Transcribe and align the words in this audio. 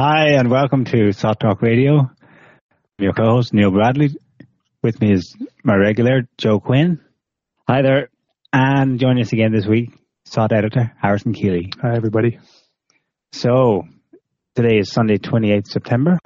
Hi, 0.00 0.34
and 0.34 0.48
welcome 0.48 0.84
to 0.84 1.10
SOTT 1.12 1.40
Talk 1.40 1.60
Radio. 1.60 1.98
I'm 1.98 3.00
your 3.00 3.12
co-host 3.12 3.52
Niall 3.52 3.72
Bradley. 3.72 4.10
With 4.80 5.00
me 5.00 5.12
is 5.12 5.34
my 5.64 5.74
regular 5.74 6.28
Joe 6.36 6.60
Quinn. 6.60 7.00
Hi 7.68 7.82
there. 7.82 8.08
And 8.52 9.00
joining 9.00 9.24
us 9.24 9.32
again 9.32 9.50
this 9.50 9.66
week, 9.66 9.90
SOTT 10.24 10.52
editor 10.52 10.92
Harrison 11.02 11.34
Koehli. 11.34 11.72
Hi, 11.82 11.96
everybody. 11.96 12.38
So, 13.32 13.88
today 14.54 14.78
is 14.78 14.92
Sunday, 14.92 15.18
28th 15.18 15.66
September, 15.66 16.20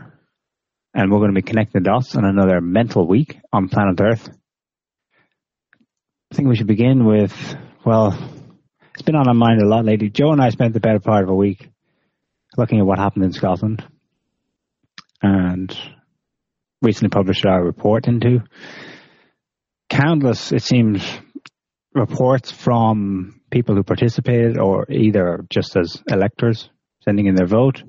and 0.93 1.11
we're 1.11 1.21
going 1.21 1.35
to 1.35 1.41
be 1.41 1.49
connecting 1.49 1.83
the 1.83 1.89
dots 1.89 2.15
on 2.15 2.27
another 2.27 2.61
mental 2.61 3.09
week 3.09 3.39
on 3.55 3.71
planet 3.71 3.99
Earth. 4.03 4.29
I 6.31 6.35
think 6.35 6.47
we 6.47 6.57
should 6.57 6.67
begin 6.67 7.07
with, 7.07 7.57
well, 7.87 8.19
it's 8.93 9.01
been 9.01 9.17
on 9.17 9.29
our 9.29 9.35
mind 9.35 9.63
a 9.63 9.67
lot 9.67 9.87
lately. 9.87 10.11
Joe 10.11 10.33
and 10.33 10.43
I 10.43 10.51
spent 10.51 10.75
the 10.75 10.81
better 10.81 11.01
part 11.01 11.25
of 11.25 11.31
a 11.31 11.35
week 11.35 11.72
looking 12.57 12.79
at 12.79 12.87
what 12.87 12.99
happened 12.99 13.25
in 13.25 13.33
Scotland 13.33 13.85
and 15.23 15.77
recently 16.81 17.11
published 17.11 17.47
our 17.47 17.63
report 17.63 18.09
into 18.09 18.41
countless, 19.89 20.53
it 20.53 20.63
seems, 20.63 21.03
reports 21.95 22.51
from 22.51 23.41
people 23.51 23.75
who 23.75 23.83
participated 23.83 24.59
or 24.59 24.91
either 24.91 25.45
just 25.51 25.77
as 25.77 26.03
electors 26.09 26.71
sending 27.05 27.27
in 27.27 27.35
their 27.35 27.47
vote 27.47 27.83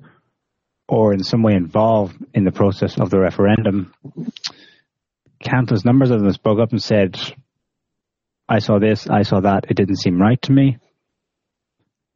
or 0.88 1.14
in 1.14 1.24
some 1.24 1.42
way 1.42 1.54
involved 1.54 2.16
in 2.34 2.44
the 2.44 2.52
process 2.52 3.00
of 3.00 3.10
the 3.10 3.20
referendum. 3.20 3.94
Countless 5.42 5.86
numbers 5.86 6.12
of 6.12 6.20
them 6.22 6.32
spoke 6.34 6.60
up 6.60 6.72
and 6.72 6.84
said, 6.84 7.18
I 8.48 8.60
saw 8.60 8.80
this, 8.80 9.08
I 9.10 9.24
saw 9.24 9.40
that, 9.40 9.66
it 9.70 9.78
didn't 9.78 10.02
seem 10.02 10.22
right 10.22 10.42
to 10.44 10.52
me. 10.52 10.78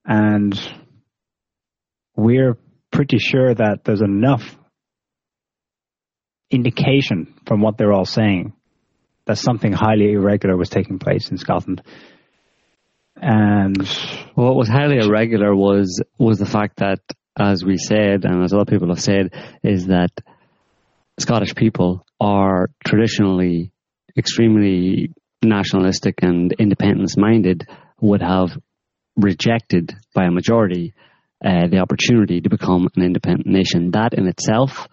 And 0.06 0.60
we're 2.18 2.58
pretty 2.92 3.20
sure 3.20 3.54
that 3.54 3.84
there's 3.86 4.02
enough 4.02 4.58
indication 6.50 7.34
from 7.46 7.62
what 7.62 7.78
they're 7.78 7.94
all 7.94 8.06
saying 8.06 8.54
that 9.26 9.38
something 9.38 9.72
highly 9.72 10.14
irregular 10.14 10.58
was 10.58 10.70
taking 10.70 11.00
place 11.00 11.30
in 11.30 11.38
Scotland. 11.38 11.82
And 13.16 13.88
what 14.36 14.56
was 14.56 14.68
highly 14.68 14.98
irregular 14.98 15.56
was 15.56 16.02
was 16.18 16.40
the 16.40 16.46
fact 16.46 16.78
that, 16.78 17.00
as 17.38 17.64
we 17.64 17.78
said, 17.78 18.26
and 18.26 18.44
as 18.44 18.54
other 18.54 18.66
people 18.66 18.88
have 18.90 19.02
said, 19.02 19.34
is 19.64 19.88
that 19.88 20.12
Scottish 21.20 21.56
people 21.56 22.06
are 22.20 22.70
traditionally 22.86 23.72
extremely 24.16 25.12
nationalistic 25.44 26.24
and 26.24 26.54
independence 26.54 27.18
minded, 27.18 27.68
would 28.00 28.22
have 28.22 28.58
rejected 29.16 29.94
by 30.14 30.26
a 30.26 30.32
majority 30.32 30.94
uh, 31.44 31.68
the 31.68 31.80
opportunity 31.80 32.42
to 32.42 32.50
become 32.50 32.88
an 32.96 33.04
independent 33.04 33.48
nation. 33.48 33.92
That 33.92 34.14
in 34.14 34.28
itself 34.28 34.88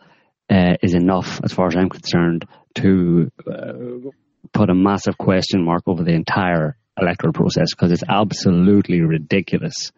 uh, 0.50 0.76
is 0.82 0.94
enough, 0.94 1.40
as 1.42 1.52
far 1.52 1.68
as 1.68 1.76
I'm 1.76 1.88
concerned, 1.88 2.46
to 2.76 3.30
uh, 3.46 4.10
put 4.52 4.70
a 4.70 4.74
massive 4.74 5.16
question 5.16 5.64
mark 5.64 5.84
over 5.86 6.02
the 6.02 6.12
entire 6.12 6.76
electoral 7.00 7.32
process 7.32 7.68
because 7.70 7.92
it's 7.92 8.04
absolutely 8.08 9.00
ridiculous 9.00 9.90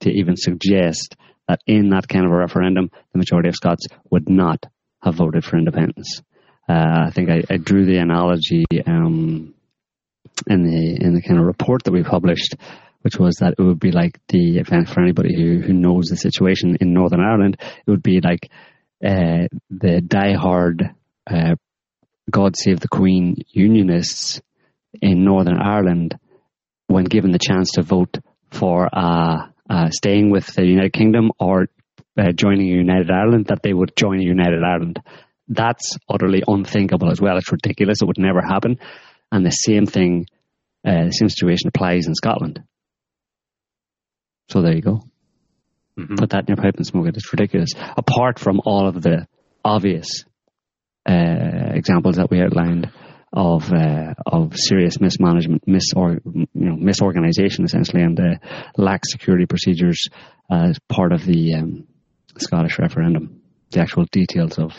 to 0.00 0.10
even 0.10 0.36
suggest 0.36 1.16
that 1.48 1.60
in 1.66 1.90
that 1.90 2.08
kind 2.08 2.24
of 2.24 2.32
a 2.32 2.36
referendum, 2.36 2.90
the 3.12 3.18
majority 3.18 3.48
of 3.48 3.54
Scots 3.54 3.86
would 4.10 4.28
not 4.28 4.66
have 5.02 5.14
voted 5.14 5.44
for 5.44 5.56
independence. 5.56 6.22
Uh, 6.68 7.06
I 7.06 7.10
think 7.10 7.28
I, 7.28 7.42
I, 7.50 7.56
drew 7.56 7.84
the 7.84 7.98
analogy 7.98 8.64
um, 8.86 9.52
in 10.46 10.62
the 10.62 11.04
in 11.04 11.14
the 11.14 11.20
kind 11.20 11.40
of 11.40 11.44
report 11.44 11.82
that 11.84 11.92
we 11.92 12.04
published 12.04 12.54
which 13.02 13.18
was 13.18 13.36
that 13.36 13.54
it 13.58 13.62
would 13.62 13.80
be 13.80 13.92
like 13.92 14.18
the 14.28 14.58
event 14.58 14.88
for 14.88 15.00
anybody 15.00 15.34
who, 15.34 15.60
who 15.60 15.72
knows 15.72 16.06
the 16.06 16.16
situation 16.16 16.76
in 16.80 16.92
Northern 16.92 17.20
Ireland. 17.20 17.56
It 17.60 17.90
would 17.90 18.02
be 18.02 18.20
like 18.20 18.50
uh, 19.04 19.48
the 19.70 20.00
die-hard 20.00 20.94
uh, 21.28 21.54
God 22.30 22.56
Save 22.56 22.80
the 22.80 22.88
Queen 22.88 23.36
unionists 23.48 24.40
in 25.00 25.24
Northern 25.24 25.58
Ireland, 25.58 26.18
when 26.86 27.04
given 27.04 27.32
the 27.32 27.38
chance 27.38 27.72
to 27.72 27.82
vote 27.82 28.18
for 28.50 28.88
uh, 28.92 29.46
uh 29.68 29.88
staying 29.90 30.30
with 30.30 30.46
the 30.54 30.66
United 30.66 30.92
Kingdom 30.92 31.32
or 31.38 31.68
uh, 32.18 32.32
joining 32.32 32.66
United 32.66 33.10
Ireland, 33.10 33.46
that 33.46 33.62
they 33.62 33.72
would 33.72 33.96
join 33.96 34.20
United 34.20 34.62
Ireland. 34.62 35.00
That's 35.48 35.96
utterly 36.08 36.42
unthinkable 36.46 37.10
as 37.10 37.20
well. 37.20 37.36
It's 37.38 37.50
ridiculous. 37.50 38.02
It 38.02 38.06
would 38.06 38.18
never 38.18 38.42
happen. 38.42 38.78
And 39.30 39.44
the 39.44 39.50
same 39.50 39.86
thing, 39.86 40.26
uh, 40.86 41.06
the 41.06 41.12
same 41.12 41.28
situation 41.28 41.68
applies 41.68 42.06
in 42.06 42.14
Scotland. 42.14 42.62
So 44.52 44.60
there 44.60 44.74
you 44.74 44.82
go. 44.82 45.00
Mm-hmm. 45.98 46.16
Put 46.16 46.30
that 46.30 46.40
in 46.40 46.48
your 46.48 46.62
pipe 46.62 46.76
and 46.76 46.86
smoke 46.86 47.06
it. 47.06 47.16
It's 47.16 47.32
ridiculous. 47.32 47.70
Apart 47.96 48.38
from 48.38 48.60
all 48.66 48.86
of 48.86 49.00
the 49.00 49.26
obvious 49.64 50.26
uh, 51.08 51.72
examples 51.72 52.16
that 52.16 52.30
we 52.30 52.42
outlined 52.42 52.92
of 53.32 53.72
uh, 53.72 54.12
of 54.26 54.54
serious 54.54 55.00
mismanagement, 55.00 55.64
misor- 55.66 56.20
you 56.26 56.46
know, 56.52 56.76
misorganization 56.76 57.64
essentially, 57.64 58.02
and 58.02 58.14
the 58.14 58.40
lack 58.76 59.00
security 59.06 59.46
procedures 59.46 60.08
as 60.50 60.78
part 60.86 61.12
of 61.12 61.24
the 61.24 61.54
um, 61.54 61.86
Scottish 62.36 62.78
referendum. 62.78 63.40
The 63.70 63.80
actual 63.80 64.04
details 64.12 64.58
of, 64.58 64.72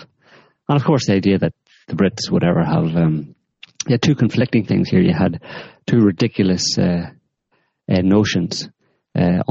and 0.70 0.80
of 0.80 0.86
course, 0.86 1.08
the 1.08 1.14
idea 1.14 1.40
that 1.40 1.54
the 1.88 1.96
Brits 1.96 2.30
would 2.30 2.44
ever 2.44 2.64
have. 2.64 2.96
Um, 2.96 3.34
you 3.88 3.94
had 3.94 4.04
two 4.04 4.14
conflicting 4.14 4.66
things 4.66 4.88
here. 4.88 5.02
You 5.02 5.16
had 5.16 5.42
two 5.88 6.00
ridiculous 6.00 6.78
uh, 6.78 7.10
uh 7.92 8.02
notions 8.02 8.70
uh, 9.16 9.44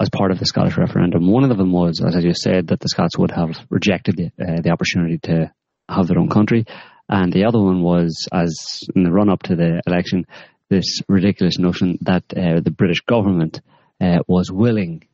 as 0.00 0.08
part 0.10 0.30
of 0.30 0.38
the 0.38 0.46
Scottish 0.46 0.76
referendum. 0.76 1.30
One 1.30 1.50
of 1.50 1.56
them 1.56 1.72
was, 1.72 2.00
as 2.00 2.16
I 2.16 2.20
just 2.20 2.40
said, 2.42 2.68
that 2.68 2.80
the 2.80 2.88
Scots 2.88 3.18
would 3.18 3.32
have 3.32 3.58
rejected 3.68 4.16
the, 4.16 4.26
uh, 4.42 4.60
the 4.62 4.70
opportunity 4.70 5.18
to 5.24 5.52
have 5.88 6.06
their 6.06 6.18
own 6.18 6.28
country. 6.28 6.64
And 7.08 7.32
the 7.32 7.44
other 7.44 7.58
one 7.60 7.82
was, 7.82 8.28
as 8.32 8.56
in 8.94 9.02
the 9.02 9.10
run 9.10 9.28
up 9.28 9.42
to 9.44 9.56
the 9.56 9.82
election, 9.86 10.26
this 10.68 11.00
ridiculous 11.08 11.58
notion 11.58 11.98
that 12.02 12.22
uh, 12.30 12.60
the 12.60 12.70
British 12.70 13.00
government 13.00 13.60
uh, 14.00 14.18
was 14.28 14.50
willing 14.50 15.04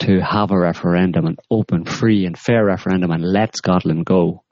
to 0.00 0.20
have 0.20 0.50
a 0.50 0.58
referendum, 0.58 1.26
an 1.26 1.36
open, 1.50 1.84
free, 1.84 2.26
and 2.26 2.38
fair 2.38 2.64
referendum, 2.64 3.10
and 3.10 3.24
let 3.24 3.56
Scotland 3.56 4.06
go 4.06 4.44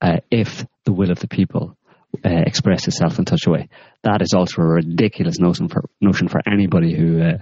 uh, 0.00 0.18
if 0.30 0.64
the 0.84 0.92
will 0.92 1.10
of 1.10 1.20
the 1.20 1.28
people 1.28 1.76
uh, 2.24 2.30
expressed 2.46 2.88
itself 2.88 3.18
in 3.18 3.26
such 3.26 3.46
a 3.46 3.50
way. 3.50 3.68
That 4.02 4.22
is 4.22 4.32
also 4.34 4.62
a 4.62 4.66
ridiculous 4.66 5.38
notion 5.38 5.68
for 5.68 5.84
notion 6.00 6.28
for 6.28 6.40
anybody 6.50 6.94
who 6.94 7.20
uh, 7.20 7.38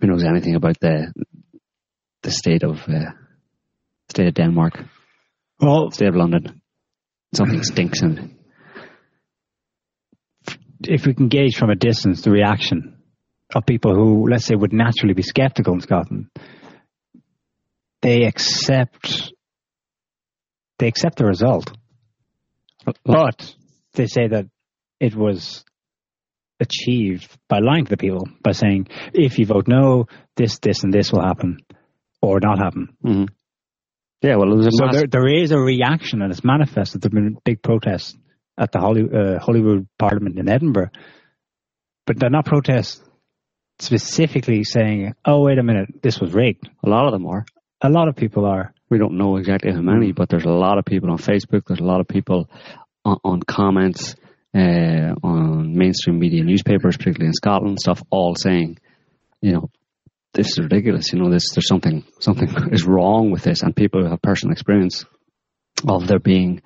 who 0.00 0.06
knows 0.06 0.24
anything 0.24 0.54
about 0.54 0.78
the 0.80 1.12
the 2.22 2.30
state 2.30 2.62
of 2.64 2.76
uh, 2.88 3.12
state 4.10 4.28
of 4.28 4.34
Denmark, 4.34 4.78
well, 5.60 5.90
state 5.90 6.08
of 6.08 6.16
London. 6.16 6.60
Something 7.34 7.62
stinks 7.62 8.02
in. 8.02 8.36
If 10.80 11.06
we 11.06 11.14
can 11.14 11.28
gauge 11.28 11.56
from 11.56 11.70
a 11.70 11.74
distance 11.74 12.22
the 12.22 12.30
reaction 12.30 12.96
of 13.54 13.66
people 13.66 13.94
who, 13.94 14.28
let's 14.28 14.44
say, 14.44 14.54
would 14.54 14.72
naturally 14.72 15.14
be 15.14 15.22
sceptical 15.22 15.74
in 15.74 15.80
Scotland, 15.80 16.26
they 18.02 18.24
accept 18.24 19.32
they 20.78 20.88
accept 20.88 21.16
the 21.16 21.24
result, 21.24 21.72
but 23.04 23.54
they 23.94 24.06
say 24.06 24.28
that 24.28 24.46
it 25.00 25.14
was 25.14 25.64
achieved 26.60 27.36
by 27.48 27.58
lying 27.58 27.84
to 27.84 27.90
the 27.90 27.96
people 27.96 28.26
by 28.42 28.52
saying 28.52 28.88
if 29.12 29.38
you 29.38 29.46
vote 29.46 29.68
no, 29.68 30.06
this, 30.36 30.58
this, 30.58 30.84
and 30.84 30.92
this 30.92 31.12
will 31.12 31.22
happen, 31.22 31.58
or 32.22 32.40
not 32.40 32.58
happen. 32.58 32.88
Mm-hmm. 33.04 33.24
Yeah, 34.22 34.36
well, 34.36 34.62
so 34.62 34.86
mass- 34.86 34.94
there, 34.94 35.06
there 35.06 35.28
is 35.28 35.52
a 35.52 35.58
reaction, 35.58 36.22
and 36.22 36.32
it's 36.32 36.44
manifested. 36.44 37.02
There've 37.02 37.12
been 37.12 37.36
big 37.44 37.62
protests 37.62 38.16
at 38.58 38.72
the 38.72 38.80
Holly, 38.80 39.02
uh, 39.02 39.38
Holyrood 39.38 39.86
Parliament 39.98 40.38
in 40.38 40.48
Edinburgh, 40.48 40.90
but 42.06 42.18
they're 42.18 42.30
not 42.30 42.46
protests 42.46 43.02
specifically 43.78 44.64
saying, 44.64 45.14
"Oh, 45.24 45.44
wait 45.44 45.58
a 45.58 45.62
minute, 45.62 46.02
this 46.02 46.18
was 46.18 46.32
rigged." 46.32 46.68
A 46.84 46.88
lot 46.88 47.06
of 47.06 47.12
them 47.12 47.26
are. 47.26 47.44
A 47.82 47.90
lot 47.90 48.08
of 48.08 48.16
people 48.16 48.46
are. 48.46 48.72
We 48.88 48.98
don't 48.98 49.18
know 49.18 49.36
exactly 49.36 49.72
how 49.72 49.82
many, 49.82 50.12
but 50.12 50.30
there's 50.30 50.44
a 50.44 50.48
lot 50.50 50.78
of 50.78 50.84
people 50.84 51.10
on 51.10 51.18
Facebook. 51.18 51.66
There's 51.66 51.80
a 51.80 51.84
lot 51.84 52.00
of 52.00 52.08
people 52.08 52.48
on, 53.04 53.18
on 53.22 53.42
comments 53.42 54.16
uh, 54.56 55.14
on 55.22 55.76
mainstream 55.76 56.18
media 56.18 56.42
newspapers, 56.42 56.96
particularly 56.96 57.28
in 57.28 57.34
Scotland, 57.34 57.78
stuff 57.78 58.02
all 58.10 58.34
saying 58.34 58.78
you 59.40 59.52
know, 59.52 59.70
this 60.34 60.48
is 60.48 60.58
ridiculous. 60.58 61.12
You 61.12 61.20
know, 61.20 61.30
this 61.30 61.50
there's 61.54 61.68
something 61.68 62.04
something 62.20 62.48
is 62.72 62.84
wrong 62.84 63.30
with 63.30 63.42
this, 63.42 63.62
and 63.62 63.74
people 63.74 64.02
who 64.02 64.10
have 64.10 64.22
personal 64.22 64.52
experience 64.52 65.04
of 65.86 66.06
there 66.06 66.18
being, 66.18 66.62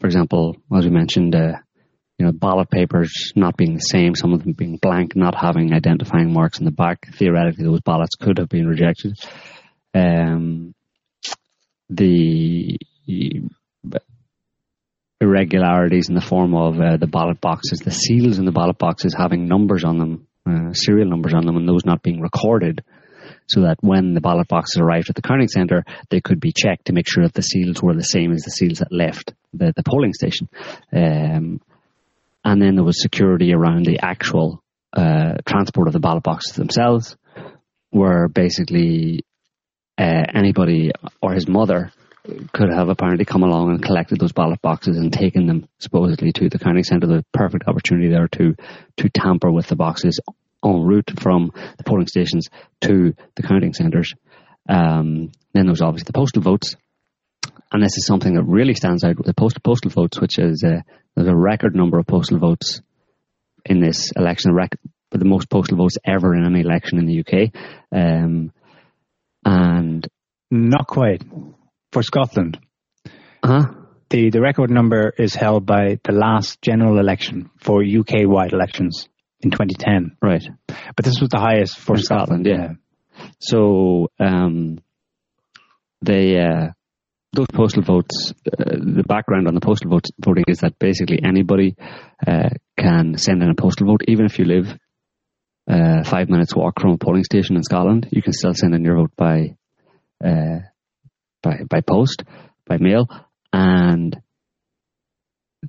for 0.00 0.06
example, 0.06 0.56
as 0.76 0.84
we 0.84 0.90
mentioned, 0.90 1.34
uh, 1.34 1.58
you 2.18 2.26
know, 2.26 2.32
ballot 2.32 2.70
papers 2.70 3.32
not 3.36 3.56
being 3.56 3.74
the 3.74 3.80
same, 3.80 4.14
some 4.14 4.32
of 4.32 4.42
them 4.42 4.52
being 4.52 4.78
blank, 4.78 5.14
not 5.16 5.34
having 5.34 5.72
identifying 5.72 6.32
marks 6.32 6.58
in 6.58 6.64
the 6.64 6.70
back. 6.70 7.06
Theoretically, 7.14 7.64
those 7.64 7.82
ballots 7.82 8.16
could 8.16 8.38
have 8.38 8.48
been 8.48 8.66
rejected. 8.66 9.16
Um, 9.94 10.74
the 11.90 12.78
irregularities 15.24 16.08
in 16.08 16.14
the 16.14 16.20
form 16.20 16.54
of 16.54 16.80
uh, 16.80 16.96
the 16.96 17.06
ballot 17.06 17.40
boxes, 17.40 17.80
the 17.80 17.90
seals 17.90 18.38
in 18.38 18.44
the 18.44 18.52
ballot 18.52 18.78
boxes 18.78 19.14
having 19.16 19.48
numbers 19.48 19.84
on 19.84 19.98
them, 19.98 20.26
uh, 20.46 20.72
serial 20.72 21.08
numbers 21.08 21.34
on 21.34 21.46
them, 21.46 21.56
and 21.56 21.68
those 21.68 21.84
not 21.84 22.02
being 22.02 22.20
recorded 22.20 22.84
so 23.46 23.62
that 23.62 23.76
when 23.80 24.14
the 24.14 24.20
ballot 24.20 24.48
boxes 24.48 24.78
arrived 24.78 25.10
at 25.10 25.16
the 25.16 25.22
counting 25.22 25.48
centre, 25.48 25.84
they 26.10 26.20
could 26.20 26.40
be 26.40 26.52
checked 26.52 26.86
to 26.86 26.92
make 26.92 27.06
sure 27.08 27.24
that 27.24 27.34
the 27.34 27.42
seals 27.42 27.82
were 27.82 27.94
the 27.94 28.02
same 28.02 28.32
as 28.32 28.42
the 28.42 28.50
seals 28.50 28.78
that 28.78 28.92
left 28.92 29.34
the, 29.52 29.72
the 29.76 29.82
polling 29.82 30.12
station. 30.12 30.48
Um, 30.92 31.60
and 32.44 32.62
then 32.62 32.74
there 32.74 32.84
was 32.84 33.00
security 33.00 33.52
around 33.52 33.86
the 33.86 34.00
actual 34.02 34.62
uh, 34.92 35.34
transport 35.46 35.88
of 35.88 35.92
the 35.92 36.00
ballot 36.00 36.22
boxes 36.22 36.54
themselves, 36.54 37.16
where 37.90 38.28
basically 38.28 39.24
uh, 39.98 40.24
anybody 40.34 40.92
or 41.20 41.32
his 41.32 41.48
mother 41.48 41.90
could 42.52 42.70
have 42.70 42.88
apparently 42.88 43.24
come 43.24 43.42
along 43.42 43.70
and 43.70 43.82
collected 43.82 44.18
those 44.18 44.32
ballot 44.32 44.60
boxes 44.62 44.96
and 44.96 45.12
taken 45.12 45.46
them 45.46 45.68
supposedly 45.78 46.32
to 46.32 46.48
the 46.48 46.58
counting 46.58 46.84
centre. 46.84 47.06
The 47.06 47.24
perfect 47.32 47.68
opportunity 47.68 48.08
there 48.08 48.28
to 48.28 48.54
to 48.98 49.08
tamper 49.10 49.50
with 49.50 49.66
the 49.66 49.76
boxes 49.76 50.20
en 50.64 50.82
route 50.82 51.10
from 51.18 51.52
the 51.76 51.84
polling 51.84 52.06
stations 52.06 52.48
to 52.82 53.14
the 53.36 53.42
counting 53.42 53.74
centres. 53.74 54.14
Um, 54.68 55.32
then 55.52 55.66
there's 55.66 55.82
obviously 55.82 56.06
the 56.06 56.14
postal 56.14 56.40
votes, 56.40 56.76
and 57.70 57.82
this 57.82 57.98
is 57.98 58.06
something 58.06 58.34
that 58.34 58.44
really 58.44 58.74
stands 58.74 59.04
out 59.04 59.18
with 59.18 59.26
the 59.26 59.34
post- 59.34 59.62
postal 59.62 59.90
votes, 59.90 60.18
which 60.18 60.38
is 60.38 60.64
uh, 60.64 60.80
there's 61.14 61.28
a 61.28 61.36
record 61.36 61.76
number 61.76 61.98
of 61.98 62.06
postal 62.06 62.38
votes 62.38 62.80
in 63.66 63.80
this 63.80 64.12
election, 64.16 64.54
rec- 64.54 64.78
the 65.10 65.24
most 65.24 65.50
postal 65.50 65.76
votes 65.76 65.98
ever 66.04 66.34
in 66.34 66.44
any 66.44 66.60
election 66.60 66.98
in 66.98 67.06
the 67.06 67.20
UK, 67.20 67.52
um, 67.92 68.50
and 69.44 70.08
not 70.50 70.86
quite 70.86 71.22
for 71.94 72.02
Scotland. 72.02 72.58
Uh-huh. 73.42 73.72
The 74.10 74.30
the 74.30 74.40
record 74.40 74.70
number 74.70 75.14
is 75.16 75.34
held 75.34 75.64
by 75.64 75.98
the 76.04 76.12
last 76.12 76.60
general 76.60 76.98
election 76.98 77.50
for 77.58 77.82
UK 77.82 78.26
wide 78.26 78.52
elections 78.52 79.08
in 79.40 79.50
2010. 79.50 80.16
Right. 80.20 80.44
But 80.66 81.04
this 81.04 81.20
was 81.20 81.30
the 81.30 81.38
highest 81.38 81.78
for, 81.78 81.96
Scotland, 81.96 82.46
Scotland, 82.46 82.78
yeah. 83.16 83.26
So 83.38 84.08
um, 84.20 84.78
they 86.02 86.38
uh, 86.38 86.72
those 87.32 87.46
postal 87.52 87.82
votes. 87.82 88.34
Uh, 88.46 88.76
the 88.98 89.04
background 89.06 89.48
on 89.48 89.54
the 89.54 89.60
postal 89.60 89.90
vote, 89.90 90.06
voting 90.20 90.44
is 90.48 90.58
that 90.58 90.78
basically 90.78 91.20
anybody 91.24 91.76
uh, 92.26 92.50
can 92.76 93.16
send 93.16 93.42
in 93.42 93.50
a 93.50 93.54
postal 93.54 93.86
vote, 93.86 94.02
even 94.08 94.26
if 94.26 94.38
you 94.38 94.44
live 94.44 94.76
uh, 95.70 96.02
five 96.04 96.28
minutes 96.28 96.54
walk 96.54 96.80
from 96.80 96.92
a 96.92 96.98
polling 96.98 97.24
station 97.24 97.56
in 97.56 97.62
Scotland. 97.62 98.08
You 98.10 98.22
can 98.22 98.32
still 98.32 98.52
send 98.54 98.74
in 98.74 98.84
your 98.84 98.96
vote 98.96 99.12
by 99.16 99.56
uh, 100.24 100.58
by 101.44 101.60
by 101.68 101.80
post, 101.80 102.24
by 102.66 102.78
mail, 102.78 103.08
and 103.52 104.20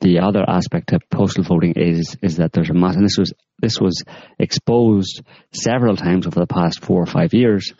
the 0.01 0.19
other 0.19 0.43
aspect 0.47 0.91
of 0.93 1.01
postal 1.09 1.43
voting 1.43 1.73
is 1.75 2.17
is 2.21 2.37
that 2.37 2.51
there's 2.51 2.69
a 2.69 2.73
mass, 2.73 2.95
and 2.95 3.05
this 3.05 3.17
was 3.17 3.33
this 3.59 3.79
was 3.79 4.03
exposed 4.39 5.21
several 5.53 5.95
times 5.95 6.27
over 6.27 6.39
the 6.39 6.47
past 6.47 6.83
four 6.83 7.01
or 7.01 7.05
five 7.05 7.33
years 7.33 7.73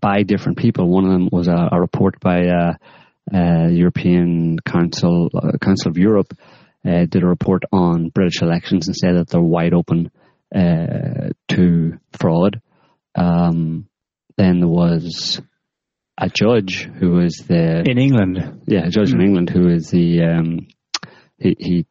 by 0.00 0.22
different 0.22 0.58
people. 0.58 0.88
One 0.88 1.04
of 1.04 1.12
them 1.12 1.28
was 1.30 1.48
a, 1.48 1.68
a 1.72 1.80
report 1.80 2.20
by 2.20 2.46
uh, 2.46 2.72
uh, 3.32 3.68
European 3.68 4.58
Council 4.60 5.30
uh, 5.34 5.58
Council 5.58 5.90
of 5.90 5.98
Europe 5.98 6.36
uh, 6.84 7.06
did 7.06 7.22
a 7.22 7.26
report 7.26 7.64
on 7.72 8.08
British 8.08 8.42
elections 8.42 8.88
and 8.88 8.96
said 8.96 9.14
that 9.14 9.28
they're 9.28 9.40
wide 9.40 9.74
open 9.74 10.10
to 10.52 11.98
fraud. 12.18 12.60
Um, 13.14 13.88
then 14.36 14.60
there 14.60 14.68
was 14.68 15.40
a 16.20 16.28
judge 16.28 16.84
who 16.84 17.12
was 17.12 17.44
the 17.48 17.82
in 17.88 17.98
England. 17.98 18.62
Yeah, 18.66 18.86
a 18.86 18.90
judge 18.90 19.12
in 19.12 19.20
England 19.20 19.50
who 19.50 19.68
is 19.68 19.90
the 19.90 20.22
um, 20.22 20.68
he, 21.38 21.56
he 21.58 21.86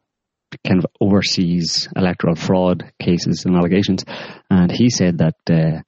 kind 0.66 0.78
of 0.78 0.86
oversees 1.00 1.88
electoral 1.96 2.36
fraud 2.36 2.92
cases 3.00 3.44
and 3.44 3.56
allegations, 3.56 4.04
and 4.48 4.70
he 4.70 4.88
said 4.88 5.18
that 5.18 5.36
uh, 5.50 5.82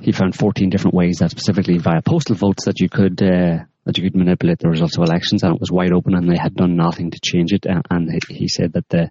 he 0.00 0.12
found 0.12 0.34
14 0.34 0.70
different 0.70 0.94
ways 0.94 1.18
that 1.18 1.30
specifically 1.30 1.78
via 1.78 2.00
postal 2.02 2.36
votes 2.36 2.64
that 2.64 2.80
you 2.80 2.88
could 2.88 3.22
uh, 3.22 3.64
that 3.84 3.98
you 3.98 4.04
could 4.04 4.16
manipulate 4.16 4.58
the 4.58 4.68
results 4.68 4.96
of 4.96 5.04
elections, 5.04 5.42
and 5.42 5.54
it 5.54 5.60
was 5.60 5.70
wide 5.70 5.92
open, 5.92 6.14
and 6.14 6.28
they 6.28 6.38
had 6.40 6.54
done 6.54 6.76
nothing 6.76 7.10
to 7.10 7.20
change 7.22 7.52
it. 7.52 7.66
And, 7.66 7.82
and 7.90 8.22
he 8.28 8.48
said 8.48 8.72
that 8.72 8.88
the 8.88 9.10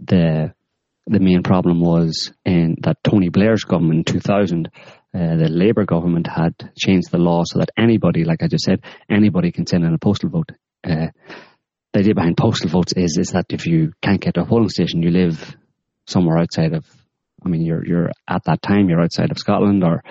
the 0.00 0.52
the 1.06 1.20
main 1.20 1.42
problem 1.42 1.80
was 1.80 2.32
in 2.44 2.76
that 2.82 3.02
Tony 3.02 3.30
Blair's 3.30 3.64
government 3.64 4.08
in 4.08 4.14
2000, 4.14 4.70
uh, 5.14 5.36
the 5.36 5.48
Labour 5.48 5.84
government 5.84 6.26
had 6.26 6.54
changed 6.76 7.10
the 7.10 7.18
law 7.18 7.42
so 7.44 7.58
that 7.58 7.70
anybody, 7.78 8.24
like 8.24 8.42
I 8.42 8.46
just 8.46 8.64
said, 8.64 8.82
anybody 9.10 9.52
can 9.52 9.66
send 9.66 9.84
in 9.84 9.94
a 9.94 9.98
postal 9.98 10.28
vote. 10.28 10.50
Uh, 10.84 11.08
the 11.92 12.00
idea 12.00 12.14
behind 12.14 12.36
postal 12.36 12.68
votes 12.68 12.92
is 12.94 13.16
is 13.18 13.28
that 13.28 13.46
if 13.48 13.66
you 13.66 13.92
can't 14.02 14.20
get 14.20 14.34
to 14.34 14.42
a 14.42 14.46
polling 14.46 14.68
station, 14.68 15.02
you 15.02 15.10
live 15.10 15.56
somewhere 16.06 16.38
outside 16.38 16.74
of. 16.74 16.84
I 17.44 17.48
mean, 17.48 17.62
you're 17.62 17.86
you're 17.86 18.10
at 18.28 18.44
that 18.44 18.60
time 18.60 18.88
you're 18.88 19.00
outside 19.00 19.30
of 19.30 19.38
Scotland, 19.38 19.82
or 19.82 20.02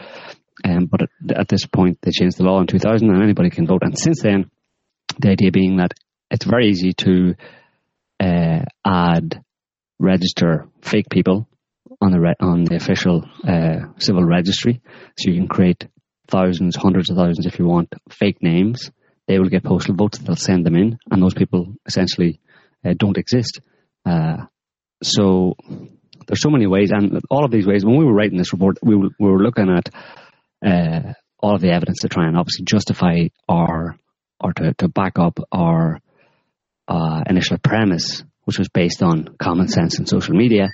um, 0.65 0.87
but 0.87 1.03
at, 1.03 1.39
at 1.41 1.47
this 1.47 1.65
point 1.67 1.99
they 2.01 2.11
changed 2.11 2.37
the 2.37 2.43
law 2.43 2.59
in 2.59 2.67
2000, 2.67 3.09
and 3.09 3.21
anybody 3.21 3.51
can 3.51 3.67
vote. 3.67 3.83
And 3.83 3.97
since 3.97 4.21
then, 4.23 4.49
the 5.19 5.29
idea 5.29 5.51
being 5.51 5.77
that 5.77 5.93
it's 6.31 6.45
very 6.45 6.69
easy 6.69 6.93
to 6.93 7.35
uh, 8.19 8.61
add 8.83 9.43
register 9.99 10.67
fake 10.81 11.09
people 11.11 11.47
on 12.01 12.11
the 12.11 12.19
re- 12.19 12.35
on 12.39 12.63
the 12.63 12.75
official 12.75 13.25
uh, 13.47 13.87
civil 13.99 14.23
registry, 14.23 14.81
so 15.17 15.31
you 15.31 15.37
can 15.37 15.47
create 15.47 15.87
thousands, 16.27 16.75
hundreds 16.75 17.09
of 17.09 17.17
thousands, 17.17 17.45
if 17.45 17.59
you 17.59 17.65
want, 17.65 17.93
fake 18.09 18.41
names 18.41 18.91
they 19.27 19.39
will 19.39 19.49
get 19.49 19.63
postal 19.63 19.95
votes. 19.95 20.17
They'll 20.17 20.35
send 20.35 20.65
them 20.65 20.75
in, 20.75 20.97
and 21.11 21.21
those 21.21 21.33
people 21.33 21.73
essentially 21.85 22.39
uh, 22.85 22.93
don't 22.97 23.17
exist. 23.17 23.59
Uh, 24.05 24.45
so 25.03 25.55
there's 26.27 26.41
so 26.41 26.49
many 26.49 26.65
ways, 26.65 26.91
and 26.91 27.19
all 27.29 27.45
of 27.45 27.51
these 27.51 27.67
ways. 27.67 27.85
When 27.85 27.97
we 27.97 28.05
were 28.05 28.13
writing 28.13 28.37
this 28.37 28.53
report, 28.53 28.77
we 28.81 28.95
were, 28.95 29.09
we 29.19 29.29
were 29.29 29.43
looking 29.43 29.69
at 29.69 29.89
uh, 30.65 31.13
all 31.39 31.55
of 31.55 31.61
the 31.61 31.71
evidence 31.71 31.99
to 31.99 32.09
try 32.09 32.27
and 32.27 32.37
obviously 32.37 32.65
justify 32.65 33.27
our 33.47 33.97
or 34.39 34.53
to, 34.53 34.73
to 34.75 34.87
back 34.87 35.19
up 35.19 35.39
our 35.51 35.99
uh, 36.87 37.23
initial 37.29 37.57
premise, 37.57 38.23
which 38.47 38.57
was 38.57 38.69
based 38.69 39.03
on 39.03 39.27
common 39.37 39.67
sense 39.67 39.99
and 39.99 40.07
social 40.07 40.33
media, 40.33 40.69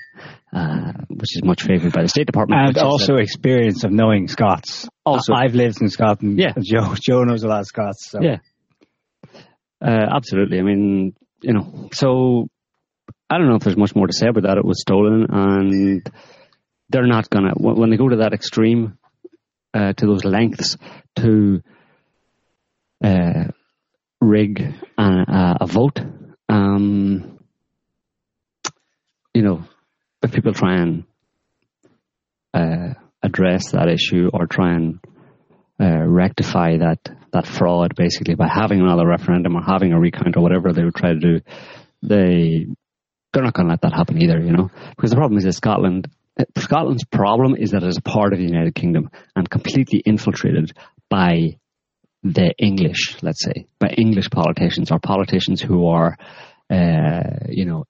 uh, 0.54 0.92
which 1.08 1.36
is 1.36 1.44
much 1.44 1.64
favoured 1.64 1.92
by 1.92 2.04
the 2.04 2.08
State 2.08 2.28
Department. 2.28 2.68
And 2.68 2.78
also 2.78 3.16
experience 3.16 3.84
of 3.84 3.92
knowing 3.92 4.28
Scots. 4.28 4.88
Also, 5.04 5.34
I've 5.34 5.56
lived 5.56 5.82
in 5.82 5.90
Scotland. 5.90 6.38
Yeah. 6.38 6.54
Joe, 6.64 6.94
Joe 7.02 7.24
knows 7.24 7.42
a 7.44 7.48
lot 7.48 7.62
of 7.62 7.66
Scots. 7.66 8.12
So. 8.12 8.20
Yeah. 8.22 8.38
Uh, 9.84 10.06
absolutely. 10.16 10.60
I 10.60 10.62
mean, 10.62 11.16
you 11.42 11.54
know, 11.54 11.90
so 11.94 12.48
I 13.28 13.40
don't 13.40 13.50
know 13.50 13.56
if 13.56 13.64
there's 13.64 13.76
much 13.76 13.96
more 13.96 14.06
to 14.06 14.14
say 14.14 14.28
about 14.28 14.44
that. 14.44 14.60
It 14.60 14.66
was 14.66 14.80
stolen, 14.80 15.26
and 15.30 16.08
they're 16.90 17.08
not 17.08 17.28
gonna 17.32 17.54
when 17.56 17.90
they 17.90 17.98
go 17.98 18.10
to 18.10 18.18
that 18.18 18.34
extreme, 18.34 19.00
uh, 19.74 19.94
to 19.94 20.06
those 20.06 20.24
lengths 20.24 20.78
to 21.16 21.64
uh, 23.04 23.46
rig 24.22 24.62
a, 24.96 25.58
a 25.62 25.66
vote. 25.66 26.00
Um, 26.48 27.33
you 29.34 29.42
know, 29.42 29.64
if 30.22 30.32
people 30.32 30.54
try 30.54 30.76
and 30.76 31.04
uh, 32.54 32.94
address 33.22 33.72
that 33.72 33.90
issue 33.90 34.30
or 34.32 34.48
try 34.48 34.74
and 34.76 35.00
uh, 35.80 36.06
rectify 36.06 36.78
that 36.78 37.00
that 37.32 37.48
fraud 37.48 37.96
basically 37.96 38.36
by 38.36 38.48
having 38.48 38.80
another 38.80 39.08
referendum 39.08 39.56
or 39.56 39.64
having 39.64 39.92
a 39.92 40.00
recount 40.00 40.38
or 40.38 40.42
whatever 40.42 40.72
they 40.72 40.84
would 40.84 40.96
try 40.96 41.14
to 41.14 41.20
do, 41.20 41.42
they 42.04 42.68
they're 43.34 43.44
not 43.44 43.54
going 43.54 43.66
to 43.66 43.72
let 43.72 43.82
that 43.82 43.94
happen 43.94 44.22
either, 44.22 44.40
you 44.40 44.52
know, 44.52 44.70
because 44.96 45.10
the 45.10 45.18
problem 45.18 45.38
is 45.38 45.44
that 45.44 45.54
Scotland. 45.54 46.08
Scotland's 46.58 47.06
problem 47.06 47.56
is 47.56 47.72
that 47.72 47.84
it 47.84 47.90
is 47.90 47.98
a 47.98 48.02
part 48.02 48.34
of 48.34 48.40
the 48.40 48.46
United 48.46 48.74
Kingdom 48.74 49.12
and 49.36 49.48
completely 49.48 50.02
infiltrated 50.04 50.72
by 51.08 51.58
the 52.24 52.56
English, 52.58 53.22
let's 53.22 53.44
say, 53.44 53.68
by 53.80 53.90
English 53.90 54.32
politicians 54.32 54.92
or 54.92 54.98
politicians 54.98 55.62
who 55.62 55.88
are, 55.88 56.18
uh, 56.72 57.46
you 57.50 57.66
know, 57.66 57.86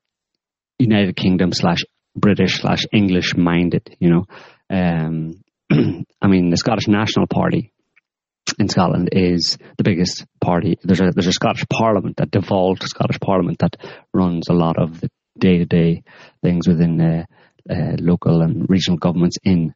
United 0.79 1.15
Kingdom 1.15 1.51
slash 1.51 1.83
British 2.15 2.61
slash 2.61 2.85
English 2.91 3.35
minded, 3.35 3.95
you 3.99 4.09
know. 4.09 4.25
Um, 4.69 5.43
I 6.21 6.27
mean, 6.27 6.49
the 6.49 6.57
Scottish 6.57 6.87
National 6.87 7.27
Party 7.27 7.73
in 8.59 8.69
Scotland 8.69 9.09
is 9.11 9.57
the 9.77 9.83
biggest 9.83 10.25
party. 10.41 10.77
There's 10.83 11.01
a 11.01 11.11
there's 11.11 11.27
a 11.27 11.33
Scottish 11.33 11.65
Parliament, 11.69 12.17
that 12.17 12.31
devolved 12.31 12.83
Scottish 12.83 13.19
Parliament 13.19 13.59
that 13.59 13.77
runs 14.13 14.49
a 14.49 14.53
lot 14.53 14.77
of 14.77 15.01
the 15.01 15.09
day 15.39 15.57
to 15.57 15.65
day 15.65 16.03
things 16.41 16.67
within 16.67 17.01
uh, 17.01 17.25
uh, 17.69 17.95
local 17.99 18.41
and 18.41 18.69
regional 18.69 18.97
governments 18.97 19.37
in 19.43 19.73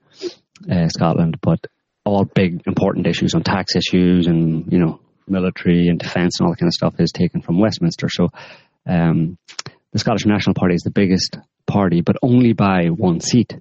uh, 0.71 0.87
Scotland, 0.89 1.37
but 1.41 1.59
all 2.05 2.25
big 2.25 2.61
important 2.67 3.07
issues 3.07 3.33
on 3.33 3.43
tax 3.43 3.75
issues 3.75 4.27
and 4.27 4.71
you 4.71 4.79
know 4.79 4.99
military 5.27 5.87
and 5.87 5.99
defence 5.99 6.39
and 6.39 6.45
all 6.45 6.53
that 6.53 6.59
kind 6.59 6.69
of 6.69 6.73
stuff 6.73 6.95
is 6.99 7.11
taken 7.11 7.41
from 7.41 7.59
Westminster. 7.59 8.07
So 8.09 8.29
um, 8.85 9.37
the 9.93 9.99
Scottish 9.99 10.25
National 10.25 10.53
Party 10.53 10.75
is 10.75 10.81
the 10.81 10.91
biggest 10.91 11.37
party, 11.65 12.01
but 12.01 12.17
only 12.21 12.53
by 12.53 12.87
one 12.87 13.19
seat. 13.19 13.57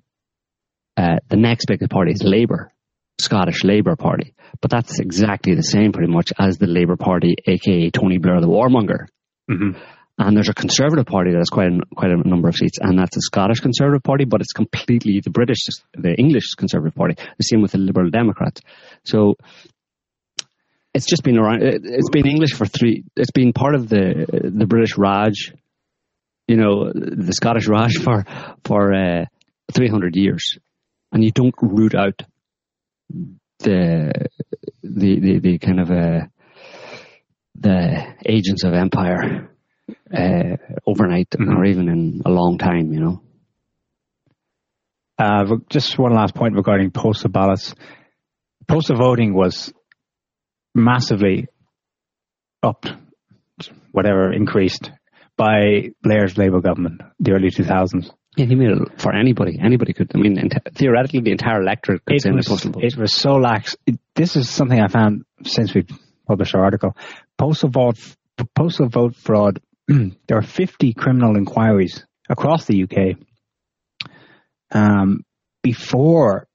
Uh, 0.97 1.16
the 1.28 1.37
next 1.37 1.66
biggest 1.66 1.90
party 1.90 2.12
is 2.12 2.23
Labour, 2.23 2.73
Scottish 3.21 3.64
Labour 3.64 3.97
Party, 3.97 4.35
but 4.61 4.71
that's 4.71 4.99
exactly 4.99 5.54
the 5.54 5.62
same 5.62 5.92
pretty 5.92 6.11
much 6.11 6.33
as 6.38 6.59
the 6.59 6.66
Labour 6.66 6.97
Party, 6.97 7.37
aka 7.47 7.90
Tony 7.90 8.18
Blair, 8.18 8.40
the 8.40 8.49
warmonger. 8.49 9.06
Mm-hmm. 9.50 9.78
And 10.18 10.35
there's 10.35 10.49
a 10.49 10.54
Conservative 10.54 11.04
Party 11.04 11.33
that 11.33 11.38
has 11.38 11.50
quite 11.50 11.68
a, 11.68 11.80
quite 11.95 12.11
a 12.11 12.26
number 12.26 12.49
of 12.49 12.54
seats, 12.54 12.78
and 12.80 12.99
that's 12.99 13.14
the 13.14 13.21
Scottish 13.21 13.61
Conservative 13.61 14.02
Party, 14.02 14.25
but 14.25 14.40
it's 14.40 14.52
completely 14.52 15.21
the 15.21 15.30
British, 15.30 15.59
the 15.92 16.14
English 16.14 16.54
Conservative 16.56 16.95
Party. 16.95 17.16
The 17.37 17.42
same 17.42 17.61
with 17.61 17.73
the 17.73 17.78
Liberal 17.78 18.09
Democrats. 18.09 18.62
So 19.04 19.35
it's 20.95 21.04
just 21.04 21.23
been 21.23 21.37
around. 21.38 21.62
It's 21.62 22.09
been 22.09 22.26
English 22.26 22.54
for 22.54 22.64
three. 22.64 23.04
It's 23.14 23.30
been 23.30 23.52
part 23.52 23.75
of 23.75 23.90
the 23.90 24.26
the 24.42 24.66
British 24.66 24.97
Raj, 24.97 25.52
you 26.47 26.57
know, 26.57 26.93
the 26.93 27.33
Scottish 27.33 27.67
Raj 27.69 27.95
for 28.03 28.25
for 28.65 28.95
uh, 28.95 29.25
three 29.73 29.88
hundred 29.88 30.17
years, 30.17 30.59
and 31.12 31.25
you 31.25 31.33
don't 31.33 31.55
root 31.61 31.95
out 31.95 32.23
the 33.59 34.12
the 34.83 35.21
the, 35.21 35.38
the 35.41 35.59
kind 35.59 35.81
of 35.81 35.91
uh, 35.91 36.26
the 37.59 38.15
agents 38.25 38.65
of 38.65 38.75
empire 38.75 39.50
uh, 40.12 40.57
overnight 40.87 41.31
Mhm. 41.31 41.57
or 41.59 41.65
even 41.65 41.88
in 41.88 42.23
a 42.25 42.31
long 42.31 42.59
time, 42.59 42.93
you 42.93 43.00
know. 43.00 43.23
Uh, 45.19 45.57
just 45.71 45.99
one 45.99 46.12
last 46.15 46.35
point 46.35 46.55
regarding 46.55 46.91
postal 46.91 47.31
ballots. 47.31 47.75
Postal 48.69 48.97
voting 48.97 49.33
was 49.33 49.73
massively 50.75 51.47
upped, 52.62 52.93
whatever 53.93 54.33
increased 54.33 54.91
by 55.37 55.90
Blair's 56.02 56.37
Labour 56.38 56.61
government, 56.61 57.02
the 57.21 57.33
early 57.33 57.50
2000s. 57.50 58.11
Yeah, 58.37 58.47
he 58.47 58.55
made 58.55 58.71
it 58.71 59.00
for 59.00 59.14
anybody. 59.14 59.59
Anybody 59.62 59.93
could. 59.95 60.11
I 60.14 60.19
mean, 60.19 60.38
ent- 60.38 60.55
theoretically, 60.75 61.21
the 61.21 61.31
entire 61.33 61.62
electorate 61.62 62.05
could 62.05 62.16
It 62.16 62.23
send 62.23 62.35
a 62.35 62.37
was, 62.37 62.47
postal 62.49 62.73
vote. 62.73 62.85
it 62.85 62.97
was 62.97 63.14
so 63.14 63.37
lax. 63.37 63.76
It, 63.87 63.99
this 64.14 64.37
is 64.37 64.49
something 64.50 64.78
I 64.78 64.88
found 64.88 65.25
since 65.45 65.75
we 65.75 65.87
published 66.26 66.55
our 66.55 66.62
article. 66.62 66.97
Postal 67.38 67.71
vote, 67.71 67.99
postal 68.55 68.88
vote 68.88 69.16
fraud. 69.16 69.61
there 69.88 70.37
are 70.38 70.43
50 70.43 70.93
criminal 70.95 71.37
inquiries 71.37 72.05
across 72.28 72.66
the 72.66 72.83
UK 72.83 73.16
um, 74.73 75.23
before 75.62 76.47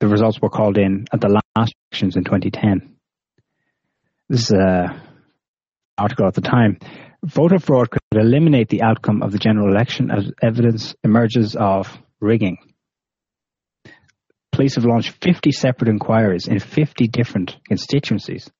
the 0.00 0.08
results 0.08 0.40
were 0.40 0.50
called 0.50 0.78
in 0.78 1.06
at 1.12 1.20
the 1.20 1.28
last 1.56 1.74
elections 1.90 2.16
in 2.16 2.24
2010. 2.24 2.96
This 4.28 4.42
is 4.42 4.50
a 4.52 5.02
article 5.96 6.26
at 6.26 6.34
the 6.34 6.40
time. 6.40 6.78
Voter 7.24 7.58
fraud 7.58 7.90
could 7.90 8.02
eliminate 8.12 8.68
the 8.68 8.82
outcome 8.82 9.22
of 9.22 9.32
the 9.32 9.38
general 9.38 9.68
election 9.72 10.10
as 10.10 10.30
evidence 10.42 10.94
emerges 11.02 11.56
of 11.56 11.88
rigging. 12.20 12.58
Police 14.52 14.74
have 14.74 14.84
launched 14.84 15.16
50 15.22 15.50
separate 15.50 15.88
inquiries 15.88 16.46
in 16.46 16.58
50 16.58 17.08
different 17.08 17.56
constituencies 17.66 18.50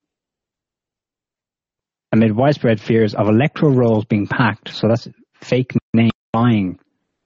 amid 2.11 2.35
widespread 2.35 2.81
fears 2.81 3.15
of 3.15 3.29
electoral 3.29 3.73
rolls 3.73 4.05
being 4.07 4.27
packed. 4.27 4.71
So 4.71 4.89
that's 4.89 5.09
fake 5.43 5.73
name 5.93 6.11
buying 6.33 6.79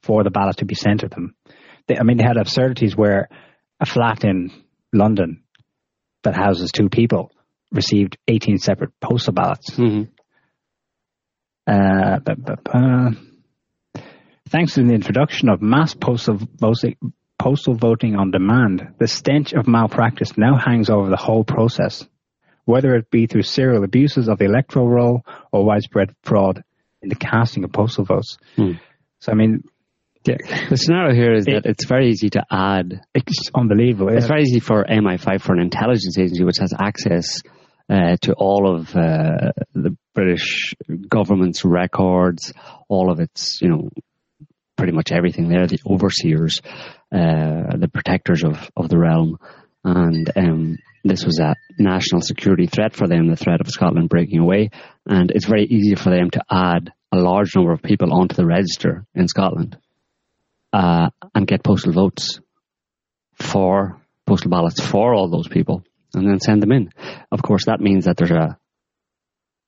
for 0.02 0.24
the 0.24 0.30
ballot 0.30 0.56
to 0.58 0.64
be 0.64 0.74
sent 0.74 1.00
to 1.00 1.08
them. 1.08 1.34
They, 1.86 1.98
I 1.98 2.02
mean, 2.02 2.16
they 2.16 2.24
had 2.24 2.36
absurdities 2.36 2.96
where 2.96 3.28
a 3.80 3.86
flat 3.86 4.24
in 4.24 4.50
London 4.92 5.44
that 6.24 6.34
houses 6.34 6.72
two 6.72 6.88
people 6.88 7.30
received 7.70 8.16
18 8.26 8.58
separate 8.58 8.90
postal 9.00 9.34
ballots. 9.34 9.70
Mhm. 9.76 10.08
Uh, 11.68 13.10
thanks 14.48 14.74
to 14.74 14.82
the 14.82 14.94
introduction 14.94 15.48
of 15.48 15.60
mass 15.60 15.94
postal 15.94 16.38
voting, 16.56 16.96
postal 17.38 17.74
voting 17.74 18.16
on 18.16 18.30
demand, 18.30 18.94
the 18.98 19.06
stench 19.06 19.52
of 19.52 19.68
malpractice 19.68 20.36
now 20.38 20.56
hangs 20.56 20.88
over 20.90 21.10
the 21.10 21.16
whole 21.16 21.44
process, 21.44 22.06
whether 22.64 22.94
it 22.96 23.10
be 23.10 23.26
through 23.26 23.42
serial 23.42 23.84
abuses 23.84 24.28
of 24.28 24.38
the 24.38 24.46
electoral 24.46 24.88
roll 24.88 25.22
or 25.52 25.64
widespread 25.64 26.14
fraud 26.22 26.62
in 27.02 27.08
the 27.10 27.14
casting 27.14 27.64
of 27.64 27.72
postal 27.72 28.04
votes. 28.04 28.38
Hmm. 28.56 28.72
So, 29.20 29.32
I 29.32 29.34
mean, 29.34 29.62
The 30.24 30.76
scenario 30.76 31.14
here 31.14 31.34
is 31.34 31.44
that 31.46 31.66
it's 31.66 31.86
very 31.86 32.08
easy 32.10 32.30
to 32.30 32.44
add. 32.50 33.00
it's 33.14 33.50
unbelievable. 33.54 34.16
It's 34.16 34.26
very 34.26 34.42
easy 34.42 34.60
for 34.60 34.84
MI5 34.84 35.40
for 35.40 35.54
an 35.54 35.60
intelligence 35.60 36.18
agency 36.18 36.44
which 36.44 36.58
has 36.58 36.72
access 36.78 37.40
uh, 37.90 38.16
to 38.20 38.34
all 38.34 38.74
of 38.74 38.94
uh, 38.94 39.52
the 39.74 39.96
British 40.14 40.74
government's 41.08 41.64
records, 41.64 42.52
all 42.88 43.10
of 43.10 43.20
its, 43.20 43.60
you 43.62 43.68
know, 43.68 43.90
pretty 44.76 44.92
much 44.92 45.10
everything 45.10 45.48
there, 45.48 45.66
the 45.66 45.80
overseers, 45.86 46.60
uh, 47.12 47.76
the 47.76 47.90
protectors 47.92 48.44
of, 48.44 48.70
of 48.76 48.88
the 48.88 48.98
realm. 48.98 49.38
And 49.84 50.30
um, 50.36 50.78
this 51.04 51.24
was 51.24 51.38
a 51.38 51.54
national 51.78 52.20
security 52.20 52.66
threat 52.66 52.94
for 52.94 53.08
them, 53.08 53.28
the 53.28 53.36
threat 53.36 53.60
of 53.60 53.68
Scotland 53.68 54.08
breaking 54.08 54.40
away. 54.40 54.70
And 55.06 55.30
it's 55.30 55.46
very 55.46 55.64
easy 55.64 55.94
for 55.94 56.10
them 56.10 56.30
to 56.30 56.44
add 56.50 56.92
a 57.10 57.16
large 57.16 57.56
number 57.56 57.72
of 57.72 57.82
people 57.82 58.12
onto 58.12 58.34
the 58.34 58.46
register 58.46 59.06
in 59.14 59.28
Scotland 59.28 59.78
uh, 60.72 61.10
and 61.34 61.46
get 61.46 61.64
postal 61.64 61.92
votes 61.92 62.40
for 63.34 64.00
postal 64.26 64.50
ballots 64.50 64.80
for 64.80 65.14
all 65.14 65.30
those 65.30 65.48
people 65.48 65.82
and 66.14 66.26
then 66.28 66.40
send 66.40 66.62
them 66.62 66.72
in. 66.72 66.90
Of 67.30 67.42
course, 67.42 67.66
that 67.66 67.80
means 67.80 68.04
that 68.06 68.16
there's 68.16 68.30
a 68.30 68.58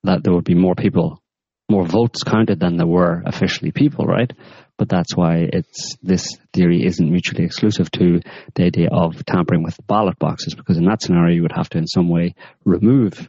that 0.04 0.24
there 0.24 0.32
would 0.32 0.44
be 0.44 0.54
more 0.54 0.74
people, 0.74 1.22
more 1.70 1.84
votes 1.86 2.22
counted 2.22 2.58
than 2.60 2.76
there 2.76 2.86
were 2.86 3.22
officially 3.26 3.70
people, 3.70 4.06
right? 4.06 4.32
But 4.78 4.88
that's 4.88 5.14
why 5.14 5.46
it's 5.52 5.96
this 6.02 6.38
theory 6.54 6.84
isn't 6.86 7.10
mutually 7.10 7.44
exclusive 7.44 7.90
to 7.92 8.20
the 8.54 8.64
idea 8.64 8.88
of 8.90 9.22
tampering 9.26 9.62
with 9.62 9.78
ballot 9.86 10.18
boxes, 10.18 10.54
because 10.54 10.78
in 10.78 10.86
that 10.86 11.02
scenario 11.02 11.34
you 11.34 11.42
would 11.42 11.52
have 11.54 11.68
to 11.70 11.78
in 11.78 11.86
some 11.86 12.08
way 12.08 12.34
remove 12.64 13.28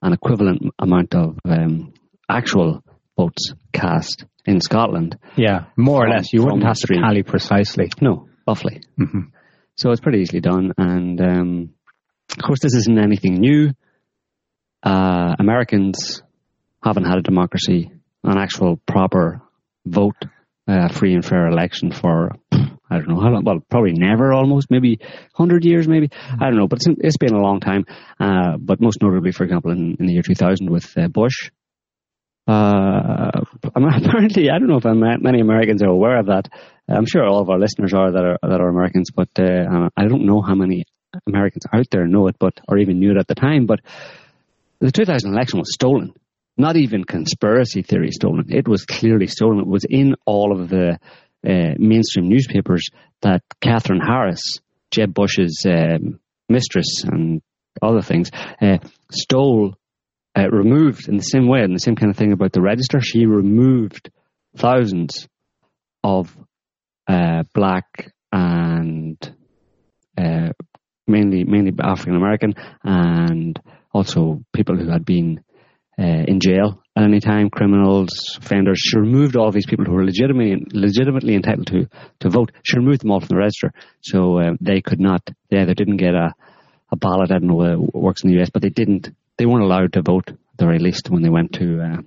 an 0.00 0.12
equivalent 0.14 0.62
amount 0.78 1.14
of 1.14 1.36
um, 1.44 1.92
actual 2.28 2.82
votes 3.18 3.52
cast 3.72 4.24
in 4.46 4.60
Scotland. 4.62 5.18
yeah, 5.36 5.64
more 5.76 6.06
or 6.06 6.08
less. 6.08 6.32
You 6.32 6.42
wouldn't 6.44 6.62
have 6.64 6.76
to 6.78 6.94
tally 6.94 7.22
precisely. 7.22 7.90
No, 8.00 8.28
roughly. 8.46 8.80
hmm 8.96 9.28
So 9.76 9.90
it's 9.90 10.00
pretty 10.00 10.20
easily 10.20 10.40
done. 10.40 10.72
And 10.78 11.20
um, 11.20 11.70
of 12.36 12.42
course, 12.42 12.60
this 12.60 12.74
isn't 12.74 12.98
anything 12.98 13.34
new. 13.34 13.70
Uh, 14.82 15.34
Americans 15.38 16.22
haven't 16.82 17.04
had 17.04 17.18
a 17.18 17.22
democracy, 17.22 17.90
an 18.22 18.38
actual 18.38 18.76
proper 18.86 19.42
vote, 19.86 20.16
uh, 20.68 20.88
free 20.88 21.14
and 21.14 21.24
fair 21.24 21.48
election 21.48 21.90
for, 21.90 22.32
I 22.52 22.98
don't 22.98 23.08
know, 23.08 23.20
how 23.20 23.30
long, 23.30 23.44
well, 23.44 23.60
probably 23.68 23.92
never 23.92 24.32
almost, 24.32 24.70
maybe 24.70 24.98
100 25.36 25.64
years, 25.64 25.88
maybe. 25.88 26.10
I 26.12 26.44
don't 26.46 26.56
know, 26.56 26.68
but 26.68 26.78
it's, 26.78 26.98
it's 27.00 27.16
been 27.16 27.34
a 27.34 27.40
long 27.40 27.60
time. 27.60 27.86
Uh, 28.20 28.56
but 28.58 28.80
most 28.80 29.02
notably, 29.02 29.32
for 29.32 29.44
example, 29.44 29.72
in, 29.72 29.96
in 29.98 30.06
the 30.06 30.12
year 30.12 30.22
2000 30.22 30.70
with 30.70 30.96
uh, 30.96 31.08
Bush. 31.08 31.50
Uh, 32.46 33.30
apparently, 33.64 34.50
I 34.50 34.58
don't 34.58 34.68
know 34.68 34.78
if 34.78 34.86
Amer- 34.86 35.18
many 35.18 35.40
Americans 35.40 35.82
are 35.82 35.88
aware 35.88 36.18
of 36.18 36.26
that. 36.26 36.48
I'm 36.88 37.04
sure 37.04 37.26
all 37.26 37.40
of 37.40 37.50
our 37.50 37.58
listeners 37.58 37.92
are 37.92 38.10
that 38.12 38.24
are 38.24 38.38
that 38.40 38.60
are 38.62 38.68
Americans, 38.70 39.10
but 39.14 39.28
uh, 39.38 39.90
I 39.94 40.06
don't 40.06 40.24
know 40.24 40.40
how 40.40 40.54
many 40.54 40.84
Americans 41.26 41.64
out 41.72 41.86
there 41.90 42.06
know 42.06 42.28
it, 42.28 42.36
but 42.38 42.60
or 42.68 42.78
even 42.78 42.98
knew 42.98 43.12
it 43.12 43.18
at 43.18 43.26
the 43.26 43.34
time. 43.34 43.66
But 43.66 43.80
the 44.80 44.92
2000 44.92 45.32
election 45.32 45.58
was 45.58 45.72
stolen. 45.72 46.12
Not 46.56 46.76
even 46.76 47.04
conspiracy 47.04 47.82
theory 47.82 48.10
stolen. 48.10 48.46
It 48.48 48.66
was 48.66 48.84
clearly 48.84 49.26
stolen. 49.28 49.60
It 49.60 49.66
was 49.66 49.84
in 49.88 50.16
all 50.26 50.58
of 50.58 50.68
the 50.68 50.98
uh, 51.46 51.74
mainstream 51.78 52.28
newspapers 52.28 52.88
that 53.22 53.42
Katherine 53.60 54.00
Harris, 54.00 54.42
Jeb 54.90 55.14
Bush's 55.14 55.64
um, 55.68 56.18
mistress, 56.48 57.04
and 57.04 57.42
other 57.80 58.02
things, 58.02 58.30
uh, 58.60 58.78
stole, 59.12 59.74
uh, 60.36 60.48
removed 60.50 61.08
in 61.08 61.16
the 61.16 61.22
same 61.22 61.46
way, 61.46 61.60
and 61.60 61.74
the 61.74 61.80
same 61.80 61.94
kind 61.94 62.10
of 62.10 62.16
thing 62.16 62.32
about 62.32 62.52
the 62.52 62.60
register. 62.60 63.00
She 63.00 63.26
removed 63.26 64.10
thousands 64.56 65.28
of 66.02 66.36
uh, 67.06 67.44
black 67.54 68.12
and 68.32 69.16
uh, 70.16 70.50
mainly 71.08 71.44
mainly 71.44 71.72
African 71.80 72.16
American 72.16 72.54
and 72.84 73.58
also 73.92 74.44
people 74.52 74.76
who 74.76 74.90
had 74.90 75.04
been 75.04 75.42
uh, 75.98 76.24
in 76.28 76.38
jail 76.40 76.82
at 76.96 77.04
any 77.04 77.20
time, 77.20 77.50
criminals, 77.50 78.38
offenders. 78.40 78.80
She 78.80 78.98
removed 78.98 79.36
all 79.36 79.50
these 79.50 79.66
people 79.66 79.84
who 79.84 79.92
were 79.92 80.04
legitimately 80.04 80.66
legitimately 80.72 81.34
entitled 81.34 81.66
to 81.68 81.88
to 82.20 82.28
vote. 82.28 82.52
She 82.62 82.78
removed 82.78 83.02
them 83.02 83.10
all 83.10 83.20
from 83.20 83.28
the 83.28 83.36
register, 83.36 83.72
so 84.00 84.38
uh, 84.38 84.50
they 84.60 84.80
could 84.80 85.00
not. 85.00 85.28
They 85.50 85.58
either 85.58 85.74
didn't 85.74 85.96
get 85.96 86.14
a 86.14 86.34
a 86.90 86.96
ballot. 86.96 87.30
I 87.30 87.38
don't 87.38 87.48
know 87.48 87.60
how 87.60 87.72
it 87.72 87.94
works 87.94 88.22
in 88.22 88.30
the 88.30 88.40
US, 88.40 88.50
but 88.50 88.62
they 88.62 88.70
didn't. 88.70 89.10
They 89.36 89.46
weren't 89.46 89.64
allowed 89.64 89.92
to 89.94 90.02
vote. 90.02 90.28
At 90.28 90.36
the 90.58 90.64
very 90.66 90.78
least, 90.78 91.10
when 91.10 91.22
they 91.22 91.28
went 91.28 91.52
to 91.54 91.80
uh, 91.80 92.02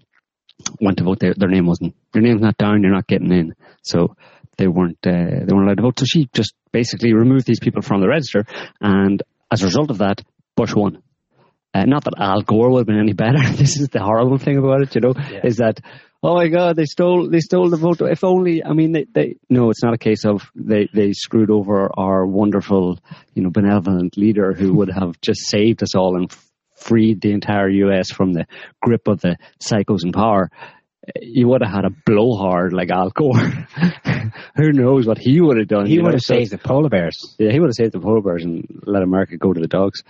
went 0.80 0.98
to 0.98 1.04
vote. 1.04 1.20
Their, 1.20 1.34
their 1.34 1.50
name 1.50 1.66
wasn't. 1.66 1.96
Your 2.14 2.24
name's 2.24 2.42
not 2.42 2.58
down. 2.58 2.82
You're 2.82 2.92
not 2.92 3.08
getting 3.08 3.32
in. 3.32 3.56
So 3.84 4.16
they 4.58 4.68
weren't. 4.68 5.00
Uh, 5.06 5.46
they 5.46 5.54
weren't 5.54 5.68
allowed 5.68 5.78
to 5.78 5.84
vote. 5.84 6.00
So 6.00 6.06
she 6.06 6.30
just 6.34 6.54
basically 6.72 7.14
removed 7.14 7.46
these 7.46 7.60
people 7.60 7.82
from 7.82 8.02
the 8.02 8.08
register, 8.08 8.46
and 8.80 9.22
as 9.52 9.62
a 9.62 9.66
result 9.66 9.90
of 9.92 10.00
that, 10.00 10.22
Bush 10.56 10.74
won. 10.74 11.02
Uh, 11.74 11.86
not 11.86 12.04
that 12.04 12.16
Al 12.18 12.42
Gore 12.42 12.70
would 12.70 12.80
have 12.80 12.88
been 12.88 13.00
any 13.00 13.14
better. 13.14 13.40
this 13.56 13.80
is 13.80 13.88
the 13.90 14.02
horrible 14.02 14.38
thing 14.38 14.58
about 14.58 14.82
it, 14.82 14.94
you 14.96 15.02
know, 15.02 15.14
yeah. 15.16 15.42
is 15.44 15.58
that 15.58 15.80
oh 16.24 16.36
my 16.36 16.48
god, 16.48 16.76
they 16.76 16.86
stole 16.86 17.30
they 17.30 17.40
stole 17.40 17.70
the 17.70 17.78
vote. 17.78 18.02
If 18.02 18.24
only 18.24 18.64
I 18.64 18.74
mean 18.74 18.92
they, 18.92 19.06
they 19.12 19.36
no, 19.50 19.70
it's 19.70 19.84
not 19.84 19.94
a 19.94 19.98
case 19.98 20.26
of 20.26 20.52
they 20.56 20.90
they 20.94 21.14
screwed 21.14 21.50
over 21.50 21.90
our 21.98 22.26
wonderful 22.26 23.00
you 23.34 23.44
know 23.44 23.50
benevolent 23.50 24.18
leader 24.18 24.54
who 24.54 24.74
would 24.74 24.92
have 24.92 25.20
just 25.22 25.48
saved 25.48 25.82
us 25.84 25.96
all 25.96 26.18
and 26.18 26.32
freed 26.82 27.22
the 27.22 27.32
entire 27.32 27.70
U.S. 27.70 28.12
from 28.12 28.34
the 28.34 28.46
grip 28.82 29.08
of 29.08 29.22
the 29.22 29.38
psychos 29.60 30.04
in 30.04 30.12
power. 30.12 30.50
You 31.20 31.48
would 31.48 31.62
have 31.64 31.74
had 31.74 31.86
a 31.86 31.90
blowhard 32.06 32.74
like 32.74 32.92
Al 32.92 33.10
Gore. 33.10 33.36
Who 34.56 34.72
knows 34.72 35.08
what 35.08 35.18
he 35.18 35.42
would 35.42 35.58
have 35.58 35.68
done? 35.68 35.86
He 35.86 35.98
would 35.98 36.06
know? 36.06 36.12
have 36.12 36.22
saved 36.22 36.52
the 36.52 36.58
polar 36.58 36.90
bears. 36.90 37.36
Yeah, 37.40 37.52
he 37.52 37.60
would 37.60 37.70
have 37.70 37.76
saved 37.76 37.94
the 37.94 38.00
polar 38.00 38.22
bears 38.22 38.44
and 38.44 38.82
let 38.86 39.02
America 39.02 39.38
go 39.38 39.52
to 39.52 39.60
the 39.60 39.68
dogs. 39.68 40.04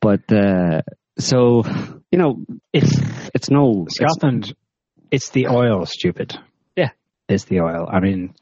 But 0.00 0.32
uh, 0.32 0.82
so 1.18 1.62
you 2.10 2.18
know, 2.18 2.44
it's 2.72 2.98
it's 3.34 3.50
no 3.50 3.86
Scotland. 3.88 4.54
It's, 5.10 5.26
it's 5.26 5.30
the 5.30 5.48
oil, 5.48 5.84
stupid. 5.86 6.38
Yeah, 6.74 6.90
it's 7.28 7.44
the 7.44 7.60
oil. 7.60 7.86
I 7.90 8.00
mean, 8.00 8.34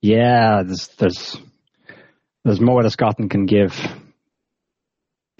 yeah, 0.00 0.62
there's 0.64 0.88
there's 0.98 1.36
there's 2.44 2.60
more 2.60 2.82
that 2.82 2.90
Scotland 2.90 3.30
can 3.30 3.46
give 3.46 3.74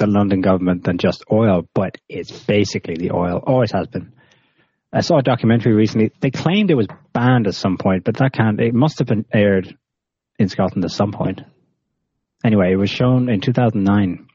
the 0.03 0.09
London 0.09 0.41
government 0.41 0.85
than 0.85 0.99
just 0.99 1.25
oil, 1.31 1.63
but 1.75 1.97
it's 2.09 2.33
basically 2.45 2.97
the 2.97 3.13
oil. 3.13 3.41
Always 3.47 3.71
has 3.73 3.87
been. 3.87 4.13
I 4.93 5.01
saw 5.01 5.19
a 5.19 5.23
documentary 5.23 5.73
recently. 5.73 6.11
They 6.21 6.31
claimed 6.31 6.71
it 6.71 6.75
was 6.77 6.89
banned 7.13 7.47
at 7.47 7.55
some 7.55 7.79
point, 7.79 8.05
but 8.05 8.17
that 8.17 8.33
can't. 8.33 8.61
It 8.61 8.75
must 8.75 8.99
have 8.99 9.07
been 9.07 9.25
aired 9.33 9.75
in 10.39 10.49
Scotland 10.49 10.85
at 10.85 10.91
some 10.91 11.13
point. 11.13 11.41
Anyway, 12.45 12.73
it 12.73 12.77
was 12.77 12.91
shown 12.91 13.29
in 13.29 13.41
2009 13.41 14.27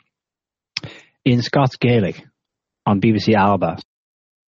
in 1.25 1.41
Scots 1.41 1.75
Gaelic 1.75 2.23
on 2.85 3.01
BBC 3.01 3.35
Alba. 3.35 3.77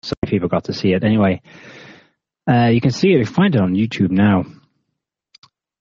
So 0.01 0.13
people 0.25 0.47
got 0.47 0.63
to 0.65 0.73
see 0.73 0.93
it. 0.93 1.03
Anyway, 1.03 1.41
uh, 2.49 2.67
you 2.67 2.79
can 2.79 2.91
see 2.91 3.09
it. 3.09 3.19
You 3.19 3.25
find 3.25 3.53
it 3.53 3.61
on 3.61 3.75
YouTube 3.75 4.11
now. 4.11 4.45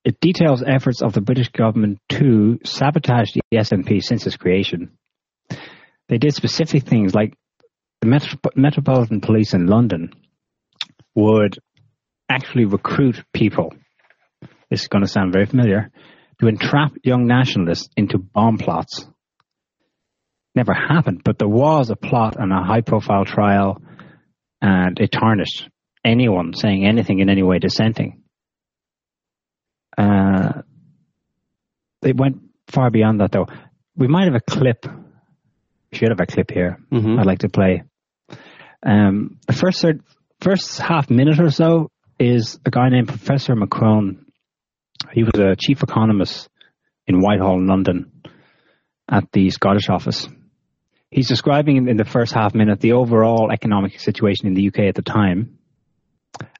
It 0.04 0.18
details 0.21 0.64
efforts 0.66 1.00
of 1.00 1.12
the 1.12 1.21
British 1.21 1.50
government 1.50 2.00
to 2.11 2.59
sabotage 2.64 3.30
the 3.33 3.42
SNP 3.57 4.02
since 4.02 4.26
its 4.26 4.37
creation. 4.37 4.98
They 6.09 6.19
did 6.19 6.35
specific 6.35 6.85
things 6.85 7.15
like 7.15 7.35
the 8.00 8.09
Metro- 8.09 8.38
Metropolitan 8.57 9.21
Police 9.21 9.55
in 9.55 9.67
London 9.67 10.11
would 11.15 11.59
actually 12.29 12.65
recruit 12.65 13.23
people. 13.33 13.73
This 14.71 14.83
is 14.83 14.88
going 14.88 15.05
to 15.05 15.11
sound 15.11 15.33
very 15.33 15.47
familiar 15.47 15.91
to 16.41 16.47
entrap 16.47 16.93
young 17.03 17.27
nationalists 17.27 17.88
into 17.97 18.19
bomb 18.19 18.59
plots 18.59 19.07
never 20.59 20.75
happened, 20.75 21.23
but 21.25 21.38
there 21.38 21.49
was 21.49 21.88
a 21.91 21.97
plot 21.97 22.37
and 22.37 22.53
a 22.53 22.62
high 22.62 22.81
profile 22.81 23.25
trial, 23.25 23.81
and 24.61 24.99
it 24.99 25.12
tarnished 25.12 25.69
anyone 26.05 26.53
saying 26.53 26.85
anything 26.85 27.21
in 27.21 27.29
any 27.29 27.43
way 27.43 27.59
dissenting. 27.59 28.23
Uh, 29.97 30.62
it 32.03 32.17
went 32.17 32.37
far 32.67 32.91
beyond 32.91 33.21
that, 33.21 33.31
though. 33.33 33.47
We 33.97 34.09
might 34.09 34.25
have 34.25 34.35
a 34.35 34.41
clip. 34.41 34.85
Should 35.92 36.11
have 36.11 36.21
a 36.21 36.26
clip 36.26 36.50
here. 36.50 36.78
Mm-hmm. 36.92 37.18
I'd 37.18 37.26
like 37.26 37.40
to 37.40 37.49
play. 37.49 37.83
Um, 38.83 39.38
the 39.47 39.52
first 39.52 39.80
third, 39.80 40.02
first 40.40 40.78
half 40.78 41.11
minute 41.11 41.40
or 41.40 41.50
so 41.50 41.90
is 42.18 42.59
a 42.64 42.71
guy 42.71 42.88
named 42.90 43.09
Professor 43.09 43.54
McCrone. 43.54 44.25
He 45.12 45.23
was 45.25 45.35
a 45.38 45.57
chief 45.57 45.83
economist 45.83 46.49
in 47.07 47.21
Whitehall, 47.21 47.64
London, 47.64 48.12
at 49.09 49.33
the 49.33 49.51
Scottish 49.51 49.88
office 49.88 50.29
he's 51.11 51.29
describing 51.29 51.88
in 51.88 51.96
the 51.96 52.05
first 52.05 52.33
half 52.33 52.55
minute 52.55 52.81
the 52.81 52.92
overall 52.92 53.51
economic 53.51 53.98
situation 54.01 54.46
in 54.46 54.55
the 54.55 54.68
UK 54.68 54.81
at 54.81 54.94
the 54.94 55.03
time. 55.03 55.59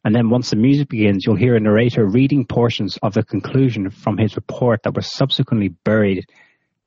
And 0.05 0.15
then 0.15 0.31
once 0.31 0.51
the 0.51 0.57
music 0.57 0.89
begins, 0.89 1.25
you'll 1.27 1.37
hear 1.37 1.57
a 1.57 1.61
narrator 1.61 2.07
reading 2.07 2.47
portions 2.47 2.99
of 3.03 3.15
the 3.15 3.23
conclusion 3.23 3.91
from 3.91 4.17
his 4.17 4.37
report 4.37 4.83
that 4.85 4.95
was 4.95 5.13
subsequently 5.13 5.69
buried 5.69 6.25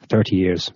30 0.10 0.36
years. 0.36 0.72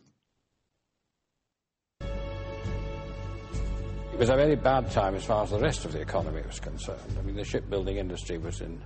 It 4.16 4.20
was 4.20 4.30
a 4.30 4.36
very 4.38 4.56
bad 4.56 4.90
time 4.92 5.14
as 5.16 5.26
far 5.26 5.44
as 5.44 5.50
the 5.50 5.60
rest 5.60 5.84
of 5.84 5.92
the 5.92 6.00
economy 6.00 6.42
was 6.48 6.58
concerned. 6.58 7.18
I 7.20 7.22
mean, 7.22 7.36
the 7.36 7.44
shipbuilding 7.44 7.98
industry 7.98 8.38
was 8.38 8.62
in, 8.62 8.82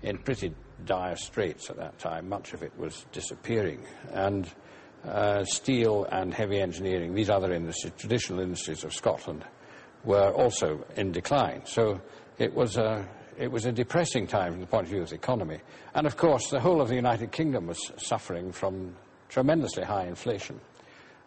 in 0.00 0.16
pretty 0.16 0.54
dire 0.86 1.14
straits 1.14 1.68
at 1.68 1.76
that 1.76 1.98
time. 1.98 2.30
Much 2.30 2.54
of 2.54 2.62
it 2.62 2.72
was 2.78 3.04
disappearing. 3.12 3.84
And 4.12 4.50
uh, 5.04 5.44
steel 5.44 6.06
and 6.10 6.32
heavy 6.32 6.58
engineering, 6.58 7.14
these 7.14 7.28
other 7.28 7.52
industries, 7.52 7.92
traditional 7.98 8.40
industries 8.40 8.82
of 8.82 8.94
Scotland, 8.94 9.44
were 10.04 10.30
also 10.30 10.82
in 10.96 11.12
decline. 11.12 11.66
So 11.66 12.00
it 12.38 12.54
was 12.54 12.78
a, 12.78 13.06
it 13.38 13.52
was 13.52 13.66
a 13.66 13.72
depressing 13.72 14.26
time 14.26 14.52
from 14.52 14.62
the 14.62 14.66
point 14.66 14.84
of 14.84 14.90
view 14.90 15.02
of 15.02 15.10
the 15.10 15.16
economy. 15.16 15.60
And 15.94 16.06
of 16.06 16.16
course, 16.16 16.48
the 16.48 16.60
whole 16.60 16.80
of 16.80 16.88
the 16.88 16.96
United 16.96 17.30
Kingdom 17.30 17.66
was 17.66 17.92
suffering 17.98 18.52
from 18.52 18.96
tremendously 19.28 19.84
high 19.84 20.06
inflation 20.06 20.58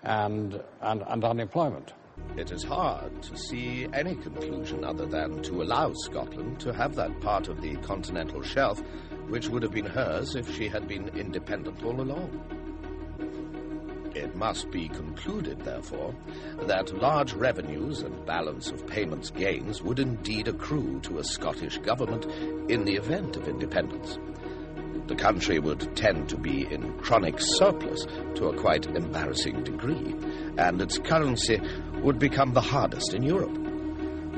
and, 0.01 0.60
and, 0.81 1.03
and 1.08 1.23
unemployment. 1.23 1.93
It 2.38 2.51
is 2.51 2.63
hard 2.63 3.23
to 3.23 3.38
see 3.38 3.88
any 3.93 4.15
conclusion 4.15 4.84
other 4.84 5.06
than 5.06 5.41
to 5.43 5.62
allow 5.62 5.93
Scotland 5.93 6.60
to 6.60 6.73
have 6.73 6.93
that 6.95 7.21
part 7.21 7.47
of 7.47 7.62
the 7.62 7.78
continental 7.78 8.41
shelf 8.41 8.82
which 9.30 9.47
would 9.47 9.63
have 9.63 9.71
been 9.71 9.86
hers 9.86 10.36
if 10.36 10.54
she 10.54 10.67
had 10.67 10.86
been 10.86 11.08
independent 11.17 11.82
all 11.84 12.01
along. 12.01 12.62
It 14.13 14.36
must 14.36 14.69
be 14.69 14.89
concluded, 14.89 15.62
therefore, 15.62 16.13
that 16.67 16.93
large 16.97 17.34
revenues 17.34 18.01
and 18.01 18.25
balance 18.25 18.69
of 18.69 18.86
payments 18.86 19.30
gains 19.30 19.82
would 19.82 19.99
indeed 19.99 20.47
accrue 20.49 20.99
to 21.01 21.19
a 21.19 21.23
Scottish 21.23 21.78
government 21.80 22.25
in 22.69 22.84
the 22.84 22.95
event 22.95 23.38
of 23.38 23.47
independence. 23.47 24.17
The 25.08 25.15
country 25.15 25.60
would 25.60 25.95
tend 25.95 26.30
to 26.30 26.38
be 26.38 26.65
in 26.71 26.97
chronic 26.97 27.36
surplus 27.39 28.06
to 28.36 28.47
a 28.47 28.58
quite 28.58 28.88
embarrassing 28.88 29.63
degree, 29.63 30.15
and 30.58 30.82
its 30.82 30.97
currency 30.97 31.62
would 32.05 32.19
become 32.19 32.53
the 32.53 32.61
hardest 32.61 33.15
in 33.15 33.23
Europe. 33.23 33.57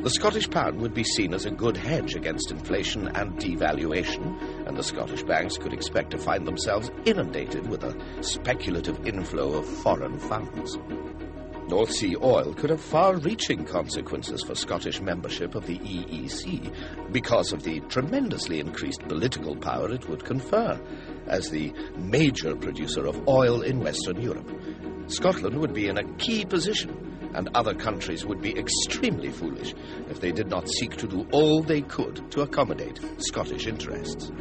The 0.02 0.10
Scottish 0.10 0.50
pound 0.50 0.80
would 0.80 0.94
be 0.94 1.04
seen 1.04 1.34
as 1.34 1.44
a 1.44 1.52
good 1.52 1.76
hedge 1.76 2.16
against 2.16 2.50
inflation 2.50 3.10
and 3.10 3.38
devaluation, 3.38 4.66
and 4.66 4.78
the 4.78 4.84
Scottish 4.84 5.24
banks 5.24 5.58
could 5.58 5.74
expect 5.74 6.12
to 6.12 6.18
find 6.18 6.48
themselves 6.48 6.92
inundated 7.04 7.68
with 7.68 7.84
a 7.84 8.24
speculative 8.24 9.06
inflow 9.06 9.56
of 9.56 9.68
foreign 9.68 10.18
funds. 10.18 10.78
North 11.68 11.92
Sea 11.92 12.16
oil 12.22 12.54
could 12.54 12.70
have 12.70 12.80
far 12.80 13.18
reaching 13.18 13.66
consequences 13.66 14.42
for 14.44 14.56
Scottish 14.56 15.02
membership 15.02 15.54
of 15.54 15.68
the 15.68 15.80
EEC 15.80 16.74
because 17.12 17.52
of 17.52 17.64
the 17.64 17.82
tremendously 17.90 18.62
increased 18.62 19.02
political 19.10 19.58
power 19.58 19.92
it 19.92 20.08
would 20.08 20.24
confer 20.24 20.80
as 21.26 21.50
the 21.50 21.74
major 21.98 22.56
producer 22.56 23.06
of 23.06 23.28
oil 23.28 23.62
in 23.62 23.82
Western 23.82 24.22
Europe. 24.22 24.50
Scotland 25.08 25.60
would 25.60 25.74
be 25.74 25.90
in 25.90 25.98
a 25.98 26.14
key 26.16 26.46
position 26.46 27.17
and 27.34 27.50
other 27.54 27.74
countries 27.74 28.26
would 28.26 28.42
be 28.42 28.58
extremely 28.58 29.30
foolish 29.30 29.74
if 30.10 30.22
they 30.22 30.32
did 30.32 30.48
not 30.48 30.68
seek 30.68 30.96
to 30.98 31.08
do 31.08 31.28
all 31.32 31.62
they 31.62 31.82
could 31.82 32.30
to 32.32 32.42
accommodate 32.42 33.00
Scottish 33.20 33.68
interests. 33.68 34.32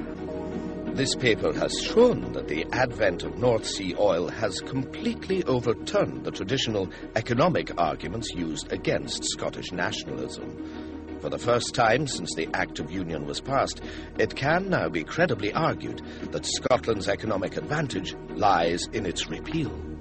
This 0.96 1.14
paper 1.14 1.52
has 1.52 1.78
shown 1.78 2.32
that 2.32 2.48
the 2.48 2.64
advent 2.72 3.22
of 3.22 3.36
North 3.38 3.66
Sea 3.66 3.94
oil 3.98 4.28
has 4.28 4.60
completely 4.60 5.44
overturned 5.44 6.24
the 6.24 6.30
traditional 6.30 6.88
economic 7.16 7.78
arguments 7.78 8.30
used 8.34 8.72
against 8.72 9.22
Scottish 9.24 9.72
nationalism. 9.72 11.18
For 11.20 11.28
the 11.28 11.38
first 11.38 11.74
time 11.74 12.06
since 12.06 12.34
the 12.34 12.48
Act 12.54 12.78
of 12.78 12.90
Union 12.90 13.26
was 13.26 13.42
passed, 13.42 13.82
it 14.18 14.36
can 14.36 14.70
now 14.70 14.88
be 14.88 15.04
credibly 15.04 15.52
argued 15.52 16.00
that 16.30 16.46
Scotland's 16.46 17.08
economic 17.08 17.58
advantage 17.58 18.14
lies 18.30 18.86
in 18.94 19.04
its 19.04 19.28
repeal. 19.28 19.95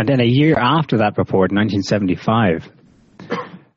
And 0.00 0.08
then 0.08 0.20
a 0.22 0.24
year 0.24 0.58
after 0.58 0.96
that 0.96 1.18
report, 1.18 1.52
1975, 1.52 2.72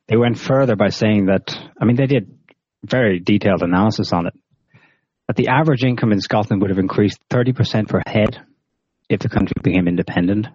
they 0.08 0.16
went 0.16 0.38
further 0.38 0.74
by 0.74 0.88
saying 0.88 1.26
that, 1.26 1.54
I 1.78 1.84
mean, 1.84 1.96
they 1.96 2.06
did 2.06 2.38
very 2.82 3.20
detailed 3.20 3.62
analysis 3.62 4.10
on 4.10 4.28
it, 4.28 4.32
that 5.26 5.36
the 5.36 5.48
average 5.48 5.84
income 5.84 6.12
in 6.12 6.22
Scotland 6.22 6.62
would 6.62 6.70
have 6.70 6.78
increased 6.78 7.18
30% 7.28 7.90
per 7.90 8.00
head 8.06 8.40
if 9.10 9.20
the 9.20 9.28
country 9.28 9.52
became 9.62 9.86
independent. 9.86 10.46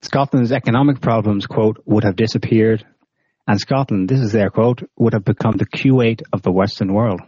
Scotland's 0.00 0.50
economic 0.50 1.02
problems, 1.02 1.44
quote, 1.44 1.82
would 1.84 2.04
have 2.04 2.16
disappeared, 2.16 2.86
and 3.46 3.60
Scotland, 3.60 4.08
this 4.08 4.20
is 4.20 4.32
their 4.32 4.48
quote, 4.48 4.80
would 4.96 5.12
have 5.12 5.26
become 5.26 5.58
the 5.58 5.66
Kuwait 5.66 6.22
of 6.32 6.40
the 6.40 6.50
Western 6.50 6.94
world. 6.94 7.20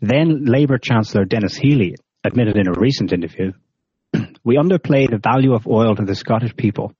Then 0.00 0.44
Labour 0.44 0.78
Chancellor 0.78 1.24
Denis 1.24 1.56
Healey 1.56 1.96
admitted 2.22 2.56
in 2.56 2.68
a 2.68 2.78
recent 2.78 3.12
interview 3.12 3.50
we 4.44 4.56
underplay 4.56 5.08
the 5.10 5.20
value 5.22 5.54
of 5.54 5.66
oil 5.66 5.94
to 5.96 6.04
the 6.04 6.14
Scottish 6.14 6.56
people 6.56 6.92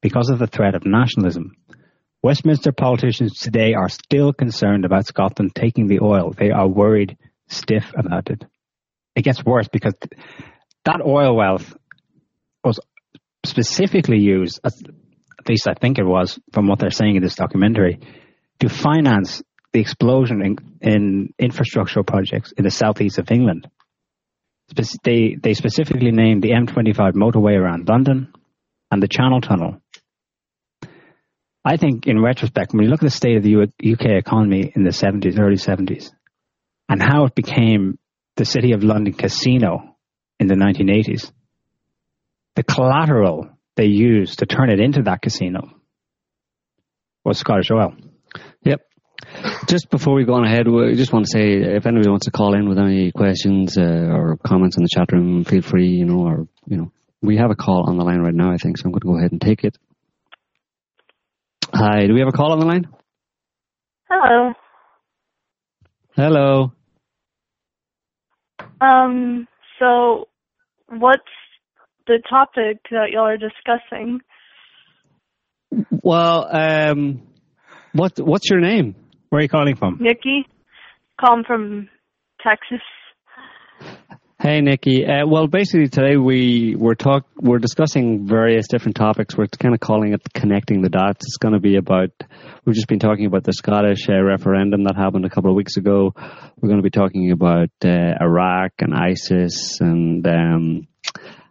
because 0.00 0.30
of 0.30 0.38
the 0.38 0.46
threat 0.46 0.74
of 0.74 0.84
nationalism. 0.84 1.52
Westminster 2.22 2.72
politicians 2.72 3.38
today 3.38 3.74
are 3.74 3.88
still 3.88 4.32
concerned 4.32 4.84
about 4.84 5.06
Scotland 5.06 5.54
taking 5.54 5.86
the 5.86 6.00
oil. 6.00 6.32
They 6.32 6.50
are 6.50 6.66
worried 6.66 7.16
stiff 7.48 7.92
about 7.96 8.30
it. 8.30 8.44
It 9.14 9.22
gets 9.22 9.44
worse 9.44 9.68
because 9.68 9.94
that 10.84 11.00
oil 11.04 11.36
wealth 11.36 11.76
was 12.64 12.80
specifically 13.44 14.18
used, 14.18 14.60
at 14.64 14.72
least 15.48 15.68
I 15.68 15.74
think 15.74 15.98
it 15.98 16.04
was, 16.04 16.38
from 16.52 16.66
what 16.66 16.78
they're 16.78 16.90
saying 16.90 17.16
in 17.16 17.22
this 17.22 17.36
documentary, 17.36 18.00
to 18.60 18.68
finance 18.68 19.42
the 19.72 19.80
explosion 19.80 20.42
in, 20.42 20.56
in 20.80 21.34
infrastructural 21.40 22.06
projects 22.06 22.52
in 22.52 22.64
the 22.64 22.70
southeast 22.70 23.18
of 23.18 23.30
England. 23.30 23.68
They, 25.02 25.36
they 25.40 25.54
specifically 25.54 26.10
named 26.10 26.42
the 26.42 26.50
M25 26.50 27.14
motorway 27.14 27.58
around 27.58 27.88
London 27.88 28.32
and 28.90 29.02
the 29.02 29.08
Channel 29.08 29.40
Tunnel 29.40 29.80
I 31.68 31.76
think 31.76 32.06
in 32.06 32.22
retrospect, 32.22 32.72
when 32.72 32.84
you 32.84 32.88
look 32.88 33.02
at 33.02 33.06
the 33.06 33.10
state 33.10 33.36
of 33.36 33.42
the 33.42 33.64
UK 33.64 34.06
economy 34.16 34.72
in 34.74 34.84
the 34.84 34.90
70s, 34.90 35.38
early 35.38 35.56
70s, 35.56 36.10
and 36.88 37.02
how 37.02 37.24
it 37.26 37.34
became 37.34 37.98
the 38.36 38.46
City 38.46 38.72
of 38.72 38.82
London 38.82 39.12
casino 39.12 39.96
in 40.40 40.46
the 40.46 40.54
1980s, 40.54 41.30
the 42.56 42.62
collateral 42.62 43.50
they 43.76 43.84
used 43.84 44.38
to 44.38 44.46
turn 44.46 44.70
it 44.70 44.80
into 44.80 45.02
that 45.02 45.20
casino 45.20 45.68
was 47.22 47.38
Scottish 47.38 47.70
oil. 47.70 47.94
Just 49.66 49.90
before 49.90 50.14
we 50.14 50.24
go 50.24 50.34
on 50.34 50.44
ahead, 50.44 50.68
we 50.68 50.94
just 50.94 51.12
want 51.12 51.26
to 51.26 51.30
say 51.30 51.54
if 51.54 51.86
anybody 51.86 52.08
wants 52.08 52.26
to 52.26 52.30
call 52.30 52.54
in 52.54 52.68
with 52.68 52.78
any 52.78 53.10
questions 53.12 53.76
uh, 53.76 53.82
or 53.82 54.38
comments 54.44 54.76
in 54.76 54.82
the 54.82 54.88
chat 54.90 55.10
room, 55.12 55.44
feel 55.44 55.62
free, 55.62 55.88
you 55.88 56.04
know, 56.04 56.26
or, 56.26 56.48
you 56.66 56.76
know, 56.76 56.92
we 57.20 57.36
have 57.36 57.50
a 57.50 57.56
call 57.56 57.88
on 57.88 57.98
the 57.98 58.04
line 58.04 58.20
right 58.20 58.34
now, 58.34 58.52
I 58.52 58.56
think, 58.56 58.78
so 58.78 58.84
I'm 58.86 58.92
going 58.92 59.00
to 59.00 59.06
go 59.06 59.18
ahead 59.18 59.32
and 59.32 59.40
take 59.40 59.64
it. 59.64 59.76
Hi, 61.74 62.06
do 62.06 62.14
we 62.14 62.20
have 62.20 62.28
a 62.28 62.32
call 62.32 62.52
on 62.52 62.60
the 62.60 62.66
line? 62.66 62.88
Hello. 64.08 64.52
Hello. 66.16 66.72
Um, 68.80 69.46
so 69.78 70.28
what's 70.88 71.22
the 72.06 72.22
topic 72.28 72.78
that 72.90 73.10
y'all 73.12 73.26
are 73.26 73.36
discussing? 73.36 74.20
Well, 75.90 76.48
um, 76.50 77.22
what 77.92 78.18
what's 78.18 78.48
your 78.48 78.60
name? 78.60 78.94
Where 79.30 79.40
are 79.40 79.42
you 79.42 79.48
calling 79.48 79.76
from? 79.76 79.98
Nikki. 80.00 80.46
Calling 81.20 81.44
from 81.46 81.88
Texas. 82.42 82.80
Hey, 84.40 84.60
Nikki. 84.60 85.04
Uh, 85.04 85.26
well, 85.26 85.48
basically 85.48 85.88
today 85.88 86.16
we 86.16 86.76
we're 86.76 86.94
talk 86.94 87.26
we're 87.36 87.58
discussing 87.58 88.26
various 88.26 88.68
different 88.68 88.96
topics. 88.96 89.36
We're 89.36 89.48
kind 89.48 89.74
of 89.74 89.80
calling 89.80 90.14
it 90.14 90.22
connecting 90.32 90.80
the 90.80 90.88
dots. 90.88 91.26
It's 91.26 91.38
going 91.38 91.54
to 91.54 91.60
be 91.60 91.76
about. 91.76 92.10
We've 92.64 92.76
just 92.76 92.86
been 92.86 93.00
talking 93.00 93.26
about 93.26 93.42
the 93.42 93.52
Scottish 93.52 94.08
uh, 94.08 94.22
referendum 94.22 94.84
that 94.84 94.96
happened 94.96 95.24
a 95.24 95.30
couple 95.30 95.50
of 95.50 95.56
weeks 95.56 95.76
ago. 95.76 96.12
We're 96.16 96.68
going 96.68 96.78
to 96.78 96.84
be 96.84 96.90
talking 96.90 97.32
about 97.32 97.70
uh, 97.84 98.14
Iraq 98.20 98.72
and 98.78 98.94
ISIS 98.94 99.80
and 99.80 100.24
um, 100.26 100.86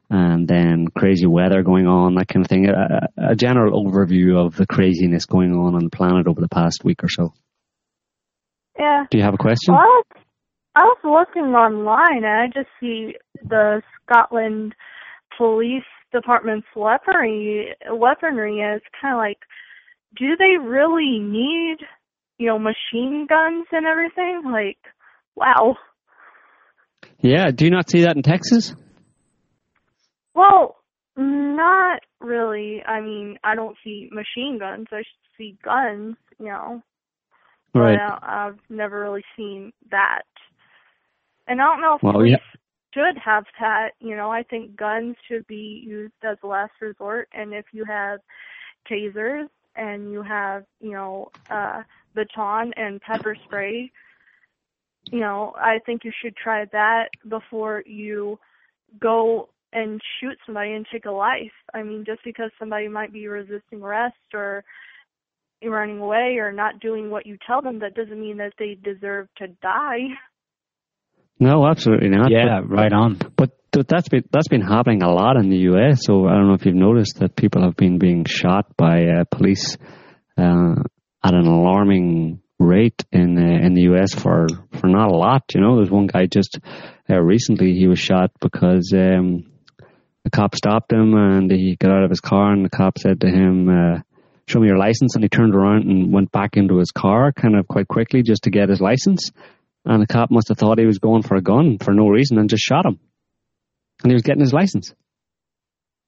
and 0.09 0.47
then 0.47 0.87
crazy 0.87 1.27
weather 1.27 1.63
going 1.63 1.87
on, 1.87 2.15
that 2.15 2.29
kind 2.29 2.45
of 2.45 2.49
thing. 2.49 2.69
A, 2.69 3.31
a 3.31 3.35
general 3.35 3.85
overview 3.85 4.43
of 4.43 4.55
the 4.55 4.65
craziness 4.65 5.25
going 5.25 5.53
on 5.53 5.75
on 5.75 5.83
the 5.83 5.89
planet 5.89 6.27
over 6.27 6.39
the 6.39 6.47
past 6.47 6.85
week 6.85 7.03
or 7.03 7.09
so. 7.09 7.33
Yeah. 8.77 9.05
Do 9.09 9.17
you 9.17 9.23
have 9.23 9.33
a 9.33 9.37
question? 9.37 9.73
Well, 9.73 10.03
I 10.75 10.83
was 10.83 10.97
looking 11.03 11.53
online 11.53 12.23
and 12.23 12.25
I 12.25 12.47
just 12.47 12.69
see 12.79 13.15
the 13.43 13.81
Scotland 14.03 14.75
Police 15.37 15.83
Department's 16.13 16.67
weaponry 16.75 17.75
weaponry 17.89 18.61
as 18.61 18.81
kind 19.01 19.15
of 19.15 19.17
like, 19.17 19.39
do 20.15 20.35
they 20.37 20.57
really 20.57 21.19
need, 21.19 21.77
you 22.37 22.47
know, 22.47 22.59
machine 22.59 23.25
guns 23.27 23.65
and 23.71 23.85
everything? 23.85 24.43
Like, 24.45 24.77
wow. 25.35 25.75
Yeah. 27.19 27.51
Do 27.51 27.65
you 27.65 27.71
not 27.71 27.89
see 27.89 28.01
that 28.01 28.15
in 28.15 28.21
Texas? 28.21 28.75
Well, 30.33 30.75
not 31.15 32.01
really. 32.19 32.83
I 32.85 33.01
mean, 33.01 33.37
I 33.43 33.55
don't 33.55 33.75
see 33.83 34.09
machine 34.11 34.59
guns. 34.59 34.87
I 34.91 35.01
see 35.37 35.57
guns, 35.63 36.15
you 36.39 36.45
know. 36.47 36.83
Right. 37.79 37.97
But 37.97 38.23
I, 38.23 38.47
I've 38.47 38.59
never 38.69 38.99
really 38.99 39.23
seen 39.35 39.71
that. 39.91 40.23
And 41.47 41.61
I 41.61 41.65
don't 41.65 41.81
know 41.81 41.95
if 41.95 42.03
well, 42.03 42.13
police 42.13 42.31
yeah. 42.31 42.59
should 42.93 43.17
have 43.23 43.45
that. 43.59 43.91
You 43.99 44.15
know, 44.15 44.31
I 44.31 44.43
think 44.43 44.75
guns 44.75 45.15
should 45.27 45.47
be 45.47 45.83
used 45.85 46.13
as 46.23 46.37
a 46.43 46.47
last 46.47 46.73
resort. 46.81 47.29
And 47.33 47.53
if 47.53 47.65
you 47.71 47.85
have 47.85 48.19
tasers 48.89 49.47
and 49.75 50.11
you 50.11 50.21
have, 50.23 50.65
you 50.81 50.91
know, 50.91 51.31
uh, 51.49 51.83
baton 52.15 52.73
and 52.75 53.01
pepper 53.01 53.35
spray, 53.45 53.91
you 55.11 55.19
know, 55.19 55.53
I 55.57 55.79
think 55.85 56.03
you 56.03 56.11
should 56.21 56.35
try 56.35 56.65
that 56.71 57.09
before 57.27 57.83
you 57.85 58.39
go 58.99 59.49
and 59.73 60.01
shoot 60.19 60.37
somebody 60.45 60.73
and 60.73 60.85
take 60.91 61.05
a 61.05 61.11
life. 61.11 61.51
I 61.73 61.83
mean, 61.83 62.03
just 62.05 62.23
because 62.23 62.51
somebody 62.57 62.87
might 62.87 63.13
be 63.13 63.27
resisting 63.27 63.81
arrest 63.81 64.15
or 64.33 64.63
running 65.63 65.99
away 65.99 66.37
or 66.39 66.51
not 66.51 66.79
doing 66.79 67.09
what 67.09 67.25
you 67.25 67.37
tell 67.45 67.61
them, 67.61 67.79
that 67.79 67.95
doesn't 67.95 68.19
mean 68.19 68.37
that 68.37 68.53
they 68.59 68.77
deserve 68.81 69.27
to 69.37 69.47
die. 69.61 70.07
No, 71.39 71.67
absolutely 71.67 72.09
not. 72.09 72.31
Yeah, 72.31 72.61
but, 72.61 72.69
right 72.69 72.91
on. 72.91 73.19
But 73.35 73.51
that's 73.71 74.09
been 74.09 74.23
that's 74.31 74.47
been 74.47 74.61
happening 74.61 75.03
a 75.03 75.11
lot 75.11 75.37
in 75.37 75.49
the 75.49 75.57
U.S. 75.71 75.99
So 76.03 76.25
I 76.25 76.31
don't 76.31 76.47
know 76.47 76.55
if 76.55 76.65
you've 76.65 76.75
noticed 76.75 77.19
that 77.19 77.35
people 77.35 77.61
have 77.61 77.75
been 77.75 77.99
being 77.99 78.25
shot 78.25 78.75
by 78.75 79.03
uh, 79.03 79.23
police 79.29 79.77
uh, 80.37 80.75
at 81.23 81.33
an 81.33 81.45
alarming 81.45 82.41
rate 82.59 83.05
in 83.11 83.37
uh, 83.37 83.65
in 83.65 83.75
the 83.75 83.83
U.S. 83.83 84.15
for 84.15 84.47
for 84.79 84.87
not 84.87 85.11
a 85.11 85.15
lot. 85.15 85.43
You 85.53 85.61
know, 85.61 85.75
there's 85.75 85.91
one 85.91 86.07
guy 86.07 86.25
just 86.25 86.59
uh, 87.09 87.21
recently 87.21 87.73
he 87.73 87.87
was 87.87 87.99
shot 87.99 88.31
because 88.41 88.91
um, 88.95 89.45
the 90.23 90.31
cop 90.31 90.55
stopped 90.55 90.91
him 90.91 91.13
and 91.13 91.51
he 91.51 91.75
got 91.75 91.91
out 91.91 92.03
of 92.03 92.09
his 92.09 92.21
car 92.21 92.51
and 92.51 92.65
the 92.65 92.69
cop 92.69 92.97
said 92.97 93.21
to 93.21 93.27
him. 93.27 94.03
Show 94.47 94.59
me 94.59 94.67
your 94.67 94.77
license, 94.77 95.15
and 95.15 95.23
he 95.23 95.29
turned 95.29 95.55
around 95.55 95.83
and 95.89 96.11
went 96.11 96.31
back 96.31 96.55
into 96.55 96.77
his 96.77 96.91
car, 96.91 97.33
kind 97.33 97.55
of 97.55 97.67
quite 97.67 97.87
quickly, 97.87 98.23
just 98.23 98.43
to 98.43 98.49
get 98.49 98.69
his 98.69 98.81
license 98.81 99.31
and 99.87 100.01
the 100.01 100.07
cop 100.07 100.29
must 100.29 100.49
have 100.49 100.57
thought 100.57 100.79
he 100.79 100.85
was 100.85 100.99
going 100.99 101.23
for 101.23 101.35
a 101.35 101.41
gun 101.41 101.77
for 101.77 101.93
no 101.93 102.09
reason 102.09 102.37
and 102.37 102.49
just 102.49 102.63
shot 102.63 102.85
him. 102.85 102.99
And 104.03 104.11
he 104.11 104.13
was 104.13 104.21
getting 104.21 104.41
his 104.41 104.53
license. 104.53 104.93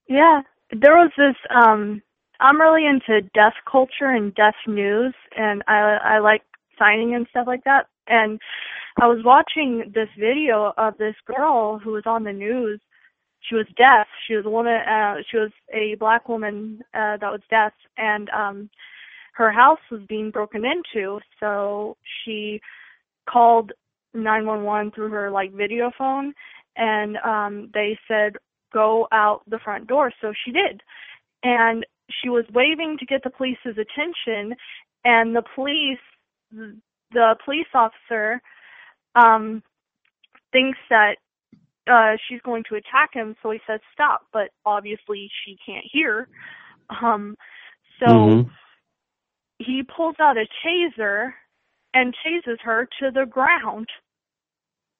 Yeah, 0.07 0.41
there 0.71 0.95
was 0.95 1.11
this. 1.17 1.35
um 1.49 2.01
I'm 2.41 2.59
really 2.59 2.85
into 2.85 3.21
deaf 3.33 3.53
culture 3.69 4.09
and 4.09 4.33
deaf 4.35 4.55
news, 4.67 5.13
and 5.35 5.63
I 5.67 5.97
I 6.03 6.19
like 6.19 6.41
signing 6.77 7.15
and 7.15 7.25
stuff 7.29 7.47
like 7.47 7.63
that. 7.63 7.87
And 8.07 8.39
I 9.01 9.07
was 9.07 9.23
watching 9.23 9.91
this 9.93 10.09
video 10.17 10.73
of 10.77 10.97
this 10.97 11.15
girl 11.25 11.79
who 11.79 11.91
was 11.91 12.03
on 12.05 12.23
the 12.23 12.33
news. 12.33 12.81
She 13.49 13.55
was 13.55 13.65
deaf. 13.77 14.07
She 14.27 14.35
was 14.35 14.45
a 14.45 14.49
woman. 14.49 14.75
Uh, 14.75 15.15
she 15.29 15.37
was 15.37 15.51
a 15.73 15.95
black 15.95 16.29
woman 16.29 16.81
uh, 16.93 17.17
that 17.17 17.31
was 17.31 17.41
deaf, 17.49 17.73
and 17.97 18.29
um 18.29 18.69
her 19.33 19.51
house 19.51 19.79
was 19.89 20.01
being 20.07 20.31
broken 20.31 20.63
into. 20.65 21.19
So 21.39 21.97
she 22.23 22.61
called 23.29 23.71
911 24.13 24.91
through 24.91 25.09
her 25.09 25.31
like 25.31 25.53
video 25.53 25.91
phone 25.97 26.33
and 26.75 27.17
um 27.17 27.69
they 27.73 27.97
said 28.07 28.33
go 28.73 29.07
out 29.11 29.41
the 29.47 29.59
front 29.63 29.87
door 29.87 30.11
so 30.21 30.33
she 30.45 30.51
did 30.51 30.81
and 31.43 31.85
she 32.21 32.29
was 32.29 32.45
waving 32.53 32.97
to 32.97 33.05
get 33.05 33.21
the 33.23 33.29
police's 33.29 33.77
attention 33.77 34.55
and 35.05 35.35
the 35.35 35.43
police 35.55 35.99
the 37.11 37.35
police 37.45 37.67
officer 37.73 38.41
um 39.15 39.61
thinks 40.51 40.79
that 40.89 41.17
uh 41.89 42.15
she's 42.27 42.41
going 42.41 42.63
to 42.67 42.75
attack 42.75 43.09
him 43.13 43.35
so 43.41 43.51
he 43.51 43.59
says 43.67 43.79
stop 43.93 44.21
but 44.31 44.49
obviously 44.65 45.29
she 45.45 45.57
can't 45.65 45.85
hear 45.91 46.27
um 47.01 47.35
so 47.99 48.07
mm-hmm. 48.07 48.49
he 49.59 49.83
pulls 49.83 50.15
out 50.19 50.37
a 50.37 50.45
taser 50.65 51.31
and 51.93 52.13
chases 52.23 52.59
her 52.63 52.87
to 52.99 53.11
the 53.11 53.25
ground 53.25 53.87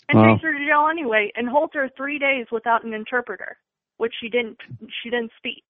and 0.09 0.19
wow. 0.19 0.33
takes 0.33 0.43
her 0.43 0.51
to 0.51 0.65
jail 0.65 0.87
anyway 0.89 1.31
and 1.35 1.47
holds 1.47 1.73
her 1.73 1.89
three 1.95 2.19
days 2.19 2.47
without 2.51 2.83
an 2.83 2.93
interpreter, 2.93 3.57
which 3.97 4.13
she 4.19 4.29
didn't 4.29 4.57
she 5.01 5.09
didn't 5.09 5.31
speak. 5.37 5.63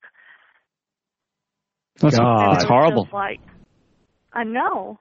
That's, 1.97 2.17
God. 2.17 2.55
that's 2.55 2.63
horrible. 2.63 3.09
Like, 3.11 3.41
I 4.31 4.45
know. 4.45 4.99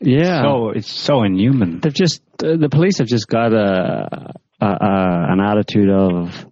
Yeah. 0.00 0.42
So 0.42 0.70
it's 0.70 0.90
so 0.90 1.22
inhuman. 1.22 1.80
They've 1.80 1.92
just 1.92 2.22
the 2.38 2.68
police 2.70 2.98
have 2.98 3.06
just 3.06 3.28
got 3.28 3.52
a, 3.52 4.32
a, 4.60 4.66
a 4.66 5.26
an 5.32 5.40
attitude 5.40 5.90
of 5.90 6.46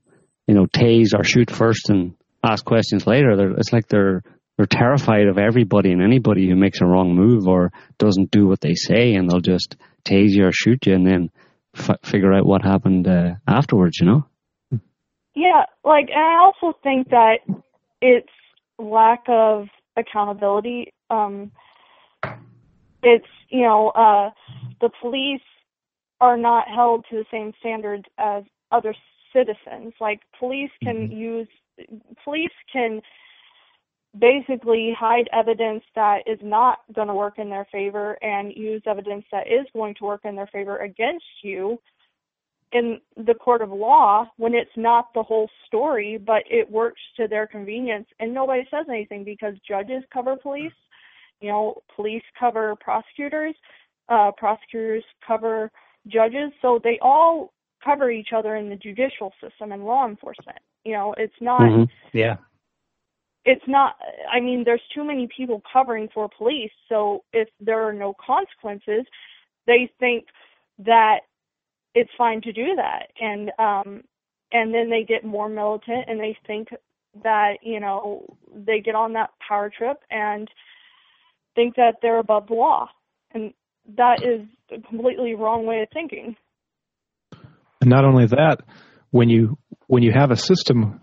you 0.47 0.55
know 0.55 0.66
tase 0.66 1.14
or 1.16 1.25
shoot 1.25 1.51
first 1.51 1.90
and 1.90 2.14
ask 2.43 2.64
questions 2.64 3.07
later. 3.07 3.37
They're, 3.37 3.53
it's 3.53 3.73
like 3.73 3.88
they're 3.88 4.23
they're 4.57 4.66
terrified 4.66 5.27
of 5.27 5.38
everybody 5.38 5.93
and 5.93 6.03
anybody 6.03 6.49
who 6.49 6.57
makes 6.57 6.81
a 6.81 6.87
wrong 6.87 7.14
move 7.14 7.47
or 7.47 7.73
doesn't 7.99 8.31
do 8.31 8.47
what 8.47 8.61
they 8.61 8.75
say, 8.75 9.14
and 9.14 9.31
they'll 9.31 9.40
just 9.40 9.77
tase 10.05 10.31
you 10.31 10.47
or 10.47 10.53
shoot 10.53 10.87
you, 10.87 10.95
and 10.95 11.07
then 11.07 11.31
f- 11.77 11.99
figure 12.05 12.33
out 12.33 12.47
what 12.47 12.62
happened 12.62 13.07
uh, 13.07 13.35
afterwards. 13.47 13.99
You 14.01 14.07
know? 14.07 14.27
Yeah, 15.35 15.64
like, 15.85 16.09
and 16.14 16.23
I 16.23 16.45
also 16.45 16.77
think 16.83 17.09
that 17.11 17.38
it's 18.03 18.29
lack 18.79 19.25
of 19.29 19.69
accountability. 19.97 20.93
Um, 21.09 21.53
it's 23.03 23.27
you 23.49 23.63
know 23.63 23.89
uh, 23.91 24.31
the 24.81 24.91
police 25.01 25.41
are 26.21 26.37
not 26.37 26.69
held 26.69 27.05
to 27.11 27.17
the 27.17 27.25
same 27.31 27.53
standards 27.61 28.05
as 28.19 28.45
other 28.71 28.95
citizens. 29.33 29.95
Like 30.01 30.21
police 30.39 30.71
can 30.83 31.09
Mhm. 31.09 31.17
use 31.17 31.49
police 32.23 32.53
can 32.71 33.01
basically 34.19 34.93
hide 34.93 35.29
evidence 35.33 35.85
that 35.95 36.27
is 36.27 36.39
not 36.43 36.81
going 36.93 37.09
to 37.09 37.15
work 37.15 37.39
in 37.39 37.49
their 37.49 37.65
favor 37.67 38.19
and 38.23 38.53
use 38.57 38.83
evidence 38.87 39.25
that 39.31 39.47
is 39.47 39.67
going 39.73 39.95
to 39.95 40.05
work 40.05 40.25
in 40.25 40.35
their 40.35 40.49
favor 40.49 40.79
against 40.79 41.25
you 41.43 41.81
in 42.73 43.01
the 43.17 43.35
court 43.35 43.63
of 43.63 43.71
law 43.71 44.29
when 44.37 44.55
it's 44.55 44.77
not 44.77 45.13
the 45.15 45.23
whole 45.23 45.49
story 45.67 46.19
but 46.19 46.43
it 46.51 46.69
works 46.71 47.01
to 47.17 47.29
their 47.29 47.47
convenience 47.47 48.07
and 48.19 48.35
nobody 48.35 48.67
says 48.71 48.87
anything 48.89 49.23
because 49.25 49.55
judges 49.67 50.03
cover 50.13 50.37
police 50.37 50.73
you 51.40 51.48
know 51.48 51.83
police 51.94 52.22
cover 52.38 52.74
prosecutors 52.81 53.55
uh 54.09 54.31
prosecutors 54.37 55.05
cover 55.26 55.70
judges 56.09 56.50
so 56.62 56.81
they 56.83 56.98
all 57.03 57.53
cover 57.85 58.11
each 58.11 58.29
other 58.35 58.57
in 58.57 58.68
the 58.68 58.76
judicial 58.76 59.33
system 59.40 59.72
and 59.72 59.85
law 59.85 60.07
enforcement 60.07 60.59
you 60.85 60.92
know 60.92 61.14
it's 61.16 61.40
not 61.40 61.61
Mhm. 61.62 61.88
Yeah. 62.12 62.37
it's 63.44 63.66
not 63.66 63.96
i 64.31 64.40
mean 64.40 64.64
there's 64.64 64.87
too 64.94 65.05
many 65.05 65.29
people 65.35 65.62
covering 65.72 66.09
for 66.12 66.29
police 66.29 66.72
so 66.88 67.24
if 67.33 67.48
there 67.61 67.83
are 67.83 67.92
no 67.92 68.14
consequences 68.14 69.07
they 69.66 69.90
think 69.98 70.26
that 70.79 71.20
it's 71.94 72.11
fine 72.16 72.40
to 72.42 72.53
do 72.53 72.74
that 72.76 73.11
and 73.20 73.50
um 73.59 74.03
and 74.53 74.74
then 74.74 74.90
they 74.90 75.05
get 75.05 75.24
more 75.24 75.48
militant 75.48 76.05
and 76.09 76.18
they 76.18 76.37
think 76.46 76.68
that 77.22 77.55
you 77.62 77.81
know 77.81 78.24
they 78.55 78.81
get 78.81 78.94
on 78.94 79.12
that 79.12 79.31
power 79.46 79.70
trip 79.70 79.98
and 80.11 80.48
think 81.61 81.77
that 81.77 81.96
they're 82.01 82.18
above 82.18 82.46
the 82.49 82.55
law 82.55 82.88
and 83.33 83.53
that 83.96 84.23
is 84.23 84.46
a 84.70 84.81
completely 84.88 85.35
wrong 85.35 85.66
way 85.66 85.83
of 85.83 85.88
thinking 85.92 86.37
And 87.81 87.90
not 87.90 88.05
only 88.05 88.27
that, 88.27 88.59
when 89.11 89.29
you 89.29 89.59
when 89.87 90.03
you 90.03 90.12
have 90.12 90.31
a 90.31 90.37
system 90.37 91.01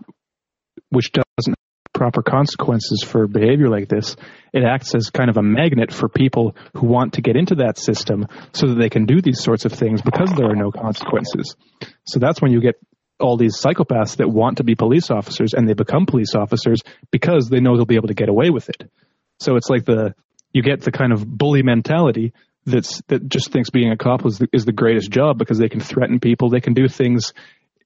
which 0.90 1.12
doesn't 1.12 1.54
have 1.54 1.92
proper 1.92 2.22
consequences 2.22 3.04
for 3.06 3.26
behavior 3.26 3.68
like 3.68 3.88
this, 3.88 4.16
it 4.52 4.62
acts 4.64 4.94
as 4.94 5.10
kind 5.10 5.28
of 5.28 5.36
a 5.36 5.42
magnet 5.42 5.92
for 5.92 6.08
people 6.08 6.56
who 6.74 6.86
want 6.86 7.14
to 7.14 7.20
get 7.20 7.36
into 7.36 7.56
that 7.56 7.78
system 7.78 8.26
so 8.52 8.68
that 8.68 8.76
they 8.76 8.88
can 8.88 9.04
do 9.04 9.20
these 9.20 9.42
sorts 9.42 9.64
of 9.64 9.72
things 9.72 10.00
because 10.00 10.32
there 10.34 10.50
are 10.50 10.56
no 10.56 10.70
consequences. 10.70 11.54
So 12.06 12.18
that's 12.18 12.40
when 12.40 12.52
you 12.52 12.60
get 12.60 12.76
all 13.20 13.36
these 13.36 13.60
psychopaths 13.60 14.16
that 14.16 14.28
want 14.28 14.58
to 14.58 14.64
be 14.64 14.74
police 14.74 15.10
officers 15.10 15.52
and 15.52 15.68
they 15.68 15.74
become 15.74 16.06
police 16.06 16.34
officers 16.34 16.80
because 17.10 17.48
they 17.50 17.60
know 17.60 17.76
they'll 17.76 17.84
be 17.84 17.96
able 17.96 18.08
to 18.08 18.14
get 18.22 18.28
away 18.28 18.48
with 18.50 18.68
it. 18.68 18.90
So 19.40 19.56
it's 19.56 19.68
like 19.68 19.84
the 19.84 20.14
you 20.52 20.62
get 20.62 20.80
the 20.80 20.90
kind 20.92 21.12
of 21.12 21.26
bully 21.26 21.62
mentality 21.62 22.32
that's 22.66 23.00
that 23.08 23.28
just 23.28 23.50
thinks 23.50 23.70
being 23.70 23.90
a 23.90 23.96
cop 23.96 24.26
is 24.26 24.38
the, 24.38 24.48
is 24.52 24.64
the 24.64 24.72
greatest 24.72 25.10
job 25.10 25.38
because 25.38 25.58
they 25.58 25.68
can 25.68 25.80
threaten 25.80 26.20
people, 26.20 26.50
they 26.50 26.60
can 26.60 26.74
do 26.74 26.88
things 26.88 27.32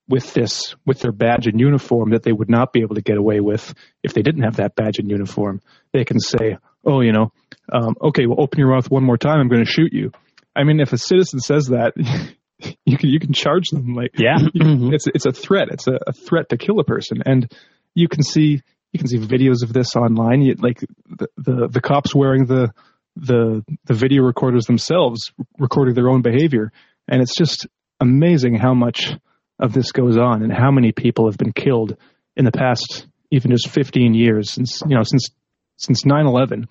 with 0.09 0.35
this 0.35 0.75
with 0.85 0.99
their 1.01 1.13
badge 1.13 1.47
and 1.47 1.61
uniform 1.61 2.11
that 2.11 2.23
they 2.25 2.33
would 2.33 2.51
not 2.51 2.73
be 2.73 2.81
able 2.81 2.97
to 2.97 3.01
get 3.03 3.17
away 3.17 3.41
with 3.41 3.73
if 4.03 4.13
they 4.15 4.23
didn't 4.23 4.43
have 4.43 4.57
that 4.57 4.75
badge 4.75 4.99
and 4.99 5.09
uniform. 5.11 5.61
They 5.93 6.05
can 6.05 6.19
say, 6.19 6.59
"Oh, 6.85 7.01
you 7.01 7.13
know, 7.13 7.33
um, 7.73 7.95
okay, 8.03 8.27
well, 8.27 8.41
open 8.41 8.59
your 8.59 8.71
mouth 8.75 8.91
one 8.91 9.05
more 9.05 9.17
time, 9.17 9.39
I'm 9.39 9.49
going 9.49 9.65
to 9.65 9.71
shoot 9.71 9.93
you." 9.93 10.11
I 10.57 10.65
mean, 10.65 10.81
if 10.81 10.93
a 10.93 10.99
citizen 10.99 11.39
says 11.41 11.67
that, 11.69 11.93
you 12.85 12.99
can 12.99 13.09
you 13.11 13.21
can 13.21 13.33
charge 13.33 13.69
them 13.71 13.95
like 13.95 14.19
Yeah. 14.19 14.39
you- 14.53 14.93
it's 14.93 15.07
it's 15.07 15.27
a 15.27 15.33
threat. 15.33 15.69
It's 15.71 15.87
a, 15.87 15.99
a 16.07 16.13
threat 16.13 16.49
to 16.49 16.57
kill 16.57 16.81
a 16.81 16.85
person, 16.85 17.23
and 17.25 17.51
you 17.95 18.09
can 18.09 18.23
see 18.25 18.63
you 18.93 18.99
can 18.99 19.09
see 19.09 19.19
videos 19.19 19.63
of 19.63 19.73
this 19.73 19.97
online. 19.97 20.43
You, 20.43 20.55
like 20.55 20.81
the, 21.09 21.29
the 21.37 21.69
the 21.69 21.81
cops 21.81 22.15
wearing 22.15 22.47
the 22.47 22.71
the 23.17 23.65
the 23.85 23.95
video 23.95 24.23
recorders 24.23 24.65
themselves, 24.67 25.33
recording 25.59 25.95
their 25.95 26.09
own 26.09 26.23
behavior, 26.23 26.73
and 27.09 27.21
it's 27.23 27.35
just 27.37 27.67
amazing 28.01 28.55
how 28.57 28.75
much 28.75 29.13
of 29.59 29.73
this 29.73 29.93
goes 29.93 30.17
on 30.19 30.43
and 30.43 30.53
how 30.53 30.71
many 30.71 30.93
people 30.93 31.27
have 31.31 31.37
been 31.39 31.53
killed 31.53 31.97
in 32.37 32.45
the 32.45 32.51
past 32.53 33.07
even 33.31 33.51
just 33.51 33.69
15 33.69 34.15
years 34.15 34.51
since 34.51 34.83
you 34.89 34.95
know 34.97 35.03
since 35.05 35.29
since 35.77 36.05
9/11. 36.05 36.67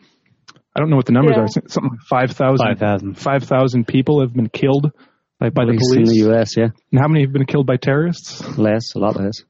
I 0.75 0.79
don't 0.79 0.89
know 0.89 0.95
what 0.95 1.05
the 1.05 1.11
numbers 1.11 1.35
Yeah. 1.35 1.43
are. 1.43 1.47
Something 1.67 1.91
like 1.91 2.29
5,000 2.29 2.57
5,000. 2.79 3.17
5,000 3.17 3.87
people 3.87 4.21
have 4.21 4.33
been 4.33 4.47
killed 4.47 4.91
by, 5.39 5.49
by 5.49 5.65
the 5.65 5.73
Police 5.73 5.97
in 5.97 6.03
the 6.05 6.31
US, 6.31 6.55
yeah. 6.55 6.69
And 6.91 6.99
how 7.01 7.07
many 7.09 7.21
have 7.25 7.33
been 7.33 7.45
killed 7.45 7.65
by 7.67 7.75
terrorists? 7.77 8.57
Less, 8.57 8.93
a 8.95 8.99
lot 8.99 9.17
less. 9.17 9.43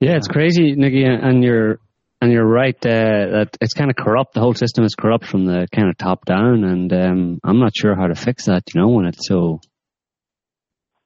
Yeah, 0.00 0.16
it's 0.16 0.28
crazy, 0.28 0.74
Nicky, 0.76 1.04
and 1.04 1.42
you're 1.42 1.80
and 2.20 2.32
you're 2.32 2.46
right 2.46 2.76
uh, 2.86 2.90
that 3.30 3.56
it's 3.60 3.74
kind 3.74 3.90
of 3.90 3.96
corrupt. 3.96 4.34
The 4.34 4.40
whole 4.40 4.54
system 4.54 4.84
is 4.84 4.94
corrupt 4.94 5.26
from 5.26 5.44
the 5.44 5.66
kind 5.74 5.88
of 5.88 5.96
top 5.96 6.24
down, 6.24 6.64
and 6.64 6.92
um, 6.92 7.40
I'm 7.44 7.58
not 7.58 7.72
sure 7.76 7.96
how 7.96 8.06
to 8.06 8.14
fix 8.14 8.46
that. 8.46 8.62
You 8.74 8.80
know, 8.80 8.88
when 8.88 9.06
it's 9.06 9.26
so 9.26 9.60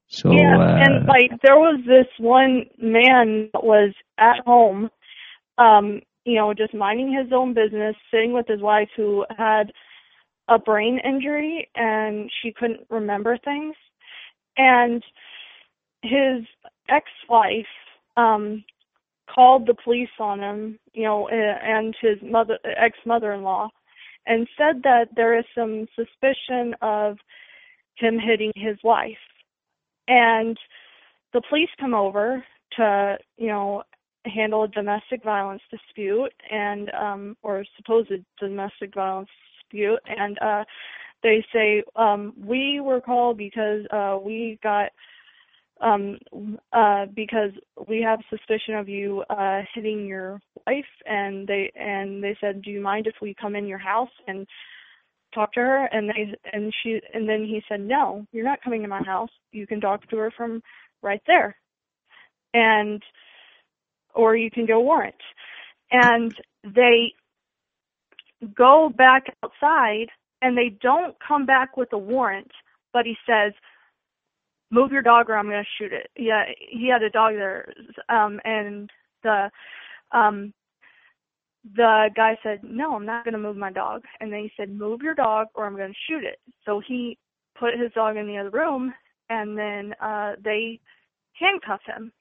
so. 0.09 0.31
yeah, 0.33 0.59
uh, 0.59 0.77
and 0.77 1.07
like 1.07 1.31
there 1.43 1.57
was 1.57 1.81
this 1.87 2.07
one 2.19 2.67
man 2.79 3.49
that 3.55 3.65
was 3.65 3.95
at 4.19 4.45
home, 4.45 4.91
um, 5.57 6.01
you 6.25 6.37
know, 6.37 6.53
just 6.53 6.75
minding 6.75 7.13
his 7.13 7.33
own 7.33 7.55
business, 7.55 7.97
sitting 8.11 8.35
with 8.35 8.47
his 8.47 8.61
wife 8.61 8.89
who 8.95 9.25
had 9.37 9.73
a 10.49 10.59
brain 10.59 11.01
injury 11.03 11.71
and 11.75 12.31
she 12.43 12.53
couldn't 12.53 12.81
remember 12.91 13.39
things, 13.43 13.75
and 14.59 15.03
his 16.03 16.45
ex-wife 16.89 17.65
um 18.17 18.65
called 19.33 19.67
the 19.67 19.75
police 19.83 20.09
on 20.19 20.41
him, 20.41 20.79
you 20.93 21.05
know, 21.05 21.29
and 21.29 21.95
his 22.01 22.19
mother 22.23 22.59
ex-mother-in-law 22.65 23.69
and 24.27 24.47
said 24.57 24.83
that 24.85 25.09
there 25.17 25.37
is 25.39 25.45
some 25.55 25.87
suspicion 25.97 26.75
of 26.83 27.17
him 27.97 28.19
hitting 28.19 28.53
his 28.55 28.77
wife. 28.85 29.17
And 30.09 30.57
the 31.33 31.43
police 31.49 31.71
come 31.81 31.95
over 31.95 32.45
to 32.77 33.17
you 33.37 33.49
know 33.49 33.83
handle 34.25 34.65
a 34.65 34.69
domestic 34.69 35.23
violence 35.25 35.63
dispute 35.71 36.33
and 36.51 36.91
um 36.95 37.37
or 37.43 37.65
supposed 37.77 38.13
domestic 38.39 38.95
violence 38.95 39.29
dispute. 39.61 39.99
And 40.07 40.39
uh 40.41 40.65
they 41.23 41.45
say 41.53 41.83
um 41.97 42.35
we 42.39 42.81
were 42.81 43.01
called 43.01 43.39
because 43.39 43.85
uh 43.91 44.19
we 44.23 44.59
got 44.63 44.91
um 45.81 46.19
uh 46.73 47.07
because 47.15 47.51
we 47.89 48.01
have 48.03 48.21
suspicion 48.31 48.75
of 48.75 48.89
you 48.89 49.25
uh 49.31 49.63
hitting 49.75 50.07
your 50.07 50.41
wife 50.67 50.85
and 51.07 51.47
they 51.47 51.71
and 51.75 52.23
they 52.23 52.37
said 52.41 52.63
do 52.63 52.71
you 52.71 52.81
mind 52.81 53.07
if 53.07 53.15
we 53.21 53.35
come 53.41 53.57
in 53.57 53.67
your 53.67 53.79
house 53.79 54.11
and 54.29 54.47
talk 55.35 55.53
to 55.55 55.61
her? 55.61 55.87
And 55.93 56.09
they 56.09 56.35
and 56.53 56.73
she 56.83 57.01
and 57.15 57.29
then 57.29 57.45
he 57.45 57.63
said 57.69 57.81
no 57.81 58.27
you're 58.33 58.45
not 58.45 58.63
coming 58.63 58.83
to 58.83 58.89
my 58.89 59.03
house. 59.03 59.31
You 59.53 59.67
can 59.67 59.81
talk 59.81 60.09
to 60.11 60.17
her 60.19 60.31
from 60.37 60.63
right 61.03 61.23
there. 61.27 61.57
And 62.55 63.03
or 64.15 64.37
you 64.37 64.51
can 64.51 64.67
go 64.67 64.81
warrant. 64.81 65.15
And 65.91 66.35
they 66.65 67.15
go 68.55 68.91
back 68.97 69.25
outside 69.45 70.09
and 70.43 70.57
they 70.57 70.77
don't 70.83 71.17
come 71.27 71.47
back 71.47 71.77
with 71.77 71.93
a 71.93 71.99
warrant 71.99 72.51
but 72.93 73.07
he 73.07 73.17
says 73.27 73.53
move 74.73 74.91
your 74.91 75.03
dog 75.03 75.31
or 75.31 75.37
i'm 75.37 75.49
going 75.49 75.63
to 75.63 75.69
shoot 75.79 75.93
it 75.93 76.11
yeah 76.17 76.45
he 76.59 76.89
had 76.89 77.03
a 77.03 77.11
dog 77.11 77.35
there 77.35 77.73
um 78.09 78.41
and 78.45 78.91
the 79.23 79.49
um 80.11 80.53
the 81.77 82.11
guy 82.17 82.37
said, 82.43 82.61
No, 82.63 82.95
I'm 82.95 83.07
not 83.07 83.25
going 83.25 83.33
to 83.33 83.39
move 83.39 83.57
my 83.57 83.71
dog. 83.71 84.03
And 84.21 84.33
then 84.33 84.41
he 84.41 84.53
said, 84.57 84.71
Move 84.71 85.01
your 85.03 85.15
dog 85.15 85.49
or 85.55 85.67
I'm 85.67 85.77
going 85.77 85.93
to 85.93 85.99
shoot 86.09 86.25
it. 86.25 86.39
So 86.65 86.81
he 86.87 87.19
put 87.59 87.79
his 87.79 87.93
dog 87.93 88.17
in 88.17 88.27
the 88.27 88.39
other 88.39 88.51
room 88.51 88.93
and 89.31 89.57
then 89.57 89.95
uh 90.01 90.33
they 90.43 90.81
handcuff 91.35 91.81
him 91.87 92.13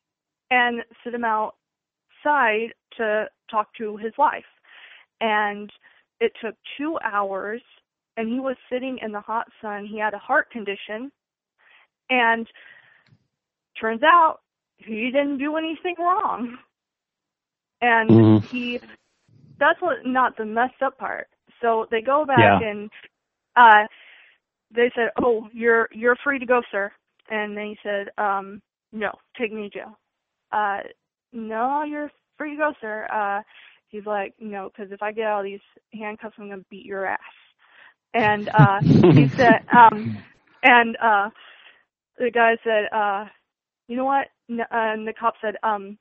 and 0.51 0.83
sit 1.03 1.13
him 1.13 1.25
outside 1.25 2.73
to 2.97 3.25
talk 3.49 3.73
to 3.77 3.97
his 3.97 4.13
wife. 4.17 4.45
And 5.21 5.71
it 6.19 6.31
took 6.41 6.55
two 6.77 6.97
hours 7.03 7.61
and 8.17 8.29
he 8.29 8.39
was 8.39 8.55
sitting 8.71 8.99
in 9.01 9.11
the 9.11 9.21
hot 9.21 9.47
sun. 9.61 9.85
He 9.85 9.97
had 9.97 10.13
a 10.13 10.19
heart 10.19 10.51
condition 10.51 11.11
and 12.11 12.47
turns 13.79 14.03
out 14.03 14.39
he 14.77 15.11
didn't 15.11 15.39
do 15.39 15.57
anything 15.57 15.95
wrong. 15.99 16.57
And 17.81 18.17
Mhm. 18.17 18.43
he 18.51 18.79
that's 19.59 19.81
what 19.81 20.05
not 20.05 20.37
the 20.37 20.45
messed 20.45 20.81
up 20.83 20.97
part. 20.97 21.27
So 21.61 21.87
they 21.91 22.01
go 22.01 22.25
back 22.25 22.55
Yeah. 22.55 22.61
and 22.61 22.89
uh 23.55 23.85
they 24.73 24.91
said, 24.95 25.09
"Oh, 25.21 25.49
you're 25.53 25.89
you're 25.91 26.17
free 26.23 26.39
to 26.39 26.45
go, 26.45 26.61
sir." 26.71 26.91
And 27.29 27.57
then 27.57 27.65
he 27.67 27.77
said, 27.83 28.09
"Um, 28.17 28.61
no, 28.93 29.11
take 29.37 29.51
me 29.53 29.69
to 29.69 29.79
jail." 29.79 29.99
Uh, 30.51 30.79
no, 31.33 31.83
you're 31.83 32.11
free 32.37 32.51
to 32.51 32.57
go, 32.57 32.73
sir. 32.81 33.07
Uh, 33.11 33.41
he's 33.89 34.05
like, 34.05 34.33
"No, 34.39 34.69
because 34.69 34.91
if 34.91 35.01
I 35.03 35.11
get 35.11 35.25
out 35.27 35.39
of 35.39 35.45
these 35.45 35.59
handcuffs, 35.93 36.35
I'm 36.39 36.49
gonna 36.49 36.63
beat 36.69 36.85
your 36.85 37.05
ass." 37.05 37.19
And 38.13 38.49
uh, 38.53 38.81
he 39.13 39.27
said, 39.37 39.59
um, 39.75 40.09
and 40.63 40.97
uh, 41.03 41.29
the 42.21 42.31
guy 42.31 42.57
said, 42.63 42.85
uh, 42.93 43.25
"You 43.87 43.97
know 43.97 44.05
what?" 44.05 44.27
N- 44.49 44.61
uh, 44.61 44.65
and 44.71 45.07
the 45.07 45.13
cop 45.13 45.35
said, 45.41 45.55
"Um, 45.63 45.97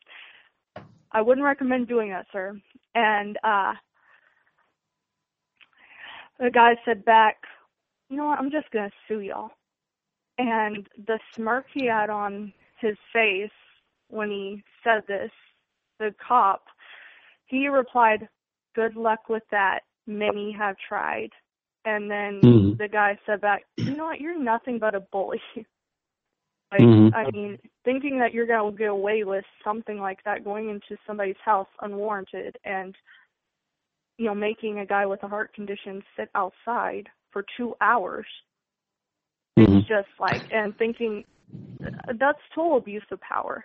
I 1.12 1.22
wouldn't 1.22 1.44
recommend 1.44 1.88
doing 1.88 2.10
that, 2.10 2.26
sir. 2.32 2.60
And 2.94 3.38
uh, 3.42 3.74
the 6.38 6.50
guy 6.50 6.76
said 6.84 7.04
back, 7.04 7.36
you 8.08 8.16
know 8.16 8.26
what, 8.26 8.38
I'm 8.38 8.50
just 8.50 8.70
going 8.70 8.90
to 8.90 8.96
sue 9.08 9.20
y'all. 9.20 9.50
And 10.38 10.88
the 11.06 11.18
smirk 11.36 11.66
he 11.74 11.86
had 11.86 12.10
on 12.10 12.52
his 12.80 12.96
face 13.12 13.50
when 14.08 14.30
he 14.30 14.62
said 14.84 15.02
this, 15.06 15.30
the 15.98 16.14
cop, 16.26 16.64
he 17.46 17.68
replied, 17.68 18.28
good 18.74 18.96
luck 18.96 19.28
with 19.28 19.42
that. 19.50 19.80
Many 20.06 20.52
have 20.52 20.76
tried. 20.88 21.30
And 21.84 22.10
then 22.10 22.44
Mhm. 22.44 22.78
the 22.78 22.88
guy 22.88 23.18
said 23.26 23.40
back, 23.40 23.64
you 23.84 23.96
know 23.96 24.06
what, 24.06 24.20
you're 24.20 24.38
nothing 24.38 24.78
but 24.78 24.94
a 24.94 25.00
bully. 25.00 25.40
like, 26.72 26.80
Mhm. 26.80 27.14
I 27.14 27.30
mean, 27.32 27.58
thinking 27.84 28.18
that 28.20 28.32
you're 28.32 28.46
going 28.46 28.72
to 28.72 28.78
get 28.78 28.88
away 28.88 29.24
with 29.24 29.44
something 29.64 29.98
like 29.98 30.22
that, 30.24 30.44
going 30.44 30.70
into 30.70 31.00
somebody's 31.06 31.40
house 31.44 31.68
unwarranted 31.80 32.56
and, 32.64 32.94
you 34.18 34.26
know, 34.26 34.34
making 34.34 34.78
a 34.78 34.86
guy 34.86 35.06
with 35.06 35.22
a 35.22 35.28
heart 35.28 35.52
condition 35.54 36.02
sit 36.16 36.30
outside 36.34 37.08
for 37.32 37.44
two 37.56 37.74
hours. 37.80 38.26
Mhm. 39.58 39.78
It's 39.78 39.88
just 39.88 40.08
like, 40.20 40.42
and 40.50 40.76
thinking 40.76 41.24
uh, 41.84 42.12
that's 42.18 42.38
total 42.54 42.76
abuse 42.78 43.02
of 43.10 43.20
power. 43.20 43.64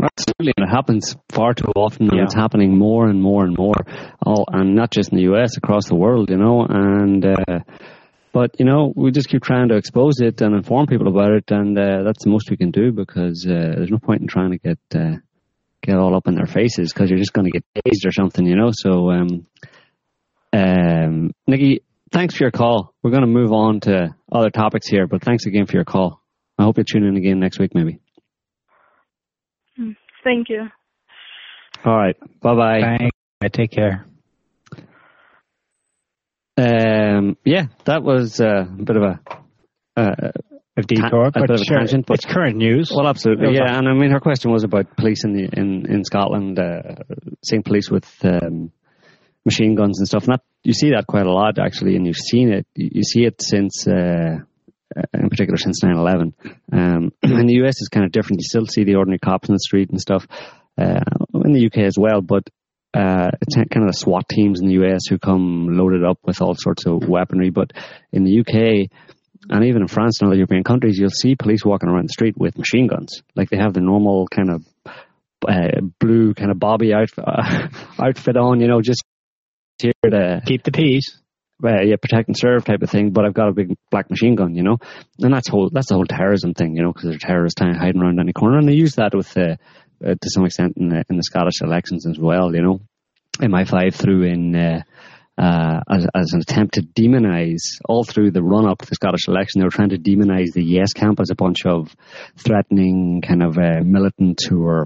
Absolutely, 0.00 0.54
and 0.56 0.66
it 0.66 0.70
happens 0.70 1.16
far 1.28 1.52
too 1.52 1.70
often, 1.76 2.08
and 2.08 2.18
Yeah. 2.18 2.24
it's 2.24 2.34
happening 2.34 2.78
more 2.78 3.08
and 3.08 3.20
more 3.20 3.44
and 3.44 3.54
more. 3.56 3.74
All 4.24 4.46
and 4.50 4.74
not 4.74 4.90
just 4.90 5.12
in 5.12 5.16
the 5.18 5.24
U.S., 5.24 5.58
across 5.58 5.86
the 5.86 5.94
world, 5.96 6.30
you 6.30 6.38
know. 6.38 6.64
And 6.66 7.24
uh, 7.26 7.58
but 8.32 8.58
you 8.58 8.64
know, 8.64 8.92
we 8.96 9.10
just 9.10 9.28
keep 9.28 9.42
trying 9.42 9.68
to 9.68 9.76
expose 9.76 10.20
it 10.20 10.40
and 10.40 10.54
inform 10.54 10.86
people 10.86 11.08
about 11.08 11.32
it, 11.32 11.50
and 11.50 11.78
uh, 11.78 12.02
that's 12.02 12.24
the 12.24 12.30
most 12.30 12.50
we 12.50 12.56
can 12.56 12.70
do 12.70 12.90
because 12.90 13.46
uh, 13.46 13.74
there's 13.76 13.90
no 13.90 13.98
point 13.98 14.22
in 14.22 14.26
trying 14.26 14.52
to 14.52 14.58
get 14.58 14.78
uh, 14.94 15.16
get 15.82 15.96
all 15.96 16.16
up 16.16 16.26
in 16.26 16.34
their 16.34 16.46
faces 16.46 16.92
because 16.92 17.10
you're 17.10 17.18
just 17.18 17.32
going 17.32 17.44
to 17.44 17.50
get 17.50 17.64
tased 17.74 18.06
or 18.06 18.12
something, 18.12 18.46
you 18.46 18.56
know. 18.56 18.70
So, 18.72 19.10
um, 19.10 19.46
um, 20.52 21.32
Nikki, 21.46 21.82
thanks 22.10 22.34
for 22.34 22.44
your 22.44 22.50
call. 22.50 22.94
We're 23.02 23.10
going 23.10 23.22
to 23.22 23.26
move 23.26 23.52
on 23.52 23.80
to 23.80 24.14
other 24.30 24.50
topics 24.50 24.88
here, 24.88 25.06
but 25.06 25.22
thanks 25.22 25.44
again 25.46 25.66
for 25.66 25.76
your 25.76 25.84
call. 25.84 26.22
I 26.58 26.64
hope 26.64 26.78
you 26.78 26.84
tune 26.84 27.04
in 27.04 27.16
again 27.16 27.40
next 27.40 27.58
week, 27.58 27.74
maybe. 27.74 27.98
Mm, 29.78 29.96
Thank 30.24 30.48
you. 30.48 30.68
All 31.84 31.96
right, 31.96 32.16
bye 32.40 32.54
bye. 32.54 32.80
Thanks. 32.80 33.16
Take 33.52 33.72
care. 33.72 34.06
Um, 36.56 37.36
yeah, 37.44 37.66
that 37.84 38.02
was 38.02 38.40
uh, 38.40 38.66
a 38.68 38.82
bit 38.82 38.96
of 38.96 39.02
a 39.02 39.20
uh, 39.96 40.30
A 40.76 40.82
detour, 40.82 41.24
a 41.26 41.30
but 41.30 41.40
bit 41.42 41.50
of 41.50 41.60
a 41.60 41.64
sure, 41.64 41.78
tangent, 41.78 42.06
but- 42.06 42.14
it's 42.14 42.24
current 42.26 42.56
news. 42.56 42.90
well, 42.94 43.06
absolutely, 43.08 43.54
yeah. 43.54 43.76
And 43.78 43.88
I 43.88 43.94
mean, 43.94 44.10
her 44.10 44.20
question 44.20 44.50
was 44.52 44.64
about 44.64 44.96
police 44.96 45.24
in 45.24 45.32
the 45.32 45.48
in 45.52 45.86
in 45.90 46.04
Scotland, 46.04 46.58
uh, 46.58 46.96
seeing 47.44 47.62
police 47.62 47.90
with 47.90 48.06
um, 48.24 48.70
machine 49.44 49.74
guns 49.74 49.98
and 49.98 50.06
stuff. 50.08 50.24
And 50.24 50.34
that 50.34 50.42
you 50.62 50.72
see 50.72 50.90
that 50.90 51.06
quite 51.06 51.26
a 51.26 51.32
lot 51.32 51.58
actually, 51.58 51.96
and 51.96 52.06
you've 52.06 52.16
seen 52.16 52.52
it. 52.52 52.66
You 52.74 53.02
see 53.02 53.24
it 53.24 53.40
since. 53.42 53.86
Uh, 53.86 54.40
in 55.14 55.30
particular, 55.30 55.56
since 55.56 55.82
9/11, 55.82 56.34
um, 56.70 57.12
in 57.22 57.46
the 57.46 57.64
US, 57.64 57.76
it's 57.80 57.88
kind 57.88 58.04
of 58.04 58.12
different. 58.12 58.40
You 58.40 58.44
still 58.46 58.66
see 58.66 58.84
the 58.84 58.96
ordinary 58.96 59.18
cops 59.20 59.48
in 59.48 59.54
the 59.54 59.58
street 59.58 59.88
and 59.88 59.98
stuff. 59.98 60.26
Uh, 60.76 61.00
in 61.46 61.52
the 61.54 61.64
UK 61.66 61.78
as 61.86 61.96
well, 61.98 62.20
but 62.20 62.42
uh, 62.94 63.30
it's 63.40 63.54
kind 63.54 63.86
of 63.86 63.92
the 63.92 63.98
SWAT 63.98 64.28
teams 64.28 64.60
in 64.60 64.68
the 64.68 64.84
US 64.84 65.00
who 65.08 65.18
come 65.18 65.68
loaded 65.70 66.04
up 66.04 66.18
with 66.24 66.42
all 66.42 66.54
sorts 66.56 66.86
of 66.86 67.08
weaponry. 67.08 67.50
But 67.50 67.72
in 68.12 68.24
the 68.24 68.40
UK, 68.40 68.90
and 69.48 69.64
even 69.64 69.82
in 69.82 69.88
France 69.88 70.20
and 70.20 70.28
other 70.28 70.36
European 70.36 70.64
countries, 70.64 70.98
you'll 70.98 71.10
see 71.10 71.34
police 71.34 71.64
walking 71.64 71.88
around 71.88 72.08
the 72.08 72.12
street 72.12 72.36
with 72.36 72.58
machine 72.58 72.86
guns. 72.86 73.22
Like 73.34 73.50
they 73.50 73.56
have 73.56 73.74
the 73.74 73.80
normal 73.80 74.28
kind 74.28 74.50
of 74.50 74.64
uh, 75.48 75.80
blue 75.98 76.34
kind 76.34 76.50
of 76.50 76.58
bobby 76.58 76.92
outfit, 76.94 77.24
uh, 77.26 77.68
outfit 77.98 78.36
on, 78.36 78.60
you 78.60 78.68
know, 78.68 78.80
just 78.80 79.02
here 79.80 79.92
to 80.04 80.42
Keep 80.46 80.62
the 80.62 80.70
peace. 80.72 81.18
uh, 81.64 81.82
yeah, 81.82 81.96
protect 82.00 82.28
and 82.28 82.36
serve 82.38 82.64
type 82.64 82.82
of 82.82 82.90
thing. 82.90 83.10
But 83.10 83.24
I've 83.24 83.34
got 83.34 83.48
a 83.48 83.52
big 83.52 83.74
black 83.90 84.10
machine 84.10 84.36
gun, 84.36 84.54
you 84.54 84.62
know, 84.62 84.78
and 85.18 85.32
that's 85.32 85.48
whole 85.48 85.70
that's 85.72 85.88
the 85.88 85.94
whole 85.94 86.06
terrorism 86.06 86.54
thing, 86.54 86.76
you 86.76 86.82
know, 86.82 86.92
because 86.92 87.08
there's 87.08 87.22
terrorists 87.22 87.60
hiding 87.60 88.00
around 88.00 88.20
any 88.20 88.32
corner, 88.32 88.58
and 88.58 88.68
they 88.68 88.74
use 88.74 88.94
that 88.96 89.14
with 89.14 89.36
uh, 89.36 89.56
uh, 90.04 90.14
to 90.14 90.30
some 90.30 90.44
extent 90.44 90.74
in 90.76 90.88
the, 90.88 91.04
in 91.08 91.16
the 91.16 91.22
Scottish 91.22 91.60
elections 91.62 92.06
as 92.06 92.18
well, 92.18 92.54
you 92.54 92.62
know. 92.62 92.80
MI5 93.38 93.94
threw 93.94 94.24
in 94.24 94.54
uh, 94.54 94.82
uh, 95.38 95.80
as, 95.90 96.06
as 96.14 96.32
an 96.34 96.40
attempt 96.40 96.74
to 96.74 96.82
demonise 96.82 97.78
all 97.86 98.04
through 98.04 98.30
the 98.30 98.42
run 98.42 98.68
up 98.68 98.78
to 98.78 98.88
the 98.88 98.94
Scottish 98.94 99.28
election. 99.28 99.60
They 99.60 99.64
were 99.64 99.70
trying 99.70 99.90
to 99.90 99.98
demonise 99.98 100.50
the 100.52 100.62
Yes 100.62 100.92
camp 100.92 101.20
as 101.20 101.30
a 101.30 101.34
bunch 101.34 101.64
of 101.64 101.94
threatening 102.36 103.22
kind 103.26 103.42
of 103.42 103.56
uh, 103.56 103.80
militants 103.82 104.44
who 104.46 104.60
were 104.60 104.84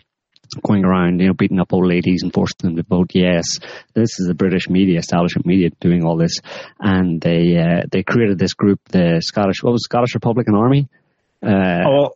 going 0.62 0.85
around, 0.85 1.20
you 1.20 1.26
know, 1.26 1.35
beating 1.35 1.61
up 1.61 1.72
old 1.72 1.87
ladies 1.87 2.22
and 2.22 2.33
forcing 2.33 2.57
them 2.62 2.76
to 2.76 2.83
vote 2.85 3.11
yes. 3.14 3.59
This 3.94 4.20
is 4.20 4.29
the 4.29 4.35
British 4.35 4.68
media, 4.68 4.98
establishment 4.98 5.46
media, 5.46 5.70
doing 5.81 6.05
all 6.05 6.16
this, 6.16 6.38
and 6.79 7.20
they 7.20 7.57
uh, 7.57 7.87
they 7.90 8.02
created 8.02 8.38
this 8.38 8.55
group, 8.55 8.81
the 8.88 9.20
Scottish, 9.24 9.62
what 9.62 9.72
was 9.72 9.83
it, 9.83 9.90
Scottish 9.90 10.14
Republican 10.14 10.55
Army. 10.55 10.88
Uh, 11.42 11.83
oh, 11.87 12.11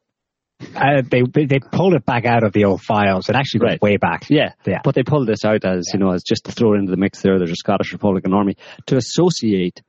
uh, 0.75 1.03
they 1.11 1.23
they 1.23 1.59
pulled 1.59 1.94
it 1.94 2.05
back 2.05 2.25
out 2.27 2.42
of 2.44 2.53
the 2.53 2.64
old 2.64 2.83
files. 2.83 3.29
It 3.29 3.37
actually 3.37 3.61
went 3.61 3.73
Right. 3.73 3.83
way 3.83 3.96
back. 3.96 4.27
Yeah, 4.29 4.53
Yeah. 4.66 4.81
but 4.85 4.94
they 4.94 5.03
pulled 5.03 5.27
this 5.27 5.44
out 5.44 5.64
as 5.64 5.87
you 5.92 6.01
know 6.01 6.11
as 6.12 6.23
just 6.23 6.44
to 6.44 6.53
throw 6.53 6.75
it 6.75 6.79
into 6.79 6.90
the 6.90 6.96
mix. 6.96 7.23
There, 7.23 7.38
there's 7.38 7.51
a 7.53 7.57
Scottish 7.57 7.92
Republican 7.92 8.33
Army 8.35 8.57
to 8.87 8.96
associate 8.96 9.81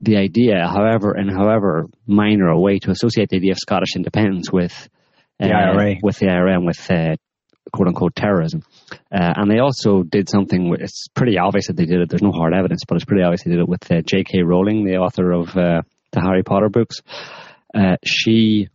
the 0.00 0.16
idea, 0.16 0.66
however, 0.66 1.16
in 1.16 1.28
however 1.28 1.86
minor 2.06 2.48
a 2.48 2.58
way, 2.58 2.78
to 2.78 2.90
associate 2.90 3.28
the 3.28 3.36
idea 3.36 3.52
of 3.52 3.58
Scottish 3.58 3.96
independence 3.96 4.50
with 4.52 4.88
uh, 5.38 5.46
The 5.46 5.52
IRA. 5.52 5.94
with 6.02 6.18
the 6.18 6.28
IRA, 6.28 6.54
and 6.54 6.66
with 6.66 6.90
uh, 6.90 7.16
quote 7.72 7.88
unquote 7.88 8.14
terrorism. 8.16 8.62
Uh, 9.12 9.32
and 9.36 9.50
they 9.50 9.58
also 9.58 10.02
did 10.02 10.28
something. 10.28 10.74
It's 10.80 11.08
pretty 11.14 11.38
obvious 11.38 11.66
that 11.66 11.76
they 11.76 11.84
did 11.84 12.00
it. 12.00 12.08
There's 12.08 12.22
no 12.22 12.32
hard 12.32 12.54
evidence, 12.54 12.82
but 12.88 12.96
it's 12.96 13.04
pretty 13.04 13.22
obvious 13.22 13.42
they 13.44 13.50
did 13.50 13.60
it 13.60 13.68
with 13.68 13.90
uh, 13.92 14.00
J.K. 14.04 14.42
Rowling, 14.42 14.84
the 14.84 14.96
author 14.96 15.30
of 15.32 15.48
uh, 15.56 15.82
the 16.12 16.20
Harry 16.20 16.42
Potter 16.42 16.68
books. 16.68 16.96
Uh, 17.74 17.96
she 18.04 18.68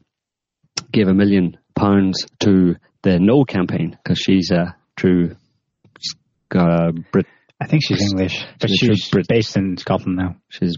gave 0.91 1.07
a 1.07 1.13
million 1.13 1.57
pounds 1.75 2.25
to 2.39 2.75
the 3.03 3.19
No 3.19 3.43
campaign 3.43 3.97
because 4.03 4.17
she's 4.19 4.51
a 4.51 4.75
true 4.95 5.35
uh, 6.53 6.91
Brit. 7.11 7.25
I 7.61 7.67
think 7.67 7.83
she's 7.85 8.01
English, 8.01 8.43
but 8.59 8.69
She's 8.69 8.79
she's 8.79 9.09
Brit- 9.09 9.27
based 9.27 9.55
in 9.57 9.77
Scotland 9.77 10.17
now. 10.17 10.35
She's 10.49 10.75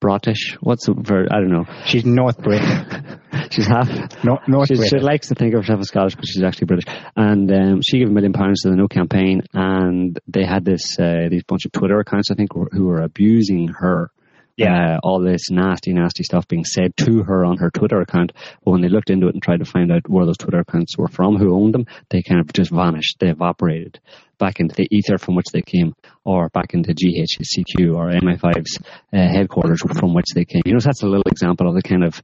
British. 0.00 0.56
What's 0.60 0.86
the 0.86 0.94
ver 0.94 1.26
I 1.30 1.40
don't 1.40 1.50
know. 1.50 1.64
She's 1.86 2.04
North 2.04 2.38
Brit. 2.38 2.60
She's 3.50 3.66
half. 3.66 3.88
No, 4.24 4.38
North 4.48 4.68
She's, 4.68 4.78
Brit. 4.78 4.90
she 4.90 4.98
likes 4.98 5.28
to 5.28 5.34
think 5.34 5.54
of 5.54 5.60
herself 5.62 5.80
as 5.80 5.88
Scottish, 5.88 6.16
but 6.16 6.26
she's 6.26 6.42
actually 6.42 6.66
British. 6.66 6.84
And 7.16 7.50
um, 7.52 7.82
she 7.82 7.98
gave 7.98 8.08
a 8.08 8.10
million 8.10 8.32
pounds 8.32 8.62
to 8.62 8.70
the 8.70 8.76
No 8.76 8.88
campaign, 8.88 9.42
and 9.52 10.18
they 10.26 10.44
had 10.44 10.64
this 10.64 10.98
uh, 10.98 11.28
these 11.30 11.44
bunch 11.44 11.64
of 11.64 11.72
Twitter 11.72 11.98
accounts, 12.00 12.30
I 12.30 12.34
think, 12.34 12.50
who 12.52 12.86
were 12.86 13.02
abusing 13.02 13.68
her. 13.68 14.10
Yeah. 14.56 14.96
Uh, 14.96 14.98
all 15.02 15.20
this 15.20 15.50
nasty, 15.50 15.92
nasty 15.92 16.22
stuff 16.22 16.46
being 16.46 16.64
said 16.64 16.96
to 16.98 17.24
her 17.24 17.44
on 17.44 17.58
her 17.58 17.70
Twitter 17.70 18.00
account. 18.00 18.32
But 18.64 18.70
when 18.70 18.82
they 18.82 18.88
looked 18.88 19.10
into 19.10 19.26
it 19.26 19.34
and 19.34 19.42
tried 19.42 19.58
to 19.58 19.64
find 19.64 19.90
out 19.90 20.08
where 20.08 20.26
those 20.26 20.36
Twitter 20.36 20.60
accounts 20.60 20.96
were 20.96 21.08
from, 21.08 21.36
who 21.36 21.54
owned 21.54 21.74
them, 21.74 21.86
they 22.10 22.22
kind 22.22 22.40
of 22.40 22.52
just 22.52 22.70
vanished. 22.70 23.16
They 23.18 23.30
evaporated 23.30 23.98
back 24.38 24.60
into 24.60 24.74
the 24.74 24.88
ether 24.90 25.18
from 25.18 25.34
which 25.34 25.46
they 25.52 25.62
came, 25.62 25.94
or 26.24 26.48
back 26.50 26.74
into 26.74 26.92
GCHQ 26.94 27.94
or 27.94 28.10
MI5's 28.10 28.78
uh, 29.12 29.16
headquarters 29.16 29.82
from 29.82 30.14
which 30.14 30.26
they 30.34 30.44
came. 30.44 30.62
You 30.64 30.74
know, 30.74 30.78
so 30.78 30.88
that's 30.88 31.02
a 31.02 31.06
little 31.06 31.22
example 31.26 31.68
of 31.68 31.74
the 31.74 31.82
kind 31.82 32.04
of 32.04 32.22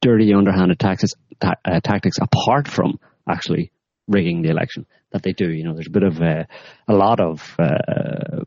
dirty, 0.00 0.32
underhanded 0.34 0.78
tactics, 0.78 1.12
ta- 1.40 1.54
uh, 1.64 1.80
tactics 1.80 2.18
apart 2.20 2.68
from 2.68 2.98
actually 3.28 3.72
rigging 4.08 4.42
the 4.42 4.50
election 4.50 4.86
that 5.12 5.22
they 5.22 5.32
do. 5.32 5.50
You 5.50 5.64
know, 5.64 5.74
there's 5.74 5.86
a 5.86 5.90
bit 5.90 6.02
of 6.02 6.20
uh, 6.20 6.44
a 6.88 6.94
lot 6.94 7.20
of 7.20 7.56
uh, 7.58 8.42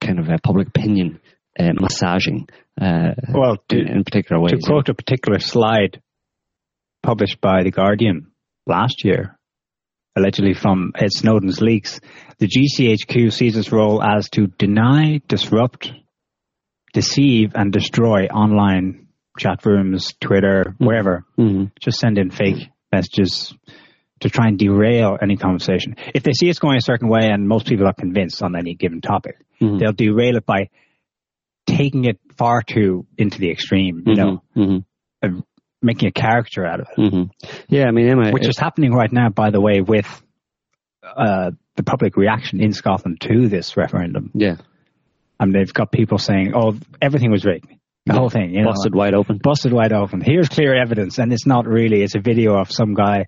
kind 0.00 0.18
of 0.18 0.28
uh, 0.28 0.38
public 0.42 0.68
opinion 0.68 1.20
massaging. 1.58 2.48
Uh, 2.80 3.14
Well, 3.32 3.56
to, 3.68 3.78
in, 3.78 3.88
in 3.88 4.04
particular 4.04 4.40
ways. 4.40 4.52
to 4.52 4.58
quote 4.58 4.88
a 4.88 4.94
particular 4.94 5.38
slide 5.38 6.00
published 7.02 7.40
by 7.40 7.62
The 7.62 7.70
Guardian 7.70 8.28
last 8.66 9.04
year, 9.04 9.38
allegedly 10.16 10.54
from 10.54 10.92
Ed 10.94 11.12
Snowden's 11.12 11.60
leaks, 11.60 12.00
the 12.38 12.46
GCHQ 12.48 13.32
sees 13.32 13.56
its 13.56 13.72
role 13.72 14.02
as 14.02 14.28
to 14.30 14.46
deny, 14.46 15.20
disrupt, 15.26 15.92
deceive, 16.92 17.52
and 17.54 17.72
destroy 17.72 18.26
online 18.26 19.08
chat 19.38 19.64
rooms, 19.64 20.14
Twitter, 20.20 20.74
wherever. 20.78 21.24
Mhm. 21.38 21.70
Just 21.80 21.98
send 21.98 22.18
in 22.18 22.30
fake 22.30 22.68
messages 22.92 23.54
to 24.20 24.28
try 24.30 24.48
and 24.48 24.58
derail 24.58 25.16
any 25.22 25.36
conversation. 25.36 25.94
If 26.14 26.24
they 26.24 26.32
see 26.32 26.48
it's 26.48 26.58
going 26.58 26.76
a 26.76 26.80
certain 26.82 27.08
way 27.08 27.30
and 27.30 27.46
most 27.46 27.66
people 27.68 27.86
are 27.86 27.92
convinced 27.94 28.42
on 28.42 28.56
any 28.56 28.74
given 28.74 29.00
topic, 29.00 29.36
Mhm. 29.60 29.78
they'll 29.78 29.92
derail 29.92 30.36
it 30.36 30.44
by 30.46 30.68
taking 31.68 32.04
it 32.04 32.18
far 32.36 32.62
too 32.62 33.06
into 33.16 33.38
the 33.38 33.50
extreme, 33.50 34.02
you 34.06 34.14
know, 34.14 34.42
Mhm. 34.56 34.84
making 35.82 36.08
a 36.08 36.12
character 36.12 36.64
out 36.66 36.80
of 36.80 36.86
it. 36.96 36.98
Mhm. 37.12 37.30
Yeah, 37.68 37.86
I 37.86 37.90
mean, 37.92 38.08
Emma, 38.08 38.30
Which 38.32 38.48
is 38.48 38.58
happening 38.58 38.92
right 38.92 39.12
now, 39.12 39.28
by 39.28 39.50
the 39.50 39.60
way, 39.60 39.80
with 39.80 40.06
uh, 41.16 41.52
the 41.76 41.82
public 41.82 42.16
reaction 42.16 42.60
in 42.60 42.72
Scotland 42.72 43.20
to 43.22 43.48
this 43.48 43.76
referendum. 43.76 44.30
yeah, 44.34 44.56
I 45.40 45.44
mean, 45.46 45.52
they've 45.52 45.72
got 45.72 45.90
people 45.92 46.18
saying, 46.18 46.52
"Oh, 46.54 46.76
everything 47.00 47.30
was 47.30 47.44
rigged, 47.44 47.72
the 48.04 48.12
whole 48.12 48.28
thing, 48.28 48.52
you 48.54 48.60
know, 48.62 48.68
busted 48.70 48.94
wide 48.94 49.14
open. 49.14 49.38
busted 49.42 49.72
wide 49.72 49.92
open. 49.92 50.20
Here's 50.20 50.48
clear 50.48 50.74
evidence, 50.74 51.18
and 51.18 51.32
it's 51.32 51.46
not 51.46 51.66
really. 51.66 52.02
It's 52.02 52.14
a 52.16 52.20
video 52.20 52.56
of 52.58 52.70
some 52.70 52.94
guy 52.94 53.26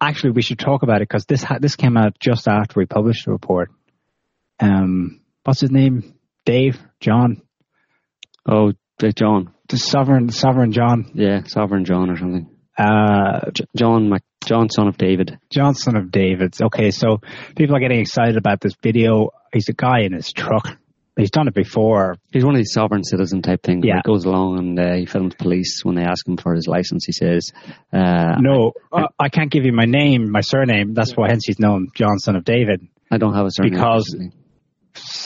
actually, 0.00 0.32
we 0.32 0.42
should 0.42 0.58
talk 0.58 0.82
about 0.82 0.96
it 0.96 1.08
because 1.08 1.24
this 1.26 1.42
ha- 1.42 1.58
this 1.60 1.74
came 1.76 1.96
out 1.96 2.18
just 2.18 2.48
after 2.48 2.78
we 2.80 2.84
published 2.86 3.24
the 3.26 3.32
report. 3.32 3.70
Um, 4.60 5.20
what's 5.44 5.60
his 5.60 5.70
name? 5.70 6.14
Dave, 6.44 6.78
John, 7.00 7.40
Oh, 8.48 8.72
uh, 9.02 9.10
John. 9.14 9.52
the 9.68 9.76
Sovereign, 9.78 10.30
Sovereign 10.30 10.72
John, 10.72 11.10
Yeah, 11.14 11.42
Sovereign 11.46 11.84
John 11.84 12.10
or 12.10 12.16
something. 12.16 12.48
uh, 12.78 13.50
J- 13.52 13.64
John, 13.76 14.08
Mac- 14.08 14.22
John, 14.44 14.68
son 14.70 14.86
of 14.88 14.96
David. 14.96 15.38
Johnson 15.50 15.96
of 15.96 16.10
David's. 16.12 16.60
Okay, 16.62 16.90
so 16.92 17.18
people 17.56 17.74
are 17.76 17.80
getting 17.80 18.00
excited 18.00 18.36
about 18.36 18.60
this 18.60 18.74
video. 18.82 19.30
He's 19.52 19.68
a 19.68 19.72
guy 19.72 20.00
in 20.02 20.12
his 20.12 20.32
truck. 20.32 20.78
He's 21.18 21.30
done 21.30 21.48
it 21.48 21.54
before. 21.54 22.16
He's 22.30 22.44
one 22.44 22.54
of 22.54 22.58
these 22.58 22.72
sovereign 22.74 23.02
citizen 23.02 23.40
type 23.40 23.62
things. 23.62 23.84
Yeah. 23.86 23.96
He 23.96 24.02
goes 24.02 24.26
along 24.26 24.58
and 24.58 24.78
uh, 24.78 24.94
he 24.96 25.06
films 25.06 25.34
police 25.34 25.80
when 25.82 25.94
they 25.94 26.02
ask 26.02 26.28
him 26.28 26.36
for 26.36 26.54
his 26.54 26.66
license. 26.68 27.06
He 27.06 27.12
says, 27.12 27.52
uh, 27.92 28.36
No, 28.38 28.72
uh, 28.92 29.06
I 29.18 29.30
can't 29.30 29.50
give 29.50 29.64
you 29.64 29.72
my 29.72 29.86
name, 29.86 30.30
my 30.30 30.42
surname. 30.42 30.92
That's 30.92 31.12
why 31.16 31.28
hence 31.30 31.44
he's 31.46 31.58
known 31.58 31.88
Johnson 31.94 32.36
of 32.36 32.44
David. 32.44 32.86
"I 33.10 33.16
don't 33.16 33.34
have 33.34 33.46
a 33.46 33.50
surname." 33.50 33.72
Because- 33.72 34.14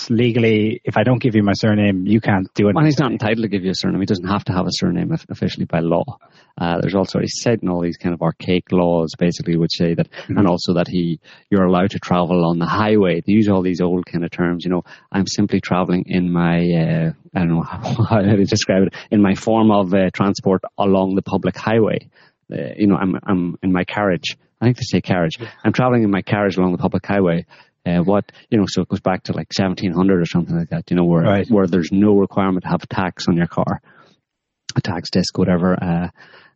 Legally, 0.08 0.80
if 0.84 0.96
I 0.96 1.02
don't 1.02 1.20
give 1.20 1.34
you 1.34 1.42
my 1.42 1.52
surname, 1.52 2.06
you 2.06 2.20
can't 2.20 2.52
do 2.54 2.68
it. 2.68 2.74
Well, 2.74 2.84
he's 2.84 2.98
not 2.98 3.12
entitled 3.12 3.42
to 3.42 3.48
give 3.48 3.64
you 3.64 3.70
a 3.70 3.74
surname. 3.74 4.00
He 4.00 4.06
doesn't 4.06 4.26
have 4.26 4.44
to 4.44 4.52
have 4.52 4.66
a 4.66 4.72
surname 4.72 5.12
officially 5.28 5.66
by 5.66 5.80
law. 5.80 6.18
Uh, 6.58 6.80
there's 6.80 6.94
also 6.94 7.20
he's 7.20 7.40
citing 7.40 7.68
all 7.68 7.80
these 7.80 7.96
kind 7.96 8.14
of 8.14 8.22
archaic 8.22 8.72
laws, 8.72 9.14
basically, 9.18 9.56
which 9.56 9.72
say 9.72 9.94
that, 9.94 10.08
and 10.28 10.46
also 10.46 10.74
that 10.74 10.88
he 10.88 11.20
you're 11.50 11.64
allowed 11.64 11.90
to 11.90 11.98
travel 11.98 12.44
on 12.44 12.58
the 12.58 12.66
highway. 12.66 13.22
They 13.26 13.32
use 13.32 13.48
all 13.48 13.62
these 13.62 13.80
old 13.80 14.06
kind 14.06 14.24
of 14.24 14.30
terms. 14.30 14.64
You 14.64 14.70
know, 14.70 14.82
I'm 15.12 15.26
simply 15.26 15.60
traveling 15.60 16.04
in 16.06 16.30
my 16.30 16.58
uh, 16.58 17.12
I 17.34 17.38
don't 17.38 17.48
know 17.48 17.62
how 17.62 18.20
to 18.20 18.44
describe 18.44 18.88
it 18.88 18.94
in 19.10 19.22
my 19.22 19.34
form 19.34 19.70
of 19.70 19.94
uh, 19.94 20.10
transport 20.12 20.62
along 20.78 21.14
the 21.14 21.22
public 21.22 21.56
highway. 21.56 22.08
Uh, 22.52 22.74
you 22.76 22.86
know, 22.86 22.96
I'm 22.96 23.16
I'm 23.24 23.56
in 23.62 23.72
my 23.72 23.84
carriage. 23.84 24.36
I 24.60 24.66
think 24.66 24.76
they 24.76 24.82
say 24.82 25.00
carriage. 25.00 25.38
I'm 25.64 25.72
traveling 25.72 26.02
in 26.02 26.10
my 26.10 26.22
carriage 26.22 26.56
along 26.58 26.72
the 26.72 26.78
public 26.78 27.06
highway. 27.06 27.46
Uh, 27.86 28.00
what 28.02 28.30
you 28.50 28.58
know, 28.58 28.66
so 28.68 28.82
it 28.82 28.88
goes 28.88 29.00
back 29.00 29.22
to 29.24 29.32
like 29.32 29.48
1700 29.56 30.20
or 30.20 30.26
something 30.26 30.56
like 30.56 30.68
that. 30.68 30.90
You 30.90 30.96
know, 30.96 31.04
where 31.04 31.22
Right. 31.22 31.46
where 31.48 31.66
there's 31.66 31.90
no 31.92 32.14
requirement 32.18 32.64
to 32.64 32.68
have 32.68 32.82
a 32.82 32.86
tax 32.86 33.26
on 33.28 33.36
your 33.36 33.46
car, 33.46 33.80
a 34.76 34.80
tax 34.82 35.10
disc, 35.10 35.36
whatever, 35.38 35.72
uh, 35.82 36.08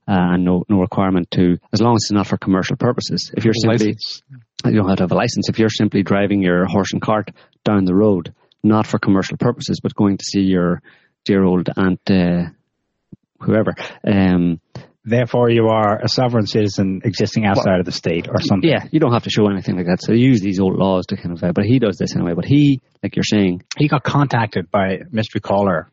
uh, 0.07 0.35
and 0.35 0.45
no 0.45 0.65
no 0.69 0.81
requirement 0.81 1.31
to 1.31 1.57
as 1.73 1.81
long 1.81 1.95
as 1.95 2.03
it's 2.05 2.13
not 2.13 2.27
for 2.27 2.37
commercial 2.37 2.77
purposes. 2.77 3.33
If 3.35 3.45
you're 3.45 3.55
simply 3.55 3.87
License. 3.95 4.23
you 4.67 4.73
don't 4.73 4.89
have 4.89 4.99
to 4.99 5.05
have 5.05 5.13
a 5.13 5.17
license. 5.17 5.49
If 5.49 5.59
you're 5.59 5.71
simply 5.71 6.03
driving 6.03 6.43
your 6.43 6.67
horse 6.67 6.93
and 6.93 7.01
cart 7.01 7.31
down 7.65 7.87
the 7.87 7.95
road, 7.95 8.35
not 8.63 8.87
for 8.87 8.99
commercial 8.99 9.39
purposes, 9.39 9.81
but 9.83 9.95
going 9.95 10.19
to 10.19 10.25
see 10.25 10.41
your 10.43 10.83
dear 11.25 11.43
old 11.43 11.71
aunt, 11.75 12.01
uh, 12.11 12.51
whoever, 13.41 13.75
um, 14.07 14.61
Therefore, 15.07 15.51
you 15.51 15.69
are 15.69 16.01
a 16.03 16.09
sovereign 16.09 16.47
citizen 16.47 17.03
existing 17.05 17.45
outside 17.45 17.79
of 17.79 17.85
the 17.85 17.93
state 17.93 18.27
or 18.29 18.41
something. 18.41 18.69
yeah, 18.69 18.87
you 18.91 19.01
don't 19.01 19.13
have 19.13 19.25
to 19.25 19.31
show 19.31 19.49
anything 19.51 19.77
like 19.77 19.87
that. 19.87 20.01
So 20.01 20.13
they 20.13 20.19
use 20.19 20.41
these 20.41 20.61
old 20.61 20.77
laws 20.77 21.07
to 21.07 21.17
kind 21.17 21.33
of, 21.37 21.45
uh, 21.45 21.53
but 21.53 21.67
he 21.67 21.79
does 21.79 21.99
this 21.99 22.17
anyway. 22.17 22.33
But 22.35 22.47
he, 22.47 22.81
like 23.03 23.15
you're 23.15 23.23
saying, 23.23 23.65
He 23.77 23.87
got 23.87 24.03
contacted 24.03 24.71
by 24.71 25.01
mystery 25.11 25.43
caller 25.43 25.91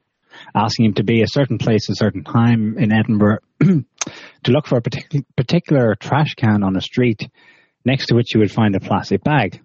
asking 0.55 0.85
him 0.85 0.93
to 0.93 1.03
be 1.03 1.21
a 1.21 1.27
certain 1.27 1.57
place 1.57 1.89
a 1.89 1.95
certain 1.95 2.23
time 2.23 2.77
in 2.77 2.93
Edinburgh 2.93 3.39
to 3.59 4.51
look 4.51 4.65
for 4.65 4.77
a 4.77 4.81
particular, 4.81 5.25
particular 5.35 5.95
trash 5.95 6.35
can 6.35 6.63
on 6.63 6.75
a 6.77 6.81
street 6.81 7.29
next 7.85 8.07
to 8.07 8.15
which 8.15 8.33
you 8.33 8.39
would 8.39 8.51
find 8.51 8.75
a 8.75 8.79
plastic 8.79 9.23
bag. 9.23 9.61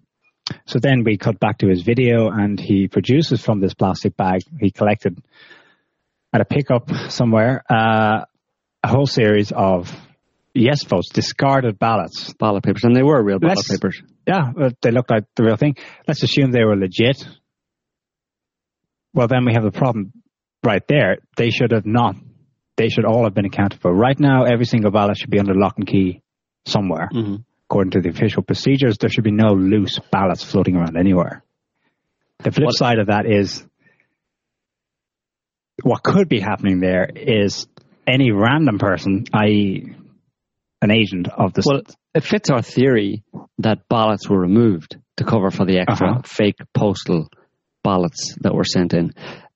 So 0.66 0.78
then 0.78 1.02
we 1.04 1.18
cut 1.18 1.40
back 1.40 1.58
to 1.58 1.68
his 1.68 1.82
video 1.82 2.30
and 2.30 2.58
he 2.58 2.88
produces 2.88 3.40
from 3.40 3.60
this 3.60 3.74
plastic 3.74 4.16
bag 4.16 4.42
he 4.60 4.70
collected 4.70 5.18
at 6.32 6.40
a 6.40 6.44
pickup 6.44 6.90
somewhere 7.08 7.62
uh, 7.70 8.24
a 8.86 8.88
whole 8.88 9.06
series 9.06 9.52
of 9.52 9.92
yes 10.54 10.84
votes, 10.84 11.08
discarded 11.12 11.78
ballots. 11.78 12.32
ballot 12.38 12.62
papers, 12.64 12.84
and 12.84 12.94
they 12.94 13.02
were 13.02 13.22
real 13.22 13.38
ballot 13.38 13.56
Let's- 13.58 13.68
papers. 13.70 14.02
Yeah, 14.26 14.50
they 14.82 14.90
looked 14.90 15.10
like 15.10 15.24
the 15.36 15.44
real 15.44 15.56
thing. 15.56 15.76
Let's 16.08 16.22
assume 16.22 16.50
they 16.50 16.64
were 16.64 16.76
legit. 16.76 17.26
Well, 19.14 19.28
then 19.28 19.44
we 19.44 19.52
have 19.54 19.62
the 19.62 19.70
problem 19.70 20.12
right 20.64 20.82
there. 20.88 21.18
They 21.36 21.50
should 21.50 21.70
have 21.72 21.86
not. 21.86 22.16
They 22.76 22.88
should 22.88 23.04
all 23.04 23.24
have 23.24 23.34
been 23.34 23.44
accounted 23.46 23.80
for. 23.80 23.94
Right 23.94 24.18
now, 24.18 24.44
every 24.44 24.66
single 24.66 24.90
ballot 24.90 25.16
should 25.16 25.30
be 25.30 25.38
under 25.38 25.54
lock 25.54 25.74
and 25.78 25.86
key 25.86 26.22
somewhere. 26.66 27.08
Mhm. 27.12 27.44
According 27.70 27.92
to 27.92 28.00
the 28.00 28.10
official 28.10 28.42
procedures, 28.42 28.98
there 28.98 29.08
should 29.10 29.24
be 29.24 29.30
no 29.32 29.52
loose 29.54 29.98
ballots 30.12 30.42
floating 30.44 30.76
around 30.76 30.96
anywhere. 30.96 31.42
The 32.42 32.50
flip 32.52 32.66
What- 32.66 32.76
side 32.76 32.98
of 32.98 33.06
that 33.06 33.26
is 33.26 33.64
what 35.82 36.02
could 36.02 36.28
be 36.28 36.40
happening 36.40 36.80
there 36.80 37.08
is 37.14 37.66
any 38.06 38.30
random 38.30 38.78
person, 38.78 39.24
i.e., 39.32 39.94
an 40.82 40.90
agent 40.90 41.28
of 41.28 41.52
the 41.54 41.62
Well, 41.64 41.82
it 42.14 42.22
fits 42.22 42.50
our 42.50 42.62
theory 42.62 43.22
that 43.58 43.88
ballots 43.88 44.28
were 44.28 44.38
removed 44.38 44.96
to 45.16 45.24
cover 45.24 45.50
for 45.50 45.64
the 45.64 45.78
extra 45.78 46.10
Uh-huh. 46.10 46.22
fake 46.24 46.58
postal 46.74 47.28
ballots 47.82 48.36
that 48.42 48.54
were 48.54 48.64
sent 48.64 48.92
in. 48.94 49.12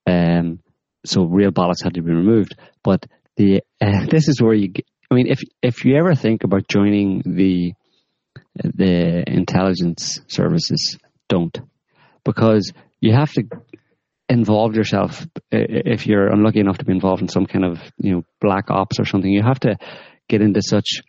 Um, 0.06 0.60
so 1.04 1.24
real 1.24 1.50
ballots 1.50 1.82
had 1.82 1.94
to 1.94 2.02
be 2.02 2.10
removed. 2.12 2.56
But 2.82 3.06
the 3.36 3.60
uh, 3.80 4.06
this 4.10 4.28
is 4.28 4.40
where 4.40 4.54
you. 4.54 4.68
Get, 4.68 4.86
I 5.10 5.14
mean, 5.14 5.26
if 5.26 5.40
if 5.62 5.84
you 5.84 5.96
ever 5.96 6.14
think 6.14 6.44
about 6.44 6.68
joining 6.68 7.22
the 7.24 7.74
the 8.54 9.24
intelligence 9.26 10.20
services, 10.28 10.98
don't 11.28 11.56
because 12.24 12.72
you 13.00 13.12
have 13.12 13.32
to 13.32 13.42
involve 14.30 14.76
yourself 14.76 15.26
if 15.50 16.06
you're 16.06 16.28
unlucky 16.28 16.60
enough 16.60 16.78
to 16.78 16.84
be 16.84 16.92
involved 16.92 17.20
in 17.20 17.28
some 17.28 17.46
kind 17.46 17.64
of 17.64 17.80
you 17.98 18.12
know 18.12 18.22
black 18.40 18.70
ops 18.70 19.00
or 19.00 19.04
something. 19.04 19.30
You 19.30 19.42
have 19.42 19.60
to 19.60 19.76
get 20.28 20.40
into 20.40 20.62
such 20.62 21.02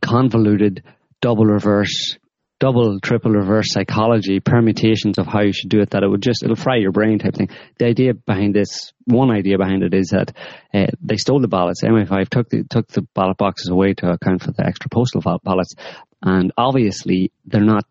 convoluted 0.00 0.84
double 1.20 1.46
reverse 1.46 2.16
double 2.60 3.00
triple 3.00 3.30
reverse 3.30 3.72
psychology 3.72 4.38
permutations 4.38 5.18
of 5.18 5.26
how 5.26 5.40
you 5.40 5.52
should 5.52 5.70
do 5.70 5.80
it 5.80 5.90
that 5.90 6.02
it 6.02 6.08
would 6.08 6.22
just 6.22 6.42
it'll 6.42 6.54
fry 6.54 6.76
your 6.76 6.92
brain 6.92 7.18
type 7.18 7.34
thing. 7.34 7.48
The 7.78 7.86
idea 7.86 8.12
behind 8.12 8.54
this 8.54 8.92
one 9.06 9.30
idea 9.30 9.56
behind 9.56 9.82
it 9.82 9.94
is 9.94 10.08
that 10.08 10.36
uh, 10.74 10.88
they 11.00 11.16
stole 11.16 11.40
the 11.40 11.48
ballots. 11.48 11.82
MI5 11.82 12.28
took 12.28 12.50
the 12.50 12.64
took 12.68 12.86
the 12.88 13.06
ballot 13.14 13.38
boxes 13.38 13.70
away 13.70 13.94
to 13.94 14.10
account 14.10 14.42
for 14.42 14.52
the 14.52 14.66
extra 14.66 14.90
postal 14.90 15.22
ballots. 15.42 15.74
And 16.22 16.52
obviously 16.58 17.32
they're 17.46 17.62
not 17.62 17.86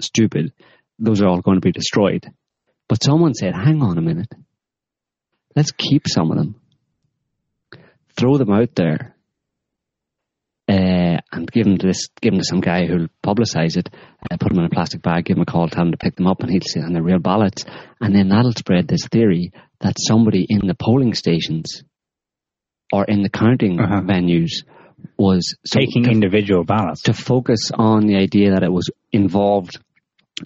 stupid. 0.00 0.52
Those 1.00 1.20
are 1.20 1.26
all 1.26 1.40
going 1.40 1.56
to 1.56 1.66
be 1.66 1.72
destroyed 1.72 2.30
but 2.88 3.02
someone 3.02 3.34
said 3.34 3.54
hang 3.54 3.82
on 3.82 3.98
a 3.98 4.02
minute 4.02 4.32
let's 5.54 5.72
keep 5.72 6.02
some 6.06 6.30
of 6.30 6.36
them 6.36 6.54
throw 8.16 8.36
them 8.38 8.50
out 8.50 8.74
there 8.74 9.14
uh, 10.68 11.18
and 11.32 11.50
give 11.52 11.64
them 11.64 11.78
to 11.78 11.86
this, 11.86 12.08
give 12.20 12.32
them 12.32 12.40
to 12.40 12.44
some 12.44 12.60
guy 12.60 12.86
who'll 12.86 13.06
publicise 13.24 13.76
it, 13.76 13.88
uh, 14.30 14.36
put 14.36 14.48
them 14.48 14.58
in 14.58 14.64
a 14.64 14.70
plastic 14.70 15.00
bag, 15.00 15.24
give 15.24 15.36
him 15.36 15.42
a 15.42 15.46
call, 15.46 15.68
tell 15.68 15.84
him 15.84 15.92
to 15.92 15.96
pick 15.96 16.16
them 16.16 16.26
up, 16.26 16.40
and 16.40 16.50
he'll 16.50 16.60
say 16.62 16.80
on 16.80 16.92
the 16.92 17.02
real 17.02 17.20
ballots, 17.20 17.64
and 18.00 18.14
then 18.14 18.28
that'll 18.30 18.50
spread 18.52 18.88
this 18.88 19.06
theory 19.06 19.52
that 19.80 19.94
somebody 19.98 20.44
in 20.48 20.66
the 20.66 20.74
polling 20.74 21.14
stations 21.14 21.84
or 22.92 23.04
in 23.04 23.22
the 23.22 23.28
counting 23.30 23.78
Uh-huh. 23.78 24.00
venues 24.00 24.64
was 25.16 25.54
so 25.64 25.78
taking 25.78 26.04
to, 26.04 26.10
individual 26.10 26.64
ballots. 26.64 27.02
to 27.02 27.12
focus 27.12 27.70
on 27.72 28.06
the 28.06 28.16
idea 28.16 28.50
that 28.54 28.64
it 28.64 28.72
was 28.72 28.90
involved 29.12 29.78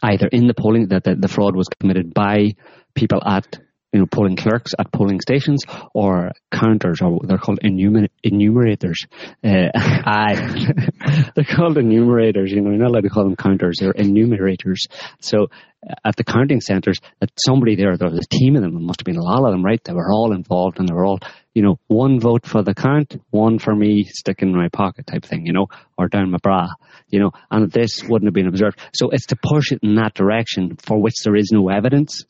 either 0.03 0.26
in 0.28 0.47
the 0.47 0.55
polling 0.55 0.88
that 0.88 1.05
the, 1.05 1.14
the 1.14 1.28
fraud 1.28 1.57
was 1.57 1.68
committed 1.80 2.14
by 2.14 2.55
people 2.95 3.22
at 3.24 3.59
you 3.93 3.99
know 4.01 4.07
polling 4.07 4.36
clerks 4.36 4.72
at 4.78 4.93
polling 4.93 5.20
stations 5.20 5.64
or 5.95 6.30
counters 6.53 7.01
or 7.01 7.18
they're 7.24 7.38
called 7.38 7.61
enumer- 7.64 8.09
enumerators. 8.22 9.07
Uh, 9.43 9.68
aye, 9.74 10.72
they're 11.34 11.45
called 11.45 11.76
enumerators. 11.76 12.53
You 12.53 12.61
know, 12.61 12.70
you're 12.70 12.78
not 12.78 12.91
allowed 12.91 13.03
to 13.03 13.09
call 13.09 13.24
them 13.24 13.36
counters. 13.36 13.78
They're 13.80 13.93
enumerators. 13.93 14.86
So 15.20 15.49
uh, 15.88 15.95
at 16.05 16.16
the 16.16 16.24
counting 16.24 16.61
centres, 16.61 16.99
that 17.20 17.30
somebody 17.36 17.74
there, 17.74 17.97
there 17.97 18.11
was 18.11 18.20
a 18.20 18.36
team 18.36 18.55
of 18.57 18.62
them. 18.62 18.74
There 18.74 18.80
must 18.80 19.01
have 19.01 19.07
been 19.07 19.16
a 19.16 19.22
lot 19.22 19.45
of 19.45 19.53
them, 19.53 19.64
right? 19.64 19.82
They 19.82 19.93
were 19.93 20.12
all 20.12 20.32
involved 20.32 20.78
and 20.78 20.88
they 20.88 20.95
were 20.95 21.05
all, 21.05 21.18
you 21.53 21.62
know, 21.62 21.80
one 21.88 22.20
vote 22.20 22.47
for 22.47 22.62
the 22.62 22.74
count, 22.74 23.16
one 23.30 23.59
for 23.59 23.74
me, 23.74 24.05
stick 24.05 24.43
in 24.43 24.55
my 24.55 24.68
pocket 24.68 25.07
type 25.07 25.24
thing, 25.24 25.47
you 25.47 25.53
know, 25.53 25.66
or 25.99 26.07
down 26.07 26.30
my 26.30 26.38
bra, 26.41 26.68
you 27.09 27.18
know, 27.18 27.32
and 27.51 27.72
this 27.72 28.05
wouldn't 28.05 28.28
have 28.28 28.34
been 28.34 28.47
observed. 28.47 28.78
So 28.95 29.11
it's 29.11 29.26
to 29.26 29.36
push 29.36 29.72
it 29.72 29.80
in 29.82 29.97
that 29.97 30.14
direction 30.14 30.76
for 30.76 31.01
which 31.01 31.14
there 31.24 31.34
is 31.34 31.51
no 31.53 31.68
evidence 31.70 32.24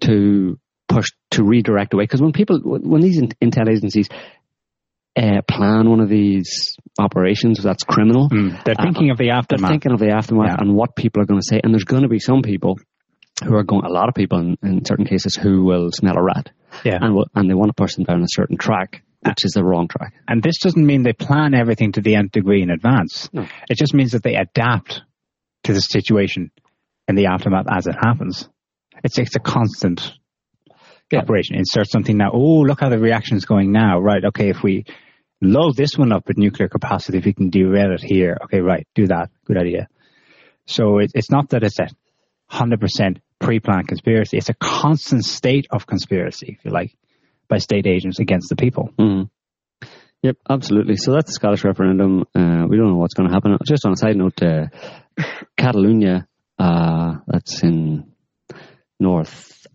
to 0.00 0.58
push 0.88 1.06
to 1.32 1.44
redirect 1.44 1.94
away. 1.94 2.04
Because 2.04 2.22
when 2.22 2.32
people, 2.32 2.60
when 2.64 3.00
these 3.00 3.18
in- 3.18 3.28
intel 3.42 3.68
agencies 3.70 4.08
uh, 5.16 5.42
plan 5.48 5.88
one 5.90 6.00
of 6.00 6.08
these 6.08 6.76
operations 6.98 7.62
that's 7.62 7.82
criminal, 7.84 8.28
Mm. 8.30 8.62
They're 8.64 8.74
Uh, 8.78 8.82
thinking 8.84 9.10
of 9.10 9.18
the 9.18 9.24
they're 9.26 9.34
aftermath. 9.34 9.70
thinking 9.70 9.92
of 9.92 9.98
the 9.98 10.10
aftermath 10.10 10.46
Yeah. 10.50 10.56
and 10.60 10.74
what 10.74 10.94
people 10.96 11.22
are 11.22 11.26
going 11.26 11.40
to 11.40 11.46
say. 11.46 11.60
And 11.62 11.72
there's 11.74 11.84
going 11.84 12.02
to 12.02 12.08
be 12.08 12.18
some 12.20 12.42
people 12.42 12.78
who 13.44 13.54
are 13.54 13.62
going, 13.64 13.84
a 13.84 13.88
lot 13.90 14.08
of 14.08 14.14
people 14.14 14.38
in, 14.38 14.56
in 14.62 14.84
certain 14.84 15.04
cases 15.06 15.34
who 15.36 15.64
will 15.64 15.90
smell 15.92 16.16
a 16.16 16.22
rat 16.22 16.50
yeah. 16.84 16.98
and 17.00 17.14
will, 17.14 17.26
and 17.34 17.48
they 17.50 17.54
want 17.54 17.68
to 17.70 17.74
push 17.82 17.94
them 17.94 18.04
down 18.04 18.22
a 18.22 18.26
certain 18.28 18.56
track, 18.56 19.02
which 19.26 19.44
is 19.44 19.52
the 19.52 19.64
wrong 19.64 19.88
track. 19.88 20.14
And 20.28 20.42
this 20.42 20.58
doesn't 20.58 20.84
mean 20.84 21.02
they 21.02 21.12
plan 21.12 21.54
everything 21.54 21.92
to 21.92 22.00
the 22.00 22.14
nth 22.16 22.32
degree 22.32 22.62
in 22.62 22.70
advance. 22.70 23.28
No. 23.32 23.46
It 23.68 23.76
just 23.78 23.94
means 23.94 24.12
that 24.12 24.22
they 24.22 24.34
adapt 24.36 25.02
to 25.64 25.72
the 25.72 25.80
situation 25.80 26.50
in 27.08 27.14
the 27.16 27.26
aftermath 27.26 27.66
as 27.70 27.86
it 27.86 27.96
happens. 28.00 28.48
It's 29.04 29.18
it's 29.18 29.36
a 29.36 29.40
constant 29.40 30.12
Yeah. 31.10 31.20
operation. 31.20 31.56
Insert 31.56 31.88
something 31.90 32.16
now. 32.16 32.30
Oh, 32.32 32.60
look 32.60 32.80
how 32.80 32.88
the 32.90 32.98
reaction 32.98 33.36
is 33.36 33.44
going 33.46 33.72
now. 33.72 33.98
Right. 33.98 34.24
Okay. 34.24 34.50
If 34.50 34.62
we 34.62 34.84
load 35.40 35.76
this 35.76 35.96
one 35.96 36.12
up 36.12 36.26
with 36.26 36.36
nuclear 36.38 36.68
capacity 36.68 37.18
if 37.18 37.24
we 37.24 37.32
can 37.32 37.50
derail 37.50 37.92
it 37.92 38.02
here. 38.02 38.36
Okay, 38.44 38.60
right, 38.60 38.86
do 38.94 39.06
that. 39.06 39.30
Good 39.44 39.58
idea. 39.58 39.88
So 40.66 40.98
it, 40.98 41.12
it's 41.14 41.30
not 41.30 41.50
that 41.50 41.62
it's 41.62 41.78
a 41.78 41.88
100% 42.50 43.20
pre-planned 43.38 43.88
conspiracy. 43.88 44.36
It's 44.36 44.48
a 44.48 44.54
constant 44.54 45.24
state 45.24 45.66
of 45.70 45.86
conspiracy, 45.86 46.56
if 46.58 46.64
you 46.64 46.70
like, 46.70 46.94
by 47.48 47.58
state 47.58 47.86
agents 47.86 48.18
against 48.18 48.48
the 48.48 48.56
people. 48.56 48.90
Mm. 48.98 49.30
Yep, 50.22 50.36
absolutely. 50.50 50.96
So 50.96 51.12
that's 51.12 51.26
the 51.26 51.34
Scottish 51.34 51.64
referendum. 51.64 52.24
Uh, 52.34 52.66
we 52.68 52.76
don't 52.76 52.88
know 52.88 52.96
what's 52.96 53.14
going 53.14 53.28
to 53.28 53.34
happen. 53.34 53.56
Just 53.64 53.86
on 53.86 53.92
a 53.92 53.96
side 53.96 54.16
note, 54.16 54.42
uh, 54.42 54.66
Catalonia, 55.56 56.26
uh, 56.58 57.18
that's 57.28 57.62
in 57.62 58.12
north 58.98 59.66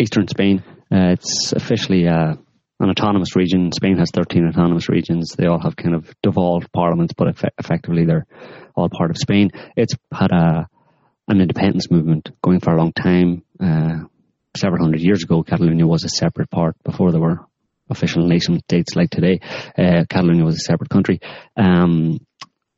eastern 0.00 0.28
Spain. 0.28 0.62
Uh, 0.92 1.12
it's 1.12 1.52
officially 1.52 2.06
uh, 2.06 2.34
an 2.80 2.90
autonomous 2.90 3.34
region. 3.36 3.72
Spain 3.72 3.98
has 3.98 4.10
13 4.14 4.48
autonomous 4.48 4.88
regions. 4.88 5.34
They 5.36 5.46
all 5.46 5.60
have 5.60 5.76
kind 5.76 5.94
of 5.94 6.12
devolved 6.22 6.70
parliaments, 6.72 7.14
but 7.16 7.28
eff- 7.28 7.52
effectively 7.58 8.04
they're 8.04 8.26
all 8.74 8.88
part 8.88 9.10
of 9.10 9.16
Spain. 9.16 9.50
It's 9.76 9.94
had 10.12 10.30
a 10.32 10.68
an 11.28 11.40
independence 11.40 11.90
movement 11.90 12.30
going 12.40 12.60
for 12.60 12.72
a 12.72 12.78
long 12.78 12.92
time. 12.92 13.42
Uh, 13.58 14.04
several 14.56 14.84
hundred 14.84 15.00
years 15.00 15.24
ago, 15.24 15.42
Catalonia 15.42 15.86
was 15.86 16.04
a 16.04 16.08
separate 16.08 16.50
part 16.50 16.76
before 16.84 17.10
there 17.10 17.20
were 17.20 17.40
official 17.90 18.26
nation 18.26 18.60
states 18.60 18.94
like 18.94 19.10
today. 19.10 19.40
Uh, 19.76 20.04
Catalonia 20.08 20.44
was 20.44 20.56
a 20.56 20.64
separate 20.64 20.90
country. 20.90 21.20
Um, 21.56 22.20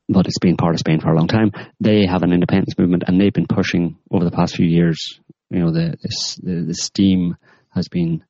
but 0.07 0.25
it's 0.25 0.39
been 0.39 0.57
part 0.57 0.73
of 0.73 0.79
Spain 0.79 0.99
for 0.99 1.11
a 1.11 1.15
long 1.15 1.27
time. 1.27 1.51
They 1.79 2.07
have 2.07 2.23
an 2.23 2.33
independence 2.33 2.77
movement, 2.77 3.03
and 3.05 3.21
they've 3.21 3.33
been 3.33 3.45
pushing 3.47 3.97
over 4.09 4.25
the 4.25 4.31
past 4.31 4.55
few 4.55 4.65
years. 4.65 5.19
You 5.49 5.59
know, 5.59 5.71
the 5.71 5.97
the, 6.43 6.65
the 6.67 6.73
steam 6.73 7.35
has 7.69 7.87
been 7.87 8.23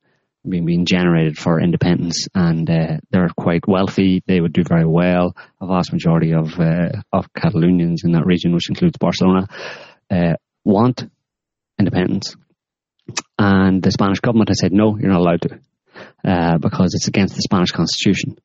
being, 0.48 0.64
being 0.64 0.86
generated 0.86 1.38
for 1.38 1.60
independence, 1.60 2.28
and 2.34 2.68
uh, 2.68 2.98
they're 3.10 3.28
quite 3.36 3.68
wealthy. 3.68 4.22
They 4.26 4.40
would 4.40 4.52
do 4.52 4.62
very 4.66 4.86
well. 4.86 5.36
A 5.60 5.66
vast 5.66 5.92
majority 5.92 6.32
of 6.32 6.58
uh, 6.58 7.02
of 7.12 7.32
Catalonians 7.34 8.04
in 8.04 8.12
that 8.12 8.26
region, 8.26 8.54
which 8.54 8.70
includes 8.70 8.96
Barcelona, 8.98 9.46
uh, 10.10 10.34
want 10.64 11.04
independence, 11.78 12.36
and 13.38 13.82
the 13.82 13.90
Spanish 13.90 14.20
government 14.20 14.48
has 14.48 14.60
said 14.60 14.72
no, 14.72 14.96
you're 14.98 15.10
not 15.10 15.20
allowed 15.20 15.42
to, 15.42 15.60
uh, 16.24 16.58
because 16.58 16.94
it's 16.94 17.08
against 17.08 17.34
the 17.34 17.42
Spanish 17.42 17.70
constitution 17.70 18.38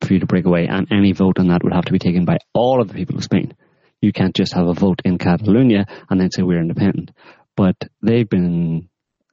for 0.00 0.12
you 0.12 0.20
to 0.20 0.26
break 0.26 0.44
away, 0.44 0.66
and 0.68 0.88
any 0.92 1.12
vote 1.12 1.38
on 1.38 1.48
that 1.48 1.64
would 1.64 1.72
have 1.72 1.86
to 1.86 1.92
be 1.92 1.98
taken 1.98 2.24
by 2.24 2.38
all 2.52 2.80
of 2.80 2.88
the 2.88 2.94
people 2.94 3.16
of 3.16 3.24
Spain. 3.24 3.54
You 4.00 4.12
can't 4.12 4.34
just 4.36 4.52
have 4.52 4.66
a 4.66 4.74
vote 4.74 5.00
in 5.04 5.18
Catalonia 5.18 5.86
and 6.10 6.20
then 6.20 6.30
say 6.30 6.42
we're 6.42 6.60
independent. 6.60 7.12
But 7.56 7.76
they've 8.02 8.28
been, 8.28 8.88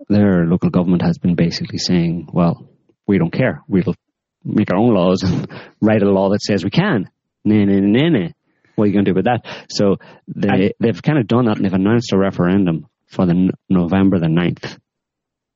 their 0.09 0.45
local 0.45 0.69
government 0.69 1.01
has 1.01 1.17
been 1.17 1.35
basically 1.35 1.77
saying, 1.77 2.29
well, 2.31 2.69
we 3.05 3.17
don't 3.17 3.33
care. 3.33 3.61
We'll 3.67 3.95
make 4.43 4.71
our 4.71 4.77
own 4.77 4.93
laws 4.93 5.23
and 5.23 5.47
write 5.81 6.01
a 6.01 6.09
law 6.09 6.29
that 6.29 6.41
says 6.41 6.63
we 6.63 6.69
can. 6.69 7.09
Nah, 7.45 7.65
nah, 7.65 7.79
nah, 7.79 8.09
nah. 8.09 8.29
What 8.75 8.85
are 8.85 8.87
you 8.87 8.93
going 8.93 9.05
to 9.05 9.11
do 9.11 9.15
with 9.15 9.25
that? 9.25 9.45
So 9.69 9.97
they, 10.27 10.71
they've 10.79 11.01
kind 11.01 11.19
of 11.19 11.27
done 11.27 11.45
that 11.45 11.57
and 11.57 11.65
they've 11.65 11.73
announced 11.73 12.11
a 12.13 12.17
referendum 12.17 12.87
for 13.07 13.25
the 13.25 13.51
November 13.69 14.17
the 14.17 14.27
9th. 14.27 14.79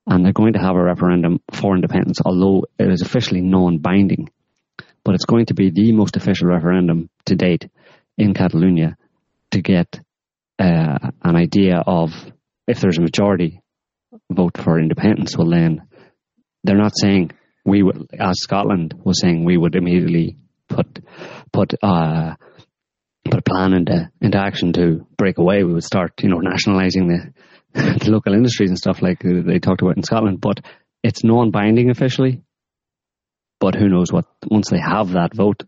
And 0.05 0.23
they're 0.23 0.33
going 0.33 0.53
to 0.53 0.59
have 0.59 0.75
a 0.75 0.83
referendum 0.83 1.39
for 1.51 1.75
independence, 1.75 2.19
although 2.23 2.65
it 2.77 2.91
is 2.91 3.01
officially 3.01 3.41
non-binding 3.41 4.29
but 5.07 5.15
it's 5.15 5.23
going 5.23 5.45
to 5.45 5.53
be 5.53 5.71
the 5.71 5.93
most 5.93 6.17
official 6.17 6.49
referendum 6.49 7.09
to 7.23 7.33
date 7.33 7.69
in 8.17 8.33
Catalonia 8.33 8.97
to 9.51 9.61
get 9.61 10.01
uh, 10.59 10.97
an 11.23 11.35
idea 11.37 11.81
of 11.87 12.11
if 12.67 12.79
there's 12.79 12.97
a 12.97 13.01
majority 13.01 13.61
vote 14.31 14.57
for 14.57 14.79
independence. 14.79 15.37
Well, 15.37 15.49
then 15.49 15.87
they're 16.63 16.77
not 16.77 16.97
saying 16.97 17.31
we 17.65 17.83
would, 17.83 18.09
as 18.17 18.41
Scotland 18.41 18.93
was 19.03 19.19
saying, 19.21 19.43
we 19.43 19.57
would 19.57 19.75
immediately 19.75 20.37
put 20.67 20.99
put 21.51 21.73
uh, 21.81 22.35
put 23.25 23.39
a 23.39 23.41
plan 23.41 23.73
into 23.73 24.11
into 24.21 24.37
action 24.37 24.73
to 24.73 25.05
break 25.17 25.37
away. 25.37 25.63
We 25.63 25.73
would 25.73 25.83
start, 25.83 26.13
you 26.21 26.29
know, 26.29 26.39
nationalising 26.39 27.07
the, 27.07 27.33
the 27.99 28.11
local 28.11 28.33
industries 28.33 28.69
and 28.69 28.77
stuff 28.77 29.01
like 29.01 29.19
they 29.21 29.59
talked 29.59 29.81
about 29.81 29.97
in 29.97 30.03
Scotland. 30.03 30.41
But 30.41 30.61
it's 31.03 31.23
non-binding 31.23 31.89
officially, 31.89 32.41
but 33.59 33.75
who 33.75 33.89
knows 33.89 34.11
what, 34.11 34.25
once 34.49 34.69
they 34.69 34.79
have 34.79 35.11
that 35.11 35.33
vote, 35.33 35.63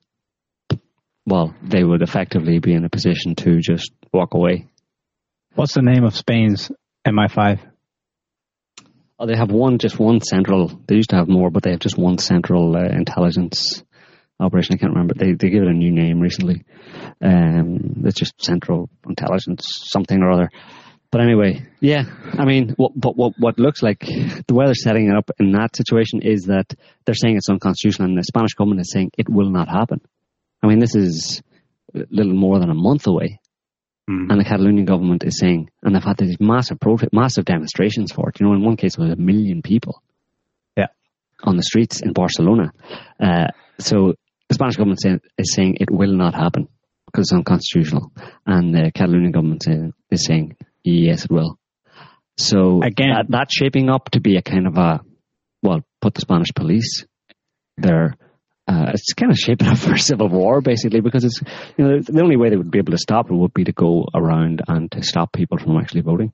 well, 1.26 1.54
they 1.62 1.84
would 1.84 2.02
effectively 2.02 2.60
be 2.60 2.74
in 2.74 2.86
a 2.86 2.89
position 2.89 3.36
to 3.36 3.60
just 3.60 3.91
walk 4.12 4.34
away. 4.34 4.68
What's 5.56 5.74
the 5.74 5.82
name 5.82 6.04
of 6.04 6.16
Spain's 6.16 6.72
MI5? 7.08 7.60
Oh, 9.20 9.26
they 9.26 9.36
have 9.36 9.52
one, 9.52 9.80
just 9.80 10.00
one 10.00 10.22
central. 10.22 10.68
They 10.88 10.95
used 10.95 11.10
to 11.10 11.18
have 11.18 11.28
more, 11.28 11.50
but 11.50 11.64
they 11.64 11.72
have 11.72 11.80
just 11.80 11.97
one 11.97 12.18
central 12.18 12.76
uh, 12.76 12.86
intelligence 12.86 13.84
operation. 14.39 14.76
I 14.76 14.78
can't 14.78 14.93
remember. 14.93 15.14
They 15.14 15.34
they 15.34 15.50
give 15.50 15.64
it 15.64 15.68
a 15.68 15.74
new 15.74 15.91
name 15.91 16.22
recently. 16.22 16.64
Um, 17.22 18.04
it's 18.06 18.18
just 18.18 18.41
Central 18.41 18.89
Intelligence 19.08 19.66
something 19.88 20.22
or 20.22 20.32
other. 20.32 20.50
But 21.12 21.22
anyway, 21.22 21.66
yeah, 21.80 22.04
I 22.34 22.45
mean, 22.45 22.76
what, 22.78 22.91
but 22.95 23.18
what, 23.18 23.34
what 23.39 23.58
looks 23.58 23.82
like 23.82 24.00
the 24.02 24.54
way 24.54 24.66
they're 24.66 24.76
setting 24.76 25.10
it 25.10 25.18
up 25.18 25.32
in 25.39 25.54
that 25.54 25.76
situation 25.76 26.22
is 26.22 26.43
that 26.43 26.72
they're 27.04 27.16
saying 27.16 27.36
it's 27.36 27.50
unconstitutional, 27.50 28.10
and 28.10 28.18
the 28.18 28.24
Spanish 28.24 28.54
government 28.54 28.82
is 28.82 28.91
saying 28.91 29.12
it 29.18 29.28
will 29.28 29.50
not 29.50 29.68
happen. 29.68 30.02
I 30.62 30.68
mean, 30.68 30.80
this 30.80 30.95
is 30.95 31.41
a 31.95 32.06
little 32.12 32.36
more 32.36 32.60
than 32.60 32.70
a 32.70 32.76
month 32.76 33.08
away, 33.08 33.39
mm. 34.10 34.30
and 34.30 34.39
the 34.39 34.43
Catalonian 34.43 34.86
government 34.86 35.24
is 35.24 35.39
saying, 35.39 35.70
and 35.84 35.95
they've 35.95 36.03
had 36.03 36.18
these 36.18 36.38
massive 36.39 36.80
protest, 36.80 37.14
massive 37.14 37.45
demonstrations 37.45 38.12
for 38.12 38.30
it. 38.30 38.39
You 38.39 38.47
know, 38.47 38.53
in 38.53 38.64
one 38.64 38.78
case, 38.78 38.97
it 38.97 39.01
was 39.01 39.12
a 39.12 39.16
million 39.16 39.62
people, 39.62 40.01
yeah, 40.76 40.88
on 41.43 41.55
the 41.55 41.64
streets 41.64 42.01
in 42.01 42.14
Barcelona. 42.14 42.72
Uh, 43.20 43.47
so 43.80 44.16
the 44.47 44.55
Spanish 44.55 44.76
government 44.76 44.99
is 45.38 45.53
saying 45.53 45.78
it 45.80 45.91
will 45.91 46.14
not 46.14 46.34
happen 46.34 46.68
because 47.05 47.28
it's 47.28 47.34
unconstitutional, 47.34 48.12
and 48.45 48.74
the 48.74 48.91
Catalonian 48.93 49.32
government 49.32 49.66
is 50.10 50.26
saying 50.26 50.55
Yes, 50.84 51.26
it 51.26 51.32
will. 51.32 51.57
So 52.38 52.82
again, 52.82 53.10
that, 53.14 53.26
that's 53.30 53.53
shaping 53.53 53.89
up 53.89 54.10
to 54.12 54.22
be 54.22 54.38
a 54.38 54.41
kind 54.41 54.68
of 54.68 54.78
a 54.78 55.01
well, 55.62 55.82
put 56.01 56.14
the 56.14 56.22
Spanish 56.22 56.53
police 56.55 57.05
there. 57.78 58.16
Uh, 58.70 58.91
it's 58.93 59.13
kind 59.13 59.32
of 59.32 59.38
shaping 59.38 59.67
up 59.67 59.78
for 59.84 59.93
a 59.93 59.99
civil 59.99 60.30
war, 60.30 60.61
basically, 60.61 60.99
because 60.99 61.26
it's 61.26 61.41
you 61.76 61.88
know 61.88 61.99
the 61.99 62.22
only 62.22 62.38
way 62.38 62.49
they 62.49 62.55
would 62.55 62.70
be 62.70 62.78
able 62.78 62.91
to 62.91 62.99
stop 62.99 63.30
it 63.30 63.34
would 63.34 63.53
be 63.53 63.63
to 63.63 63.72
go 63.72 64.05
around 64.13 64.61
and 64.67 64.91
to 64.91 65.01
stop 65.01 65.34
people 65.34 65.57
from 65.57 65.78
actually 65.78 66.01
voting. 66.01 66.32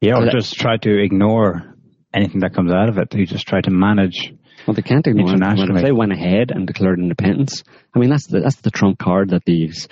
Yeah, 0.00 0.18
or 0.18 0.30
just 0.30 0.54
try 0.54 0.78
to 0.78 1.00
ignore 1.00 1.76
anything 2.12 2.40
that 2.40 2.54
comes 2.54 2.72
out 2.72 2.88
of 2.88 2.98
it. 2.98 3.10
They 3.10 3.24
just 3.24 3.46
try 3.46 3.60
to 3.60 3.70
manage. 3.70 4.34
Well, 4.66 4.74
they 4.74 4.82
can't 4.82 5.06
ignore 5.06 5.32
it. 5.32 5.70
If 5.70 5.82
they 5.82 5.92
went 5.92 6.12
ahead 6.12 6.50
and 6.50 6.66
declared 6.66 6.98
independence, 6.98 7.62
I 7.94 8.00
mean 8.00 8.10
that's 8.10 8.26
the 8.26 8.40
that's 8.40 8.60
the 8.60 8.72
trump 8.72 8.98
card 8.98 9.30
that 9.30 9.44
these 9.44 9.86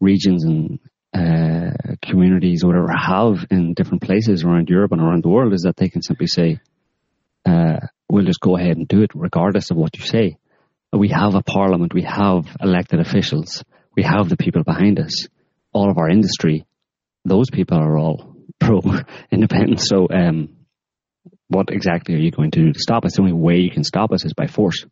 regions 0.00 0.44
and 0.44 0.78
uh, 1.12 1.72
communities 2.02 2.62
or 2.62 2.68
whatever 2.68 2.92
have 2.96 3.46
in 3.50 3.74
different 3.74 4.02
places 4.02 4.44
around 4.44 4.68
Europe 4.68 4.92
and 4.92 5.00
around 5.00 5.24
the 5.24 5.28
world 5.28 5.52
is 5.52 5.62
that 5.62 5.76
they 5.76 5.88
can 5.88 6.02
simply 6.02 6.26
say, 6.28 6.60
uh, 7.44 7.78
we'll 8.08 8.24
just 8.24 8.40
go 8.40 8.56
ahead 8.56 8.76
and 8.76 8.88
do 8.88 9.02
it 9.02 9.10
regardless 9.14 9.70
of 9.70 9.76
what 9.76 9.96
you 9.96 10.04
say. 10.04 10.36
We 10.92 11.08
have 11.08 11.34
a 11.34 11.42
parliament, 11.42 11.92
we 11.92 12.02
have 12.02 12.46
elected 12.60 13.00
officials, 13.00 13.62
we 13.94 14.02
have 14.02 14.28
the 14.28 14.36
people 14.36 14.62
behind 14.62 14.98
us, 14.98 15.28
all 15.72 15.90
of 15.90 15.98
our 15.98 16.08
industry, 16.08 16.66
those 17.24 17.50
people 17.50 17.78
are 17.78 17.98
all 17.98 18.36
pro 18.60 18.80
independence. 19.30 19.86
So, 19.88 20.08
um, 20.10 20.56
what 21.48 21.70
exactly 21.70 22.14
are 22.14 22.18
you 22.18 22.30
going 22.30 22.50
to 22.52 22.64
do 22.64 22.72
to 22.72 22.78
stop 22.78 23.04
us? 23.04 23.16
The 23.16 23.22
only 23.22 23.32
way 23.32 23.58
you 23.58 23.70
can 23.70 23.84
stop 23.84 24.12
us 24.12 24.24
is 24.24 24.32
by 24.32 24.46
force. 24.46 24.84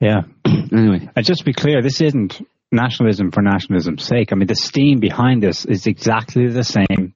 Yeah. 0.00 0.22
anyway. 0.44 1.08
And 1.16 1.26
just 1.26 1.40
to 1.40 1.44
be 1.44 1.52
clear, 1.52 1.82
this 1.82 2.00
isn't 2.00 2.40
nationalism 2.70 3.32
for 3.32 3.42
nationalism's 3.42 4.04
sake. 4.04 4.32
I 4.32 4.36
mean, 4.36 4.46
the 4.46 4.54
steam 4.54 5.00
behind 5.00 5.42
this 5.42 5.64
is 5.64 5.86
exactly 5.86 6.48
the 6.48 6.62
same 6.62 7.14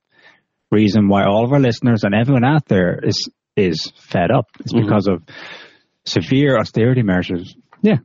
reason 0.71 1.09
why 1.09 1.25
all 1.25 1.45
of 1.45 1.53
our 1.53 1.61
listeners 1.61 2.03
and 2.03 2.15
everyone 2.15 2.45
out 2.45 2.67
there 2.67 2.99
is 3.05 3.29
is 3.57 3.93
fed 3.97 4.31
up. 4.31 4.49
It's 4.61 4.73
mm-hmm. 4.73 4.87
because 4.87 5.09
of 5.09 5.23
severe 6.05 6.59
austerity 6.59 7.03
measures. 7.03 7.55
Yeah. 7.83 7.99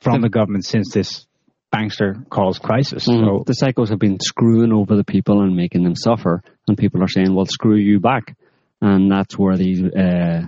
From 0.00 0.22
the 0.22 0.28
government 0.28 0.64
since 0.64 0.92
this 0.92 1.26
bankster 1.74 2.28
calls 2.28 2.58
crisis. 2.58 3.06
Mm-hmm. 3.06 3.24
So 3.24 3.42
the 3.46 3.52
cycles 3.52 3.90
have 3.90 3.98
been 3.98 4.18
screwing 4.20 4.72
over 4.72 4.96
the 4.96 5.04
people 5.04 5.42
and 5.42 5.54
making 5.54 5.84
them 5.84 5.94
suffer, 5.94 6.42
and 6.66 6.76
people 6.76 7.02
are 7.02 7.08
saying, 7.08 7.34
"Well, 7.34 7.44
screw 7.46 7.76
you 7.76 8.00
back," 8.00 8.34
and 8.80 9.10
that's 9.12 9.38
where 9.38 9.56
these 9.56 9.82
uh, 9.84 10.46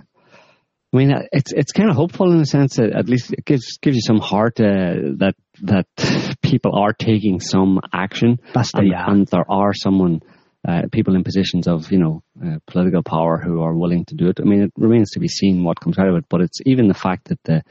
I 0.92 0.96
mean, 0.96 1.14
it's 1.32 1.52
it's 1.52 1.72
kind 1.72 1.88
of 1.88 1.96
hopeful 1.96 2.32
in 2.32 2.40
a 2.40 2.44
sense 2.44 2.76
that 2.76 2.92
at 2.92 3.08
least 3.08 3.32
it 3.32 3.46
gives 3.46 3.78
gives 3.78 3.96
you 3.96 4.02
some 4.02 4.18
heart 4.18 4.60
uh, 4.60 5.16
that 5.18 5.34
that 5.62 5.86
people 6.42 6.78
are 6.78 6.92
taking 6.92 7.40
some 7.40 7.80
action, 7.92 8.38
and, 8.74 8.92
and, 8.92 9.26
there 9.28 9.50
are 9.50 9.72
someone 9.72 10.20
uh, 10.66 10.82
people 10.92 11.14
in 11.14 11.24
positions 11.24 11.66
of 11.66 11.90
you 11.90 11.98
know 11.98 12.22
uh, 12.44 12.58
political 12.66 13.02
power 13.02 13.38
who 13.38 13.62
are 13.62 13.74
willing 13.74 14.04
to 14.06 14.14
do 14.14 14.28
it. 14.28 14.38
I 14.40 14.44
mean, 14.44 14.62
it 14.62 14.72
remains 14.76 15.10
to 15.12 15.20
be 15.20 15.28
seen 15.28 15.64
what 15.64 15.80
comes 15.80 15.98
out 15.98 16.08
of 16.08 16.16
it. 16.16 16.24
But 16.28 16.42
it's 16.42 16.60
even 16.64 16.88
the 16.88 16.94
fact 16.94 17.28
that 17.28 17.42
the 17.44 17.62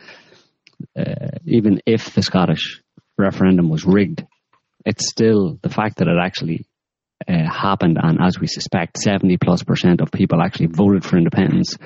uh, 0.97 1.37
even 1.45 1.81
if 1.85 2.13
the 2.13 2.21
Scottish 2.21 2.81
referendum 3.17 3.69
was 3.69 3.85
rigged, 3.85 4.25
it's 4.85 5.07
still 5.09 5.57
the 5.61 5.69
fact 5.69 5.97
that 5.97 6.07
it 6.07 6.17
actually 6.21 6.65
uh, 7.27 7.33
happened, 7.33 7.97
and 8.01 8.19
as 8.21 8.39
we 8.39 8.47
suspect, 8.47 8.97
70 8.97 9.37
plus 9.37 9.63
percent 9.63 10.01
of 10.01 10.11
people 10.11 10.41
actually 10.41 10.67
voted 10.67 11.05
for 11.05 11.17
independence 11.17 11.77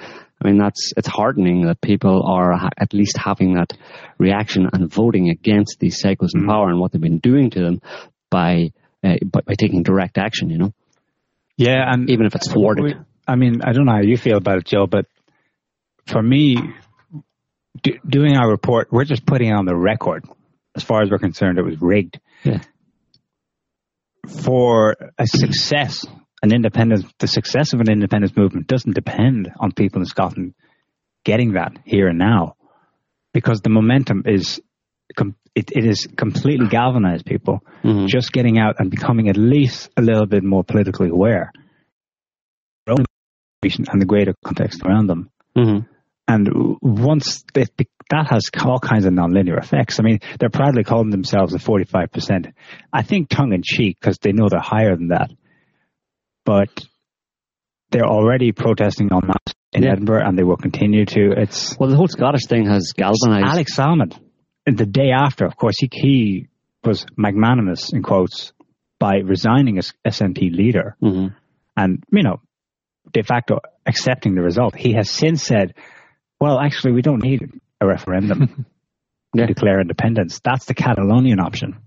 I 0.42 0.48
mean, 0.48 0.58
that's 0.58 0.92
it's 0.98 1.08
heartening 1.08 1.66
that 1.66 1.82
people 1.82 2.24
are 2.24 2.58
ha- 2.58 2.70
at 2.78 2.94
least 2.94 3.18
having 3.18 3.54
that 3.56 3.74
reaction 4.18 4.68
and 4.72 4.92
voting 4.92 5.30
against 5.30 5.80
these 5.80 6.00
cycles 6.00 6.34
in 6.36 6.46
power 6.46 6.70
and 6.70 6.80
what 6.80 6.92
they've 6.92 7.02
been 7.02 7.20
doing 7.20 7.50
to 7.52 7.62
them 7.62 7.82
by, 8.30 8.72
uh, 9.04 9.16
by 9.24 9.42
by 9.42 9.54
taking 9.54 9.84
direct 9.84 10.18
action. 10.18 10.50
You 10.50 10.58
know, 10.58 10.74
Yeah, 11.58 11.84
and 11.88 12.10
even 12.10 12.26
if 12.26 12.36
it's 12.36 12.52
thwarted. 12.52 12.98
I 13.28 13.36
mean, 13.36 13.62
I 13.64 13.72
don't 13.72 13.86
know 13.86 13.94
how 13.94 14.02
you 14.02 14.18
feel 14.18 14.38
about 14.38 14.58
it, 14.58 14.66
Joe, 14.66 14.88
but 14.88 15.06
for 16.06 16.22
me, 16.22 16.58
do, 17.82 17.98
doing 18.08 18.38
our 18.38 18.50
report, 18.50 18.90
we're 18.92 19.06
just 19.06 19.26
putting 19.26 19.50
it 19.50 19.54
on 19.54 19.66
the 19.66 19.76
record. 19.76 20.26
As 20.76 20.84
far 20.84 21.02
as 21.02 21.10
we're 21.10 21.18
concerned, 21.18 21.58
it 21.58 21.64
was 21.64 21.82
rigged. 21.82 22.20
Yeah. 22.44 22.62
For 24.44 24.98
a 25.18 25.26
success, 25.26 26.06
an 26.44 26.54
independence, 26.54 27.06
the 27.20 27.28
success 27.28 27.74
of 27.74 27.80
an 27.80 27.90
independence 27.90 28.36
movement 28.36 28.68
doesn't 28.68 28.94
depend 28.94 29.52
on 29.60 29.72
people 29.72 30.02
in 30.02 30.06
Scotland 30.06 30.54
getting 31.24 31.54
that 31.54 31.78
here 31.86 32.08
and 32.08 32.20
now, 32.20 32.56
because 33.34 33.62
the 33.62 33.70
momentum 33.70 34.24
is, 34.26 34.62
com- 35.16 35.36
it, 35.54 35.72
it 35.76 35.86
is 35.86 36.08
completely 36.18 36.68
galvanized 36.68 37.26
people 37.26 37.64
Mhm. 37.84 38.08
just 38.08 38.32
getting 38.32 38.58
out 38.58 38.76
and 38.80 38.90
becoming 38.92 39.30
at 39.30 39.38
least 39.38 39.90
a 39.98 40.02
little 40.02 40.26
bit 40.26 40.44
more 40.44 40.64
politically 40.64 41.10
aware 41.10 41.52
their 42.86 42.94
own 43.00 43.06
situation 43.64 43.86
and 43.92 44.02
the 44.02 44.06
greater 44.06 44.34
context 44.46 44.82
around 44.84 45.08
them. 45.08 45.30
Mhm. 45.58 45.88
And 46.28 46.50
once 46.82 47.44
they, 47.54 47.66
that 48.10 48.28
has 48.30 48.50
all 48.66 48.80
kinds 48.80 49.06
of 49.06 49.14
nonlinear 49.14 49.58
effects. 49.60 50.00
I 50.00 50.04
mean, 50.04 50.20
they're 50.40 50.50
proudly 50.50 50.84
calling 50.84 51.12
themselves 51.12 51.54
a 51.54 51.60
45%. 51.60 52.52
I 52.92 53.04
think 53.04 53.30
tongue 53.30 53.54
in 53.54 53.62
cheek 53.64 53.98
because 54.00 54.18
they 54.20 54.32
know 54.32 54.48
they're 54.50 54.60
higher 54.60 54.96
than 54.96 55.10
that. 55.10 55.32
But 56.46 56.70
they're 57.92 58.06
already 58.08 58.52
protesting 58.52 59.12
on 59.14 59.28
masse 59.28 59.54
in 59.72 59.84
Yeah. 59.84 59.92
Edinburgh 59.92 60.28
and 60.28 60.38
they 60.38 60.44
will 60.44 60.58
continue 60.58 61.06
to. 61.06 61.32
It's 61.38 61.78
Well, 61.80 61.90
the 61.90 61.96
whole 61.96 62.08
Scottish 62.08 62.46
thing 62.48 62.66
has 62.66 62.92
galvanized. 62.96 63.46
Alex 63.48 63.76
Salmond, 63.76 64.18
the 64.66 64.86
day 64.86 65.12
after, 65.12 65.46
of 65.46 65.56
course, 65.56 65.76
he, 65.80 65.90
he 65.92 66.48
was 66.84 67.06
magnanimous, 67.18 67.94
in 67.94 68.04
quotes, 68.04 68.54
by 69.00 69.18
resigning 69.18 69.78
as 69.78 69.94
SNP 70.06 70.52
leader 70.56 70.96
Mhm. 71.02 71.36
and, 71.78 72.04
you 72.12 72.24
know, 72.24 72.42
de 73.14 73.24
facto 73.24 73.60
accepting 73.86 74.36
the 74.36 74.42
result. 74.42 74.76
He 74.76 74.94
has 74.94 75.10
since 75.10 75.44
said, 75.44 75.74
well, 76.40 76.60
actually, 76.60 76.94
we 76.94 77.02
don't 77.02 77.24
need 77.24 77.42
a 77.82 77.86
referendum 77.88 78.66
Yeah. 79.36 79.46
to 79.48 79.54
declare 79.54 79.82
independence. 79.82 80.40
That's 80.44 80.66
the 80.66 80.74
Catalonian 80.74 81.40
option. 81.42 81.78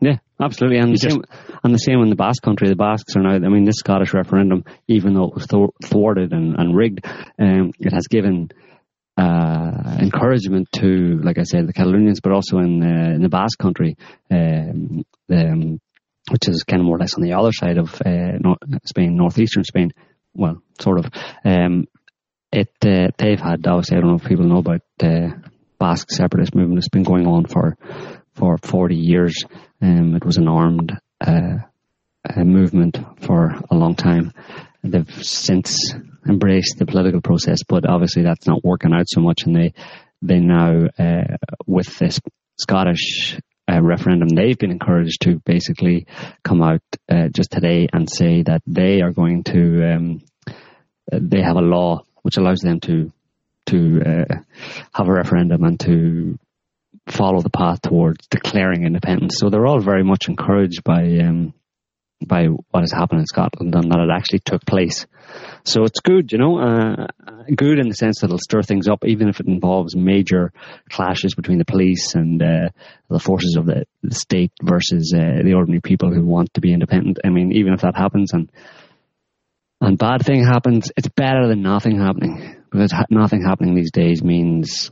Yeah, 0.00 0.16
absolutely. 0.40 0.78
And 0.78 0.88
the, 0.96 1.00
You 1.02 1.10
same, 1.10 1.22
and 1.62 1.74
the 1.74 1.78
same 1.78 2.00
in 2.00 2.08
the 2.08 2.16
Basque 2.16 2.42
country. 2.42 2.68
The 2.68 2.74
Basques 2.76 3.14
are 3.16 3.22
now, 3.22 3.34
I 3.34 3.38
mean, 3.50 3.64
this 3.64 3.76
Scottish 3.76 4.14
referendum, 4.14 4.64
even 4.88 5.12
though 5.14 5.26
it 5.28 5.34
was 5.34 5.46
thwarted 5.84 6.32
and, 6.32 6.56
and 6.58 6.74
rigged, 6.74 7.04
um, 7.38 7.72
it 7.78 7.92
has 7.92 8.06
given 8.08 8.50
uh, 9.16 9.96
encouragement 10.00 10.68
to, 10.72 11.20
like 11.22 11.38
I 11.38 11.44
said, 11.44 11.66
the 11.66 11.72
Catalonians, 11.72 12.20
but 12.22 12.32
also 12.32 12.58
in, 12.58 12.82
uh, 12.82 13.14
in 13.14 13.22
the 13.22 13.28
Basque 13.28 13.58
country, 13.58 13.96
um, 14.30 15.04
um, 15.30 15.80
which 16.30 16.48
is 16.48 16.64
kind 16.64 16.80
of 16.80 16.86
more 16.86 16.96
or 16.96 17.00
less 17.00 17.14
on 17.14 17.22
the 17.22 17.34
other 17.34 17.52
side 17.52 17.78
of 17.78 17.94
uh, 18.04 18.38
nor- 18.40 18.58
Spain, 18.84 19.16
northeastern 19.16 19.64
Spain. 19.64 19.92
Well, 20.34 20.62
sort 20.80 20.98
of. 20.98 21.06
Um, 21.44 21.86
it 22.50 22.72
uh, 22.84 23.08
they've 23.18 23.40
had 23.40 23.66
obviously 23.66 23.96
I 23.96 24.00
don't 24.00 24.10
know 24.10 24.16
if 24.16 24.24
people 24.24 24.46
know 24.46 24.58
about 24.58 24.82
the 24.98 25.42
Basque 25.78 26.10
separatist 26.10 26.54
movement. 26.54 26.78
It's 26.78 26.88
been 26.88 27.02
going 27.02 27.26
on 27.26 27.46
for 27.46 27.76
for 28.34 28.58
40 28.58 28.96
years. 28.96 29.44
Um, 29.82 30.14
it 30.14 30.24
was 30.24 30.36
an 30.36 30.48
armed 30.48 30.92
uh, 31.20 31.58
uh, 32.28 32.44
movement 32.44 32.98
for 33.22 33.54
a 33.70 33.74
long 33.74 33.94
time. 33.94 34.32
They've 34.84 35.24
since 35.24 35.94
embraced 36.28 36.76
the 36.78 36.86
political 36.86 37.20
process, 37.20 37.62
but 37.66 37.88
obviously 37.88 38.22
that's 38.22 38.46
not 38.46 38.64
working 38.64 38.92
out 38.92 39.06
so 39.08 39.20
much, 39.20 39.44
and 39.44 39.56
they 39.56 39.72
they 40.22 40.40
now 40.40 40.86
uh, 40.98 41.36
with 41.66 41.98
this 41.98 42.20
Scottish 42.58 43.38
uh, 43.70 43.80
referendum, 43.82 44.28
they've 44.28 44.58
been 44.58 44.70
encouraged 44.70 45.22
to 45.22 45.40
basically 45.44 46.06
come 46.42 46.62
out 46.62 46.82
uh, 47.08 47.28
just 47.28 47.50
today 47.50 47.88
and 47.92 48.08
say 48.10 48.42
that 48.42 48.62
they 48.66 49.00
are 49.00 49.10
going 49.10 49.42
to 49.44 49.94
um, 49.94 50.22
they 51.10 51.40
have 51.40 51.56
a 51.56 51.62
law 51.62 52.02
which 52.22 52.36
allows 52.36 52.60
them 52.60 52.80
to 52.80 53.10
to 53.66 54.02
uh, 54.04 54.34
have 54.92 55.08
a 55.08 55.12
referendum 55.12 55.64
and 55.64 55.80
to 55.80 56.38
follow 57.06 57.40
the 57.40 57.50
path 57.50 57.80
towards 57.82 58.26
declaring 58.28 58.84
independence. 58.84 59.36
So 59.38 59.48
they're 59.48 59.66
all 59.66 59.80
very 59.80 60.04
much 60.04 60.28
encouraged 60.28 60.84
by 60.84 61.18
um, 61.18 61.54
by 62.26 62.46
what 62.46 62.80
has 62.80 62.92
happened 62.92 63.20
in 63.20 63.26
Scotland 63.26 63.74
and 63.74 63.90
that 63.90 64.00
it 64.00 64.10
actually 64.12 64.40
took 64.40 64.64
place. 64.66 65.06
So 65.64 65.84
it's 65.84 66.00
good, 66.00 66.32
you 66.32 66.38
know, 66.38 66.58
uh, 66.58 67.06
good 67.54 67.78
in 67.78 67.88
the 67.88 67.94
sense 67.94 68.20
that 68.20 68.26
it'll 68.26 68.38
stir 68.38 68.62
things 68.62 68.88
up, 68.88 69.04
even 69.04 69.28
if 69.28 69.40
it 69.40 69.46
involves 69.46 69.96
major 69.96 70.52
clashes 70.90 71.34
between 71.34 71.58
the 71.58 71.64
police 71.64 72.14
and 72.14 72.42
uh, 72.42 72.68
the 73.08 73.18
forces 73.18 73.56
of 73.56 73.66
the, 73.66 73.86
the 74.02 74.14
state 74.14 74.52
versus 74.62 75.12
uh, 75.16 75.42
the 75.42 75.54
ordinary 75.54 75.80
people 75.80 76.12
who 76.12 76.24
want 76.24 76.52
to 76.54 76.60
be 76.60 76.72
independent. 76.72 77.18
I 77.24 77.30
mean, 77.30 77.52
even 77.52 77.72
if 77.72 77.80
that 77.80 77.96
happens 77.96 78.32
and 78.32 78.50
and 79.80 79.98
bad 79.98 80.24
thing 80.24 80.42
happens, 80.42 80.90
it's 80.96 81.08
better 81.08 81.46
than 81.46 81.60
nothing 81.60 81.98
happening 81.98 82.56
because 82.70 82.90
ha- 82.90 83.06
nothing 83.10 83.42
happening 83.42 83.74
these 83.74 83.90
days 83.90 84.22
means 84.22 84.90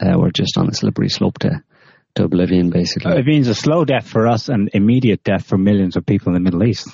uh, 0.00 0.14
we're 0.16 0.30
just 0.30 0.56
on 0.58 0.68
a 0.68 0.74
slippery 0.74 1.08
slope 1.08 1.38
to 1.40 1.62
to 2.16 2.24
oblivion, 2.24 2.70
basically. 2.70 3.16
It 3.16 3.26
means 3.26 3.48
a 3.48 3.54
slow 3.54 3.84
death 3.84 4.06
for 4.08 4.26
us 4.28 4.48
and 4.48 4.70
immediate 4.72 5.22
death 5.24 5.46
for 5.46 5.58
millions 5.58 5.96
of 5.96 6.06
people 6.06 6.28
in 6.28 6.34
the 6.34 6.40
Middle 6.40 6.64
East. 6.64 6.88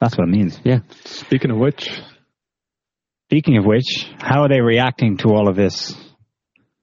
That's 0.00 0.16
what 0.16 0.28
it 0.28 0.30
means. 0.30 0.60
yeah. 0.64 0.80
Speaking 1.04 1.50
of 1.50 1.58
which, 1.58 1.90
Speaking 3.30 3.58
of 3.58 3.66
which, 3.66 4.06
how 4.20 4.44
are 4.44 4.48
they 4.48 4.62
reacting 4.62 5.18
to 5.18 5.28
all 5.28 5.50
of 5.50 5.56
this? 5.56 5.94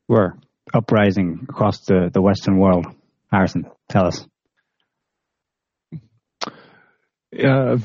We're 0.07 0.33
uprising 0.71 1.47
across 1.49 1.79
the, 1.85 2.11
the 2.13 2.21
Western 2.21 2.59
world. 2.59 2.85
Harrison, 3.31 3.65
tell 3.89 4.05
us. 4.05 4.27
uh, 7.43 7.77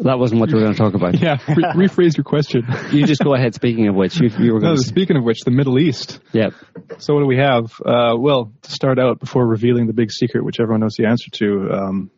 That 0.00 0.18
wasn't 0.18 0.40
what 0.40 0.48
we 0.48 0.54
were 0.54 0.60
going 0.62 0.72
to 0.74 0.78
talk 0.78 0.94
about. 0.94 1.20
yeah, 1.20 1.38
re- 1.48 1.86
rephrase 1.88 2.16
your 2.16 2.24
question. 2.24 2.66
You 2.90 3.06
just 3.06 3.22
go 3.22 3.34
ahead. 3.34 3.54
Speaking 3.54 3.88
of 3.88 3.94
which, 3.94 4.18
you, 4.20 4.28
you 4.38 4.54
were 4.54 4.60
No, 4.60 4.68
going 4.68 4.76
to. 4.78 4.82
speaking 4.82 5.16
of 5.16 5.24
which, 5.24 5.40
the 5.44 5.50
Middle 5.50 5.78
East. 5.78 6.18
Yeah. 6.32 6.50
So 6.98 7.14
what 7.14 7.20
do 7.20 7.26
we 7.26 7.36
have? 7.36 7.66
Uh, 7.84 8.14
well, 8.18 8.52
to 8.62 8.70
start 8.70 8.98
out, 8.98 9.20
before 9.20 9.46
revealing 9.46 9.86
the 9.86 9.92
big 9.92 10.10
secret, 10.10 10.44
which 10.44 10.60
everyone 10.60 10.80
knows 10.80 10.94
the 10.96 11.06
answer 11.06 11.30
to, 11.34 11.70
um, 11.72 12.10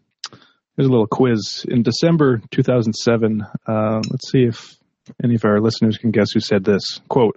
here's 0.77 0.89
a 0.89 0.91
little 0.91 1.07
quiz. 1.07 1.66
In 1.68 1.83
December 1.83 2.41
2007, 2.53 3.43
uh, 3.66 4.01
let's 4.11 4.31
see 4.31 4.45
if 4.45 4.77
any 5.22 5.35
of 5.35 5.45
our 5.45 5.61
listeners 5.61 5.99
can 5.99 6.11
guess 6.12 6.31
who 6.33 6.41
said 6.41 6.64
this. 6.64 7.01
Quote, 7.09 7.37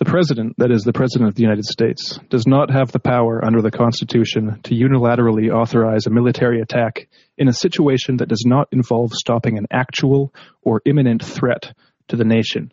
the 0.00 0.06
president, 0.06 0.54
that 0.56 0.70
is 0.70 0.82
the 0.82 0.94
president 0.94 1.28
of 1.28 1.34
the 1.34 1.42
United 1.42 1.66
States, 1.66 2.18
does 2.30 2.46
not 2.46 2.70
have 2.70 2.90
the 2.90 2.98
power 2.98 3.44
under 3.44 3.60
the 3.60 3.70
Constitution 3.70 4.58
to 4.64 4.74
unilaterally 4.74 5.50
authorize 5.54 6.06
a 6.06 6.10
military 6.10 6.60
attack 6.62 7.06
in 7.36 7.48
a 7.48 7.52
situation 7.52 8.16
that 8.16 8.28
does 8.30 8.44
not 8.46 8.66
involve 8.72 9.12
stopping 9.12 9.58
an 9.58 9.66
actual 9.70 10.32
or 10.62 10.80
imminent 10.86 11.22
threat 11.22 11.74
to 12.08 12.16
the 12.16 12.24
nation. 12.24 12.72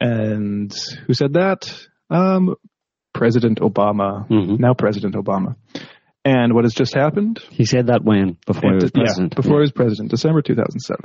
And 0.00 0.74
who 1.06 1.14
said 1.14 1.34
that? 1.34 1.72
Um, 2.10 2.56
President 3.12 3.60
Obama, 3.60 4.28
Mhm. 4.28 4.58
now 4.58 4.74
President 4.74 5.14
Obama. 5.14 5.54
And 6.24 6.52
what 6.52 6.64
has 6.64 6.74
just 6.74 6.94
happened? 6.94 7.38
He 7.50 7.64
said 7.64 7.86
that 7.86 8.02
when? 8.02 8.38
Before 8.44 8.70
he 8.70 8.74
was 8.74 8.90
Yeah, 8.92 9.02
president. 9.04 9.36
before 9.36 9.58
he 9.58 9.60
was 9.60 9.72
president, 9.72 10.10
December 10.10 10.42
2007. 10.42 11.04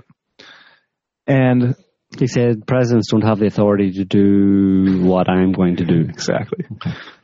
And 1.27 1.75
He 2.17 2.27
said 2.27 2.65
presidents 2.65 3.11
don't 3.11 3.21
have 3.21 3.39
the 3.39 3.45
authority 3.45 3.91
to 3.93 4.05
do 4.05 5.01
what 5.03 5.29
I'm 5.29 5.51
going 5.51 5.77
to 5.77 5.85
do. 5.85 6.01
exactly. 6.09 6.65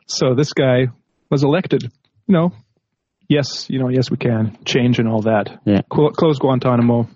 So 0.06 0.34
this 0.34 0.52
guy 0.52 0.86
was 1.30 1.42
elected. 1.42 1.82
You 1.82 2.32
know, 2.32 2.52
yes, 3.28 3.68
you 3.68 3.78
know, 3.78 3.88
yes, 3.88 4.10
we 4.10 4.16
can 4.16 4.58
change 4.64 4.98
and 4.98 5.08
all 5.08 5.22
that. 5.22 5.60
Yeah. 5.64 5.82
Close 5.88 6.38
Guantanamo. 6.38 7.08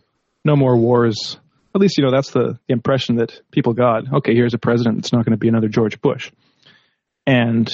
No 0.44 0.56
more 0.56 0.76
wars. 0.76 1.38
At 1.74 1.80
least 1.80 1.98
you 1.98 2.04
know 2.04 2.10
that's 2.10 2.30
the, 2.30 2.58
the 2.66 2.72
impression 2.72 3.16
that 3.16 3.40
people 3.52 3.74
got. 3.74 4.12
Okay, 4.12 4.34
here's 4.34 4.54
a 4.54 4.58
president. 4.58 4.98
It's 4.98 5.12
not 5.12 5.24
going 5.24 5.32
to 5.32 5.38
be 5.38 5.48
another 5.48 5.68
George 5.68 6.00
Bush. 6.00 6.32
And 7.26 7.70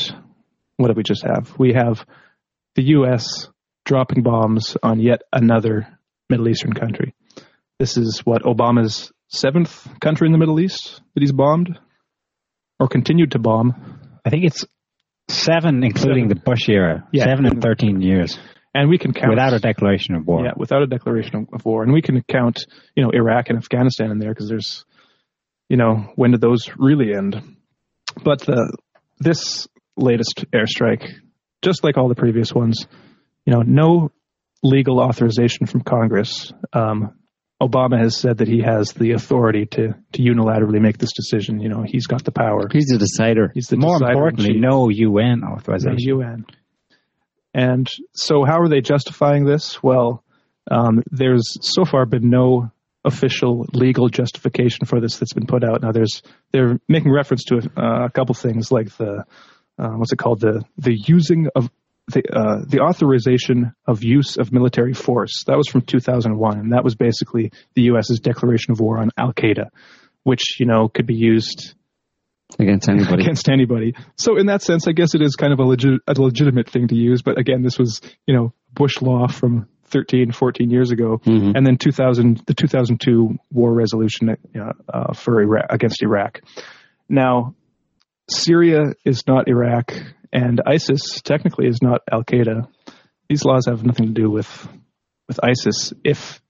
what 0.76 0.88
do 0.88 0.94
we 0.94 1.02
just 1.02 1.24
have? 1.24 1.54
We 1.58 1.72
have 1.72 2.04
the 2.74 2.82
U.S. 2.88 3.48
dropping 3.84 4.22
bombs 4.22 4.76
on 4.82 5.00
yet 5.00 5.22
another 5.32 5.88
Middle 6.28 6.48
Eastern 6.48 6.74
country. 6.74 7.14
This 7.78 7.96
is 7.96 8.20
what 8.20 8.42
Obama's 8.42 9.12
seventh 9.28 9.88
country 10.00 10.26
in 10.26 10.32
the 10.32 10.38
Middle 10.38 10.60
East 10.60 11.00
that 11.14 11.20
he's 11.20 11.32
bombed 11.32 11.78
or 12.78 12.88
continued 12.88 13.32
to 13.32 13.38
bomb. 13.38 13.74
I 14.24 14.30
think 14.30 14.44
it's 14.44 14.64
seven, 15.28 15.82
including 15.82 16.24
Seven. 16.24 16.28
the 16.28 16.34
Bush 16.36 16.68
era. 16.68 17.06
Yeah. 17.12 17.24
Seven 17.24 17.46
and 17.46 17.62
13 17.62 18.00
years 18.00 18.38
And 18.74 18.88
we 18.88 18.98
can 18.98 19.12
count 19.12 19.30
without 19.30 19.52
a 19.52 19.58
declaration 19.58 20.14
of 20.14 20.26
war. 20.26 20.44
Yeah, 20.44 20.52
without 20.56 20.82
a 20.82 20.86
declaration 20.86 21.46
of 21.52 21.64
war, 21.64 21.82
and 21.82 21.92
we 21.92 22.02
can 22.02 22.22
count, 22.28 22.64
you 22.94 23.02
know, 23.02 23.10
Iraq 23.10 23.48
and 23.48 23.58
Afghanistan 23.58 24.10
in 24.10 24.18
there 24.18 24.30
because 24.30 24.48
there's, 24.48 24.84
you 25.68 25.76
know, 25.76 26.12
when 26.16 26.32
did 26.32 26.40
those 26.40 26.70
really 26.76 27.14
end? 27.14 27.56
But 28.22 28.40
the 28.42 28.76
this 29.18 29.66
latest 29.96 30.44
airstrike, 30.52 31.10
just 31.62 31.82
like 31.82 31.96
all 31.96 32.08
the 32.08 32.14
previous 32.14 32.52
ones, 32.52 32.86
you 33.46 33.52
know, 33.52 33.62
no 33.62 34.12
legal 34.62 35.00
authorization 35.00 35.66
from 35.66 35.80
Congress, 35.80 36.52
um, 36.72 37.14
Obama 37.62 37.98
has 37.98 38.16
said 38.16 38.38
that 38.38 38.48
he 38.48 38.60
has 38.60 38.92
the 38.92 39.12
authority 39.12 39.64
to, 39.64 39.94
to 40.12 40.22
unilaterally 40.22 40.80
make 40.80 40.98
this 40.98 41.12
decision. 41.12 41.60
You 41.60 41.70
know, 41.70 41.82
he's 41.82 42.06
got 42.06 42.24
the 42.24 42.32
power. 42.32 42.68
He's 42.70 42.86
the 42.86 42.98
decider. 42.98 43.50
He's 43.54 43.68
the 43.68 43.76
More 43.76 43.98
decider 43.98 44.12
importantly, 44.12 44.58
no 44.58 44.90
UN 44.90 45.40
the 45.40 45.46
authorization. 45.46 45.96
UN. 45.98 46.46
And 47.54 47.90
so, 48.14 48.44
how 48.44 48.60
are 48.60 48.68
they 48.68 48.82
justifying 48.82 49.46
this? 49.46 49.82
Well, 49.82 50.22
um, 50.70 51.02
there's 51.10 51.56
so 51.62 51.86
far 51.86 52.04
been 52.04 52.28
no 52.28 52.70
official 53.06 53.64
legal 53.72 54.08
justification 54.08 54.84
for 54.84 55.00
this 55.00 55.16
that's 55.16 55.32
been 55.32 55.46
put 55.46 55.64
out. 55.64 55.80
Now, 55.80 55.92
there's 55.92 56.22
they're 56.52 56.78
making 56.88 57.10
reference 57.10 57.44
to 57.44 57.58
uh, 57.76 58.04
a 58.04 58.10
couple 58.10 58.34
things 58.34 58.70
like 58.70 58.94
the 58.96 59.24
uh, 59.78 59.88
what's 59.90 60.12
it 60.12 60.18
called 60.18 60.40
the 60.40 60.64
the 60.76 60.94
using 60.94 61.48
of 61.54 61.70
the 62.12 62.22
uh, 62.32 62.64
the 62.66 62.80
authorization 62.80 63.72
of 63.86 64.04
use 64.04 64.36
of 64.36 64.52
military 64.52 64.94
force. 64.94 65.42
That 65.46 65.56
was 65.56 65.68
from 65.68 65.82
2001, 65.82 66.58
and 66.58 66.72
that 66.72 66.84
was 66.84 66.94
basically 66.94 67.52
the 67.74 67.82
U.S.'s 67.82 68.20
declaration 68.20 68.72
of 68.72 68.80
war 68.80 68.98
on 68.98 69.10
Al 69.16 69.32
Qaeda, 69.32 69.66
which 70.22 70.60
you 70.60 70.66
know 70.66 70.88
could 70.88 71.06
be 71.06 71.14
used 71.16 71.74
against 72.58 72.88
anybody. 72.88 73.22
against 73.24 73.48
anybody. 73.48 73.94
So 74.16 74.36
in 74.38 74.46
that 74.46 74.62
sense, 74.62 74.86
I 74.86 74.92
guess 74.92 75.14
it 75.16 75.22
is 75.22 75.34
kind 75.34 75.52
of 75.52 75.58
a, 75.58 75.64
legit, 75.64 76.00
a 76.06 76.12
legitimate 76.20 76.70
thing 76.70 76.86
to 76.88 76.94
use. 76.94 77.22
But 77.22 77.38
again, 77.38 77.62
this 77.62 77.78
was 77.78 78.00
you 78.26 78.34
know 78.34 78.52
Bush 78.72 79.02
law 79.02 79.26
from 79.26 79.66
13, 79.86 80.32
14 80.32 80.70
years 80.70 80.90
ago, 80.92 81.20
Mhm. 81.24 81.52
and 81.56 81.66
then 81.66 81.76
2000 81.76 82.42
the 82.46 82.54
2002 82.54 83.36
war 83.52 83.72
resolution 83.72 84.30
uh, 84.30 84.72
uh, 84.92 85.12
for 85.12 85.40
Iraq, 85.42 85.66
against 85.70 86.02
Iraq. 86.02 86.40
Now, 87.08 87.54
Syria 88.28 88.94
is 89.04 89.22
not 89.28 89.46
Iraq, 89.48 89.92
and 90.32 90.60
ISIS 90.66 91.20
technically 91.22 91.66
is 91.66 91.78
not 91.82 92.02
Al 92.10 92.24
Qaeda. 92.24 92.68
These 93.28 93.44
laws 93.44 93.66
have 93.66 93.84
nothing 93.84 94.06
to 94.06 94.12
do 94.12 94.30
with 94.30 94.68
with 95.28 95.40
ISIS. 95.42 95.92
If 96.04 96.40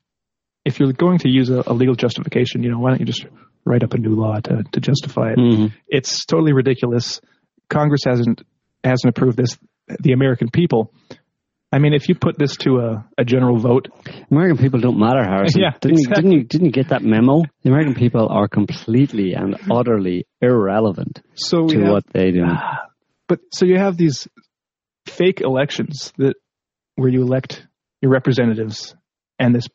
if 0.65 0.81
you're 0.81 0.93
going 0.93 1.19
to 1.19 1.29
use 1.31 1.49
a, 1.51 1.63
a 1.67 1.73
legal 1.73 1.95
justification, 1.95 2.63
you 2.63 2.71
know, 2.71 2.79
why 2.79 2.91
don't 2.91 3.01
you 3.01 3.07
just 3.07 3.25
write 3.65 3.83
up 3.83 3.95
a 3.95 3.99
new 3.99 4.11
law 4.15 4.39
to, 4.41 4.65
to 4.73 4.81
justify 4.81 5.31
it? 5.33 5.39
Mhm. 5.39 5.73
It's 5.89 6.25
totally 6.27 6.53
ridiculous. 6.53 7.21
Congress 7.69 8.03
hasn't 8.05 8.43
hasn't 8.85 9.11
approved 9.11 9.37
this. 9.37 9.57
The 10.01 10.13
American 10.13 10.49
people. 10.51 10.93
I 11.73 11.79
mean, 11.79 11.95
if 11.95 12.09
you 12.09 12.15
put 12.15 12.39
this 12.39 12.57
to 12.59 12.79
a, 12.79 13.09
a 13.19 13.25
general 13.25 13.59
vote, 13.59 13.89
American 14.31 14.57
people 14.57 14.81
don't 14.81 14.99
matter, 14.99 15.23
Harrison. 15.23 15.61
Yeah, 15.65 15.73
didn't, 15.81 15.99
exactly. 15.99 16.23
didn't 16.23 16.33
you 16.33 16.45
didn't 16.45 16.67
you 16.67 16.73
get 16.73 16.89
that 16.91 17.03
memo? 17.03 17.43
The 17.63 17.71
American 17.71 17.95
people 17.95 18.29
are 18.29 18.49
completely 18.49 19.35
and 19.35 19.57
utterly 19.71 20.27
irrelevant 20.41 21.23
so 21.35 21.67
to 21.67 21.81
have, 21.81 21.91
what 21.93 22.05
they 22.13 22.31
do. 22.31 22.45
but 23.29 23.41
so 23.53 23.65
you 23.67 23.79
have 23.79 23.97
these 23.97 24.29
fake 25.07 25.41
elections 25.41 26.13
that 26.19 26.35
where 26.97 27.09
you 27.09 27.23
elect 27.23 27.67
your 28.01 28.11
representatives 28.11 28.95
and 29.39 29.55
this 29.55 29.69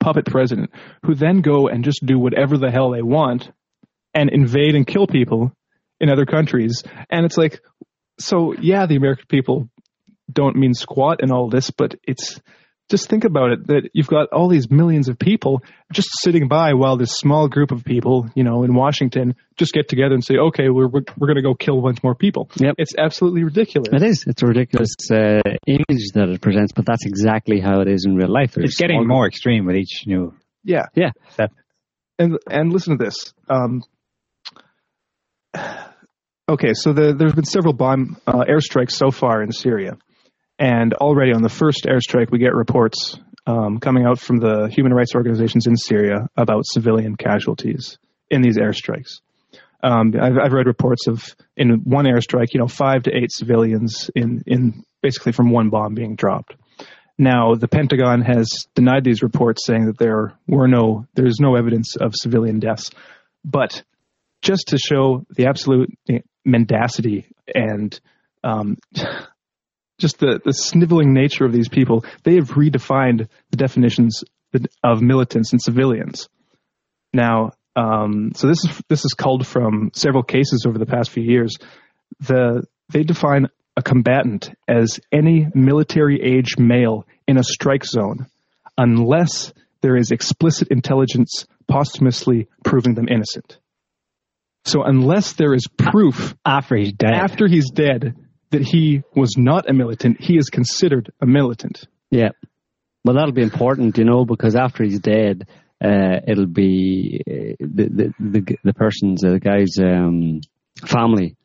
puppet 0.00 0.26
president 0.26 0.70
who 1.04 1.14
then 1.14 1.40
go 1.40 1.68
and 1.68 1.84
just 1.84 2.04
do 2.04 2.18
whatever 2.18 2.56
the 2.56 2.70
hell 2.70 2.90
they 2.90 3.02
want 3.02 3.50
and 4.14 4.30
invade 4.30 4.74
and 4.74 4.86
kill 4.86 5.06
people 5.06 5.52
in 6.00 6.08
other 6.08 6.24
countries. 6.24 6.82
And 7.10 7.26
it's 7.26 7.36
like 7.36 7.60
so 8.18 8.52
yeah 8.60 8.86
the 8.86 8.96
american 8.96 9.26
people 9.28 9.68
don't 10.30 10.56
mean 10.56 10.74
squat 10.74 11.22
in 11.22 11.30
all 11.30 11.48
this 11.48 11.70
but 11.70 11.94
it's 12.02 12.40
just 12.88 13.08
think 13.08 13.24
about 13.24 13.50
it 13.52 13.66
that 13.66 13.90
you've 13.92 14.06
got 14.06 14.28
all 14.32 14.48
these 14.48 14.70
millions 14.70 15.08
of 15.08 15.18
people 15.18 15.62
just 15.92 16.08
sitting 16.20 16.48
by 16.48 16.72
while 16.72 16.96
this 16.96 17.12
small 17.12 17.46
group 17.48 17.70
of 17.70 17.84
people, 17.84 18.28
you 18.34 18.42
know, 18.44 18.62
in 18.64 18.74
Washington 18.74 19.34
just 19.58 19.72
get 19.72 19.88
together 19.88 20.14
and 20.14 20.24
say, 20.24 20.36
okay, 20.36 20.68
we're, 20.70 20.88
we're, 20.88 21.02
we're 21.18 21.26
going 21.26 21.36
to 21.36 21.42
go 21.42 21.54
kill 21.54 21.78
a 21.78 21.82
bunch 21.82 22.02
more 22.02 22.14
people. 22.14 22.50
Yep. 22.56 22.76
It's 22.78 22.94
absolutely 22.96 23.44
ridiculous. 23.44 23.88
It 23.92 24.02
is. 24.02 24.24
It's 24.26 24.42
a 24.42 24.46
ridiculous 24.46 24.94
uh, 25.10 25.40
image 25.66 26.12
that 26.14 26.28
it 26.30 26.40
presents, 26.40 26.72
but 26.72 26.86
that's 26.86 27.04
exactly 27.04 27.60
how 27.60 27.80
it 27.80 27.88
is 27.88 28.04
in 28.06 28.14
real 28.16 28.32
life. 28.32 28.52
There's 28.54 28.70
It's 28.70 28.78
getting 28.78 28.98
all- 28.98 29.06
more 29.06 29.26
extreme 29.26 29.66
with 29.66 29.76
each 29.76 30.04
new 30.06 30.34
Yeah. 30.64 30.86
Yeah. 30.94 31.10
step. 31.32 31.52
And, 32.18 32.38
and 32.50 32.72
listen 32.72 32.98
to 32.98 33.04
this. 33.04 33.32
Um, 33.48 33.82
okay, 36.48 36.72
so 36.74 36.92
the, 36.92 37.14
there's 37.14 37.34
been 37.34 37.44
several 37.44 37.72
bomb 37.74 38.16
uh, 38.26 38.44
airstrikes 38.44 38.92
so 38.92 39.10
far 39.10 39.42
in 39.42 39.52
Syria. 39.52 39.98
And 40.58 40.92
already 40.94 41.32
on 41.32 41.42
the 41.42 41.48
first 41.48 41.84
airstrike, 41.84 42.30
we 42.30 42.38
get 42.38 42.54
reports 42.54 43.18
um, 43.46 43.78
coming 43.78 44.04
out 44.04 44.18
from 44.18 44.38
the 44.38 44.68
human 44.68 44.92
rights 44.92 45.14
organizations 45.14 45.66
in 45.66 45.76
Syria 45.76 46.28
about 46.36 46.66
civilian 46.66 47.16
casualties 47.16 47.98
in 48.30 48.42
these 48.42 48.58
airstrikes. 48.58 49.20
Um, 49.82 50.12
I've, 50.20 50.36
I've 50.36 50.52
read 50.52 50.66
reports 50.66 51.06
of 51.06 51.24
in 51.56 51.82
one 51.84 52.04
airstrike, 52.04 52.48
you 52.52 52.60
know, 52.60 52.66
five 52.66 53.04
to 53.04 53.16
eight 53.16 53.30
civilians 53.30 54.10
in, 54.14 54.42
in 54.46 54.84
basically 55.00 55.32
from 55.32 55.50
one 55.50 55.70
bomb 55.70 55.94
being 55.94 56.16
dropped. 56.16 56.56
Now, 57.16 57.54
the 57.54 57.68
Pentagon 57.68 58.22
has 58.22 58.48
denied 58.74 59.04
these 59.04 59.22
reports, 59.22 59.64
saying 59.66 59.86
that 59.86 59.98
there 59.98 60.34
were 60.46 60.68
no, 60.68 61.06
there's 61.14 61.38
no 61.40 61.56
evidence 61.56 61.96
of 61.96 62.14
civilian 62.14 62.60
deaths. 62.60 62.90
But 63.44 63.82
just 64.42 64.68
to 64.68 64.78
show 64.78 65.24
the 65.30 65.46
absolute 65.46 65.96
mendacity 66.44 67.26
and 67.52 67.98
um, 68.44 68.76
just 69.98 70.18
the, 70.18 70.40
the 70.44 70.52
sniveling 70.52 71.12
nature 71.12 71.44
of 71.44 71.52
these 71.52 71.68
people, 71.68 72.04
they 72.24 72.36
have 72.36 72.50
redefined 72.50 73.28
the 73.50 73.56
definitions 73.56 74.22
of 74.82 75.02
militants 75.02 75.52
and 75.52 75.60
civilians. 75.60 76.28
Now, 77.12 77.52
um, 77.76 78.32
so 78.34 78.48
this 78.48 78.64
is 78.64 78.82
this 78.88 79.04
is 79.04 79.14
culled 79.14 79.46
from 79.46 79.90
several 79.94 80.22
cases 80.22 80.64
over 80.66 80.78
the 80.78 80.86
past 80.86 81.10
few 81.10 81.22
years. 81.22 81.56
The 82.20 82.64
they 82.88 83.02
define 83.02 83.48
a 83.76 83.82
combatant 83.82 84.50
as 84.66 84.98
any 85.12 85.46
military 85.54 86.20
age 86.20 86.58
male 86.58 87.06
in 87.26 87.36
a 87.36 87.44
strike 87.44 87.84
zone, 87.84 88.26
unless 88.76 89.52
there 89.82 89.96
is 89.96 90.10
explicit 90.10 90.68
intelligence 90.68 91.46
posthumously 91.68 92.48
proving 92.64 92.94
them 92.94 93.08
innocent. 93.08 93.58
So 94.64 94.82
unless 94.82 95.34
there 95.34 95.54
is 95.54 95.66
proof 95.68 96.34
After 96.44 96.76
he's 96.76 96.92
dead. 96.92 97.12
after 97.14 97.46
he's 97.46 97.70
dead 97.70 98.16
that 98.50 98.62
he 98.62 99.02
was 99.14 99.36
not 99.36 99.68
a 99.68 99.72
militant, 99.72 100.20
he 100.20 100.36
is 100.36 100.48
considered 100.48 101.10
a 101.20 101.26
militant. 101.26 101.84
Yeah. 102.10 102.30
Well, 103.04 103.14
that'll 103.16 103.32
be 103.32 103.42
important, 103.42 103.98
you 103.98 104.04
know, 104.04 104.24
because 104.24 104.56
after 104.56 104.84
he's 104.84 105.00
dead, 105.00 105.46
uh, 105.82 106.20
it'll 106.26 106.46
be 106.46 107.22
uh, 107.26 107.54
the, 107.60 107.84
the 107.88 108.14
the 108.18 108.56
the 108.64 108.74
person's 108.74 109.22
uh, 109.24 109.30
the 109.30 109.40
guy's 109.40 109.76
um, 109.80 110.40
family 110.84 111.36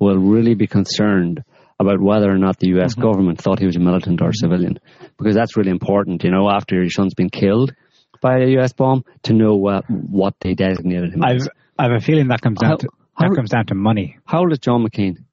will 0.00 0.18
really 0.18 0.54
be 0.54 0.66
concerned 0.66 1.44
about 1.78 2.00
whether 2.00 2.30
or 2.30 2.38
not 2.38 2.58
the 2.58 2.68
U.S. 2.70 2.94
government 2.94 3.40
thought 3.40 3.58
he 3.60 3.66
was 3.66 3.76
a 3.76 3.80
militant 3.80 4.20
or 4.22 4.30
a 4.30 4.34
civilian, 4.34 4.78
because 5.18 5.34
that's 5.34 5.56
really 5.56 5.70
important, 5.70 6.24
you 6.24 6.30
know, 6.30 6.48
after 6.50 6.74
your 6.76 6.90
son's 6.90 7.14
been 7.14 7.30
killed 7.30 7.72
by 8.20 8.38
a 8.38 8.46
U.S. 8.58 8.72
bomb, 8.72 9.04
to 9.24 9.32
know 9.32 9.54
what 9.54 9.84
what 9.88 10.34
they 10.40 10.54
designated 10.54 11.14
him 11.14 11.22
I've 11.24 11.36
as. 11.36 11.48
I 11.78 11.84
have 11.84 11.92
a 11.92 12.00
feeling 12.00 12.28
that 12.28 12.40
comes 12.40 12.58
down 12.58 12.70
How- 12.70 12.76
to 12.76 12.88
how- 13.16 13.28
that 13.28 13.36
comes 13.36 13.50
down 13.50 13.66
to 13.66 13.74
money. 13.76 14.18
How 14.24 14.40
old 14.40 14.52
is 14.52 14.58
John 14.58 14.84
McCain? 14.84 15.23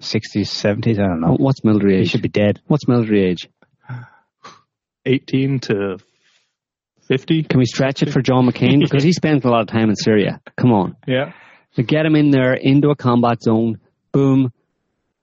Sixties, 0.00 0.50
seventies, 0.50 0.98
I 0.98 1.02
don't 1.02 1.20
know. 1.20 1.34
What's 1.36 1.64
military 1.64 1.96
age? 1.96 2.02
He 2.02 2.08
should 2.08 2.22
be 2.22 2.28
dead. 2.28 2.60
What's 2.66 2.86
military 2.86 3.24
age? 3.30 3.48
18 5.06 5.58
to 5.60 5.98
50. 7.08 7.42
Can 7.44 7.58
we 7.58 7.64
stretch 7.66 8.02
it 8.02 8.10
for 8.12 8.20
John 8.20 8.46
McCain 8.46 8.80
because 8.82 9.02
he 9.02 9.12
spent 9.12 9.44
a 9.44 9.50
lot 9.50 9.62
of 9.62 9.66
time 9.68 9.88
in 9.88 9.96
Syria? 9.96 10.40
Come 10.56 10.72
on. 10.72 10.96
Yeah. 11.06 11.32
to 11.76 11.82
get 11.82 12.06
him 12.06 12.14
in 12.14 12.30
there 12.30 12.54
into 12.54 12.90
a 12.90 12.96
combat 12.96 13.42
zone, 13.42 13.80
boom. 14.12 14.52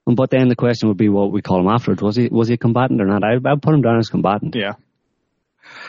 And 0.07 0.15
but 0.15 0.29
then 0.29 0.49
the 0.49 0.55
question 0.55 0.89
would 0.89 0.97
be 0.97 1.09
what 1.09 1.31
we 1.31 1.41
call 1.41 1.59
him 1.61 1.67
afterwards. 1.67 2.01
Was 2.01 2.15
he 2.15 2.27
was 2.27 2.47
he 2.47 2.55
a 2.55 2.57
combatant 2.57 3.01
or 3.01 3.05
not? 3.05 3.23
I 3.23 3.35
I'd 3.35 3.61
put 3.61 3.73
him 3.73 3.81
down 3.81 3.97
as 3.97 4.09
combatant. 4.09 4.55
Yeah. 4.55 4.73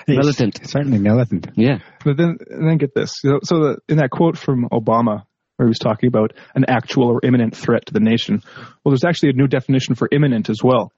Militant. 0.09 0.61
Certainly 0.67 0.99
militant. 0.99 1.49
Yeah. 1.57 1.79
But 2.05 2.17
then, 2.17 2.39
then 2.49 2.79
get 2.79 2.95
this. 2.95 3.13
So, 3.17 3.41
so 3.43 3.59
the, 3.61 3.79
in 3.89 3.99
that 3.99 4.11
quote 4.11 4.39
from 4.39 4.69
Obama, 4.71 5.25
where 5.57 5.67
he 5.67 5.71
was 5.71 5.79
talking 5.79 6.09
about 6.09 6.33
an 6.55 6.65
actual 6.69 7.09
or 7.09 7.21
imminent 7.23 7.57
threat 7.57 7.87
to 7.87 7.93
the 7.93 8.01
nation, 8.01 8.43
well, 8.85 8.91
there's 8.93 9.05
actually 9.05 9.31
a 9.31 9.35
new 9.35 9.47
definition 9.47 9.95
for 9.95 10.09
imminent 10.11 10.49
as 10.51 10.61
well. 10.63 10.93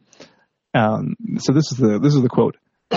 Um, 0.74 1.16
so 1.38 1.52
this 1.52 1.72
is 1.72 1.78
the 1.78 1.98
this 1.98 2.14
is 2.14 2.22
the 2.22 2.28
quote. 2.28 2.56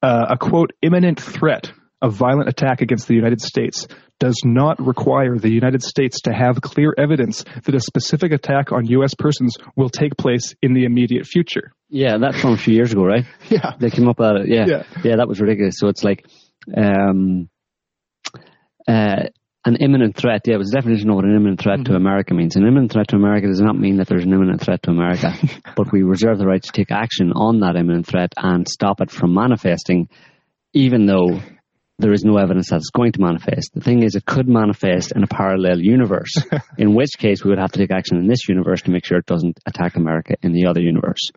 Uh, 0.00 0.26
a 0.30 0.38
quote 0.38 0.70
imminent 0.80 1.20
threat 1.20 1.72
of 2.00 2.14
violent 2.14 2.48
attack 2.48 2.80
against 2.80 3.08
the 3.08 3.14
United 3.14 3.40
States 3.40 3.88
does 4.20 4.40
not 4.44 4.78
require 4.84 5.36
the 5.36 5.50
United 5.50 5.82
States 5.82 6.20
to 6.22 6.32
have 6.32 6.60
clear 6.60 6.94
evidence 6.96 7.44
that 7.64 7.74
a 7.74 7.80
specific 7.80 8.32
attack 8.32 8.70
on 8.70 8.86
U.S. 8.86 9.14
persons 9.14 9.56
will 9.76 9.88
take 9.88 10.16
place 10.16 10.54
in 10.62 10.72
the 10.72 10.84
immediate 10.84 11.26
future. 11.26 11.72
Yeah, 11.88 12.18
that's 12.18 12.40
from 12.40 12.52
a 12.52 12.56
few 12.56 12.74
years 12.74 12.92
ago, 12.92 13.04
right? 13.04 13.24
Yeah. 13.48 13.72
They 13.78 13.90
came 13.90 14.08
up 14.08 14.18
with 14.18 14.42
it. 14.42 14.48
Yeah. 14.48 14.66
Yeah. 14.66 14.82
Yeah, 15.02 15.16
that 15.16 15.26
was 15.28 15.40
ridiculous. 15.40 15.74
So 15.78 15.88
it's 15.88 16.04
like 16.04 16.24
um 16.76 17.48
uh 18.86 19.24
an 19.64 19.76
imminent 19.76 20.16
threat, 20.16 20.42
yeah, 20.46 20.54
it 20.54 20.58
was 20.58 20.70
a 20.72 20.76
definition 20.76 21.10
of 21.10 21.16
what 21.16 21.24
an 21.24 21.34
imminent 21.34 21.60
threat 21.60 21.78
to 21.78 21.84
mm-hmm. 21.84 21.96
America 21.96 22.34
means. 22.34 22.56
An 22.56 22.66
imminent 22.66 22.92
threat 22.92 23.08
to 23.08 23.16
America 23.16 23.46
does 23.48 23.60
not 23.60 23.78
mean 23.78 23.96
that 23.96 24.06
there's 24.06 24.24
an 24.24 24.32
imminent 24.32 24.60
threat 24.60 24.82
to 24.84 24.90
America, 24.90 25.34
but 25.76 25.92
we 25.92 26.02
reserve 26.02 26.38
the 26.38 26.46
right 26.46 26.62
to 26.62 26.72
take 26.72 26.90
action 26.90 27.32
on 27.32 27.60
that 27.60 27.76
imminent 27.76 28.06
threat 28.06 28.32
and 28.36 28.68
stop 28.68 29.00
it 29.00 29.10
from 29.10 29.34
manifesting, 29.34 30.08
even 30.72 31.06
though 31.06 31.40
there 31.98 32.12
is 32.12 32.24
no 32.24 32.36
evidence 32.36 32.70
that 32.70 32.76
it's 32.76 32.90
going 32.90 33.12
to 33.12 33.20
manifest. 33.20 33.72
The 33.74 33.80
thing 33.80 34.04
is, 34.04 34.14
it 34.14 34.24
could 34.24 34.48
manifest 34.48 35.12
in 35.12 35.24
a 35.24 35.26
parallel 35.26 35.80
universe, 35.80 36.32
in 36.78 36.94
which 36.94 37.18
case 37.18 37.42
we 37.42 37.50
would 37.50 37.58
have 37.58 37.72
to 37.72 37.78
take 37.78 37.90
action 37.90 38.18
in 38.18 38.28
this 38.28 38.48
universe 38.48 38.82
to 38.82 38.92
make 38.92 39.04
sure 39.04 39.18
it 39.18 39.26
doesn't 39.26 39.58
attack 39.66 39.96
America 39.96 40.36
in 40.42 40.52
the 40.52 40.66
other 40.66 40.80
universe. 40.80 41.30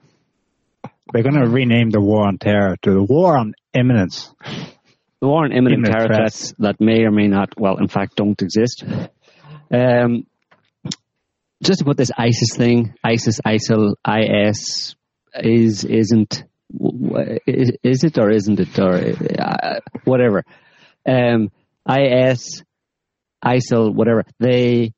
We're 1.13 1.23
going 1.23 1.41
to 1.41 1.49
rename 1.49 1.89
the 1.89 1.99
war 1.99 2.27
on 2.27 2.37
terror 2.37 2.77
to 2.83 2.93
the 2.93 3.03
war 3.03 3.37
on 3.37 3.53
imminence. 3.73 4.33
The 5.21 5.27
war 5.27 5.45
on 5.45 5.51
imminent, 5.51 5.85
terror 5.85 6.07
threats. 6.07 6.49
threats 6.49 6.53
that 6.57 6.81
may 6.81 7.03
or 7.03 7.11
may 7.11 7.27
not, 7.27 7.49
well, 7.55 7.77
in 7.77 7.87
fact, 7.87 8.15
don't 8.15 8.41
exist. 8.41 8.83
Um, 9.71 10.25
just 11.63 11.79
to 11.79 11.85
put 11.85 11.97
this 11.97 12.11
ISIS 12.17 12.57
thing, 12.57 12.95
ISIS, 13.03 13.39
ISIL, 13.45 13.93
IS, 14.07 14.95
is, 15.35 15.83
isn't, 15.83 16.43
is, 17.45 17.71
is 17.83 18.03
it 18.03 18.17
or 18.17 18.31
isn't 18.31 18.59
it 18.59 18.79
or 18.79 18.95
uh, 19.39 19.79
whatever. 20.05 20.43
Um, 21.07 21.51
IS, 21.87 22.63
ISIL, 23.45 23.93
whatever. 23.93 24.23
They, 24.39 24.93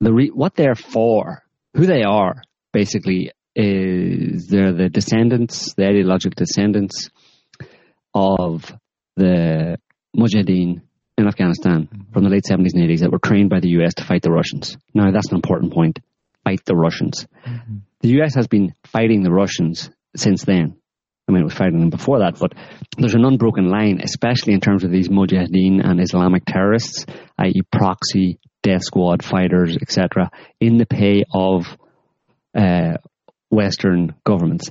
the 0.00 0.14
re, 0.14 0.28
what 0.28 0.54
they're 0.54 0.74
for, 0.74 1.42
who 1.76 1.84
they 1.84 2.04
are, 2.04 2.42
basically, 2.72 3.32
is 3.54 4.46
they're 4.46 4.72
the 4.72 4.88
descendants, 4.88 5.74
the 5.74 5.86
ideological 5.86 6.36
descendants 6.36 7.10
of 8.14 8.74
the 9.16 9.78
Mujahideen 10.16 10.82
in 11.18 11.26
Afghanistan 11.26 11.88
from 12.12 12.24
the 12.24 12.30
late 12.30 12.44
70s 12.50 12.74
and 12.74 12.88
80s 12.88 13.00
that 13.00 13.12
were 13.12 13.18
trained 13.18 13.50
by 13.50 13.60
the 13.60 13.70
US 13.80 13.94
to 13.94 14.04
fight 14.04 14.22
the 14.22 14.30
Russians. 14.30 14.76
Now, 14.94 15.10
that's 15.10 15.28
an 15.28 15.36
important 15.36 15.72
point. 15.72 15.98
Fight 16.44 16.64
the 16.64 16.76
Russians. 16.76 17.26
The 18.00 18.20
US 18.20 18.34
has 18.34 18.48
been 18.48 18.74
fighting 18.86 19.22
the 19.22 19.30
Russians 19.30 19.90
since 20.16 20.44
then. 20.44 20.76
I 21.28 21.32
mean, 21.32 21.42
it 21.42 21.44
was 21.44 21.54
fighting 21.54 21.78
them 21.78 21.90
before 21.90 22.20
that, 22.20 22.38
but 22.40 22.54
there's 22.98 23.14
an 23.14 23.24
unbroken 23.24 23.70
line, 23.70 24.00
especially 24.02 24.52
in 24.52 24.60
terms 24.60 24.82
of 24.82 24.90
these 24.90 25.08
Mujahideen 25.08 25.80
and 25.84 26.00
Islamic 26.00 26.44
terrorists, 26.44 27.06
i.e., 27.38 27.60
proxy, 27.70 28.40
death 28.62 28.82
squad 28.82 29.22
fighters, 29.22 29.76
etc., 29.80 30.30
in 30.58 30.76
the 30.76 30.86
pay 30.86 31.22
of 31.32 31.66
uh, 32.58 32.94
Western 33.48 34.14
governments. 34.24 34.70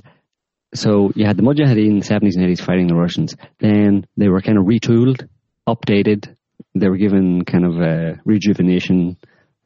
So 0.74 1.10
you 1.14 1.26
had 1.26 1.36
the 1.36 1.42
Mujahideen 1.42 1.88
in 1.88 1.98
the 1.98 2.04
70s 2.04 2.36
and 2.36 2.46
80s 2.46 2.60
fighting 2.60 2.86
the 2.86 2.94
Russians. 2.94 3.36
Then 3.58 4.06
they 4.16 4.28
were 4.28 4.40
kind 4.40 4.56
of 4.58 4.64
retooled, 4.64 5.28
updated. 5.68 6.34
They 6.74 6.88
were 6.88 6.96
given 6.96 7.44
kind 7.44 7.64
of 7.64 7.80
uh, 7.80 8.20
rejuvenation, 8.24 9.16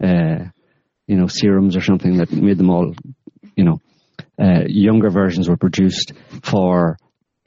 uh, 0.02 0.44
you 1.06 1.16
know, 1.16 1.26
serums 1.26 1.76
or 1.76 1.82
something 1.82 2.16
that 2.18 2.32
made 2.32 2.56
them 2.56 2.70
all, 2.70 2.94
you 3.56 3.64
know, 3.64 3.80
uh, 4.40 4.64
younger 4.66 5.10
versions 5.10 5.48
were 5.48 5.56
produced 5.56 6.12
for 6.42 6.96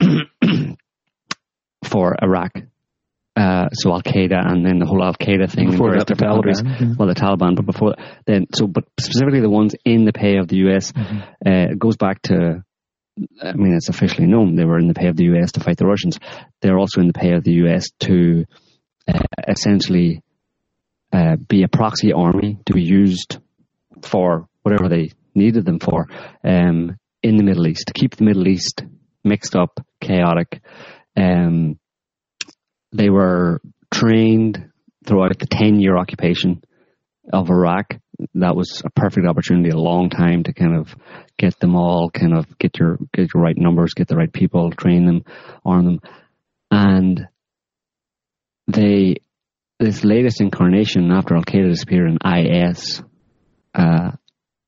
for 1.84 2.16
Iraq. 2.22 2.52
Uh, 3.36 3.68
so 3.72 3.92
Al 3.92 4.02
Qaeda 4.02 4.50
and 4.50 4.64
then 4.66 4.78
the 4.78 4.86
whole 4.86 5.02
Al 5.02 5.14
Qaeda 5.14 5.50
thing. 5.50 5.70
Before 5.70 5.92
the. 5.92 6.04
Taliban. 6.04 6.96
Well, 6.96 7.08
the 7.08 7.14
Taliban, 7.14 7.54
but 7.54 7.66
before 7.66 7.94
then, 8.26 8.46
so 8.54 8.66
but 8.66 8.84
specifically 8.98 9.40
the 9.40 9.50
ones 9.50 9.74
in 9.84 10.04
the 10.04 10.12
pay 10.12 10.38
of 10.38 10.48
the 10.48 10.56
US 10.68 10.92
uh, 10.96 11.72
it 11.72 11.78
goes 11.78 11.96
back 11.96 12.22
to. 12.22 12.64
I 13.42 13.52
mean, 13.52 13.74
it's 13.74 13.88
officially 13.88 14.26
known 14.26 14.54
they 14.54 14.64
were 14.64 14.78
in 14.78 14.88
the 14.88 14.94
pay 14.94 15.08
of 15.08 15.16
the 15.16 15.24
US 15.36 15.52
to 15.52 15.60
fight 15.60 15.76
the 15.76 15.86
Russians. 15.86 16.18
They're 16.60 16.78
also 16.78 17.00
in 17.00 17.06
the 17.06 17.12
pay 17.12 17.32
of 17.32 17.44
the 17.44 17.52
US 17.64 17.90
to 18.00 18.44
uh, 19.06 19.24
essentially 19.46 20.22
uh, 21.12 21.36
be 21.36 21.62
a 21.62 21.68
proxy 21.68 22.12
army 22.12 22.58
to 22.66 22.74
be 22.74 22.82
used 22.82 23.38
for 24.02 24.48
whatever 24.62 24.88
they 24.88 25.10
needed 25.34 25.64
them 25.64 25.78
for 25.78 26.06
um, 26.44 26.96
in 27.22 27.36
the 27.36 27.42
Middle 27.42 27.66
East 27.66 27.86
to 27.86 27.92
keep 27.92 28.16
the 28.16 28.24
Middle 28.24 28.48
East 28.48 28.84
mixed 29.24 29.56
up, 29.56 29.80
chaotic. 30.00 30.60
Um, 31.16 31.78
they 32.92 33.10
were 33.10 33.60
trained 33.90 34.70
throughout 35.06 35.38
the 35.38 35.46
10 35.46 35.80
year 35.80 35.96
occupation 35.96 36.62
of 37.32 37.50
Iraq. 37.50 37.98
That 38.34 38.56
was 38.56 38.82
a 38.84 38.90
perfect 38.90 39.26
opportunity, 39.26 39.70
a 39.70 39.76
long 39.76 40.10
time 40.10 40.42
to 40.44 40.52
kind 40.52 40.76
of 40.76 40.94
get 41.38 41.58
them 41.60 41.76
all, 41.76 42.10
kind 42.10 42.36
of 42.36 42.58
get 42.58 42.78
your, 42.78 42.98
get 43.14 43.32
your 43.32 43.42
right 43.42 43.56
numbers, 43.56 43.94
get 43.94 44.08
the 44.08 44.16
right 44.16 44.32
people, 44.32 44.70
train 44.72 45.06
them, 45.06 45.22
arm 45.64 45.84
them. 45.84 46.00
And 46.70 47.28
they, 48.66 49.16
this 49.78 50.04
latest 50.04 50.40
incarnation 50.40 51.12
after 51.12 51.36
Al 51.36 51.44
Qaeda 51.44 51.70
disappeared 51.70 52.10
and 52.10 52.46
IS, 52.46 53.02
uh, 53.74 54.12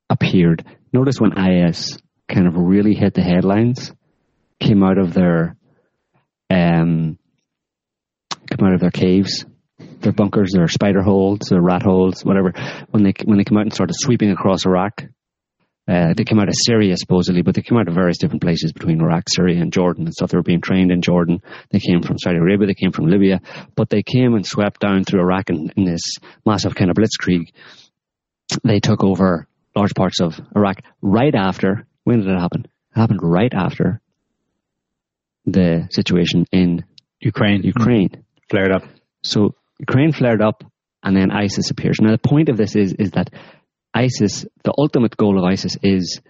appeared. 0.09 0.65
Notice 0.93 1.21
when 1.21 1.37
IS 1.37 1.99
kind 2.29 2.47
of 2.47 2.55
really 2.57 2.95
hit 2.95 3.15
the 3.15 3.23
headlines, 3.23 3.93
came 4.61 4.83
out 4.85 4.99
of 4.99 5.13
their, 5.13 5.57
um, 6.49 7.19
come 8.31 8.67
out 8.67 8.75
of 8.75 8.81
their 8.81 8.91
caves, 8.91 9.45
their 10.01 10.12
bunkers, 10.12 10.53
their 10.53 10.68
spider 10.68 11.03
holes, 11.03 11.41
their 11.49 11.61
rat 11.61 11.83
holes, 11.83 12.24
whatever. 12.24 12.53
When 12.91 13.03
they 13.03 13.12
when 13.24 13.39
they 13.39 13.45
come 13.45 13.59
out 13.59 13.64
and 13.64 13.72
started 13.72 13.95
sweeping 13.97 14.31
across 14.31 14.66
Iraq, 14.66 15.03
uh, 15.89 16.14
they 16.16 16.24
came 16.24 16.39
out 16.39 16.49
of 16.49 16.55
Syria 16.57 16.97
supposedly, 16.97 17.43
but 17.43 17.55
they 17.55 17.62
came 17.62 17.76
out 17.76 17.89
of 17.89 17.95
various 17.95 18.18
different 18.18 18.43
places 18.43 18.72
between 18.72 19.01
Iraq, 19.01 19.24
Syria, 19.28 19.61
and 19.61 19.72
Jordan 19.72 20.05
and 20.05 20.14
stuff. 20.14 20.31
They 20.31 20.37
were 20.37 20.43
being 20.43 20.61
trained 20.61 20.93
in 20.93 21.03
Jordan. 21.03 21.43
They 21.70 21.81
came 21.81 22.03
from 22.03 22.18
Saudi 22.18 22.37
Arabia. 22.37 22.68
They 22.68 22.74
came 22.74 22.93
from 22.93 23.07
Libya, 23.07 23.41
but 23.74 23.89
they 23.89 24.03
came 24.03 24.35
and 24.35 24.47
swept 24.47 24.81
down 24.81 25.05
through 25.05 25.20
Iraq 25.20 25.51
in, 25.51 25.72
in 25.76 25.85
this 25.85 26.18
massive 26.47 26.74
kind 26.74 26.91
of 26.91 26.97
blitzkrieg. 26.97 27.47
They 28.62 28.81
took 28.81 29.03
over 29.03 29.49
large 29.74 29.95
parts 29.95 30.20
of 30.20 30.41
Iraq 30.55 30.78
right 31.03 31.35
after. 31.35 31.87
When 32.05 32.20
did 32.20 32.28
it 32.28 32.39
happen? 32.39 32.66
It 32.66 32.99
happened 32.99 33.20
right 33.22 33.53
after 33.53 34.01
the 35.45 35.89
situation 35.91 36.47
in 36.53 36.85
Ukraine. 37.20 37.62
Ukraine. 37.62 38.24
Flared 38.49 38.72
up. 38.72 38.83
So 39.22 39.55
Ukraine 39.81 40.12
flared 40.12 40.43
up, 40.43 40.62
and 41.03 41.16
then 41.16 41.31
ISIS 41.31 41.70
appears. 41.70 41.99
Now 42.01 42.12
the 42.12 42.18
point 42.18 42.49
of 42.49 42.57
this 42.57 42.76
is 42.76 42.93
is 42.93 43.12
that 43.12 43.31
ISIS, 43.95 44.47
the 44.62 44.74
ultimate 44.76 45.16
goal 45.16 45.39
of 45.39 45.45
ISIS 45.45 45.76
is 45.83 46.20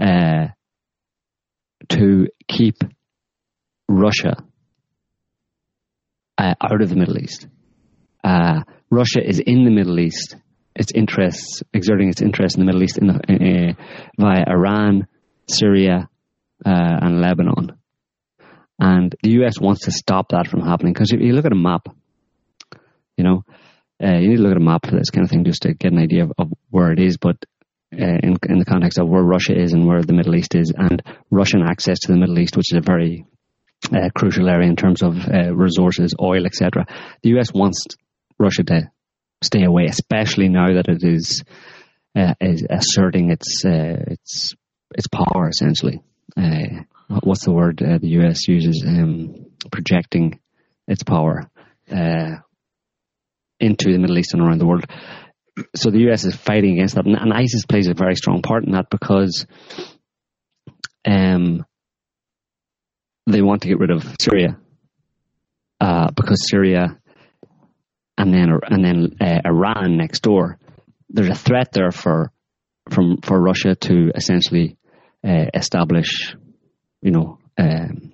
uh, 0.00 0.48
to 1.88 2.28
keep 2.48 2.76
Russia 3.88 4.36
uh, 6.36 6.54
out 6.60 6.82
of 6.82 6.90
the 6.90 6.96
Middle 6.96 7.18
East. 7.18 7.46
Uh, 8.22 8.62
Russia 8.90 9.20
is 9.24 9.38
in 9.38 9.64
the 9.64 9.70
Middle 9.70 9.98
East. 10.00 10.36
Its 10.74 10.92
interests, 10.92 11.62
exerting 11.72 12.08
its 12.08 12.22
interest 12.22 12.56
in 12.56 12.60
the 12.60 12.66
Middle 12.66 12.82
East 12.82 12.98
in 12.98 13.06
the, 13.08 13.14
uh, 13.14 13.72
via 14.20 14.44
Iran, 14.46 15.08
Syria, 15.48 16.08
uh, 16.64 16.96
and 17.02 17.20
Lebanon. 17.20 17.78
And 18.78 19.14
the 19.22 19.30
US 19.42 19.60
wants 19.60 19.86
to 19.86 19.90
stop 19.90 20.28
that 20.30 20.46
from 20.46 20.60
happening 20.60 20.92
because 20.92 21.12
if 21.12 21.20
you 21.20 21.32
look 21.32 21.46
at 21.46 21.52
a 21.52 21.56
map, 21.56 21.88
you 23.18 23.24
know, 23.24 23.44
uh, 24.02 24.16
you 24.16 24.28
need 24.28 24.36
to 24.36 24.42
look 24.42 24.52
at 24.52 24.56
a 24.56 24.60
map 24.60 24.86
for 24.86 24.96
this 24.96 25.10
kind 25.10 25.24
of 25.24 25.30
thing 25.30 25.44
just 25.44 25.62
to 25.62 25.74
get 25.74 25.92
an 25.92 25.98
idea 25.98 26.22
of, 26.22 26.32
of 26.38 26.52
where 26.70 26.92
it 26.92 27.00
is, 27.00 27.16
but 27.16 27.36
uh, 27.92 28.18
in, 28.22 28.36
in 28.48 28.58
the 28.58 28.64
context 28.64 28.98
of 28.98 29.08
where 29.08 29.22
Russia 29.22 29.60
is 29.60 29.72
and 29.72 29.86
where 29.86 30.02
the 30.02 30.12
Middle 30.12 30.36
East 30.36 30.54
is, 30.54 30.72
and 30.76 31.02
Russian 31.30 31.62
access 31.62 31.98
to 32.00 32.12
the 32.12 32.18
Middle 32.18 32.38
East, 32.38 32.56
which 32.56 32.72
is 32.72 32.78
a 32.78 32.80
very 32.80 33.26
uh, 33.92 34.10
crucial 34.14 34.48
area 34.48 34.68
in 34.68 34.76
terms 34.76 35.02
of 35.02 35.16
uh, 35.28 35.54
resources, 35.54 36.14
oil, 36.20 36.46
etc. 36.46 36.86
The 37.22 37.38
US 37.38 37.52
wants 37.52 37.86
Russia 38.38 38.62
to 38.64 38.90
stay 39.42 39.64
away, 39.64 39.86
especially 39.86 40.48
now 40.48 40.74
that 40.74 40.88
it 40.88 41.02
is 41.02 41.42
uh, 42.14 42.34
is 42.40 42.64
asserting 42.68 43.30
its 43.30 43.64
uh, 43.64 44.04
its 44.06 44.54
its 44.94 45.08
power 45.08 45.48
essentially. 45.48 46.00
What's 47.22 47.44
the 47.44 47.52
word 47.52 47.78
the 47.78 48.08
US 48.20 48.46
uses? 48.46 48.84
Um, 48.86 49.46
projecting 49.72 50.40
its 50.86 51.02
power 51.02 51.50
uh, 51.90 52.36
into 53.60 53.92
the 53.92 53.98
Middle 53.98 54.18
East 54.18 54.34
and 54.34 54.42
around 54.42 54.58
the 54.58 54.66
world. 54.66 54.86
So 55.74 55.90
the 55.90 56.10
US 56.10 56.24
is 56.24 56.36
fighting 56.36 56.74
against 56.74 56.94
that, 56.94 57.06
and, 57.06 57.16
and 57.16 57.32
ISIS 57.32 57.66
plays 57.66 57.88
a 57.88 57.94
very 57.94 58.14
strong 58.14 58.42
part 58.42 58.64
in 58.64 58.72
that 58.72 58.90
because 58.90 59.46
um, 61.04 61.64
they 63.26 63.42
want 63.42 63.62
to 63.62 63.68
get 63.68 63.78
rid 63.78 63.90
of 63.90 64.16
Syria 64.20 64.58
uh, 65.80 66.10
because 66.14 66.48
Syria 66.48 66.98
and 68.16 68.34
then 68.34 68.50
and 68.68 68.84
then 68.84 69.16
uh, 69.20 69.40
Iran 69.44 69.96
next 69.96 70.22
door. 70.22 70.58
There's 71.08 71.28
a 71.28 71.34
threat 71.34 71.72
there 71.72 71.90
for 71.90 72.32
from 72.90 73.18
for 73.22 73.40
Russia 73.40 73.74
to 73.74 74.10
essentially 74.14 74.76
uh, 75.26 75.46
establish, 75.54 76.34
you 77.00 77.12
know, 77.12 77.38
um, 77.56 78.12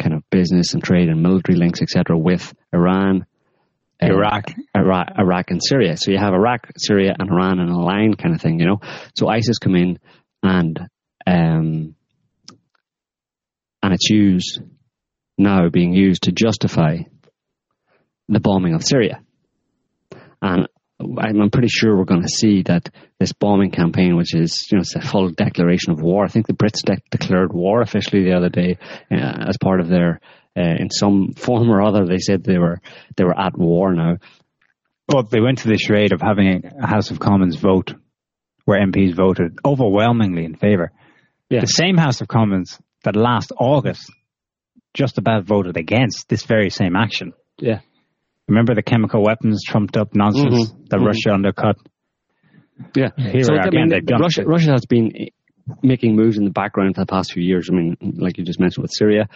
kind 0.00 0.14
of 0.14 0.22
business 0.30 0.74
and 0.74 0.82
trade 0.82 1.08
and 1.08 1.22
military 1.22 1.58
links, 1.58 1.82
etc., 1.82 2.16
with 2.16 2.54
Iran, 2.72 3.26
Iraq. 4.00 4.52
Iraq, 4.74 5.08
Iraq 5.18 5.50
and 5.50 5.60
Syria. 5.62 5.96
So 5.96 6.10
you 6.10 6.18
have 6.18 6.34
Iraq, 6.34 6.72
Syria, 6.76 7.14
and 7.18 7.30
Iran 7.30 7.60
in 7.60 7.68
a 7.68 7.80
line 7.80 8.14
kind 8.14 8.34
of 8.34 8.40
thing, 8.40 8.58
you 8.60 8.66
know. 8.66 8.80
So 9.14 9.28
ISIS 9.28 9.58
come 9.58 9.76
in 9.76 9.98
and 10.42 10.78
um, 11.26 11.94
and 13.82 13.92
it's 13.92 14.10
used 14.10 14.60
now 15.38 15.68
being 15.68 15.92
used 15.92 16.24
to 16.24 16.32
justify 16.32 16.98
the 18.28 18.40
bombing 18.40 18.74
of 18.74 18.84
Syria. 18.84 19.20
And 20.40 20.68
I'm 21.00 21.50
pretty 21.50 21.68
sure 21.68 21.96
we're 21.96 22.04
going 22.04 22.22
to 22.22 22.28
see 22.28 22.62
that 22.62 22.88
this 23.18 23.32
bombing 23.32 23.70
campaign, 23.70 24.16
which 24.16 24.34
is 24.34 24.66
you 24.70 24.76
know 24.76 24.82
it's 24.82 24.94
a 24.94 25.00
full 25.00 25.30
declaration 25.30 25.92
of 25.92 26.02
war. 26.02 26.24
I 26.24 26.28
think 26.28 26.46
the 26.46 26.54
Brits 26.54 26.84
de- 26.84 27.02
declared 27.10 27.52
war 27.52 27.82
officially 27.82 28.24
the 28.24 28.36
other 28.36 28.48
day 28.48 28.78
uh, 29.10 29.48
as 29.48 29.56
part 29.58 29.80
of 29.80 29.88
their 29.88 30.20
uh, 30.56 30.62
in 30.78 30.90
some 30.90 31.32
form 31.36 31.70
or 31.70 31.82
other. 31.82 32.06
They 32.06 32.18
said 32.18 32.44
they 32.44 32.58
were 32.58 32.80
they 33.16 33.24
were 33.24 33.38
at 33.38 33.56
war 33.58 33.94
now. 33.94 34.18
Well, 35.12 35.22
they 35.24 35.40
went 35.40 35.58
to 35.58 35.68
the 35.68 35.76
charade 35.76 36.12
of 36.12 36.20
having 36.22 36.64
a 36.80 36.86
House 36.86 37.10
of 37.10 37.20
Commons 37.20 37.56
vote 37.56 37.94
where 38.64 38.80
MPs 38.86 39.14
voted 39.14 39.58
overwhelmingly 39.64 40.44
in 40.46 40.54
favour. 40.56 40.92
Yeah. 41.50 41.60
The 41.60 41.66
same 41.66 41.98
House 41.98 42.22
of 42.22 42.28
Commons 42.28 42.80
that 43.04 43.14
last 43.14 43.52
August 43.58 44.10
just 44.94 45.18
about 45.18 45.44
voted 45.44 45.76
against 45.76 46.28
this 46.30 46.44
very 46.44 46.70
same 46.70 46.96
action. 46.96 47.34
Yeah. 47.58 47.80
Remember 48.48 48.74
the 48.74 48.82
chemical 48.82 49.22
weapons 49.22 49.62
trumped 49.66 49.96
up 49.98 50.14
nonsense 50.14 50.70
Mhm. 50.72 50.88
that 50.88 51.00
Mhm. 51.00 51.06
Russia 51.06 51.34
undercut? 51.34 51.76
Yeah. 52.96 53.08
Here 53.16 53.42
so 53.42 53.52
we 53.52 53.58
are 53.58 53.64
I 53.64 53.68
again, 53.68 53.88
mean, 53.90 54.02
Russia, 54.20 54.40
it. 54.42 54.46
Russia 54.48 54.70
has 54.72 54.86
been 54.86 55.12
making 55.82 56.16
moves 56.16 56.38
in 56.38 56.44
the 56.44 56.50
background 56.50 56.94
for 56.94 57.02
the 57.02 57.06
past 57.06 57.32
few 57.32 57.42
years. 57.42 57.68
I 57.70 57.74
mean, 57.74 57.96
like 58.00 58.38
you 58.38 58.44
just 58.44 58.60
mentioned 58.60 58.82
with 58.82 58.92
Syria, 58.92 59.28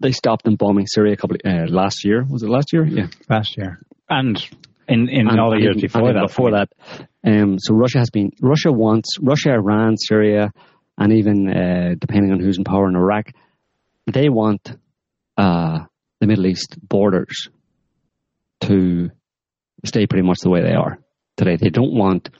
they 0.00 0.12
stopped 0.12 0.44
them 0.44 0.56
bombing 0.56 0.86
Syria 0.86 1.12
a 1.14 1.16
couple 1.16 1.36
uh, 1.44 1.66
last 1.68 2.04
year. 2.04 2.24
Was 2.28 2.42
it 2.42 2.48
last 2.48 2.72
year? 2.72 2.84
Yeah. 2.84 3.06
last 3.28 3.56
year, 3.56 3.80
and 4.08 4.42
in 4.88 5.08
in 5.08 5.28
And- 5.28 5.40
all 5.40 5.50
the 5.50 5.60
years 5.60 5.80
before 5.80 6.12
that. 6.12 6.22
Before 6.22 6.50
that, 6.52 6.68
um, 7.24 7.58
so 7.58 7.74
Russia 7.74 7.98
has 7.98 8.10
been 8.10 8.32
Russia 8.40 8.72
wants 8.72 9.16
Russia, 9.20 9.52
Iran, 9.52 9.96
Syria, 9.96 10.52
and 10.98 11.12
even 11.12 11.48
uh, 11.48 11.94
depending 11.98 12.32
on 12.32 12.40
who's 12.40 12.58
in 12.58 12.64
power 12.64 12.88
in 12.88 12.96
Iraq, 12.96 13.30
they 14.12 14.28
want 14.28 14.76
uh, 15.36 15.80
the 16.20 16.26
Middle 16.26 16.46
East 16.46 16.76
borders 16.82 17.48
to 18.62 19.10
stay 19.84 20.06
pretty 20.06 20.26
much 20.26 20.38
the 20.42 20.50
way 20.50 20.62
they 20.62 20.74
are 20.74 20.98
today. 21.36 21.56
They 21.56 21.70
don't 21.70 21.94
want 21.94 22.30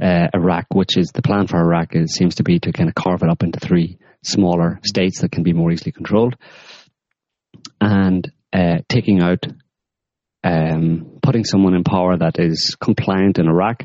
uh, 0.00 0.28
Iraq, 0.34 0.66
which 0.72 0.96
is 0.96 1.08
the 1.12 1.22
plan 1.22 1.46
for 1.46 1.58
Iraq, 1.58 1.94
is 1.94 2.14
seems 2.14 2.36
to 2.36 2.42
be 2.42 2.58
to 2.60 2.72
kind 2.72 2.88
of 2.88 2.94
carve 2.94 3.22
it 3.22 3.28
up 3.28 3.42
into 3.42 3.60
three 3.60 3.98
smaller 4.22 4.80
states 4.84 5.20
that 5.20 5.32
can 5.32 5.42
be 5.42 5.52
more 5.52 5.70
easily 5.70 5.92
controlled, 5.92 6.36
and 7.80 8.30
uh, 8.52 8.78
taking 8.88 9.22
out 9.22 9.44
um, 10.42 11.18
putting 11.22 11.44
someone 11.44 11.74
in 11.74 11.84
power 11.84 12.16
that 12.16 12.38
is 12.38 12.76
compliant 12.80 13.38
in 13.38 13.46
Iraq, 13.46 13.84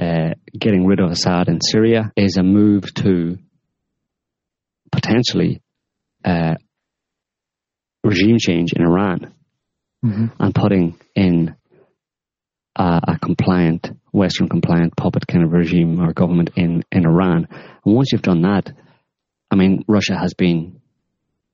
uh, 0.00 0.30
getting 0.58 0.86
rid 0.86 1.00
of 1.00 1.10
Assad 1.10 1.48
in 1.48 1.60
Syria 1.60 2.12
is 2.16 2.36
a 2.36 2.42
move 2.42 2.92
to 2.94 3.38
potentially 4.92 5.62
uh, 6.24 6.54
regime 8.04 8.36
change 8.38 8.72
in 8.72 8.82
Iran 8.82 9.32
and 10.38 10.54
putting 10.54 10.98
in 11.14 11.56
a, 12.76 13.00
a 13.08 13.18
compliant, 13.18 13.90
Western 14.12 14.48
compliant 14.48 14.96
puppet 14.96 15.26
kind 15.26 15.44
of 15.44 15.52
regime 15.52 16.00
or 16.00 16.12
government 16.12 16.50
in, 16.56 16.84
in 16.92 17.04
Iran. 17.04 17.48
And 17.84 17.94
once 17.94 18.12
you've 18.12 18.22
done 18.22 18.42
that, 18.42 18.72
I 19.50 19.56
mean, 19.56 19.84
Russia 19.86 20.16
has 20.18 20.34
been 20.34 20.80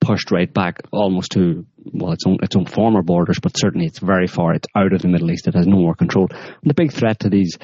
pushed 0.00 0.30
right 0.32 0.52
back 0.52 0.80
almost 0.90 1.32
to 1.32 1.64
well 1.92 2.12
its 2.12 2.26
own 2.26 2.38
its 2.42 2.56
own 2.56 2.66
former 2.66 3.02
borders, 3.02 3.38
but 3.40 3.56
certainly 3.56 3.86
it's 3.86 4.00
very 4.00 4.26
far. 4.26 4.54
It's 4.54 4.68
out 4.74 4.92
of 4.92 5.02
the 5.02 5.08
Middle 5.08 5.30
East. 5.30 5.46
It 5.46 5.54
has 5.54 5.66
no 5.66 5.76
more 5.76 5.94
control. 5.94 6.28
And 6.30 6.70
the 6.70 6.74
big 6.74 6.92
threat 6.92 7.20
to 7.20 7.28
these 7.28 7.56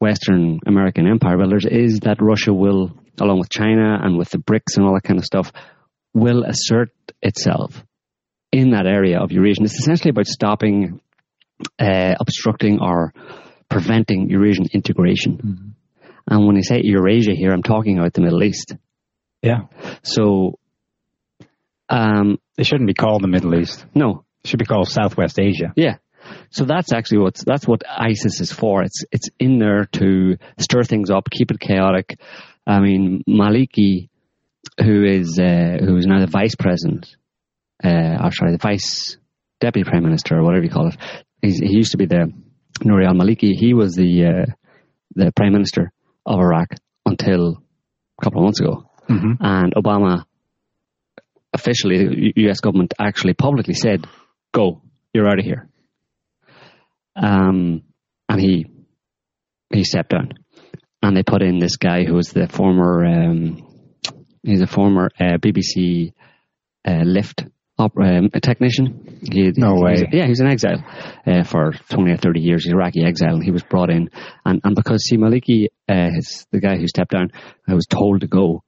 Western 0.00 0.60
American 0.66 1.06
empire 1.06 1.38
builders 1.38 1.64
is 1.64 2.00
that 2.00 2.20
Russia 2.20 2.52
will, 2.52 2.92
along 3.20 3.38
with 3.38 3.48
China 3.48 3.98
and 4.02 4.18
with 4.18 4.30
the 4.30 4.38
BRICS 4.38 4.76
and 4.76 4.84
all 4.84 4.94
that 4.94 5.04
kind 5.04 5.18
of 5.18 5.24
stuff, 5.24 5.52
will 6.12 6.44
assert 6.44 6.90
itself 7.22 7.84
in 8.52 8.70
that 8.70 8.86
area 8.86 9.18
of 9.18 9.32
Eurasia. 9.32 9.62
It's 9.62 9.78
essentially 9.78 10.10
about 10.10 10.26
stopping, 10.26 11.00
uh, 11.78 12.14
obstructing, 12.20 12.80
or 12.80 13.14
preventing 13.68 14.28
Eurasian 14.30 14.66
integration. 14.72 15.74
And 16.28 16.46
when 16.46 16.56
I 16.56 16.60
say 16.60 16.80
Eurasia 16.82 17.32
here, 17.34 17.50
I'm 17.52 17.62
talking 17.62 17.98
about 17.98 18.12
the 18.12 18.20
Middle 18.20 18.42
East. 18.42 18.74
Yeah, 19.44 19.62
So, 20.02 20.58
um, 21.88 22.38
they 22.56 22.64
shouldn't 22.64 22.86
be 22.86 22.94
called 22.94 23.22
the 23.22 23.28
Middle 23.28 23.54
East. 23.54 23.84
no, 23.94 24.24
It 24.42 24.48
should 24.48 24.58
be 24.58 24.64
called 24.64 24.88
Southwest 24.88 25.38
Asia. 25.38 25.72
Yeah. 25.76 25.96
So 26.50 26.64
that's 26.64 26.92
actually 26.92 27.18
what's 27.18 27.44
that's 27.44 27.66
what 27.68 27.82
ISIS 27.86 28.40
is 28.40 28.50
for. 28.50 28.82
It's 28.82 29.04
it's 29.12 29.28
in 29.38 29.58
there 29.58 29.84
to 29.92 30.38
stir 30.58 30.82
things 30.82 31.10
up, 31.10 31.28
keep 31.30 31.50
it 31.50 31.60
chaotic. 31.60 32.18
I 32.66 32.80
mean, 32.80 33.22
Maliki, 33.28 34.08
who 34.80 35.04
is 35.04 35.38
uh, 35.38 35.76
who 35.84 35.96
is 35.98 36.06
now 36.06 36.20
the 36.20 36.26
vice 36.26 36.54
president, 36.54 37.14
uh, 37.84 38.16
or 38.24 38.32
sorry, 38.32 38.52
the 38.52 38.58
vice 38.58 39.18
deputy 39.60 39.88
prime 39.88 40.02
minister, 40.02 40.38
or 40.38 40.42
whatever 40.44 40.64
you 40.64 40.70
call 40.70 40.88
it. 40.88 40.96
He's, 41.42 41.58
he 41.58 41.76
used 41.76 41.92
to 41.92 41.98
be 41.98 42.06
the 42.06 42.32
Nouri 42.80 43.06
al 43.06 43.14
Maliki. 43.14 43.52
He 43.52 43.74
was 43.74 43.94
the 43.94 44.24
uh, 44.24 44.52
the 45.14 45.30
prime 45.32 45.52
minister 45.52 45.92
of 46.24 46.40
Iraq 46.40 46.68
until 47.04 47.62
a 48.18 48.24
couple 48.24 48.40
of 48.40 48.44
months 48.44 48.60
ago, 48.60 48.88
Mhm. 49.08 49.36
and 49.40 49.74
Obama 49.74 50.24
officially, 51.52 51.98
the 52.06 52.32
U.S. 52.42 52.60
government 52.60 52.94
actually 52.98 53.34
publicly 53.34 53.74
said, 53.74 54.06
"Go, 54.52 54.82
you're 55.12 55.28
out 55.28 55.38
of 55.38 55.44
here." 55.44 55.68
Um, 57.16 57.82
and 58.28 58.40
he 58.40 58.66
he 59.72 59.84
stepped 59.84 60.10
down, 60.10 60.32
and 61.02 61.16
they 61.16 61.22
put 61.22 61.42
in 61.42 61.58
this 61.58 61.76
guy 61.76 62.04
who 62.04 62.14
was 62.14 62.28
the 62.32 62.48
former 62.48 63.04
um, 63.04 63.66
he's 64.42 64.62
a 64.62 64.66
former 64.66 65.10
uh, 65.20 65.36
BBC 65.38 66.12
uh, 66.86 67.02
lift 67.04 67.44
op- 67.78 67.96
um, 68.02 68.30
technician. 68.42 69.18
He, 69.22 69.52
No 69.56 69.74
he's- 69.76 69.82
way. 70.02 70.08
yeah, 70.12 70.24
he 70.24 70.30
was 70.30 70.40
in 70.40 70.46
exile 70.48 70.82
uh, 71.26 71.44
for 71.44 71.72
twenty 71.88 72.12
or 72.12 72.16
thirty 72.16 72.40
years, 72.40 72.66
Iraqi 72.66 73.04
exile, 73.04 73.34
and 73.34 73.44
he 73.44 73.52
was 73.52 73.62
brought 73.62 73.90
in. 73.90 74.10
And 74.44 74.60
and 74.64 74.74
because 74.74 75.04
see 75.04 75.16
Maliki, 75.16 75.66
uh, 75.88 76.10
his, 76.14 76.46
the 76.50 76.60
guy 76.60 76.76
who 76.78 76.88
stepped 76.88 77.12
down, 77.12 77.30
I 77.68 77.74
was 77.74 77.86
told 77.86 78.22
to 78.22 78.26
go 78.26 78.64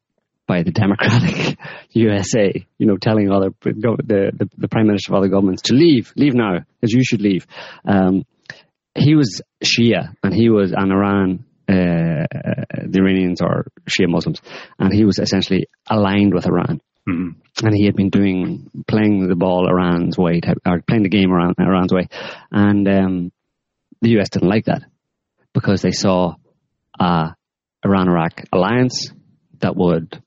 by 0.47 0.63
the 0.63 0.71
Democratic 0.71 1.59
USA, 1.91 2.53
you 2.79 2.87
know, 2.87 2.97
telling 2.97 3.31
other 3.31 3.51
the, 3.63 4.33
the 4.39 4.49
the 4.57 4.69
prime 4.69 4.87
minister 4.87 5.13
of 5.13 5.19
other 5.19 5.29
governments 5.29 5.63
to 5.63 5.75
leave, 5.75 6.13
leave 6.17 6.35
now, 6.35 6.59
because 6.81 6.93
you 6.93 7.03
should 7.05 7.21
leave. 7.21 7.47
Um, 7.85 8.25
he 8.95 9.15
was 9.15 9.43
Shia, 9.63 10.15
and 10.23 10.33
he 10.35 10.49
was 10.49 10.73
an 10.73 10.91
Iran. 10.91 11.45
Uh, 11.69 12.25
the 12.87 12.99
Iranians 13.01 13.41
are 13.41 13.67
Shia 13.89 14.09
Muslims, 14.09 14.41
and 14.79 14.93
he 14.93 15.05
was 15.05 15.19
essentially 15.19 15.67
aligned 15.89 16.33
with 16.33 16.47
Iran. 16.47 16.81
Mhm. 17.09 17.37
And 17.63 17.75
he 17.75 17.87
had 17.87 17.97
been 17.97 18.11
doing 18.11 18.71
playing 18.87 19.29
the 19.29 19.37
ball 19.37 19.69
Iran's 19.69 20.17
way, 20.17 20.41
type, 20.41 20.59
or 20.67 20.81
playing 20.83 21.03
the 21.03 21.09
game 21.09 21.33
around 21.33 21.57
Iran's 21.59 21.93
way, 21.93 22.09
and 22.51 22.89
um, 22.89 23.33
the 24.01 24.19
US 24.19 24.29
didn't 24.31 24.49
like 24.49 24.67
that 24.67 24.83
because 25.53 25.83
they 25.83 25.93
saw 25.93 26.35
a 26.99 27.35
Iran-Iraq 27.85 28.45
alliance 28.53 29.11
that 29.61 29.77
would 29.77 30.23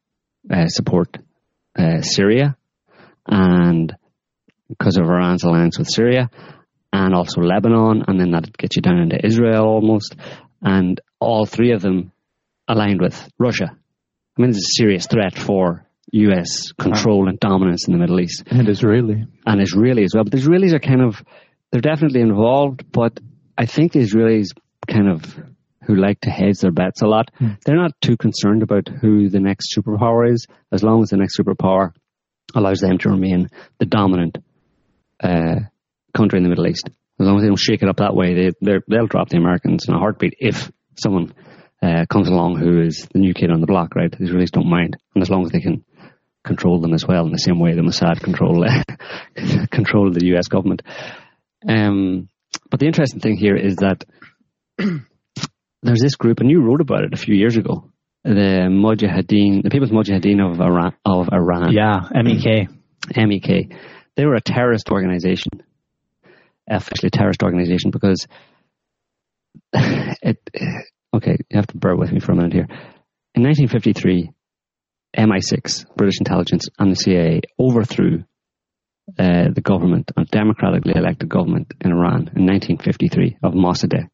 support 0.67 1.17
uh, 1.77 2.01
Syria, 2.01 2.57
and 3.27 3.95
because 4.67 4.97
of 4.97 5.05
Iran's 5.05 5.43
alliance 5.43 5.77
with 5.79 5.89
Syria, 5.89 6.29
and 6.91 7.13
also 7.13 7.41
Lebanon, 7.41 8.03
and 8.07 8.19
then 8.19 8.31
that'd 8.31 8.57
get 8.57 8.75
you 8.75 8.81
down 8.81 8.99
into 8.99 9.23
Israel 9.23 9.65
almost, 9.65 10.15
and 10.61 10.99
all 11.19 11.45
three 11.45 11.71
of 11.71 11.81
them 11.81 12.11
aligned 12.67 13.01
with 13.01 13.29
Russia. 13.37 13.69
I 13.71 14.41
mean, 14.41 14.49
it's 14.51 14.59
a 14.59 14.81
serious 14.81 15.07
threat 15.07 15.37
for 15.37 15.85
U.S. 16.11 16.71
control 16.71 17.27
and 17.27 17.39
dominance 17.39 17.87
in 17.87 17.93
the 17.93 17.99
Middle 17.99 18.19
East 18.19 18.43
And 18.49 18.67
Israeli. 18.69 19.25
and 19.45 19.61
Israeli 19.61 20.03
as 20.03 20.13
well. 20.15 20.23
But 20.23 20.31
the 20.31 20.37
Israelis 20.39 20.73
are 20.73 20.79
kind 20.79 21.01
of, 21.01 21.21
they're 21.71 21.81
definitely 21.81 22.21
involved, 22.21 22.91
but 22.91 23.19
I 23.57 23.65
think 23.65 23.91
the 23.91 23.99
Israelis 23.99 24.47
kind 24.87 25.09
of, 25.09 25.37
who 25.89 25.95
like 25.95 26.21
to 26.21 26.29
hedge 26.29 26.59
their 26.59 26.71
bets 26.71 27.01
a 27.01 27.07
lot, 27.07 27.31
they're 27.65 27.75
not 27.75 27.99
too 27.99 28.15
concerned 28.15 28.61
about 28.61 28.87
who 28.87 29.27
the 29.27 29.39
next 29.39 29.75
superpower 29.75 30.31
is, 30.31 30.45
as 30.71 30.83
long 30.83 31.01
as 31.01 31.09
the 31.09 31.17
next 31.17 31.35
superpower 31.35 31.93
allows 32.53 32.79
them 32.79 32.99
to 32.99 33.09
remain 33.09 33.49
the 33.79 33.87
dominant 33.87 34.37
uh, 35.23 35.55
country 36.15 36.37
in 36.37 36.43
the 36.43 36.49
Middle 36.49 36.67
East. 36.67 36.87
As 37.19 37.25
long 37.25 37.37
as 37.37 37.41
they 37.41 37.47
don't 37.47 37.57
shake 37.57 37.81
it 37.81 37.89
up 37.89 37.97
that 37.97 38.15
way, 38.15 38.51
they, 38.61 38.79
they'll 38.87 39.07
drop 39.07 39.29
the 39.29 39.37
Americans 39.37 39.85
in 39.87 39.95
a 39.95 39.97
heartbeat 39.97 40.35
if 40.39 40.71
someone 40.95 41.33
uh, 41.81 42.05
comes 42.07 42.27
along 42.27 42.59
who 42.59 42.81
is 42.81 43.07
the 43.11 43.19
new 43.19 43.33
kid 43.33 43.49
on 43.49 43.59
the 43.59 43.67
block, 43.67 43.95
right? 43.95 44.11
The 44.11 44.23
Israelis 44.23 44.51
don't 44.51 44.69
mind, 44.69 44.95
and 45.15 45.23
as 45.23 45.31
long 45.31 45.43
as 45.43 45.51
they 45.51 45.59
can 45.59 45.83
control 46.43 46.79
them 46.79 46.93
as 46.93 47.05
well 47.05 47.25
in 47.25 47.31
the 47.31 47.39
same 47.39 47.59
way 47.59 47.73
the 47.73 47.81
Mossad 47.81 48.21
control 48.21 48.63
control 49.71 50.11
the 50.11 50.27
U.S. 50.27 50.47
government. 50.49 50.83
Um, 51.67 52.29
but 52.69 52.79
the 52.79 52.85
interesting 52.85 53.19
thing 53.19 53.37
here 53.37 53.55
is 53.55 53.77
that 53.77 54.05
there's 55.81 56.01
this 56.01 56.15
group, 56.15 56.39
and 56.39 56.49
you 56.49 56.61
wrote 56.61 56.81
about 56.81 57.03
it 57.03 57.13
a 57.13 57.17
few 57.17 57.35
years 57.35 57.57
ago, 57.57 57.89
the 58.23 58.67
Mujahideen, 58.69 59.63
the 59.63 59.69
People's 59.69 59.91
Mujahideen 59.91 60.39
of 60.39 60.59
Iran. 60.59 60.93
Of 61.05 61.29
Iran. 61.31 61.71
Yeah, 61.71 62.01
MEK. 62.13 62.69
MEK. 63.15 63.73
They 64.15 64.25
were 64.25 64.35
a 64.35 64.41
terrorist 64.41 64.89
organization, 64.89 65.63
officially 66.69 67.07
a 67.07 67.17
terrorist 67.17 67.43
organization, 67.43 67.91
because 67.91 68.27
it. 69.73 70.37
Okay, 71.11 71.37
you 71.49 71.57
have 71.57 71.67
to 71.67 71.77
bear 71.77 71.95
with 71.95 72.11
me 72.11 72.19
for 72.19 72.33
a 72.33 72.35
minute 72.35 72.53
here. 72.53 72.67
In 73.33 73.43
1953, 73.43 74.31
MI6, 75.17 75.85
British 75.95 76.19
intelligence, 76.19 76.67
and 76.77 76.91
the 76.91 76.95
CIA 76.95 77.41
overthrew 77.59 78.25
uh, 79.17 79.49
the 79.51 79.61
government, 79.61 80.11
a 80.15 80.25
democratically 80.25 80.93
elected 80.95 81.29
government 81.29 81.73
in 81.81 81.91
Iran 81.91 82.29
in 82.35 82.45
1953 82.45 83.37
of 83.41 83.53
Mossadegh, 83.53 84.07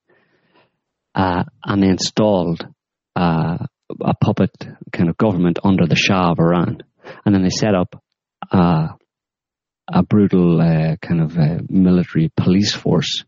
uh, 1.16 1.44
and 1.64 1.82
they 1.82 1.88
installed 1.88 2.68
uh, 3.16 3.58
a 4.02 4.14
puppet 4.22 4.52
kind 4.92 5.10
of 5.10 5.18
government 5.18 5.60
under 5.64 5.86
the 5.86 5.96
Shah 5.96 6.32
of 6.32 6.40
Iran, 6.40 6.84
and 7.26 7.34
then 7.34 7.42
they 7.42 7.50
set 7.50 7.74
up 7.74 8.02
uh, 8.52 8.88
a 9.92 10.04
brutal 10.04 10.60
uh, 10.60 10.98
kind 10.98 11.22
of 11.22 11.38
uh, 11.38 11.60
military 11.70 12.32
police 12.36 12.74
force, 12.74 13.24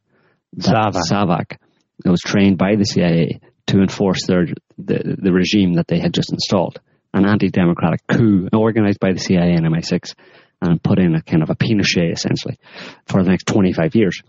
Savak. 0.57 1.01
Savak, 1.09 1.57
that 2.03 2.11
was 2.11 2.21
trained 2.21 2.57
by 2.57 2.75
the 2.75 2.83
CIA 2.83 3.39
to 3.67 3.79
enforce 3.79 4.25
their 4.27 4.47
the, 4.77 5.17
the 5.21 5.31
regime 5.31 5.73
that 5.73 5.87
they 5.87 5.99
had 5.99 6.13
just 6.13 6.31
installed. 6.31 6.79
An 7.13 7.25
anti-democratic 7.25 8.01
coup 8.07 8.49
organized 8.53 8.99
by 8.99 9.13
the 9.13 9.19
CIA 9.19 9.53
and 9.53 9.65
MI6, 9.65 10.13
and 10.61 10.83
put 10.83 10.99
in 10.99 11.15
a 11.15 11.21
kind 11.21 11.41
of 11.41 11.49
a 11.49 11.55
Pinochet 11.55 12.11
essentially 12.11 12.59
for 13.05 13.23
the 13.23 13.29
next 13.29 13.47
25 13.47 13.95
years. 13.95 14.21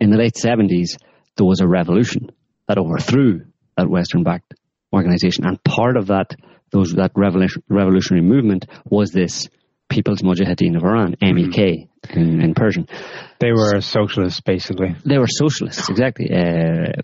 In 0.00 0.10
the 0.10 0.16
late 0.16 0.34
70s, 0.34 0.96
there 1.36 1.46
was 1.46 1.60
a 1.60 1.68
revolution 1.68 2.30
that 2.68 2.78
overthrew 2.78 3.42
that 3.76 3.88
Western 3.88 4.22
backed 4.22 4.54
organization. 4.92 5.44
And 5.44 5.62
part 5.64 5.96
of 5.96 6.08
that, 6.08 6.34
those, 6.70 6.92
that 6.94 7.12
revolution, 7.16 7.62
revolutionary 7.68 8.24
movement 8.24 8.66
was 8.84 9.10
this 9.10 9.48
People's 9.88 10.22
Mujahideen 10.22 10.76
of 10.76 10.82
Iran, 10.82 11.14
MEK 11.20 11.88
in, 12.10 12.40
in 12.40 12.54
Persian. 12.54 12.88
They 13.38 13.52
were 13.52 13.80
socialists, 13.80 14.40
basically. 14.40 14.96
They 15.04 15.18
were 15.18 15.28
socialists, 15.28 15.88
exactly. 15.88 16.30
Uh, 16.32 17.00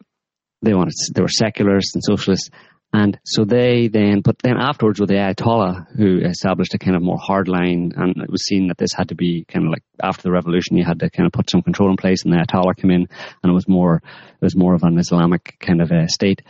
they 0.62 0.74
wanted, 0.74 0.94
they 1.14 1.22
were 1.22 1.28
secularists 1.28 1.94
and 1.94 2.02
socialists. 2.02 2.50
And 2.92 3.18
so 3.24 3.44
they 3.44 3.86
then, 3.86 4.20
but 4.20 4.36
then 4.42 4.56
afterwards 4.58 4.98
with 4.98 5.10
the 5.10 5.14
Ayatollah, 5.14 5.96
who 5.96 6.18
established 6.18 6.74
a 6.74 6.78
kind 6.78 6.96
of 6.96 7.02
more 7.02 7.18
hard 7.18 7.46
line, 7.46 7.92
and 7.96 8.16
it 8.16 8.30
was 8.30 8.44
seen 8.44 8.66
that 8.66 8.78
this 8.78 8.92
had 8.92 9.10
to 9.10 9.14
be 9.14 9.44
kind 9.44 9.66
of 9.66 9.70
like 9.70 9.84
after 10.02 10.22
the 10.22 10.32
revolution, 10.32 10.76
you 10.76 10.84
had 10.84 10.98
to 11.00 11.10
kind 11.10 11.26
of 11.26 11.32
put 11.32 11.48
some 11.48 11.62
control 11.62 11.90
in 11.90 11.96
place, 11.96 12.24
and 12.24 12.32
the 12.32 12.38
Ayatollah 12.38 12.76
came 12.76 12.90
in, 12.90 13.06
and 13.42 13.50
it 13.50 13.54
was 13.54 13.68
more, 13.68 13.96
it 13.96 14.44
was 14.44 14.56
more 14.56 14.74
of 14.74 14.82
an 14.82 14.98
Islamic 14.98 15.56
kind 15.60 15.80
of 15.80 15.92
a 15.92 16.08
state. 16.08 16.42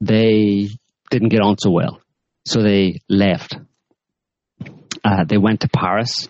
They 0.00 0.68
didn't 1.10 1.30
get 1.30 1.40
on 1.40 1.58
so 1.58 1.70
well, 1.70 2.00
so 2.44 2.62
they 2.62 3.00
left. 3.08 3.56
Uh, 5.04 5.24
they 5.24 5.38
went 5.38 5.62
to 5.62 5.68
Paris 5.68 6.28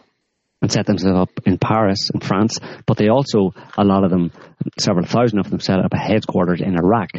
and 0.62 0.72
set 0.72 0.86
themselves 0.86 1.18
up 1.20 1.46
in 1.46 1.58
Paris, 1.58 2.10
in 2.12 2.20
France, 2.20 2.58
but 2.86 2.96
they 2.96 3.08
also, 3.08 3.52
a 3.76 3.84
lot 3.84 4.04
of 4.04 4.10
them, 4.10 4.32
several 4.80 5.04
thousand 5.04 5.38
of 5.38 5.50
them, 5.50 5.60
set 5.60 5.78
up 5.78 5.92
a 5.92 5.98
headquarters 5.98 6.62
in 6.62 6.76
Iraq 6.76 7.10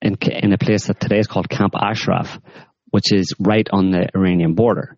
in, 0.00 0.16
in 0.22 0.52
a 0.52 0.58
place 0.58 0.86
that 0.86 1.00
today 1.00 1.18
is 1.18 1.26
called 1.26 1.48
Camp 1.48 1.74
Ashraf, 1.74 2.38
which 2.90 3.12
is 3.12 3.32
right 3.38 3.66
on 3.70 3.90
the 3.90 4.08
Iranian 4.14 4.54
border 4.54 4.96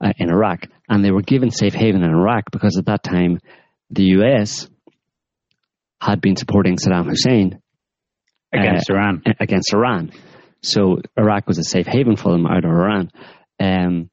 uh, 0.00 0.12
in 0.18 0.30
Iraq. 0.30 0.66
And 0.88 1.04
they 1.04 1.10
were 1.10 1.22
given 1.22 1.50
safe 1.50 1.74
haven 1.74 2.02
in 2.02 2.10
Iraq 2.10 2.50
because 2.50 2.76
at 2.78 2.86
that 2.86 3.02
time 3.02 3.40
the 3.90 4.04
US 4.20 4.68
had 6.00 6.20
been 6.20 6.36
supporting 6.36 6.76
Saddam 6.76 7.08
Hussein 7.08 7.60
against 8.52 8.90
uh, 8.90 8.94
Iran. 8.94 9.22
Against 9.40 9.72
Iran. 9.72 10.12
So 10.62 10.98
Iraq 11.16 11.46
was 11.46 11.58
a 11.58 11.64
safe 11.64 11.86
haven 11.86 12.16
for 12.16 12.32
them 12.32 12.46
out 12.46 12.64
of 12.64 12.70
Iran. 12.70 13.10
Um, 13.60 14.10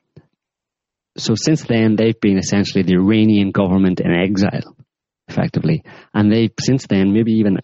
so 1.18 1.36
since 1.36 1.64
then, 1.64 1.96
they've 1.96 2.20
been 2.20 2.38
essentially 2.38 2.84
the 2.84 2.96
Iranian 2.96 3.52
government 3.52 4.00
in 4.00 4.12
exile, 4.12 4.76
effectively. 5.28 5.84
And 6.14 6.32
they've 6.32 6.52
since 6.60 6.88
then, 6.88 7.14
maybe 7.14 7.34
even 7.34 7.60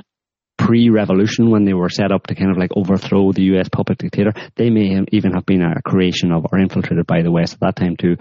pre-revolution 0.68 1.50
when 1.50 1.64
they 1.64 1.74
were 1.74 1.90
set 1.90 2.12
up 2.12 2.28
to 2.28 2.36
kind 2.36 2.52
of 2.52 2.58
like 2.58 2.72
overthrow 2.76 3.32
the 3.32 3.44
US 3.54 3.70
puppet 3.70 4.00
dictator. 4.00 4.34
They 4.56 4.70
may 4.70 5.02
even 5.14 5.32
have 5.32 5.46
been 5.46 5.62
a 5.62 5.82
creation 5.82 6.34
of 6.34 6.46
or 6.52 6.60
infiltrated 6.60 7.08
by 7.08 7.22
the 7.22 7.32
West 7.32 7.54
at 7.54 7.60
that 7.62 7.78
time 7.78 7.96
to 7.98 8.18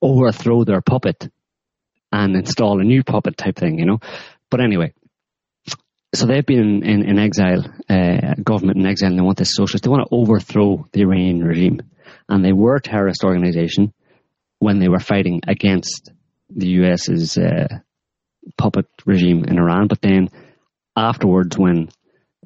overthrow 0.00 0.62
their 0.62 0.80
puppet 0.80 1.28
and 2.12 2.36
install 2.36 2.80
a 2.80 2.84
new 2.84 3.02
puppet 3.02 3.36
type 3.36 3.56
thing, 3.56 3.80
you 3.80 3.86
know. 3.86 3.98
But 4.48 4.60
anyway, 4.60 4.92
so 6.14 6.26
they've 6.26 6.46
been 6.46 6.60
in, 6.60 6.86
in, 6.88 7.08
in 7.08 7.18
exile, 7.18 7.64
uh, 7.88 8.34
government 8.44 8.78
in 8.78 8.86
exile, 8.86 9.10
and 9.10 9.18
they 9.18 9.22
want 9.22 9.38
this 9.38 9.56
socialist. 9.56 9.82
They 9.82 9.90
want 9.90 10.08
to 10.08 10.14
overthrow 10.14 10.86
the 10.92 11.00
Iranian 11.00 11.42
regime, 11.42 11.80
and 12.28 12.44
they 12.44 12.52
were 12.52 12.76
a 12.76 12.80
terrorist 12.80 13.24
organization 13.24 13.92
when 14.60 14.78
they 14.78 14.88
were 14.88 15.00
fighting 15.00 15.40
against 15.48 16.12
the 16.48 16.68
US's 16.68 17.36
uh, 17.36 17.66
puppet 18.56 18.86
regime 19.04 19.44
in 19.44 19.58
Iran. 19.58 19.88
But 19.88 20.00
then 20.00 20.28
afterwards, 20.96 21.56
when 21.56 21.88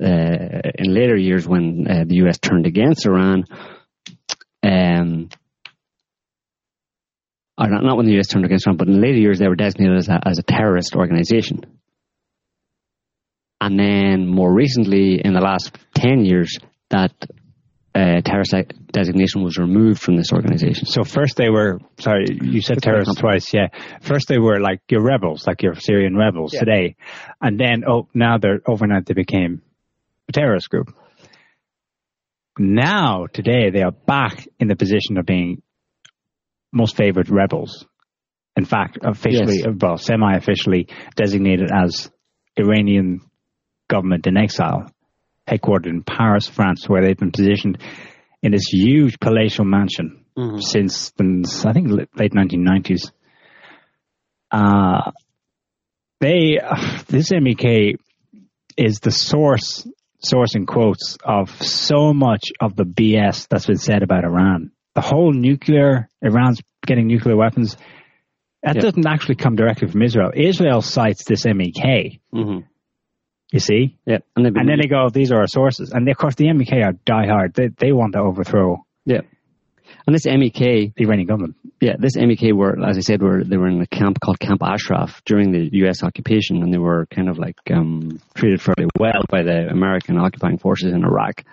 uh, 0.00 0.70
in 0.78 0.94
later 0.94 1.16
years, 1.16 1.46
when 1.46 1.86
uh, 1.88 2.04
the 2.06 2.16
US 2.26 2.38
turned 2.38 2.66
against 2.66 3.06
Iran, 3.06 3.44
um, 4.62 5.28
or 7.58 7.68
not, 7.68 7.82
not 7.82 7.96
when 7.96 8.06
the 8.06 8.18
US 8.18 8.28
turned 8.28 8.44
against 8.44 8.66
Iran, 8.66 8.76
but 8.76 8.88
in 8.88 9.00
later 9.00 9.18
years, 9.18 9.38
they 9.38 9.48
were 9.48 9.56
designated 9.56 9.96
as 9.98 10.08
a, 10.08 10.20
as 10.26 10.38
a 10.38 10.42
terrorist 10.42 10.94
organization. 10.94 11.64
And 13.60 13.78
then 13.78 14.26
more 14.26 14.52
recently, 14.52 15.20
in 15.24 15.32
the 15.32 15.40
last 15.40 15.76
10 15.94 16.24
years, 16.24 16.58
that 16.90 17.12
uh, 17.96 18.20
terrorist 18.20 18.52
designation 18.92 19.42
was 19.42 19.56
removed 19.56 20.02
from 20.02 20.16
this 20.16 20.30
organization. 20.30 20.84
So 20.84 21.02
first 21.02 21.36
they 21.36 21.48
were, 21.48 21.78
sorry, 21.98 22.26
you 22.42 22.60
said 22.60 22.82
terrorists 22.82 23.14
twice, 23.14 23.54
yeah. 23.54 23.68
First 24.02 24.28
they 24.28 24.38
were 24.38 24.60
like 24.60 24.80
your 24.90 25.02
rebels, 25.02 25.46
like 25.46 25.62
your 25.62 25.74
Syrian 25.76 26.14
rebels 26.14 26.52
yeah. 26.52 26.60
today. 26.60 26.96
And 27.40 27.58
then, 27.58 27.84
oh, 27.88 28.08
now 28.12 28.36
they're, 28.36 28.60
overnight 28.66 29.06
they 29.06 29.14
became 29.14 29.62
a 30.28 30.32
terrorist 30.32 30.68
group. 30.68 30.94
Now, 32.58 33.26
today, 33.32 33.70
they 33.70 33.82
are 33.82 33.92
back 33.92 34.46
in 34.58 34.68
the 34.68 34.76
position 34.76 35.16
of 35.16 35.24
being 35.24 35.62
most 36.72 36.96
favored 36.96 37.30
rebels. 37.30 37.86
In 38.56 38.66
fact, 38.66 38.98
officially, 39.02 39.58
yes. 39.58 39.74
well, 39.80 39.96
semi-officially 39.96 40.88
designated 41.14 41.70
as 41.72 42.10
Iranian 42.58 43.20
government 43.88 44.26
in 44.26 44.36
exile 44.36 44.90
headquartered 45.48 45.86
in 45.86 46.02
Paris, 46.02 46.46
France, 46.46 46.88
where 46.88 47.02
they've 47.02 47.16
been 47.16 47.32
positioned 47.32 47.78
in 48.42 48.52
this 48.52 48.68
huge 48.70 49.18
palatial 49.20 49.64
mansion 49.64 50.24
mm-hmm. 50.36 50.60
since 50.60 51.10
the, 51.10 51.64
I 51.66 51.72
think 51.72 51.88
late 51.90 52.32
1990s. 52.32 53.10
Uh, 54.50 55.10
they 56.20 56.58
this 57.08 57.30
MEK 57.30 57.98
is 58.76 59.00
the 59.00 59.10
source 59.10 59.86
source 60.22 60.54
in 60.54 60.66
quotes 60.66 61.16
of 61.24 61.50
so 61.62 62.12
much 62.12 62.48
of 62.60 62.74
the 62.74 62.84
BS 62.84 63.48
that's 63.48 63.66
been 63.66 63.76
said 63.76 64.02
about 64.02 64.24
Iran. 64.24 64.72
The 64.94 65.02
whole 65.02 65.32
nuclear 65.32 66.08
Iran's 66.22 66.60
getting 66.86 67.06
nuclear 67.06 67.36
weapons 67.36 67.76
that 68.62 68.76
yep. 68.76 68.82
doesn't 68.82 69.06
actually 69.06 69.36
come 69.36 69.54
directly 69.54 69.88
from 69.88 70.02
Israel. 70.02 70.32
Israel 70.34 70.82
cites 70.82 71.24
this 71.24 71.44
MEK. 71.44 72.20
Mm-hmm. 72.34 72.60
You 73.52 73.60
see? 73.60 73.96
Yeah. 74.06 74.18
And, 74.34 74.46
and 74.46 74.68
then 74.68 74.78
they 74.80 74.88
go, 74.88 75.08
these 75.08 75.30
are 75.30 75.40
our 75.40 75.46
sources. 75.46 75.92
And 75.92 76.08
of 76.08 76.16
course, 76.16 76.34
the 76.34 76.52
MEK 76.52 76.72
are 76.72 76.92
diehard. 76.92 77.54
They, 77.54 77.68
they 77.68 77.92
want 77.92 78.14
to 78.14 78.20
overthrow. 78.20 78.84
Yeah. 79.04 79.20
And 80.06 80.14
this 80.14 80.26
MEK, 80.26 80.94
the 80.94 81.04
Iranian 81.04 81.26
government. 81.26 81.56
Yeah, 81.80 81.94
this 81.98 82.16
MEK 82.16 82.52
were, 82.54 82.76
as 82.84 82.96
I 82.96 83.00
said, 83.00 83.22
were 83.22 83.44
they 83.44 83.56
were 83.56 83.68
in 83.68 83.80
a 83.80 83.86
camp 83.86 84.18
called 84.20 84.38
Camp 84.40 84.62
Ashraf 84.62 85.22
during 85.24 85.52
the 85.52 85.68
U.S. 85.78 86.02
occupation, 86.02 86.62
and 86.62 86.72
they 86.72 86.78
were 86.78 87.06
kind 87.06 87.28
of 87.28 87.38
like 87.38 87.58
um, 87.72 88.20
treated 88.34 88.62
fairly 88.62 88.88
well 88.98 89.22
by 89.28 89.42
the 89.42 89.68
American 89.68 90.18
occupying 90.18 90.58
forces 90.58 90.92
in 90.92 91.04
Iraq. 91.04 91.44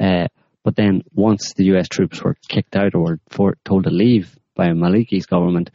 Uh, 0.00 0.26
but 0.64 0.76
then, 0.76 1.02
once 1.14 1.54
the 1.54 1.64
U.S. 1.66 1.88
troops 1.88 2.22
were 2.22 2.36
kicked 2.48 2.76
out 2.76 2.94
or 2.94 3.18
for, 3.28 3.56
told 3.64 3.84
to 3.84 3.90
leave 3.90 4.36
by 4.54 4.68
Maliki's 4.68 5.26
government, 5.26 5.70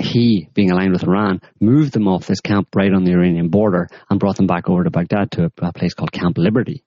he, 0.00 0.48
being 0.54 0.70
aligned 0.70 0.92
with 0.92 1.04
Iran, 1.04 1.40
moved 1.60 1.92
them 1.92 2.08
off 2.08 2.26
this 2.26 2.40
camp 2.40 2.68
right 2.74 2.92
on 2.92 3.04
the 3.04 3.12
Iranian 3.12 3.48
border 3.48 3.88
and 4.08 4.20
brought 4.20 4.36
them 4.36 4.46
back 4.46 4.68
over 4.68 4.84
to 4.84 4.90
Baghdad 4.90 5.32
to 5.32 5.44
a, 5.44 5.66
a 5.66 5.72
place 5.72 5.94
called 5.94 6.12
Camp 6.12 6.38
Liberty. 6.38 6.84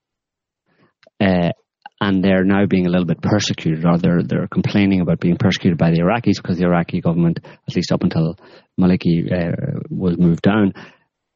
Uh, 1.19 1.51
and 1.99 2.23
they're 2.23 2.43
now 2.43 2.65
being 2.65 2.87
a 2.87 2.89
little 2.89 3.05
bit 3.05 3.21
persecuted, 3.21 3.85
or 3.85 3.97
they're 3.99 4.23
they're 4.23 4.47
complaining 4.47 5.01
about 5.01 5.19
being 5.19 5.37
persecuted 5.37 5.77
by 5.77 5.91
the 5.91 5.99
Iraqis 5.99 6.41
because 6.41 6.57
the 6.57 6.65
Iraqi 6.65 6.99
government, 6.99 7.39
at 7.43 7.75
least 7.75 7.91
up 7.91 8.01
until 8.01 8.37
Maliki 8.79 9.31
uh, 9.31 9.81
was 9.89 10.17
moved 10.17 10.41
down, 10.41 10.73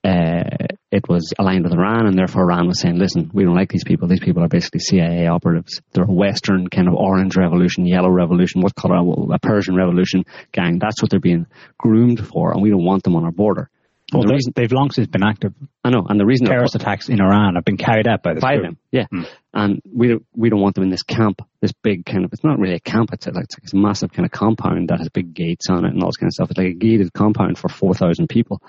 uh, 0.06 0.44
it 0.92 1.10
was 1.10 1.34
aligned 1.40 1.64
with 1.64 1.74
Iran, 1.74 2.06
and 2.06 2.18
therefore 2.18 2.44
Iran 2.44 2.68
was 2.68 2.80
saying, 2.80 2.98
"Listen, 2.98 3.32
we 3.34 3.44
don't 3.44 3.56
like 3.56 3.70
these 3.70 3.84
people. 3.84 4.08
These 4.08 4.20
people 4.20 4.44
are 4.44 4.48
basically 4.48 4.80
CIA 4.80 5.28
operatives. 5.28 5.82
They're 5.92 6.04
a 6.04 6.12
Western 6.12 6.68
kind 6.68 6.88
of 6.88 6.94
orange 6.94 7.36
revolution, 7.36 7.88
yellow 7.88 8.10
revolution, 8.10 8.62
what's 8.62 8.74
called 8.74 9.32
a, 9.34 9.40
Persian 9.40 9.76
revolution 9.76 10.24
gang. 10.52 10.78
That's 10.80 11.02
what 11.02 11.10
they're 11.10 11.20
being 11.20 11.48
groomed 11.80 12.26
for, 12.26 12.52
and 12.54 12.62
we 12.62 12.70
don't 12.70 12.86
want 12.86 13.04
them 13.04 13.16
on 13.16 13.26
our 13.26 13.32
border." 13.32 13.70
Well, 14.14 14.22
the 14.22 14.34
reason, 14.34 14.54
they've 14.56 14.72
long 14.72 14.92
since 14.92 15.08
been 15.08 15.26
active. 15.26 15.54
I 15.84 15.90
know, 15.90 16.06
and 16.08 16.20
the 16.20 16.28
reason 16.28 16.46
terrorist 16.46 16.76
attacks 16.76 17.10
in 17.10 17.20
Iran 17.20 17.56
have 17.56 17.66
been 17.66 17.78
carried 17.78 18.08
out 18.08 18.22
by 18.22 18.36
this 18.36 18.42
by 18.44 18.58
group. 18.58 18.64
them, 18.64 18.78
yeah. 18.92 19.06
Hmm. 19.10 19.24
And 19.52 19.82
we 19.92 20.10
don't 20.10 20.26
we 20.36 20.50
don't 20.50 20.62
want 20.62 20.76
them 20.76 20.84
in 20.84 20.92
this 20.92 21.02
camp, 21.02 21.42
this 21.60 21.74
big 21.82 22.06
kind 22.06 22.24
of. 22.24 22.32
It's 22.32 22.44
not 22.44 22.60
really 22.60 22.76
a 22.76 22.80
camp. 22.80 23.10
It's 23.14 23.26
like 23.26 23.46
it's 23.64 23.74
a 23.74 23.78
massive 23.78 24.14
kind 24.14 24.26
of 24.28 24.32
compound 24.32 24.90
that 24.90 25.00
has 25.00 25.10
big 25.10 25.34
gates 25.34 25.70
on 25.72 25.86
it 25.86 25.94
and 25.94 26.04
all 26.04 26.10
this 26.10 26.18
kind 26.18 26.30
of 26.30 26.34
stuff. 26.34 26.52
It's 26.52 26.60
like 26.60 26.68
a 26.68 26.74
gated 26.74 27.14
compound 27.14 27.58
for 27.58 27.68
four 27.68 27.96
thousand 27.96 28.30
people. 28.30 28.62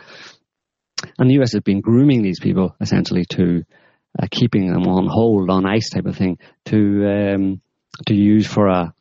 And 1.18 1.30
the 1.30 1.42
US 1.42 1.52
has 1.52 1.62
been 1.62 1.80
grooming 1.80 2.22
these 2.22 2.40
people 2.40 2.74
essentially 2.80 3.24
to 3.30 3.64
uh, 4.18 4.26
keeping 4.30 4.72
them 4.72 4.86
on 4.86 5.06
hold, 5.08 5.50
on 5.50 5.66
ice 5.66 5.90
type 5.90 6.06
of 6.06 6.16
thing, 6.16 6.38
to 6.66 7.06
um, 7.06 7.60
to 8.06 8.14
use 8.14 8.46
for 8.46 8.66
a, 8.66 8.94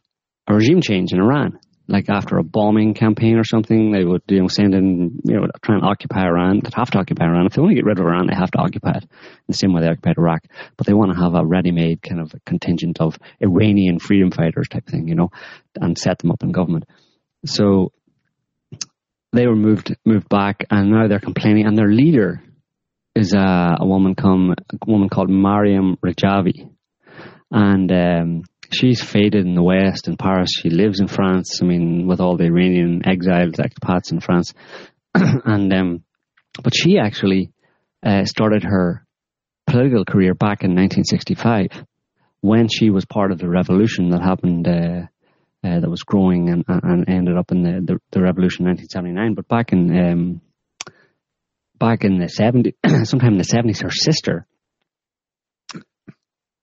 a 0.47 0.53
regime 0.53 0.81
change 0.81 1.13
in 1.13 1.19
Iran. 1.19 1.59
Like 1.87 2.09
after 2.09 2.37
a 2.37 2.43
bombing 2.43 2.95
campaign 2.95 3.37
or 3.37 3.43
something, 3.43 3.91
they 3.91 4.03
would 4.03 4.23
you 4.27 4.41
know 4.41 4.47
send 4.47 4.73
in 4.73 5.21
you 5.23 5.35
know 5.35 5.47
try 5.61 5.75
and 5.75 5.85
occupy 5.85 6.25
Iran. 6.25 6.59
They'd 6.63 6.73
have 6.73 6.89
to 6.91 6.97
occupy 6.97 7.25
Iran. 7.25 7.45
If 7.45 7.53
they 7.53 7.61
want 7.61 7.71
to 7.71 7.75
get 7.75 7.85
rid 7.85 7.99
of 7.99 8.05
Iran, 8.05 8.27
they 8.27 8.35
have 8.35 8.51
to 8.51 8.57
occupy 8.57 8.97
it 8.97 9.03
in 9.03 9.09
the 9.47 9.53
same 9.53 9.71
way 9.71 9.81
they 9.81 9.89
occupied 9.89 10.17
Iraq. 10.17 10.45
But 10.77 10.87
they 10.87 10.93
want 10.93 11.13
to 11.13 11.23
have 11.23 11.35
a 11.35 11.45
ready-made 11.45 12.01
kind 12.01 12.19
of 12.19 12.33
contingent 12.45 12.99
of 12.99 13.19
Iranian 13.39 13.99
freedom 13.99 14.31
fighters 14.31 14.67
type 14.67 14.87
thing, 14.87 15.07
you 15.07 15.15
know, 15.15 15.29
and 15.79 15.97
set 15.97 16.17
them 16.19 16.31
up 16.31 16.41
in 16.41 16.51
government. 16.51 16.85
So 17.45 17.91
they 19.35 19.47
were 19.47 19.55
moved 19.55 19.95
moved 20.05 20.29
back, 20.29 20.65
and 20.69 20.91
now 20.91 21.07
they're 21.07 21.19
complaining. 21.19 21.65
And 21.65 21.77
their 21.77 21.91
leader 21.91 22.41
is 23.15 23.33
a, 23.33 23.77
a 23.79 23.85
woman 23.85 24.15
come 24.15 24.51
a 24.51 24.91
woman 24.91 25.09
called 25.09 25.29
Mariam 25.29 25.97
Rajavi, 26.03 26.69
and 27.51 27.91
um, 27.91 28.43
she's 28.71 29.01
faded 29.01 29.45
in 29.45 29.55
the 29.55 29.63
West 29.63 30.07
in 30.07 30.17
Paris. 30.17 30.49
She 30.61 30.69
lives 30.69 30.99
in 30.99 31.07
France. 31.07 31.59
I 31.61 31.65
mean, 31.65 32.07
with 32.07 32.19
all 32.19 32.37
the 32.37 32.45
Iranian 32.45 33.05
exiles, 33.05 33.55
expats 33.55 34.11
in 34.11 34.19
France, 34.19 34.53
and 35.13 35.73
um, 35.73 36.03
but 36.63 36.73
she 36.75 36.97
actually 36.97 37.51
uh, 38.03 38.25
started 38.25 38.63
her 38.63 39.05
political 39.67 40.05
career 40.05 40.33
back 40.33 40.63
in 40.63 40.71
1965 40.71 41.85
when 42.41 42.67
she 42.67 42.89
was 42.89 43.05
part 43.05 43.31
of 43.31 43.39
the 43.39 43.49
revolution 43.49 44.09
that 44.09 44.21
happened. 44.21 44.67
Uh, 44.67 45.07
uh, 45.65 45.79
that 45.79 45.89
was 45.89 46.03
growing 46.03 46.49
and, 46.49 46.63
and 46.67 47.09
ended 47.09 47.37
up 47.37 47.51
in 47.51 47.63
the, 47.63 47.81
the, 47.81 47.99
the 48.11 48.21
revolution 48.21 48.67
in 48.67 48.75
1979. 48.75 49.33
But 49.33 49.47
back 49.47 49.71
in 49.71 49.97
um, 49.97 50.41
back 51.79 52.03
in 52.03 52.19
the 52.19 52.25
70s, 52.25 52.73
sometime 53.07 53.33
in 53.33 53.37
the 53.37 53.43
70s, 53.43 53.81
her 53.81 53.91
sister, 53.91 54.45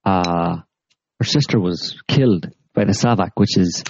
uh, 0.04 0.58
her 1.18 1.24
sister 1.24 1.60
was 1.60 2.00
killed 2.08 2.48
by 2.74 2.84
the 2.84 2.92
Savak, 2.92 3.30
which 3.34 3.56
is 3.56 3.84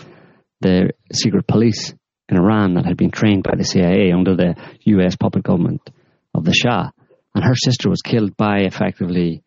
the 0.61 0.91
secret 1.13 1.47
police 1.47 1.95
in 2.29 2.37
Iran 2.37 2.75
that 2.75 2.87
had 2.87 2.97
been 2.97 3.11
trained 3.11 3.43
by 3.43 3.55
the 3.57 3.65
CIA 3.65 4.13
under 4.13 4.35
the 4.35 4.55
US 4.87 5.17
puppet 5.17 5.43
government 5.43 5.83
of 6.35 6.45
the 6.45 6.55
Shah. 6.55 6.91
And 7.35 7.45
her 7.45 7.55
sister 7.55 7.89
was 7.89 8.03
killed 8.03 8.37
by 8.37 8.61
effectively 8.61 9.43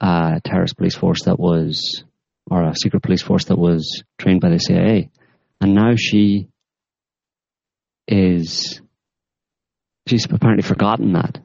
a 0.00 0.40
terrorist 0.44 0.76
police 0.76 0.96
force 0.96 1.24
that 1.24 1.38
was, 1.38 2.04
or 2.50 2.64
a 2.64 2.74
secret 2.76 3.02
police 3.02 3.22
force 3.22 3.46
that 3.46 3.58
was 3.58 4.02
trained 4.18 4.40
by 4.40 4.50
the 4.50 4.58
CIA. 4.58 5.10
And 5.60 5.74
now 5.74 5.94
she 5.96 6.48
is 8.08 8.80
she's 10.08 10.26
apparently 10.30 10.62
forgotten 10.62 11.12
that. 11.12 11.38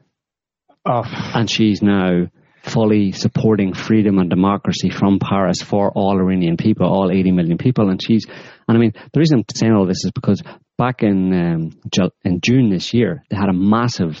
Oh. 0.84 1.04
And 1.34 1.50
she's 1.50 1.82
now 1.82 2.26
fully 2.62 3.12
supporting 3.12 3.72
freedom 3.72 4.18
and 4.18 4.28
democracy 4.28 4.90
from 4.90 5.18
Paris 5.18 5.62
for 5.62 5.90
all 5.90 6.18
Iranian 6.18 6.56
people, 6.56 6.86
all 6.86 7.10
80 7.10 7.32
million 7.32 7.58
people. 7.58 7.88
And 7.88 8.00
she's, 8.02 8.26
and 8.26 8.76
I 8.76 8.80
mean, 8.80 8.92
the 9.12 9.20
reason 9.20 9.38
I'm 9.38 9.44
saying 9.54 9.72
all 9.72 9.86
this 9.86 10.04
is 10.04 10.10
because 10.12 10.42
back 10.76 11.02
in, 11.02 11.32
um, 11.32 11.80
in 12.24 12.40
June 12.40 12.70
this 12.70 12.92
year, 12.92 13.24
they 13.30 13.36
had 13.36 13.48
a 13.48 13.54
massive 13.54 14.20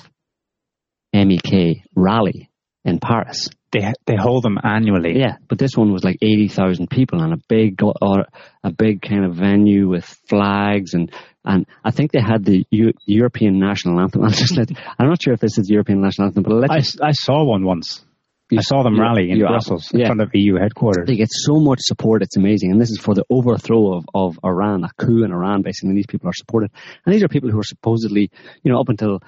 MEK 1.12 1.82
rally 1.94 2.50
in 2.88 2.98
Paris. 3.00 3.48
They 3.70 3.92
they 4.06 4.16
hold 4.16 4.44
them 4.44 4.58
annually. 4.62 5.18
Yeah, 5.18 5.36
but 5.46 5.58
this 5.58 5.76
one 5.76 5.92
was 5.92 6.02
like 6.02 6.16
eighty 6.22 6.48
thousand 6.48 6.88
people 6.88 7.20
and 7.22 7.34
a 7.34 7.38
big 7.48 7.82
or 7.82 8.24
a 8.64 8.72
big 8.72 9.02
kind 9.02 9.24
of 9.24 9.34
venue 9.34 9.88
with 9.88 10.04
flags 10.28 10.94
and 10.94 11.12
and 11.44 11.66
I 11.84 11.90
think 11.90 12.12
they 12.12 12.20
had 12.20 12.44
the 12.44 12.64
U- 12.70 12.92
European 13.06 13.58
national 13.58 14.00
anthem. 14.00 14.22
I'll 14.24 14.30
just 14.30 14.56
let, 14.56 14.70
I'm 14.98 15.08
not 15.08 15.22
sure 15.22 15.32
if 15.32 15.40
this 15.40 15.58
is 15.58 15.66
the 15.66 15.74
European 15.74 16.00
national 16.00 16.28
anthem, 16.28 16.42
but 16.42 16.70
I, 16.70 16.82
I 17.02 17.12
saw 17.12 17.44
one 17.44 17.64
once. 17.64 18.04
I 18.50 18.62
saw 18.62 18.82
them 18.82 18.98
rally 18.98 19.30
in 19.30 19.40
Brussels 19.40 19.90
in 19.92 20.06
front 20.06 20.22
of 20.22 20.30
EU 20.32 20.54
headquarters. 20.56 21.06
They 21.06 21.16
get 21.16 21.28
so 21.30 21.56
much 21.56 21.80
support, 21.82 22.22
it's 22.22 22.36
amazing. 22.38 22.72
And 22.72 22.80
this 22.80 22.88
is 22.90 22.98
for 22.98 23.14
the 23.14 23.24
overthrow 23.28 23.94
of, 23.94 24.06
of 24.14 24.38
Iran, 24.42 24.84
a 24.84 24.90
coup 24.96 25.22
in 25.22 25.32
Iran, 25.32 25.60
basically. 25.60 25.90
And 25.90 25.98
these 25.98 26.06
people 26.06 26.30
are 26.30 26.34
supported. 26.34 26.70
And 27.04 27.14
these 27.14 27.22
are 27.22 27.28
people 27.28 27.50
who 27.50 27.58
are 27.58 27.64
supposedly, 27.64 28.30
you 28.62 28.72
know, 28.72 28.80
up 28.80 28.88
until 28.88 29.20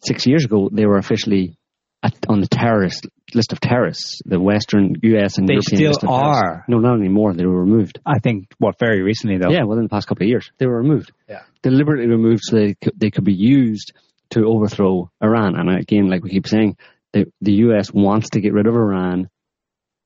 six 0.00 0.26
years 0.26 0.46
ago, 0.46 0.70
they 0.72 0.86
were 0.86 0.96
officially 0.96 1.57
at, 2.02 2.14
on 2.28 2.40
the 2.40 2.46
terrorist 2.46 3.06
list 3.34 3.52
of 3.52 3.60
terrorists, 3.60 4.22
the 4.24 4.40
Western 4.40 4.94
U.S. 5.02 5.38
and 5.38 5.48
they 5.48 5.54
European 5.54 5.94
still 5.94 6.10
are. 6.10 6.64
No, 6.68 6.78
not 6.78 6.98
anymore. 6.98 7.34
They 7.34 7.44
were 7.44 7.60
removed. 7.60 8.00
I 8.06 8.18
think 8.18 8.46
what 8.58 8.78
very 8.78 9.02
recently 9.02 9.38
though. 9.38 9.50
Yeah, 9.50 9.64
within 9.64 9.84
the 9.84 9.90
past 9.90 10.06
couple 10.06 10.24
of 10.24 10.28
years, 10.28 10.50
they 10.58 10.66
were 10.66 10.78
removed. 10.78 11.12
Yeah, 11.28 11.42
deliberately 11.62 12.06
removed 12.06 12.42
so 12.44 12.56
they 12.56 12.74
could, 12.74 12.94
they 12.96 13.10
could 13.10 13.24
be 13.24 13.34
used 13.34 13.92
to 14.30 14.44
overthrow 14.44 15.10
Iran. 15.22 15.56
And 15.56 15.70
again, 15.70 16.08
like 16.08 16.22
we 16.22 16.30
keep 16.30 16.46
saying, 16.46 16.76
the 17.12 17.30
the 17.40 17.52
U.S. 17.52 17.92
wants 17.92 18.30
to 18.30 18.40
get 18.40 18.52
rid 18.52 18.66
of 18.66 18.74
Iran 18.74 19.28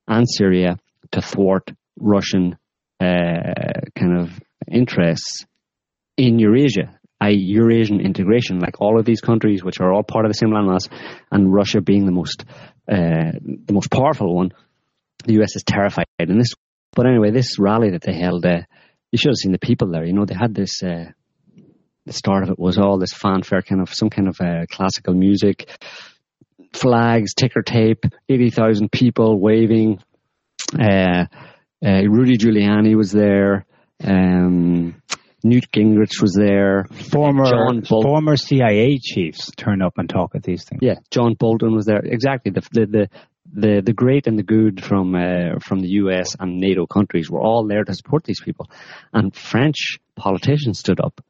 and 0.07 0.27
Syria 0.29 0.77
to 1.11 1.21
thwart 1.21 1.71
Russian 1.99 2.57
uh, 2.99 3.81
kind 3.95 4.19
of 4.19 4.39
interests 4.69 5.45
in 6.17 6.39
Eurasia 6.39 6.99
i.e. 7.23 7.35
Eurasian 7.35 7.99
integration, 8.01 8.59
like 8.59 8.81
all 8.81 8.99
of 8.99 9.05
these 9.05 9.21
countries, 9.21 9.63
which 9.63 9.79
are 9.79 9.91
all 9.91 10.03
part 10.03 10.25
of 10.25 10.29
the 10.29 10.37
same 10.37 10.49
landmass, 10.49 10.89
and 11.31 11.53
Russia 11.53 11.81
being 11.81 12.05
the 12.05 12.11
most 12.11 12.45
uh, 12.91 13.31
the 13.41 13.73
most 13.73 13.89
powerful 13.89 14.35
one, 14.35 14.51
the 15.25 15.41
US 15.41 15.55
is 15.55 15.63
terrified 15.63 16.05
in 16.19 16.37
this. 16.37 16.53
But 16.95 17.07
anyway, 17.07 17.31
this 17.31 17.57
rally 17.57 17.91
that 17.91 18.01
they 18.01 18.13
held, 18.13 18.45
uh, 18.45 18.61
you 19.11 19.17
should 19.17 19.29
have 19.29 19.37
seen 19.41 19.53
the 19.53 19.59
people 19.59 19.89
there. 19.89 20.05
You 20.05 20.13
know, 20.13 20.25
they 20.25 20.35
had 20.35 20.53
this. 20.53 20.83
Uh, 20.83 21.11
the 22.05 22.13
start 22.13 22.43
of 22.43 22.49
it 22.49 22.59
was 22.59 22.77
all 22.77 22.97
this 22.97 23.13
fanfare, 23.13 23.61
kind 23.61 23.81
of 23.81 23.93
some 23.93 24.09
kind 24.09 24.27
of 24.27 24.35
uh, 24.41 24.65
classical 24.69 25.13
music, 25.13 25.69
flags, 26.73 27.33
ticker 27.33 27.61
tape, 27.61 28.03
eighty 28.27 28.49
thousand 28.49 28.91
people 28.91 29.39
waving. 29.39 29.99
Uh, 30.77 31.25
uh, 31.85 32.01
Rudy 32.03 32.37
Giuliani 32.37 32.95
was 32.95 33.11
there. 33.11 33.65
Um, 34.03 35.01
Newt 35.43 35.69
Gingrich 35.71 36.21
was 36.21 36.33
there. 36.33 36.85
Former 37.11 37.45
John 37.45 37.83
former 37.83 38.37
CIA 38.37 38.97
chiefs 38.97 39.51
turn 39.55 39.81
up 39.81 39.97
and 39.97 40.09
talk 40.09 40.35
at 40.35 40.43
these 40.43 40.63
things. 40.63 40.79
Yeah, 40.81 40.95
John 41.11 41.35
Bolton 41.35 41.75
was 41.75 41.85
there. 41.85 41.99
Exactly. 41.99 42.51
The 42.51 42.61
the 42.71 42.85
the 42.85 43.09
the, 43.55 43.81
the 43.85 43.93
great 43.93 44.25
and 44.25 44.39
the 44.39 44.43
good 44.43 44.83
from 44.83 45.13
uh, 45.15 45.59
from 45.59 45.79
the 45.79 45.89
US 45.89 46.35
and 46.39 46.59
NATO 46.59 46.85
countries 46.85 47.29
were 47.29 47.41
all 47.41 47.67
there 47.67 47.83
to 47.83 47.93
support 47.93 48.23
these 48.23 48.41
people, 48.41 48.69
and 49.11 49.35
French 49.35 49.99
politicians 50.15 50.79
stood 50.79 50.99
up 50.99 51.21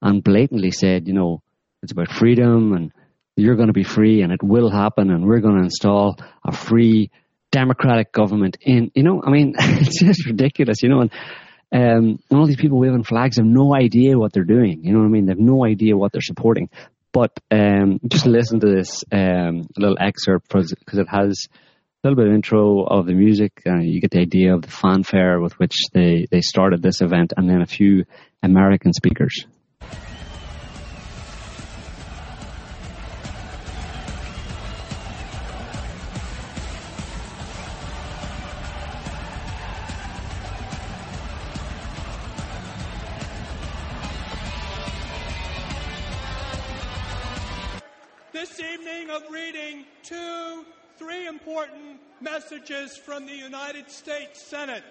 and 0.00 0.22
blatantly 0.22 0.70
said, 0.70 1.08
you 1.08 1.14
know, 1.14 1.42
it's 1.82 1.92
about 1.92 2.10
freedom 2.10 2.72
and 2.72 2.92
you're 3.36 3.56
going 3.56 3.68
to 3.68 3.72
be 3.72 3.84
free 3.84 4.22
and 4.22 4.32
it 4.32 4.42
will 4.42 4.70
happen 4.70 5.10
and 5.10 5.24
we're 5.24 5.40
going 5.40 5.56
to 5.56 5.64
install 5.64 6.16
a 6.44 6.52
free 6.52 7.10
democratic 7.52 8.12
government 8.12 8.56
in 8.60 8.90
you 8.94 9.02
know 9.02 9.22
i 9.24 9.30
mean 9.30 9.54
it's 9.58 10.00
just 10.00 10.26
ridiculous 10.26 10.82
you 10.82 10.88
know 10.88 11.00
and 11.00 11.10
um, 11.72 12.18
and 12.30 12.38
all 12.38 12.46
these 12.46 12.56
people 12.56 12.78
waving 12.78 13.02
flags 13.02 13.36
have 13.36 13.46
no 13.46 13.74
idea 13.74 14.18
what 14.18 14.32
they're 14.32 14.44
doing. 14.44 14.84
You 14.84 14.92
know 14.92 15.00
what 15.00 15.06
I 15.06 15.10
mean? 15.10 15.26
They 15.26 15.32
have 15.32 15.38
no 15.38 15.64
idea 15.64 15.96
what 15.96 16.12
they're 16.12 16.22
supporting. 16.22 16.68
But 17.12 17.32
um, 17.50 17.98
just 18.06 18.26
listen 18.26 18.60
to 18.60 18.66
this 18.66 19.04
um, 19.10 19.66
little 19.76 19.96
excerpt 19.98 20.48
because 20.48 20.98
it 20.98 21.08
has 21.08 21.48
a 21.50 22.06
little 22.06 22.16
bit 22.16 22.28
of 22.28 22.34
intro 22.34 22.84
of 22.84 23.06
the 23.06 23.14
music. 23.14 23.62
Uh, 23.66 23.80
you 23.80 24.00
get 24.00 24.10
the 24.10 24.20
idea 24.20 24.54
of 24.54 24.62
the 24.62 24.70
fanfare 24.70 25.40
with 25.40 25.58
which 25.58 25.74
they, 25.92 26.26
they 26.30 26.40
started 26.40 26.82
this 26.82 27.00
event, 27.00 27.32
and 27.36 27.48
then 27.48 27.62
a 27.62 27.66
few 27.66 28.04
American 28.42 28.92
speakers. 28.92 29.46
Important 51.26 52.00
messages 52.20 52.96
from 52.96 53.26
the 53.26 53.34
United 53.34 53.90
States 53.90 54.42
Senate. 54.42 54.84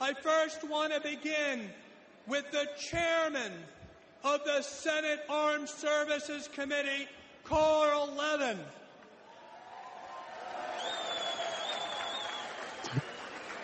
I 0.00 0.14
first 0.14 0.64
want 0.68 0.92
to 0.92 1.00
begin 1.00 1.70
with 2.26 2.50
the 2.50 2.68
chairman 2.78 3.52
of 4.24 4.44
the 4.44 4.62
Senate 4.62 5.20
Armed 5.28 5.68
Services 5.68 6.48
Committee, 6.52 7.08
Carl 7.44 8.12
Levin. 8.16 8.58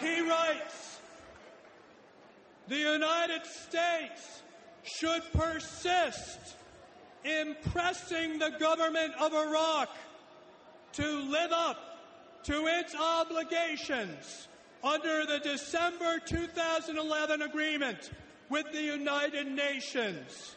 He 0.00 0.20
writes, 0.28 0.98
the 2.68 2.76
United 2.76 3.46
States 3.46 4.42
should 4.82 5.22
persist 5.32 6.56
in 7.24 7.56
pressing 7.72 8.38
the 8.38 8.50
government 8.58 9.14
of 9.20 9.32
Iraq 9.32 9.88
to 10.96 11.30
live 11.30 11.52
up 11.52 11.76
to 12.42 12.66
its 12.66 12.94
obligations 12.94 14.48
under 14.82 15.26
the 15.26 15.38
December 15.40 16.18
2011 16.24 17.42
agreement 17.42 18.10
with 18.48 18.64
the 18.72 18.80
United 18.80 19.46
Nations 19.46 20.56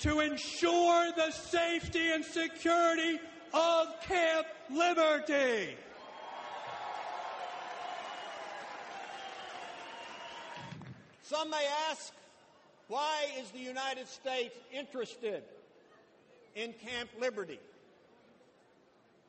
to 0.00 0.20
ensure 0.20 1.12
the 1.16 1.30
safety 1.30 2.12
and 2.12 2.22
security 2.22 3.18
of 3.54 3.88
Camp 4.02 4.46
Liberty. 4.70 5.76
Some 11.22 11.48
may 11.48 11.66
ask, 11.88 12.12
why 12.88 13.28
is 13.40 13.50
the 13.52 13.60
United 13.60 14.08
States 14.08 14.58
interested 14.72 15.42
in 16.54 16.74
Camp 16.74 17.08
Liberty? 17.18 17.60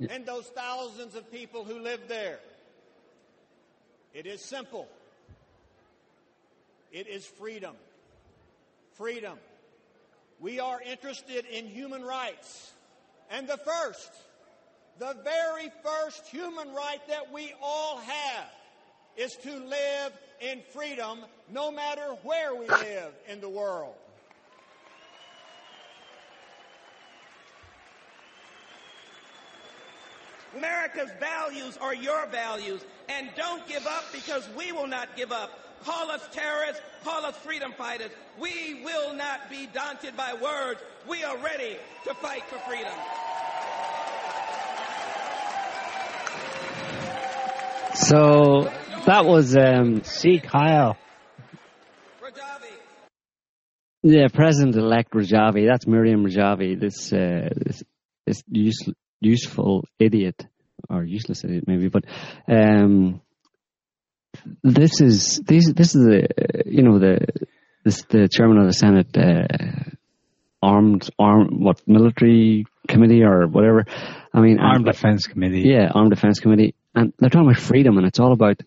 And 0.09 0.25
those 0.25 0.45
thousands 0.47 1.15
of 1.15 1.31
people 1.31 1.63
who 1.63 1.79
live 1.79 2.01
there. 2.07 2.39
It 4.13 4.25
is 4.25 4.41
simple. 4.41 4.87
It 6.91 7.07
is 7.07 7.25
freedom. 7.25 7.75
Freedom. 8.93 9.37
We 10.39 10.59
are 10.59 10.81
interested 10.81 11.45
in 11.45 11.67
human 11.67 12.03
rights. 12.03 12.71
And 13.29 13.47
the 13.47 13.57
first, 13.57 14.11
the 14.99 15.15
very 15.23 15.71
first 15.83 16.27
human 16.27 16.73
right 16.73 16.99
that 17.07 17.31
we 17.31 17.53
all 17.61 17.97
have 17.97 18.49
is 19.15 19.35
to 19.43 19.51
live 19.51 20.11
in 20.41 20.61
freedom 20.73 21.19
no 21.49 21.71
matter 21.71 22.15
where 22.23 22.55
we 22.55 22.67
live 22.67 23.13
in 23.29 23.39
the 23.39 23.49
world. 23.49 23.95
America's 30.55 31.11
values 31.19 31.77
are 31.81 31.95
your 31.95 32.25
values. 32.27 32.81
And 33.09 33.29
don't 33.35 33.67
give 33.67 33.85
up 33.85 34.05
because 34.13 34.47
we 34.57 34.71
will 34.71 34.87
not 34.87 35.15
give 35.15 35.31
up. 35.31 35.51
Call 35.83 36.11
us 36.11 36.27
terrorists, 36.31 36.81
call 37.03 37.25
us 37.25 37.35
freedom 37.37 37.73
fighters. 37.75 38.11
We 38.39 38.83
will 38.83 39.13
not 39.15 39.49
be 39.49 39.67
daunted 39.73 40.15
by 40.15 40.33
words. 40.33 40.79
We 41.09 41.23
are 41.23 41.37
ready 41.37 41.77
to 42.05 42.13
fight 42.15 42.43
for 42.45 42.59
freedom. 42.59 42.93
So 47.93 48.71
that 49.05 49.25
was 49.25 49.57
um, 49.57 50.03
see 50.03 50.39
Kyle. 50.39 50.97
Yeah, 54.03 54.27
President-elect 54.33 55.11
Rajavi. 55.13 55.67
That's 55.67 55.85
Miriam 55.85 56.25
Rajavi. 56.25 56.79
This 56.79 57.13
uh, 57.13 57.49
this, 57.55 57.83
this 58.25 58.43
useful 59.21 59.85
idiot 59.99 60.45
or 60.89 61.03
useless 61.03 61.43
idiot, 61.43 61.65
maybe. 61.67 61.87
But 61.87 62.05
um, 62.47 63.21
this 64.63 65.01
is 65.01 65.39
this 65.45 65.71
this 65.73 65.95
is 65.95 66.03
the 66.03 66.63
you 66.65 66.83
know 66.83 66.99
the 66.99 67.27
this 67.83 68.03
the 68.09 68.27
chairman 68.29 68.57
of 68.57 68.67
the 68.67 68.73
Senate 68.73 69.15
uh, 69.17 69.91
armed 70.61 71.09
armed 71.17 71.51
what 71.51 71.81
military 71.87 72.65
committee 72.87 73.23
or 73.23 73.47
whatever. 73.47 73.85
I 74.33 74.39
mean, 74.39 74.59
Armed 74.59 74.85
Defense 74.85 75.27
Committee. 75.27 75.61
yeah, 75.61 75.89
Armed 75.93 76.11
Defense 76.11 76.39
Committee, 76.39 76.75
and 76.95 77.13
they're 77.19 77.29
talking 77.29 77.49
about 77.49 77.61
freedom, 77.61 77.97
and 77.97 78.07
it's 78.07 78.19
all 78.19 78.33
about 78.33 78.59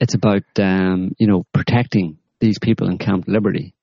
it's 0.00 0.14
about 0.14 0.44
um, 0.58 1.14
you 1.18 1.26
know 1.26 1.44
protecting 1.52 2.18
these 2.40 2.58
people 2.58 2.88
in 2.88 2.98
Camp 2.98 3.24
Liberty, 3.26 3.74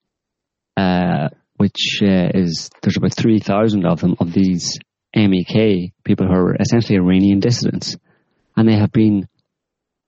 uh, 0.78 1.30
which 1.58 2.00
uh, 2.02 2.30
is 2.34 2.70
there's 2.82 2.98
about 2.98 3.14
three 3.14 3.40
thousand 3.40 3.86
of 3.86 4.02
them 4.02 4.16
of 4.20 4.34
these 4.34 4.78
MEK 5.16 5.94
people 6.04 6.28
who 6.28 6.34
are 6.34 6.56
essentially 6.56 6.98
Iranian 6.98 7.40
dissidents, 7.40 7.98
and 8.56 8.68
they 8.68 8.76
have 8.76 8.92
been 8.92 9.28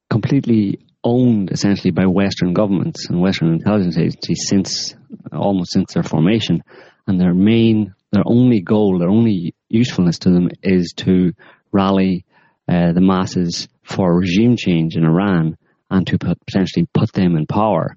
completely 0.09 0.79
owned 1.03 1.51
essentially 1.51 1.91
by 1.91 2.05
Western 2.05 2.53
governments 2.53 3.09
and 3.09 3.19
Western 3.21 3.53
intelligence 3.53 3.97
agencies 3.97 4.45
since 4.47 4.95
almost 5.31 5.71
since 5.71 5.93
their 5.93 6.03
formation, 6.03 6.63
and 7.07 7.19
their 7.19 7.33
main 7.33 7.93
their 8.11 8.23
only 8.25 8.61
goal, 8.61 8.99
their 8.99 9.09
only 9.09 9.55
usefulness 9.69 10.19
to 10.19 10.29
them 10.29 10.49
is 10.61 10.93
to 10.97 11.33
rally 11.71 12.25
uh, 12.67 12.91
the 12.91 13.01
masses 13.01 13.67
for 13.83 14.13
regime 14.13 14.55
change 14.57 14.95
in 14.95 15.05
Iran 15.05 15.57
and 15.89 16.05
to 16.07 16.17
put, 16.17 16.45
potentially 16.45 16.87
put 16.93 17.11
them 17.13 17.35
in 17.35 17.45
power 17.45 17.95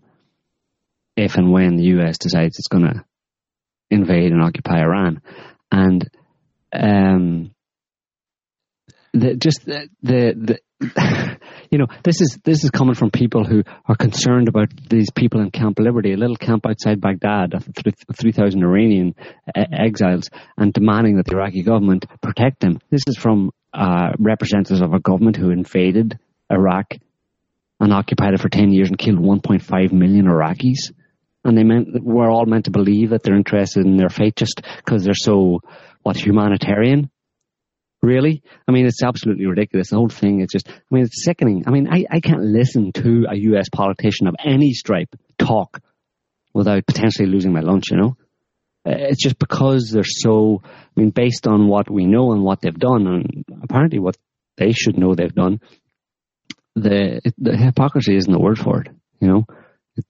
if 1.16 1.36
and 1.36 1.52
when 1.52 1.76
the 1.76 1.84
US 1.98 2.18
decides 2.18 2.58
it's 2.58 2.68
going 2.68 2.84
to 2.84 3.04
invade 3.90 4.32
and 4.32 4.42
occupy 4.42 4.80
Iran. 4.80 5.20
And 5.70 6.08
um, 6.74 7.54
the, 9.12 9.36
just 9.36 9.64
the, 9.64 9.88
the, 10.02 10.34
the 10.36 10.58
you 11.70 11.78
know, 11.78 11.86
this 12.02 12.20
is 12.20 12.38
this 12.44 12.64
is 12.64 12.70
coming 12.70 12.94
from 12.94 13.10
people 13.10 13.44
who 13.44 13.62
are 13.86 13.96
concerned 13.96 14.48
about 14.48 14.68
these 14.88 15.10
people 15.10 15.40
in 15.40 15.50
Camp 15.50 15.78
Liberty, 15.78 16.12
a 16.12 16.16
little 16.16 16.36
camp 16.36 16.66
outside 16.66 17.00
Baghdad 17.00 17.54
of 17.54 17.66
three 18.16 18.32
thousand 18.32 18.62
Iranian 18.62 19.14
exiles, 19.54 20.30
and 20.56 20.72
demanding 20.72 21.16
that 21.16 21.26
the 21.26 21.36
Iraqi 21.36 21.62
government 21.62 22.06
protect 22.20 22.60
them. 22.60 22.80
This 22.90 23.02
is 23.06 23.16
from 23.16 23.50
uh, 23.72 24.12
representatives 24.18 24.82
of 24.82 24.92
a 24.92 25.00
government 25.00 25.36
who 25.36 25.50
invaded 25.50 26.18
Iraq 26.50 26.94
and 27.80 27.92
occupied 27.92 28.34
it 28.34 28.40
for 28.40 28.48
ten 28.48 28.72
years 28.72 28.88
and 28.88 28.98
killed 28.98 29.20
one 29.20 29.40
point 29.40 29.62
five 29.62 29.92
million 29.92 30.26
Iraqis. 30.26 30.92
And 31.44 31.58
they 31.58 31.62
meant 31.62 31.88
we're 32.02 32.30
all 32.30 32.46
meant 32.46 32.64
to 32.64 32.70
believe 32.70 33.10
that 33.10 33.22
they're 33.22 33.36
interested 33.36 33.84
in 33.84 33.96
their 33.96 34.08
fate 34.08 34.36
just 34.36 34.62
because 34.78 35.04
they're 35.04 35.14
so 35.14 35.60
what 36.04 36.16
humanitarian 36.16 37.10
Really? 38.04 38.42
I 38.68 38.72
mean, 38.72 38.84
it's 38.84 39.02
absolutely 39.02 39.46
ridiculous. 39.46 39.88
The 39.88 39.96
whole 39.96 40.10
thing 40.10 40.40
is 40.40 40.48
just, 40.52 40.68
I 40.68 40.74
mean, 40.90 41.04
it's 41.04 41.24
sickening. 41.24 41.64
I 41.66 41.70
mean, 41.70 41.88
I, 41.90 42.04
I 42.10 42.20
can't 42.20 42.42
listen 42.42 42.92
to 42.92 43.24
a 43.30 43.34
US 43.34 43.70
politician 43.70 44.26
of 44.26 44.36
any 44.44 44.74
stripe 44.74 45.08
talk 45.38 45.80
without 46.52 46.86
potentially 46.86 47.28
losing 47.28 47.54
my 47.54 47.60
lunch, 47.60 47.84
you 47.90 47.96
know? 47.96 48.16
Uh, 48.86 49.08
It's 49.08 49.22
just 49.22 49.38
because 49.38 49.90
they're 49.90 50.04
so, 50.04 50.60
I 50.66 51.00
mean, 51.00 51.10
based 51.10 51.46
on 51.46 51.66
what 51.66 51.90
we 51.90 52.04
know 52.04 52.32
and 52.32 52.42
what 52.42 52.60
they've 52.60 52.78
done, 52.78 53.06
and 53.06 53.44
apparently 53.62 54.00
what 54.00 54.18
they 54.58 54.72
should 54.72 54.98
know 54.98 55.14
they've 55.14 55.34
done, 55.34 55.60
the, 56.76 57.22
the 57.38 57.56
hypocrisy 57.56 58.16
isn't 58.16 58.30
the 58.30 58.38
word 58.38 58.58
for 58.58 58.82
it, 58.82 58.88
you 59.18 59.28
know? 59.28 59.46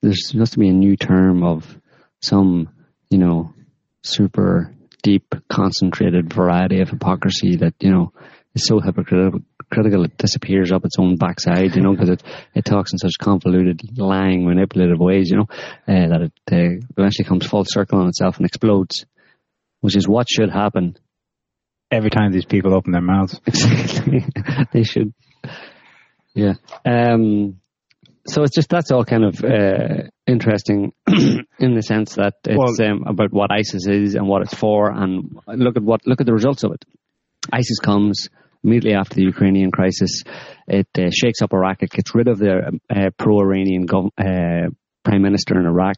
There's 0.03 0.31
supposed 0.31 0.55
to 0.55 0.59
be 0.59 0.69
a 0.69 0.73
new 0.73 0.97
term 0.97 1.45
of 1.45 1.79
some, 2.21 2.71
you 3.09 3.19
know, 3.19 3.55
super 4.03 4.74
deep, 5.05 5.35
concentrated 5.49 6.33
variety 6.33 6.81
of 6.81 6.89
hypocrisy 6.89 7.57
that, 7.57 7.75
you 7.79 7.91
know, 7.91 8.13
is 8.55 8.67
so 8.67 8.81
hypocritical 8.81 9.41
critical 9.71 10.05
it 10.05 10.17
disappears 10.17 10.73
up 10.73 10.85
its 10.85 10.99
own 10.99 11.17
backside, 11.17 11.75
you 11.75 11.83
know, 11.83 11.93
because 11.93 12.11
it, 12.11 12.23
it 12.55 12.65
talks 12.65 12.93
in 12.93 12.99
such 12.99 13.19
convoluted, 13.21 13.81
lying, 13.99 14.47
manipulative 14.47 14.99
ways, 14.99 15.31
you 15.31 15.37
know, 15.37 15.49
uh, 15.89 16.09
that 16.09 16.23
it 16.23 16.33
uh, 16.53 16.87
eventually 16.97 17.27
comes 17.27 17.47
full 17.47 17.65
circle 17.67 18.01
on 18.01 18.09
itself 18.09 18.37
and 18.37 18.47
explodes, 18.47 19.05
which 19.81 19.97
is 19.97 20.09
what 20.09 20.29
should 20.29 20.51
happen. 20.51 20.97
Every 21.91 22.11
time 22.11 22.33
these 22.33 22.45
people 22.45 22.75
open 22.75 22.93
their 22.93 23.01
mouths. 23.01 23.41
Exactly. 23.47 24.25
they 24.73 24.85
should. 24.85 25.13
Yeah. 26.35 26.55
Um, 26.85 27.61
so 28.27 28.43
it's 28.43 28.55
just 28.55 28.69
that's 28.69 28.91
all 28.91 29.05
kind 29.05 29.25
of 29.25 29.45
uh, 29.45 30.09
interesting 30.27 30.93
in 31.07 31.75
the 31.75 31.83
sense 31.83 32.15
that 32.15 32.35
it's 32.45 32.81
um, 32.81 33.05
about 33.07 33.33
what 33.33 33.53
ISIS 33.53 33.87
is 33.87 34.15
and 34.15 34.27
what 34.27 34.43
it's 34.43 34.55
for, 34.55 34.91
and 34.91 35.39
look 35.47 35.77
at 35.77 35.83
what 35.83 36.07
look 36.07 36.21
at 36.21 36.27
the 36.27 36.33
results 36.33 36.65
of 36.65 36.73
it. 36.73 36.85
ISIS 37.53 37.79
comes 37.79 38.29
immediately 38.63 38.95
after 38.95 39.17
the 39.17 39.23
Ukrainian 39.25 39.71
crisis. 39.71 40.23
It 40.67 40.89
uh, 40.99 41.11
shakes 41.13 41.43
up 41.43 41.53
Iraq. 41.53 41.83
It 41.83 41.91
gets 41.91 42.15
rid 42.15 42.29
of 42.29 42.39
the 42.39 42.81
uh, 42.89 43.11
pro-Iranian 43.19 43.87
gov- 43.87 44.13
uh, 44.19 44.71
prime 45.05 45.23
minister 45.23 45.61
in 45.61 45.67
Iraq. 45.67 45.97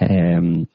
Um, 0.00 0.68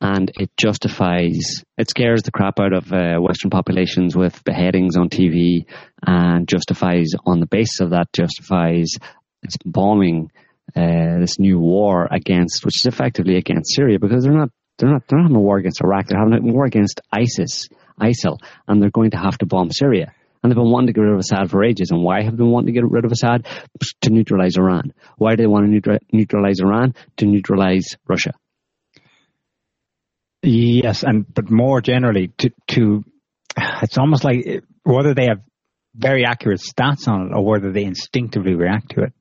and 0.00 0.30
it 0.34 0.50
justifies, 0.58 1.64
it 1.78 1.88
scares 1.88 2.22
the 2.22 2.30
crap 2.30 2.60
out 2.60 2.74
of 2.74 2.92
uh, 2.92 3.16
Western 3.18 3.50
populations 3.50 4.14
with 4.14 4.44
beheadings 4.44 4.96
on 4.96 5.08
TV 5.08 5.64
and 6.06 6.46
justifies, 6.46 7.12
on 7.24 7.40
the 7.40 7.46
basis 7.46 7.80
of 7.80 7.90
that, 7.90 8.12
justifies 8.12 8.96
its 9.46 9.56
bombing 9.64 10.30
uh, 10.74 11.18
this 11.20 11.38
new 11.38 11.58
war 11.58 12.08
against, 12.10 12.64
which 12.64 12.76
is 12.76 12.86
effectively 12.86 13.36
against 13.36 13.74
Syria, 13.74 13.98
because 13.98 14.24
they're 14.24 14.32
not 14.32 14.50
they're 14.78 14.90
not 14.90 15.02
they're 15.08 15.18
not 15.18 15.26
having 15.26 15.36
a 15.36 15.40
war 15.40 15.58
against 15.58 15.82
Iraq. 15.82 16.06
They're 16.06 16.18
having 16.18 16.34
a 16.34 16.52
war 16.52 16.66
against 16.66 17.00
ISIS, 17.12 17.68
ISIL, 18.00 18.38
and 18.68 18.82
they're 18.82 18.90
going 18.90 19.12
to 19.12 19.18
have 19.18 19.38
to 19.38 19.46
bomb 19.46 19.70
Syria. 19.70 20.12
And 20.42 20.52
they've 20.52 20.56
been 20.56 20.70
wanting 20.70 20.88
to 20.88 20.92
get 20.92 21.00
rid 21.00 21.12
of 21.12 21.18
Assad 21.18 21.50
for 21.50 21.64
ages. 21.64 21.90
And 21.90 22.02
why 22.02 22.22
have 22.22 22.32
they 22.32 22.36
been 22.36 22.50
wanting 22.50 22.72
to 22.74 22.80
get 22.80 22.88
rid 22.88 23.04
of 23.04 23.10
Assad? 23.10 23.46
To 24.02 24.10
neutralize 24.10 24.56
Iran. 24.56 24.92
Why 25.16 25.34
do 25.34 25.42
they 25.42 25.46
want 25.46 25.66
to 25.66 25.80
neutra- 25.80 25.98
neutralize 26.12 26.60
Iran? 26.60 26.94
To 27.16 27.26
neutralize 27.26 27.96
Russia. 28.06 28.32
Yes, 30.42 31.02
and 31.02 31.26
but 31.32 31.50
more 31.50 31.80
generally, 31.80 32.28
to 32.38 32.50
to 32.68 33.04
it's 33.82 33.98
almost 33.98 34.24
like 34.24 34.62
whether 34.84 35.14
they 35.14 35.26
have 35.26 35.40
very 35.96 36.24
accurate 36.24 36.60
stats 36.60 37.08
on 37.08 37.28
it 37.28 37.34
or 37.34 37.44
whether 37.44 37.72
they 37.72 37.84
instinctively 37.84 38.54
react 38.54 38.90
to 38.90 39.02
it. 39.02 39.12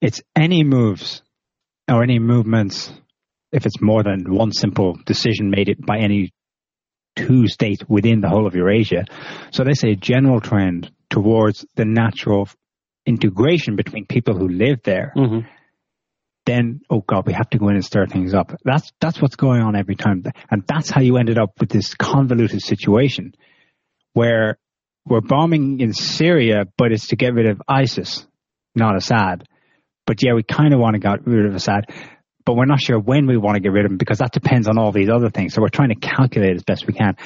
It's 0.00 0.22
any 0.36 0.62
moves 0.62 1.22
or 1.88 2.02
any 2.02 2.18
movements, 2.18 2.92
if 3.52 3.66
it's 3.66 3.80
more 3.80 4.02
than 4.02 4.32
one 4.32 4.52
simple 4.52 4.96
decision 5.06 5.50
made 5.50 5.68
it 5.68 5.84
by 5.84 5.98
any 5.98 6.32
two 7.16 7.48
states 7.48 7.82
within 7.88 8.20
the 8.20 8.28
whole 8.28 8.46
of 8.46 8.54
Eurasia. 8.54 9.04
So 9.50 9.64
they 9.64 9.74
say 9.74 9.90
a 9.90 9.96
general 9.96 10.40
trend 10.40 10.90
towards 11.10 11.66
the 11.74 11.84
natural 11.84 12.48
integration 13.06 13.74
between 13.74 14.06
people 14.06 14.36
who 14.36 14.48
live 14.48 14.80
there. 14.84 15.12
Mm-hmm. 15.16 15.48
Then, 16.46 16.80
oh 16.88 17.00
God, 17.00 17.26
we 17.26 17.32
have 17.32 17.50
to 17.50 17.58
go 17.58 17.68
in 17.68 17.74
and 17.74 17.84
stir 17.84 18.06
things 18.06 18.34
up. 18.34 18.54
That's 18.64 18.90
that's 19.00 19.20
what's 19.20 19.36
going 19.36 19.60
on 19.60 19.76
every 19.76 19.96
time, 19.96 20.22
and 20.50 20.62
that's 20.66 20.88
how 20.88 21.02
you 21.02 21.18
ended 21.18 21.38
up 21.38 21.60
with 21.60 21.68
this 21.68 21.94
convoluted 21.94 22.62
situation 22.62 23.34
where 24.14 24.58
we're 25.10 25.20
bombing 25.20 25.80
in 25.80 25.92
Syria, 25.92 26.64
but 26.76 26.92
it's 26.92 27.08
to 27.08 27.16
get 27.16 27.34
rid 27.34 27.48
of 27.48 27.62
ISIS, 27.68 28.26
not 28.74 28.96
Assad. 28.96 29.46
But 30.06 30.22
yeah, 30.22 30.34
we 30.34 30.42
kind 30.42 30.72
of 30.72 30.80
want 30.80 30.94
to 30.94 31.00
get 31.00 31.26
rid 31.26 31.46
of 31.46 31.54
Assad, 31.54 31.86
but 32.44 32.56
we're 32.56 32.64
not 32.64 32.80
sure 32.80 32.98
when 32.98 33.26
we 33.26 33.36
want 33.36 33.56
to 33.56 33.60
get 33.60 33.72
rid 33.72 33.84
of 33.84 33.90
him 33.90 33.98
because 33.98 34.18
that 34.18 34.32
depends 34.32 34.68
on 34.68 34.78
all 34.78 34.92
these 34.92 35.10
other 35.10 35.30
things. 35.30 35.54
So 35.54 35.60
we're 35.60 35.68
trying 35.68 35.90
to 35.90 35.96
calculate 35.96 36.56
as 36.56 36.62
best 36.62 36.86
we 36.86 36.94
can. 36.94 37.16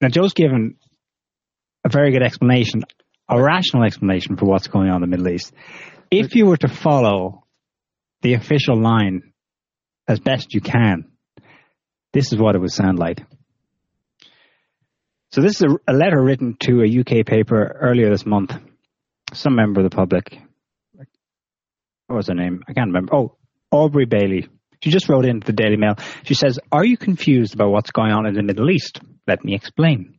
Now, 0.00 0.08
Joe's 0.08 0.34
given 0.34 0.76
a 1.84 1.88
very 1.88 2.12
good 2.12 2.22
explanation, 2.22 2.82
a 3.28 3.42
rational 3.42 3.84
explanation 3.84 4.36
for 4.36 4.46
what's 4.46 4.68
going 4.68 4.88
on 4.88 5.02
in 5.02 5.10
the 5.10 5.16
Middle 5.16 5.32
East. 5.32 5.52
If 6.10 6.34
you 6.34 6.46
were 6.46 6.56
to 6.58 6.68
follow 6.68 7.44
the 8.22 8.34
official 8.34 8.80
line 8.80 9.32
as 10.06 10.20
best 10.20 10.54
you 10.54 10.60
can, 10.60 11.10
this 12.12 12.32
is 12.32 12.38
what 12.38 12.54
it 12.54 12.60
would 12.60 12.72
sound 12.72 12.98
like. 12.98 13.20
So 15.36 15.42
this 15.42 15.56
is 15.56 15.64
a, 15.64 15.92
a 15.92 15.94
letter 15.94 16.18
written 16.18 16.56
to 16.60 16.80
a 16.80 17.00
UK 17.00 17.26
paper 17.26 17.62
earlier 17.82 18.08
this 18.08 18.24
month. 18.24 18.54
Some 19.34 19.54
member 19.54 19.82
of 19.82 19.90
the 19.90 19.94
public, 19.94 20.38
what 22.06 22.16
was 22.16 22.28
her 22.28 22.34
name? 22.34 22.62
I 22.66 22.72
can't 22.72 22.86
remember. 22.86 23.14
Oh, 23.14 23.36
Aubrey 23.70 24.06
Bailey. 24.06 24.48
She 24.82 24.88
just 24.88 25.10
wrote 25.10 25.26
into 25.26 25.44
the 25.46 25.52
Daily 25.52 25.76
Mail. 25.76 25.96
She 26.22 26.32
says, 26.32 26.58
Are 26.72 26.86
you 26.86 26.96
confused 26.96 27.52
about 27.52 27.68
what's 27.68 27.90
going 27.90 28.12
on 28.12 28.24
in 28.24 28.32
the 28.32 28.42
Middle 28.42 28.70
East? 28.70 28.98
Let 29.26 29.44
me 29.44 29.54
explain. 29.54 30.18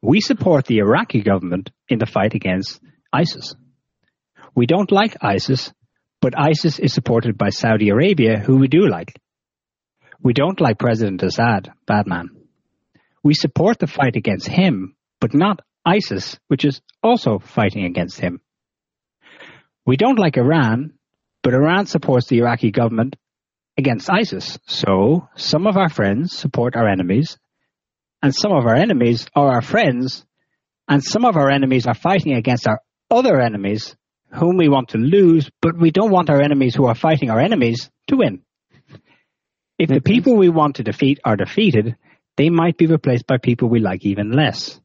We 0.00 0.20
support 0.20 0.66
the 0.66 0.78
Iraqi 0.78 1.22
government 1.22 1.70
in 1.88 1.98
the 1.98 2.06
fight 2.06 2.34
against 2.34 2.80
ISIS. 3.12 3.56
We 4.54 4.66
don't 4.66 4.92
like 4.92 5.16
ISIS, 5.22 5.72
but 6.20 6.38
ISIS 6.38 6.78
is 6.78 6.94
supported 6.94 7.36
by 7.36 7.48
Saudi 7.48 7.88
Arabia, 7.88 8.38
who 8.38 8.58
we 8.58 8.68
do 8.68 8.86
like. 8.86 9.20
We 10.22 10.34
don't 10.34 10.60
like 10.60 10.78
President 10.78 11.20
Assad, 11.24 11.72
bad 11.84 12.06
man. 12.06 12.37
We 13.22 13.34
support 13.34 13.78
the 13.78 13.86
fight 13.86 14.16
against 14.16 14.46
him, 14.48 14.96
but 15.20 15.34
not 15.34 15.60
ISIS, 15.84 16.38
which 16.48 16.64
is 16.64 16.80
also 17.02 17.38
fighting 17.38 17.84
against 17.84 18.20
him. 18.20 18.40
We 19.86 19.96
don't 19.96 20.18
like 20.18 20.36
Iran, 20.36 20.94
but 21.42 21.54
Iran 21.54 21.86
supports 21.86 22.28
the 22.28 22.38
Iraqi 22.38 22.70
government 22.70 23.16
against 23.76 24.10
ISIS. 24.10 24.58
So 24.66 25.28
some 25.36 25.66
of 25.66 25.76
our 25.76 25.88
friends 25.88 26.36
support 26.36 26.76
our 26.76 26.88
enemies, 26.88 27.38
and 28.22 28.34
some 28.34 28.52
of 28.52 28.66
our 28.66 28.74
enemies 28.74 29.26
are 29.34 29.52
our 29.54 29.62
friends, 29.62 30.26
and 30.88 31.02
some 31.02 31.24
of 31.24 31.36
our 31.36 31.50
enemies 31.50 31.86
are 31.86 31.94
fighting 31.94 32.34
against 32.34 32.66
our 32.66 32.80
other 33.10 33.40
enemies 33.40 33.96
whom 34.34 34.56
we 34.56 34.68
want 34.68 34.90
to 34.90 34.98
lose, 34.98 35.50
but 35.62 35.78
we 35.78 35.90
don't 35.90 36.10
want 36.10 36.28
our 36.28 36.42
enemies 36.42 36.74
who 36.74 36.86
are 36.86 36.94
fighting 36.94 37.30
our 37.30 37.40
enemies 37.40 37.90
to 38.08 38.16
win. 38.16 38.42
If 39.78 39.88
the 39.88 40.00
people 40.00 40.36
we 40.36 40.48
want 40.48 40.76
to 40.76 40.82
defeat 40.82 41.20
are 41.24 41.36
defeated, 41.36 41.96
they 42.38 42.48
might 42.50 42.78
be 42.78 42.86
replaced 42.86 43.26
by 43.26 43.36
people 43.36 43.68
we 43.68 43.80
like 43.80 44.06
even 44.06 44.30
less. 44.32 44.80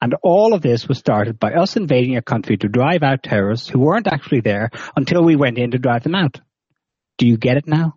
And 0.00 0.14
all 0.22 0.52
of 0.54 0.60
this 0.60 0.86
was 0.86 0.98
started 0.98 1.40
by 1.40 1.54
us 1.54 1.76
invading 1.76 2.16
a 2.16 2.22
country 2.22 2.58
to 2.58 2.68
drive 2.68 3.02
out 3.02 3.22
terrorists 3.22 3.68
who 3.68 3.80
weren't 3.80 4.06
actually 4.06 4.42
there 4.42 4.70
until 4.94 5.24
we 5.24 5.34
went 5.34 5.56
in 5.58 5.70
to 5.70 5.78
drive 5.78 6.02
them 6.02 6.14
out. 6.14 6.40
Do 7.16 7.26
you 7.26 7.38
get 7.38 7.56
it 7.56 7.66
now? 7.66 7.94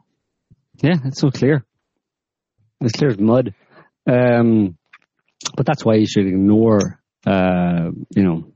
Yeah, 0.81 0.95
it's 1.05 1.19
so 1.19 1.29
clear. 1.31 1.65
It's 2.79 2.93
clear 2.97 3.11
as 3.11 3.19
mud. 3.19 3.53
Um, 4.09 4.77
but 5.57 5.65
that's 5.65 5.83
why 5.83 5.95
you 5.95 6.07
should 6.07 6.27
ignore, 6.27 7.01
uh, 7.25 7.89
you 8.15 8.23
know, 8.23 8.53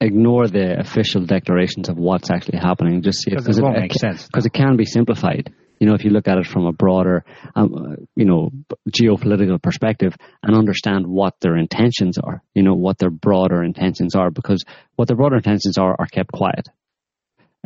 ignore 0.00 0.48
the 0.48 0.78
official 0.80 1.24
declarations 1.24 1.88
of 1.88 1.96
what's 1.98 2.30
actually 2.30 2.58
happening. 2.58 3.02
Just 3.02 3.22
see 3.22 3.30
it 3.32 3.36
Because 3.38 3.58
it 3.58 3.62
won't 3.62 3.78
make 3.78 3.94
sense. 3.94 4.26
because 4.26 4.46
it 4.46 4.52
can 4.52 4.76
be 4.76 4.84
simplified. 4.86 5.52
You 5.78 5.86
know, 5.86 5.94
if 5.94 6.04
you 6.04 6.10
look 6.10 6.28
at 6.28 6.38
it 6.38 6.46
from 6.46 6.66
a 6.66 6.72
broader, 6.72 7.24
um, 7.54 7.74
uh, 7.74 8.02
you 8.16 8.24
know, 8.24 8.50
geopolitical 8.90 9.62
perspective 9.62 10.16
and 10.42 10.56
understand 10.56 11.06
what 11.06 11.34
their 11.40 11.56
intentions 11.56 12.18
are, 12.18 12.42
you 12.54 12.62
know, 12.62 12.74
what 12.74 12.98
their 12.98 13.10
broader 13.10 13.62
intentions 13.62 14.14
are, 14.14 14.30
because 14.30 14.64
what 14.96 15.08
their 15.08 15.16
broader 15.16 15.36
intentions 15.36 15.78
are 15.78 15.94
are 15.98 16.06
kept 16.06 16.32
quiet. 16.32 16.68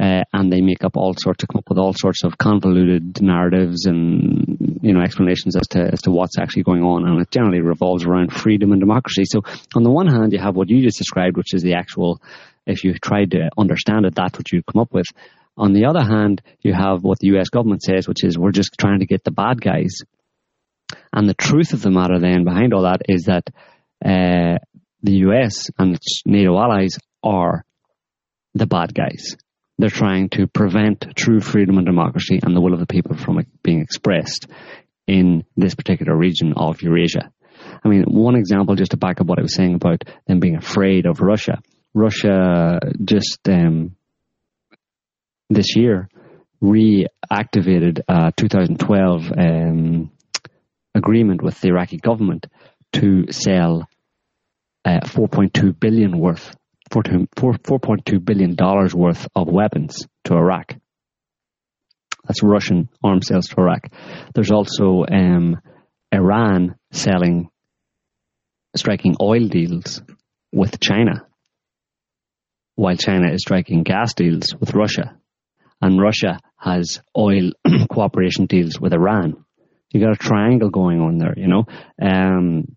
Uh, 0.01 0.24
and 0.32 0.51
they 0.51 0.62
make 0.62 0.84
up 0.84 0.97
all 0.97 1.14
sorts 1.18 1.43
of 1.43 1.48
come 1.48 1.59
up 1.59 1.68
with 1.68 1.78
all 1.78 1.93
sorts 1.93 2.24
of 2.24 2.39
convoluted 2.39 3.20
narratives 3.20 3.84
and 3.84 4.78
you 4.80 4.90
know 4.93 5.02
explanations 5.02 5.55
as 5.55 5.68
to 5.68 5.80
as 5.80 6.01
to 6.01 6.10
what's 6.10 6.39
actually 6.39 6.62
going 6.62 6.82
on, 6.82 7.06
and 7.06 7.20
it 7.20 7.30
generally 7.30 7.60
revolves 7.60 8.05
around 8.05 8.32
freedom 8.32 8.72
and 8.72 8.80
democracy. 8.80 9.24
So 9.26 9.43
on 9.76 9.82
the 9.82 9.90
one 9.90 10.06
hand, 10.06 10.32
you 10.32 10.39
have 10.39 10.56
what 10.56 10.70
you 10.70 10.82
just 10.82 10.97
described, 10.97 11.36
which 11.36 11.52
is 11.52 11.62
the 11.62 11.74
actual. 11.74 12.22
If 12.64 12.84
you 12.84 12.94
tried 12.94 13.32
to 13.32 13.51
understand 13.59 14.06
it, 14.06 14.14
that's 14.14 14.39
what 14.39 14.51
you 14.52 14.62
come 14.62 14.80
up 14.80 14.94
with. 14.94 15.06
On 15.56 15.72
the 15.72 15.84
other 15.86 16.02
hand, 16.02 16.42
you 16.60 16.72
have 16.72 17.02
what 17.02 17.18
the 17.18 17.28
U.S. 17.28 17.50
government 17.50 17.82
says, 17.82 18.08
which 18.08 18.24
is 18.24 18.38
we're 18.38 18.52
just 18.52 18.74
trying 18.78 19.00
to 19.00 19.06
get 19.06 19.22
the 19.24 19.30
bad 19.30 19.60
guys. 19.60 19.98
And 21.12 21.28
the 21.28 21.34
truth 21.34 21.72
of 21.72 21.82
the 21.82 21.90
matter 21.90 22.18
then 22.18 22.44
behind 22.44 22.72
all 22.72 22.82
that 22.82 23.02
is 23.08 23.24
that 23.24 23.48
uh, 24.04 24.58
the 25.02 25.16
U.S. 25.26 25.70
and 25.78 25.94
its 25.94 26.22
NATO 26.24 26.56
allies 26.58 26.96
are 27.22 27.64
the 28.54 28.66
bad 28.66 28.94
guys. 28.94 29.36
They're 29.78 29.90
trying 29.90 30.28
to 30.30 30.46
prevent 30.46 31.06
true 31.16 31.40
freedom 31.40 31.76
and 31.76 31.86
democracy 31.86 32.40
and 32.42 32.54
the 32.54 32.60
will 32.60 32.74
of 32.74 32.80
the 32.80 32.86
people 32.86 33.16
from 33.16 33.44
being 33.62 33.80
expressed 33.80 34.46
in 35.06 35.44
this 35.56 35.74
particular 35.74 36.16
region 36.16 36.54
of 36.56 36.82
Eurasia. 36.82 37.32
I 37.84 37.88
mean, 37.88 38.04
one 38.04 38.36
example 38.36 38.74
just 38.76 38.92
to 38.92 38.96
back 38.96 39.20
up 39.20 39.26
what 39.26 39.38
I 39.38 39.42
was 39.42 39.54
saying 39.54 39.74
about 39.74 40.04
them 40.26 40.40
being 40.40 40.56
afraid 40.56 41.06
of 41.06 41.20
Russia. 41.20 41.60
Russia 41.94 42.80
just 43.04 43.48
um, 43.48 43.96
this 45.52 45.76
year 45.76 46.08
reactivated 46.62 48.00
a 48.08 48.32
2012 48.36 49.32
um, 49.36 50.10
agreement 50.94 51.42
with 51.42 51.60
the 51.60 51.68
Iraqi 51.68 51.96
government 51.96 52.46
to 52.92 53.32
sell 53.32 53.88
uh, 54.84 55.00
4.2 55.00 55.78
billion 55.78 56.18
worth 56.18 56.54
4.2 56.90 58.24
billion 58.24 58.54
dollars 58.54 58.94
worth 58.94 59.26
of 59.34 59.48
weapons 59.48 60.06
to 60.24 60.34
Iraq. 60.34 60.74
That's 62.24 62.42
Russian 62.42 62.88
arms 63.02 63.28
sales 63.28 63.46
to 63.48 63.60
Iraq. 63.60 63.92
There's 64.34 64.50
also 64.50 65.04
um, 65.10 65.58
Iran 66.12 66.76
selling, 66.90 67.48
striking 68.76 69.16
oil 69.20 69.48
deals 69.48 70.02
with 70.52 70.80
China, 70.80 71.26
while 72.74 72.96
China 72.96 73.32
is 73.32 73.40
striking 73.40 73.82
gas 73.82 74.14
deals 74.14 74.54
with 74.58 74.74
Russia, 74.74 75.16
and 75.82 76.00
Russia 76.00 76.38
has 76.59 77.00
oil 77.16 77.50
cooperation 77.90 78.46
deals 78.46 78.80
with 78.80 78.92
Iran. 78.94 79.44
You 79.92 80.00
got 80.00 80.12
a 80.14 80.16
triangle 80.16 80.70
going 80.70 81.00
on 81.00 81.18
there, 81.18 81.34
you 81.36 81.48
know. 81.48 81.64
Um, 82.00 82.76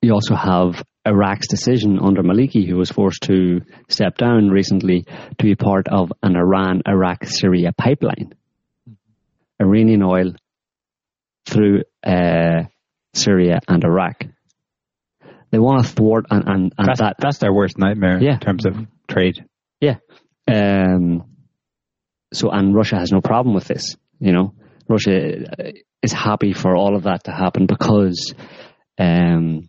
you 0.00 0.12
also 0.12 0.34
have 0.34 0.82
Iraq's 1.06 1.48
decision 1.48 1.98
under 1.98 2.22
Maliki, 2.22 2.66
who 2.66 2.76
was 2.76 2.90
forced 2.90 3.22
to 3.24 3.60
step 3.88 4.16
down 4.16 4.48
recently, 4.48 5.02
to 5.02 5.42
be 5.44 5.54
part 5.54 5.88
of 5.88 6.12
an 6.22 6.36
Iran 6.36 6.82
Iraq 6.86 7.24
Syria 7.26 7.72
pipeline. 7.76 8.34
Iranian 9.60 10.02
oil 10.02 10.32
through 11.46 11.82
uh, 12.06 12.62
Syria 13.14 13.60
and 13.68 13.84
Iraq. 13.84 14.24
They 15.50 15.58
want 15.58 15.84
to 15.86 15.92
thwart 15.92 16.26
and, 16.30 16.42
and, 16.48 16.72
and 16.76 16.88
That's, 16.88 17.00
that. 17.00 17.16
that's 17.18 17.38
their 17.38 17.52
worst 17.52 17.78
nightmare 17.78 18.20
Yeah. 18.20 18.34
in 18.34 18.40
terms 18.40 18.66
of 18.66 18.74
trade. 19.08 19.44
Yeah. 19.80 19.96
Um, 20.46 21.24
so, 22.32 22.50
and 22.50 22.74
Russia 22.74 22.96
has 22.96 23.12
no 23.12 23.20
problem 23.20 23.54
with 23.54 23.66
this. 23.66 23.96
You 24.18 24.32
know, 24.32 24.54
Russia 24.88 25.44
uh, 25.58 25.72
is 26.02 26.12
happy 26.12 26.52
for 26.52 26.76
all 26.76 26.96
of 26.96 27.04
that 27.04 27.24
to 27.24 27.32
happen 27.32 27.66
because 27.66 28.34
um, 28.98 29.68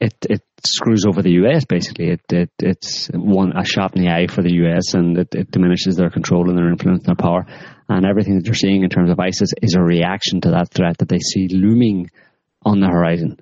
it 0.00 0.14
it 0.28 0.42
screws 0.64 1.04
over 1.06 1.22
the 1.22 1.32
US. 1.44 1.64
Basically, 1.64 2.10
it, 2.10 2.20
it 2.32 2.50
it's 2.58 3.08
one 3.12 3.56
a 3.56 3.64
shot 3.64 3.96
in 3.96 4.02
the 4.02 4.10
eye 4.10 4.26
for 4.26 4.42
the 4.42 4.54
US, 4.64 4.94
and 4.94 5.18
it, 5.18 5.34
it 5.34 5.50
diminishes 5.50 5.96
their 5.96 6.10
control 6.10 6.48
and 6.48 6.56
their 6.56 6.70
influence 6.70 7.06
and 7.06 7.16
their 7.16 7.22
power. 7.22 7.46
And 7.88 8.06
everything 8.06 8.36
that 8.36 8.46
you're 8.46 8.54
seeing 8.54 8.82
in 8.82 8.90
terms 8.90 9.10
of 9.10 9.18
ISIS 9.18 9.50
is 9.60 9.74
a 9.74 9.82
reaction 9.82 10.40
to 10.42 10.50
that 10.50 10.70
threat 10.70 10.98
that 10.98 11.08
they 11.08 11.18
see 11.18 11.48
looming 11.48 12.10
on 12.62 12.80
the 12.80 12.86
horizon. 12.86 13.40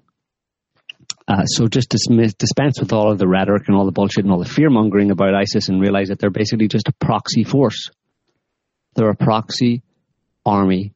Uh, 1.28 1.44
so 1.44 1.68
just 1.68 1.90
dismiss, 1.90 2.32
dispense 2.34 2.80
with 2.80 2.92
all 2.92 3.12
of 3.12 3.18
the 3.18 3.28
rhetoric 3.28 3.64
and 3.68 3.76
all 3.76 3.84
the 3.84 3.92
bullshit 3.92 4.24
and 4.24 4.32
all 4.32 4.38
the 4.38 4.48
fear 4.48 4.70
mongering 4.70 5.10
about 5.10 5.34
ISIS 5.34 5.68
and 5.68 5.80
realize 5.80 6.08
that 6.08 6.18
they're 6.18 6.30
basically 6.30 6.68
just 6.68 6.88
a 6.88 6.92
proxy 6.92 7.44
force. 7.44 7.90
They're 8.94 9.10
a 9.10 9.14
proxy 9.14 9.82
army 10.46 10.94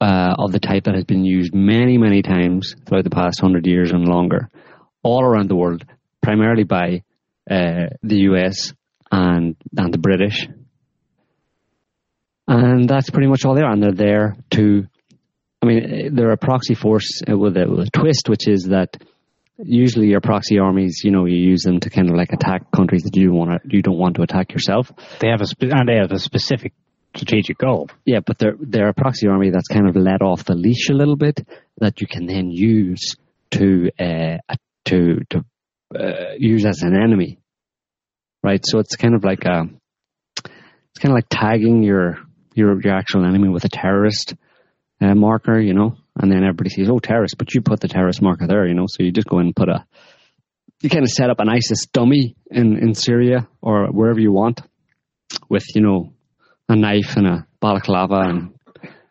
uh, 0.00 0.34
of 0.38 0.50
the 0.50 0.58
type 0.58 0.84
that 0.84 0.94
has 0.94 1.04
been 1.04 1.26
used 1.26 1.54
many, 1.54 1.98
many 1.98 2.22
times 2.22 2.74
throughout 2.86 3.04
the 3.04 3.10
past 3.10 3.40
hundred 3.40 3.66
years 3.66 3.92
and 3.92 4.08
longer, 4.08 4.48
all 5.02 5.22
around 5.22 5.50
the 5.50 5.56
world, 5.56 5.84
primarily 6.22 6.64
by 6.64 7.02
uh, 7.50 7.90
the 8.02 8.22
US 8.30 8.72
and 9.10 9.56
and 9.76 9.92
the 9.92 9.98
British. 9.98 10.48
And 12.48 12.88
that's 12.88 13.10
pretty 13.10 13.28
much 13.28 13.44
all 13.44 13.54
they 13.54 13.62
are. 13.62 13.70
And 13.70 13.82
they're 13.82 13.92
there 13.92 14.36
to, 14.50 14.86
I 15.62 15.66
mean, 15.66 16.14
they're 16.14 16.32
a 16.32 16.36
proxy 16.36 16.74
force 16.74 17.22
with 17.26 17.56
a, 17.56 17.66
with 17.68 17.86
a 17.86 17.90
twist, 17.90 18.28
which 18.28 18.48
is 18.48 18.64
that 18.64 18.96
usually 19.58 20.08
your 20.08 20.20
proxy 20.20 20.58
armies, 20.58 21.02
you 21.04 21.12
know, 21.12 21.24
you 21.26 21.36
use 21.36 21.62
them 21.62 21.78
to 21.80 21.90
kind 21.90 22.10
of 22.10 22.16
like 22.16 22.32
attack 22.32 22.70
countries 22.72 23.04
that 23.04 23.16
you 23.16 23.32
want 23.32 23.62
to, 23.62 23.76
you 23.76 23.82
don't 23.82 23.98
want 23.98 24.16
to 24.16 24.22
attack 24.22 24.52
yourself. 24.52 24.90
They 25.20 25.28
have 25.28 25.40
a 25.40 25.46
spe- 25.46 25.72
and 25.72 25.88
they 25.88 25.96
have 25.96 26.10
a 26.10 26.18
specific 26.18 26.72
strategic 27.14 27.58
goal. 27.58 27.88
Yeah, 28.04 28.20
but 28.26 28.38
they're 28.38 28.56
they're 28.58 28.88
a 28.88 28.94
proxy 28.94 29.28
army 29.28 29.50
that's 29.50 29.68
kind 29.68 29.88
of 29.88 29.96
let 29.96 30.22
off 30.22 30.44
the 30.44 30.54
leash 30.54 30.88
a 30.88 30.94
little 30.94 31.16
bit 31.16 31.46
that 31.78 32.00
you 32.00 32.06
can 32.06 32.26
then 32.26 32.50
use 32.50 33.14
to 33.52 33.90
uh, 34.00 34.38
to 34.86 35.20
to 35.30 35.44
uh, 35.94 36.34
use 36.38 36.64
as 36.64 36.82
an 36.82 36.96
enemy, 36.96 37.38
right? 38.42 38.64
So 38.64 38.78
it's 38.78 38.96
kind 38.96 39.14
of 39.14 39.24
like 39.24 39.44
a 39.44 39.64
it's 40.44 40.98
kind 40.98 41.12
of 41.12 41.16
like 41.16 41.26
tagging 41.30 41.82
your 41.82 42.18
your 42.54 42.80
your 42.80 42.94
actual 42.94 43.24
enemy 43.24 43.48
with 43.48 43.64
a 43.64 43.68
terrorist 43.68 44.34
uh, 45.02 45.14
marker, 45.14 45.58
you 45.58 45.74
know, 45.74 45.96
and 46.16 46.30
then 46.30 46.38
everybody 46.38 46.70
sees 46.70 46.88
oh 46.90 46.98
terrorist, 46.98 47.36
but 47.38 47.54
you 47.54 47.62
put 47.62 47.80
the 47.80 47.88
terrorist 47.88 48.22
marker 48.22 48.46
there, 48.46 48.66
you 48.66 48.74
know, 48.74 48.86
so 48.88 49.02
you 49.02 49.12
just 49.12 49.28
go 49.28 49.38
in 49.38 49.46
and 49.46 49.56
put 49.56 49.68
a 49.68 49.84
you 50.80 50.90
kind 50.90 51.04
of 51.04 51.10
set 51.10 51.30
up 51.30 51.38
an 51.38 51.48
ISIS 51.48 51.86
dummy 51.92 52.36
in 52.50 52.78
in 52.78 52.94
Syria 52.94 53.48
or 53.60 53.86
wherever 53.86 54.20
you 54.20 54.32
want 54.32 54.60
with 55.48 55.64
you 55.74 55.80
know 55.80 56.12
a 56.68 56.76
knife 56.76 57.16
and 57.16 57.26
a 57.26 57.46
balaclava 57.60 58.20
and 58.20 58.54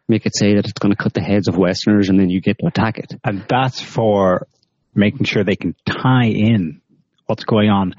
make 0.08 0.26
it 0.26 0.36
say 0.36 0.56
that 0.56 0.68
it's 0.68 0.80
going 0.80 0.94
to 0.94 1.02
cut 1.02 1.14
the 1.14 1.22
heads 1.22 1.48
of 1.48 1.58
Westerners 1.58 2.10
and 2.10 2.20
then 2.20 2.30
you 2.30 2.42
get 2.42 2.60
to 2.60 2.68
attack 2.68 2.98
it. 2.98 3.14
And 3.24 3.46
that's 3.48 3.82
for 3.82 4.48
making 4.94 5.26
sure 5.26 5.44
they 5.44 5.56
can 5.56 5.74
tie 5.86 6.28
in 6.28 6.82
what's 7.26 7.46
going 7.46 7.70
on 7.70 7.96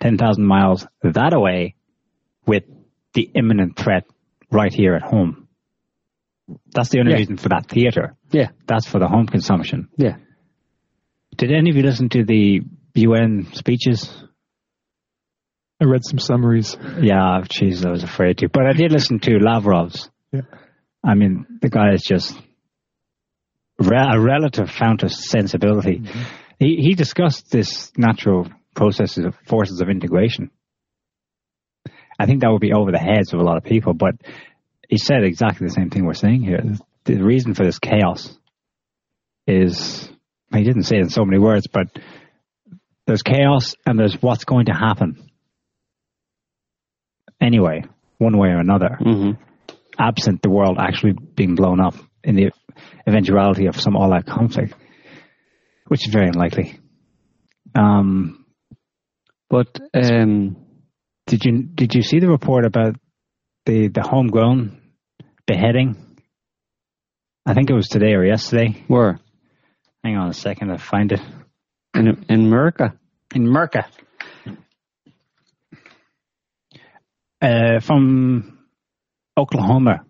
10,000 0.00 0.44
miles 0.44 0.86
that 1.02 1.32
away 1.32 1.76
with 2.46 2.64
the 3.14 3.30
imminent 3.34 3.78
threat 3.78 4.04
right 4.50 4.72
here 4.72 4.94
at 4.94 5.02
home. 5.02 5.41
That's 6.74 6.88
the 6.90 6.98
only 7.00 7.12
Yeah. 7.12 7.18
reason 7.18 7.36
for 7.36 7.48
that 7.50 7.66
theater. 7.68 8.16
Yeah. 8.30 8.48
That's 8.66 8.86
for 8.88 8.98
the 8.98 9.08
home 9.08 9.26
consumption. 9.26 9.88
Yeah. 9.96 10.16
Did 11.36 11.52
any 11.52 11.70
of 11.70 11.76
you 11.76 11.82
listen 11.82 12.08
to 12.10 12.24
the 12.24 12.60
UN 12.94 13.46
speeches? 13.52 14.12
I 15.80 15.84
read 15.86 16.04
some 16.04 16.18
summaries. 16.18 16.76
Yeah, 17.00 17.40
jeez, 17.42 17.84
I 17.84 17.90
was 17.90 18.04
afraid 18.04 18.38
to. 18.38 18.48
But 18.48 18.66
I 18.66 18.72
did 18.72 18.92
listen 18.92 19.18
to 19.20 19.38
Lavrov's. 19.38 20.10
Yeah. 20.30 20.42
I 21.02 21.14
mean, 21.14 21.46
the 21.60 21.68
guy 21.70 21.92
is 21.92 22.02
just 22.02 22.40
re- 23.78 24.08
a 24.12 24.20
relative 24.20 24.70
fount 24.70 25.02
of 25.02 25.10
sensibility. 25.10 25.98
Mm-hmm. 26.00 26.22
He 26.60 26.76
he 26.76 26.94
discussed 26.94 27.50
this 27.50 27.90
natural 27.96 28.48
processes 28.76 29.24
of 29.24 29.34
forces 29.48 29.80
of 29.80 29.88
integration. 29.88 30.50
I 32.18 32.26
think 32.26 32.42
that 32.42 32.50
would 32.52 32.60
be 32.60 32.72
over 32.72 32.92
the 32.92 32.98
heads 32.98 33.32
of 33.32 33.40
a 33.40 33.42
lot 33.42 33.56
of 33.56 33.64
people, 33.64 33.94
but 33.94 34.14
he 34.92 34.98
said 34.98 35.24
exactly 35.24 35.66
the 35.66 35.72
same 35.72 35.88
thing 35.88 36.04
we're 36.04 36.12
saying 36.12 36.42
here. 36.42 36.60
The 37.04 37.22
reason 37.22 37.54
for 37.54 37.64
this 37.64 37.78
chaos 37.78 38.36
is 39.46 40.06
he 40.52 40.62
didn't 40.64 40.82
say 40.82 40.96
it 40.96 41.04
in 41.04 41.08
so 41.08 41.24
many 41.24 41.38
words, 41.38 41.66
but 41.66 41.86
there's 43.06 43.22
chaos 43.22 43.74
and 43.86 43.98
there's 43.98 44.20
what's 44.20 44.44
going 44.44 44.66
to 44.66 44.74
happen 44.74 45.30
anyway, 47.40 47.84
one 48.18 48.36
way 48.36 48.48
or 48.50 48.58
another, 48.58 48.98
Mm-hmm. 49.00 49.42
absent 49.98 50.42
the 50.42 50.50
world 50.50 50.76
actually 50.78 51.14
being 51.14 51.54
blown 51.54 51.80
up 51.80 51.94
in 52.22 52.36
the 52.36 52.50
eventuality 53.06 53.68
of 53.68 53.80
some 53.80 53.96
all-out 53.96 54.26
conflict, 54.26 54.74
which 55.88 56.06
is 56.06 56.12
very 56.12 56.26
unlikely. 56.28 56.78
Um, 57.74 58.44
But 59.48 59.70
um, 59.94 60.56
did 61.26 61.44
you 61.46 61.62
did 61.62 61.94
you 61.94 62.02
see 62.02 62.20
the 62.20 62.28
report 62.28 62.66
about 62.66 62.96
the 63.64 63.88
the 63.88 64.02
homegrown 64.02 64.81
beheading? 65.46 65.96
I 67.44 67.54
think 67.54 67.70
it 67.70 67.74
was 67.74 67.88
today 67.88 68.14
or 68.14 68.24
yesterday. 68.24 68.84
where 68.88 69.18
Hang 70.04 70.16
on 70.16 70.28
a 70.28 70.34
second, 70.34 70.70
I'll 70.70 70.78
find 70.78 71.12
it. 71.12 71.20
in 71.94 72.24
in 72.28 72.46
America? 72.46 72.94
in 73.34 73.46
Merca. 73.46 73.86
Uh, 77.40 77.80
from 77.80 78.58
Oklahoma. 79.36 80.04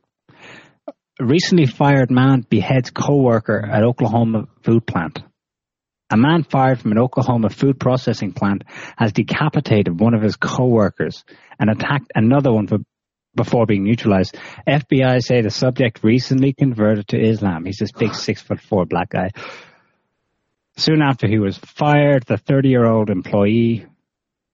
A 1.21 1.25
recently 1.25 1.67
fired 1.67 2.11
man 2.11 2.45
beheads 2.49 2.91
co-worker 2.91 3.65
at 3.65 3.85
Oklahoma 3.85 4.49
food 4.63 4.87
plant. 4.87 5.21
A 6.11 6.17
man 6.17 6.43
fired 6.43 6.81
from 6.81 6.93
an 6.93 6.99
Oklahoma 6.99 7.49
food 7.49 7.81
processing 7.81 8.33
plant 8.33 8.65
has 8.99 9.13
decapitated 9.13 9.99
one 9.99 10.13
of 10.15 10.21
his 10.23 10.37
co-workers 10.37 11.25
and 11.59 11.71
attacked 11.71 12.13
another 12.15 12.53
one 12.53 12.67
for, 12.67 12.79
before 13.35 13.67
being 13.67 13.85
neutralized. 13.85 14.37
FBI 14.67 15.23
say 15.23 15.41
the 15.41 15.51
subject 15.51 16.03
recently 16.03 16.53
converted 16.53 17.09
to 17.09 17.21
Islam. 17.21 17.65
He's 17.65 17.79
this 17.79 17.93
big 17.93 18.15
six 18.15 18.43
foot 18.43 18.61
four 18.61 18.87
black 18.87 19.11
guy. 19.11 19.31
Soon 20.77 21.03
after 21.03 21.27
he 21.27 21.39
was 21.39 21.59
fired, 21.59 22.25
the 22.27 22.39
30 22.39 22.69
year 22.69 22.85
old 22.85 23.11
employee, 23.11 23.87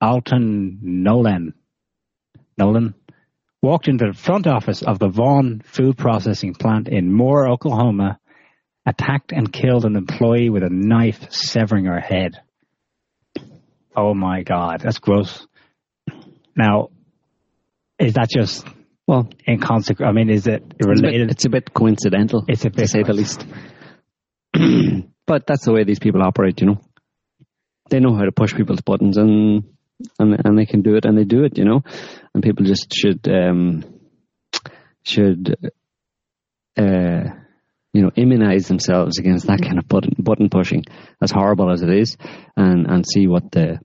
Alton 0.01 0.79
Nolen, 0.81 1.53
Nolen, 2.57 2.93
walked 3.61 3.87
into 3.87 4.07
the 4.07 4.13
front 4.13 4.47
office 4.47 4.81
of 4.81 4.99
the 4.99 5.09
Vaughan 5.09 5.61
food 5.65 5.97
processing 5.97 6.53
plant 6.53 6.87
in 6.87 7.11
Moore, 7.11 7.49
Oklahoma, 7.49 8.19
attacked 8.85 9.31
and 9.31 9.51
killed 9.51 9.85
an 9.85 9.95
employee 9.95 10.49
with 10.49 10.63
a 10.63 10.69
knife, 10.69 11.31
severing 11.31 11.85
her 11.85 11.99
head. 11.99 12.41
Oh 13.95 14.13
my 14.13 14.43
God, 14.43 14.81
that's 14.81 14.99
gross. 14.99 15.45
Now, 16.55 16.89
is 17.99 18.13
that 18.13 18.29
just 18.29 18.65
Well, 19.07 19.29
inconsequential? 19.47 20.07
I 20.07 20.11
mean, 20.13 20.29
is 20.29 20.47
it 20.47 20.63
it's 20.79 20.85
a, 20.85 20.89
bit, 20.89 21.01
related? 21.01 21.31
it's 21.31 21.45
a 21.45 21.49
bit 21.49 21.73
coincidental. 21.73 22.45
It's 22.47 22.65
a 22.65 22.69
to 22.69 22.87
say 22.87 23.03
the 23.03 23.13
least. 23.13 23.45
but 25.25 25.45
that's 25.47 25.65
the 25.65 25.73
way 25.73 25.83
these 25.83 25.99
people 25.99 26.21
operate, 26.21 26.61
you 26.61 26.67
know. 26.67 26.81
They 27.89 27.99
know 27.99 28.15
how 28.15 28.23
to 28.25 28.31
push 28.31 28.53
people's 28.53 28.81
buttons, 28.81 29.17
and 29.17 29.63
and 30.19 30.39
and 30.45 30.57
they 30.57 30.65
can 30.65 30.81
do 30.81 30.95
it, 30.95 31.05
and 31.05 31.17
they 31.17 31.23
do 31.23 31.43
it, 31.43 31.57
you 31.57 31.65
know. 31.65 31.81
And 32.33 32.43
people 32.43 32.65
just 32.65 32.93
should 32.93 33.27
um, 33.27 33.83
should 35.03 35.55
uh, 36.77 37.23
you 37.93 38.01
know 38.03 38.11
immunize 38.15 38.67
themselves 38.67 39.17
against 39.17 39.47
that 39.47 39.61
kind 39.61 39.79
of 39.79 39.87
button 39.87 40.13
button 40.19 40.49
pushing, 40.49 40.83
as 41.21 41.31
horrible 41.31 41.71
as 41.71 41.81
it 41.81 41.89
is, 41.89 42.15
and 42.55 42.85
and 42.85 43.05
see 43.07 43.27
what 43.27 43.51
the 43.51 43.79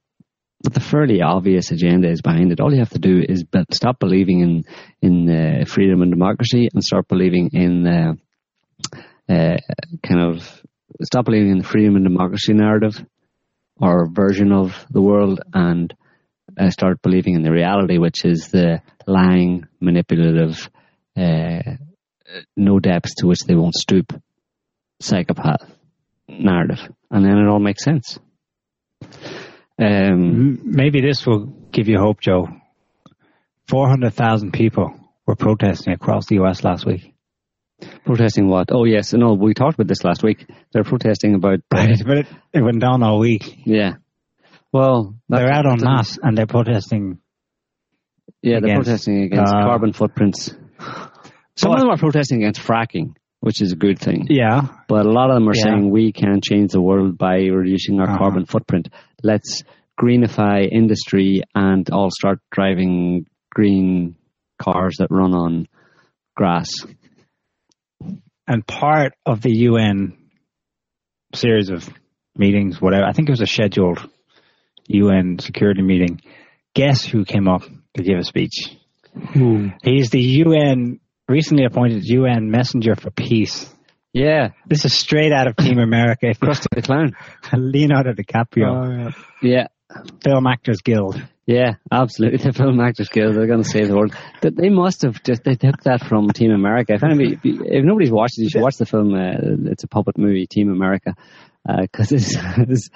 what 0.65 0.73
the 0.73 0.81
fairly 0.81 1.21
obvious 1.21 1.71
agenda 1.71 2.09
is 2.09 2.23
behind 2.23 2.51
it. 2.51 2.59
All 2.59 2.73
you 2.73 2.79
have 2.79 2.91
to 2.91 2.99
do 2.99 3.23
is 3.29 3.45
be- 3.45 3.67
stop 3.71 3.99
believing 3.99 4.41
in 4.41 4.65
in 5.03 5.29
uh, 5.29 5.65
freedom 5.67 6.01
and 6.01 6.11
democracy 6.11 6.71
and 6.73 6.83
start 6.83 7.07
believing 7.07 7.51
in 7.53 7.87
uh, 7.87 8.15
uh, 9.29 9.57
kind 10.03 10.21
of 10.21 10.63
stop 11.03 11.27
believing 11.27 11.51
in 11.51 11.59
the 11.59 11.65
freedom 11.65 11.97
and 11.97 12.05
democracy 12.05 12.55
narrative 12.55 12.95
or 13.79 14.09
version 14.11 14.53
of 14.53 14.87
the 14.89 15.03
world 15.03 15.41
and 15.53 15.95
uh, 16.59 16.71
start 16.71 17.03
believing 17.03 17.35
in 17.35 17.43
the 17.43 17.51
reality, 17.53 17.99
which 17.99 18.25
is 18.25 18.49
the 18.49 18.81
lying, 19.07 19.67
manipulative, 19.81 20.71
uh, 21.15 21.61
no 22.57 22.79
depths 22.79 23.17
to 23.17 23.27
which 23.27 23.41
they 23.47 23.55
won't 23.55 23.75
stoop 23.75 24.15
psychopath 25.01 25.71
narrative. 26.27 26.81
And 27.11 27.23
then 27.23 27.37
it 27.37 27.49
all 27.49 27.61
makes 27.61 27.85
sense. 27.85 28.19
Um, 29.79 30.61
Maybe 30.65 31.01
this 31.01 31.27
will 31.27 31.47
give 31.73 31.89
you 31.89 31.99
hope, 31.99 32.21
Joe. 32.21 32.49
400,000 33.69 34.53
people 34.53 34.93
were 35.27 35.37
protesting 35.37 35.93
across 35.95 36.27
the 36.27 36.37
US 36.43 36.63
last 36.65 36.87
week. 36.87 37.13
protesting 38.05 38.49
what? 38.49 38.69
Oh, 38.71 38.85
yes. 38.85 39.13
No, 39.13 39.35
we 39.35 39.55
talked 39.55 39.75
about 39.75 39.89
this 39.89 40.05
last 40.05 40.23
week. 40.23 40.47
They're 40.73 40.85
protesting 40.85 41.35
about. 41.35 41.61
Right, 41.73 41.97
but 42.07 42.19
it, 42.19 42.27
it 42.53 42.63
went 42.63 42.81
down 42.81 43.03
all 43.03 43.19
week. 43.19 43.59
Yeah. 43.67 43.95
Well, 44.73 45.17
They're 45.29 45.51
out 45.53 45.67
on 45.67 45.79
masse 45.83 46.19
and 46.23 46.37
they're 46.37 46.47
protesting. 46.47 47.19
Yeah, 48.43 48.61
they're 48.61 48.71
against, 48.73 48.87
protesting 48.89 49.23
against 49.25 49.53
uh, 49.55 49.63
carbon 49.63 49.93
footprints. 49.93 50.55
Some 51.57 51.73
of 51.73 51.79
them 51.81 51.89
are 51.89 51.97
protesting 51.97 52.39
against 52.43 52.61
fracking, 52.61 53.15
which 53.41 53.63
is 53.63 53.73
a 53.73 53.77
good 53.77 53.99
thing. 53.99 54.27
Yeah, 54.29 54.63
But 54.89 55.07
a 55.07 55.11
lot 55.11 55.31
of 55.31 55.37
them 55.37 55.49
are 55.49 55.53
Yeah. 55.55 55.63
saying 55.65 55.91
we 55.91 56.13
can 56.13 56.41
change 56.43 56.73
the 56.73 56.81
world 56.83 57.17
by 57.17 57.37
reducing 57.45 58.01
our 58.01 58.09
Uh-huh. 58.09 58.19
carbon 58.19 58.45
footprint. 58.45 58.89
Let's 59.25 59.63
greenify 59.99 60.69
industry 60.71 61.43
and 61.55 61.89
all 61.91 62.11
start 62.11 62.41
driving 62.53 63.27
green 63.51 64.17
cars 64.61 64.97
that 64.99 65.09
run 65.11 65.33
on 65.33 65.67
grass. 66.37 66.69
and 68.47 68.67
part 68.67 69.15
of 69.25 69.41
the 69.41 69.53
UN 69.69 70.19
series 71.35 71.71
of 71.71 71.89
meetings, 72.37 72.81
whatever, 72.81 73.05
I 73.05 73.13
think 73.13 73.29
it 73.29 73.33
was 73.33 73.41
a 73.41 73.47
scheduled 73.47 74.07
UN 74.89 75.39
security 75.39 75.81
meeting. 75.81 76.21
Guess 76.75 77.05
who 77.05 77.25
came 77.25 77.49
up 77.49 77.63
to 77.97 78.03
give 78.03 78.19
a 78.19 78.25
speech? 78.25 78.77
Hmm. 79.15 79.69
He's 79.83 80.11
the 80.11 80.21
UN, 80.21 81.01
recently 81.29 81.65
appointed 81.65 82.05
UN 82.05 82.51
messenger 82.51 82.95
for 82.95 83.11
peace. 83.11 83.74
Yeah, 84.15 84.51
This 84.67 84.85
is 84.85 84.95
straight 84.95 85.33
out 85.33 85.49
of 85.49 85.57
Team 85.57 85.79
America. 85.79 86.27
If 86.31 86.39
Krusty 86.41 86.67
the 86.75 86.83
Clown. 86.83 87.17
Leonardo 87.53 88.13
DiCaprio, 88.13 89.13
Yeah, 89.43 89.67
Film 90.23 90.47
Actors 90.47 90.81
Guild. 90.83 91.21
yeah, 91.47 91.75
absolutely. 91.93 92.39
The 92.45 92.53
film 92.53 92.81
actors 92.81 93.09
guild, 93.11 93.35
they're 93.37 93.47
going 93.49 93.63
to 93.65 93.69
save 93.69 93.89
the 93.89 93.97
world. 93.97 94.15
They 94.41 94.71
must 94.71 95.03
have 95.03 95.23
just 95.25 95.43
they 95.45 95.57
took 95.57 95.83
that 95.83 96.05
from 96.07 96.31
Team 96.31 96.53
America. 96.53 96.95
If 96.95 97.03
anybody, 97.03 97.39
if 97.43 97.85
nobody's 97.85 98.11
watched 98.13 98.39
it, 98.39 98.45
you 98.45 98.49
should 98.51 98.63
watch 98.63 98.77
the 98.77 98.87
film. 98.87 99.13
Uh, 99.15 99.71
it's 99.73 99.85
a 99.85 99.89
puppet 99.89 100.17
movie, 100.17 100.47
Team 100.47 100.71
America, 100.71 101.15
because 101.67 102.13
it's, 102.13 102.37
it's 102.57 102.89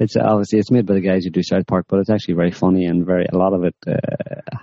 it's 0.00 0.16
obviously 0.16 0.58
it's 0.58 0.70
made 0.72 0.86
by 0.86 0.94
the 0.94 1.00
guys 1.00 1.24
who 1.24 1.30
do 1.30 1.42
South 1.42 1.66
Park, 1.68 1.86
but 1.88 2.00
it's 2.00 2.10
actually 2.10 2.34
very 2.34 2.50
funny 2.52 2.84
and 2.86 3.06
very 3.06 3.26
a 3.32 3.36
lot 3.38 3.54
of 3.54 3.62
it 3.64 3.76
uh, 3.86 3.94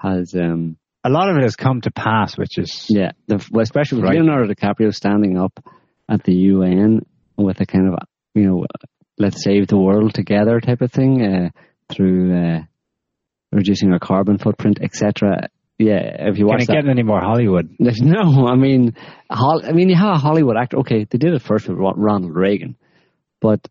has. 0.04 0.36
um 0.36 0.76
A 1.04 1.10
lot 1.10 1.30
of 1.30 1.38
it 1.38 1.44
has 1.44 1.56
come 1.56 1.82
to 1.82 1.92
pass, 1.92 2.38
which 2.38 2.58
is 2.60 2.86
Yeah, 2.90 3.12
the, 3.28 3.38
especially 3.60 4.02
with 4.02 4.10
Right. 4.12 4.20
Leonardo 4.20 4.54
DiCaprio 4.54 4.94
standing 4.94 5.38
up 5.38 5.54
at 6.12 6.24
the 6.24 6.34
UN 6.34 7.06
with 7.38 7.62
a 7.62 7.66
kind 7.66 7.88
of, 7.88 7.96
you 8.36 8.44
know, 8.44 8.66
let's 9.18 9.44
save 9.44 9.68
the 9.68 9.78
world 9.78 10.14
together 10.14 10.60
type 10.60 10.82
of 10.82 10.92
thing 10.92 11.24
uh, 11.24 11.50
through 11.92 12.36
uh, 12.36 12.60
reducing 13.52 13.92
our 13.92 14.00
carbon 14.00 14.38
footprint, 14.38 14.80
etc. 14.82 15.50
Yeah, 15.78 16.28
if 16.30 16.38
you 16.38 16.46
Can 16.46 16.48
watch 16.48 16.64
it 16.64 16.68
that, 16.68 16.84
get 16.84 16.90
any 16.90 17.04
more 17.04 17.22
Hollywood? 17.22 17.76
no. 17.80 18.48
I 18.48 18.56
mean, 18.56 18.96
Hol- 19.30 19.66
I 19.66 19.72
mean, 19.72 19.90
you 19.90 19.96
have 19.96 20.16
a 20.16 20.20
Hollywood 20.20 20.58
actor. 20.58 20.78
Okay, 20.80 21.06
they 21.10 21.18
did 21.18 21.34
it 21.34 21.42
first 21.42 21.68
with 21.68 21.78
Ronald 21.78 22.36
Reagan, 22.36 22.76
but 23.40 23.68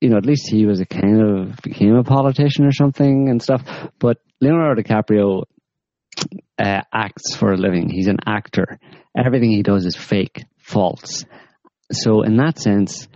you 0.00 0.10
know, 0.10 0.16
at 0.16 0.26
least 0.26 0.48
he 0.48 0.64
was 0.64 0.80
a 0.80 0.86
kind 0.86 1.20
of 1.20 1.56
became 1.62 1.94
a 1.96 2.04
politician 2.04 2.64
or 2.64 2.72
something 2.72 3.28
and 3.28 3.42
stuff. 3.42 3.62
But 3.98 4.18
Leonardo 4.40 4.80
DiCaprio 4.80 5.42
uh, 6.58 6.82
acts 6.92 7.34
for 7.34 7.52
a 7.52 7.56
living. 7.56 7.88
He's 7.88 8.06
an 8.06 8.18
actor. 8.24 8.78
Everything 9.16 9.50
he 9.50 9.62
does 9.62 9.84
is 9.84 9.96
fake, 9.96 10.44
false. 10.68 11.24
So 11.90 12.22
in 12.22 12.36
that 12.36 12.58
sense, 12.58 13.08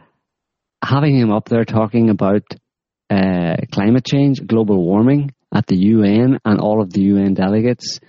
having 0.83 1.17
him 1.17 1.31
up 1.31 1.49
there 1.49 1.65
talking 1.65 2.09
about 2.11 2.43
uh, 3.11 3.57
climate 3.71 4.07
change, 4.07 4.45
global 4.47 4.83
warming 4.83 5.35
at 5.55 5.67
the 5.67 5.77
UN, 5.77 6.39
and 6.45 6.61
all 6.61 6.81
of 6.81 6.93
the 6.93 7.03
UN 7.03 7.35
delegates 7.35 8.01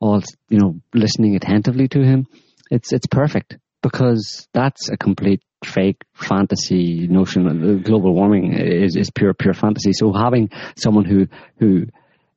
all 0.00 0.22
you 0.48 0.58
know 0.58 0.80
listening 0.94 1.36
attentively 1.36 1.88
to 1.88 2.02
him, 2.02 2.26
it's 2.70 2.92
it's 2.92 3.06
perfect 3.06 3.56
because 3.82 4.48
that's 4.52 4.88
a 4.90 4.96
complete 4.96 5.42
fake 5.64 6.02
fantasy 6.14 7.06
notion. 7.06 7.82
Global 7.82 8.14
warming 8.14 8.52
is, 8.52 8.96
is 8.96 9.10
pure 9.10 9.34
pure 9.34 9.54
fantasy. 9.54 9.92
So 9.92 10.12
having 10.12 10.50
someone 10.76 11.04
who 11.04 11.28
who 11.60 11.86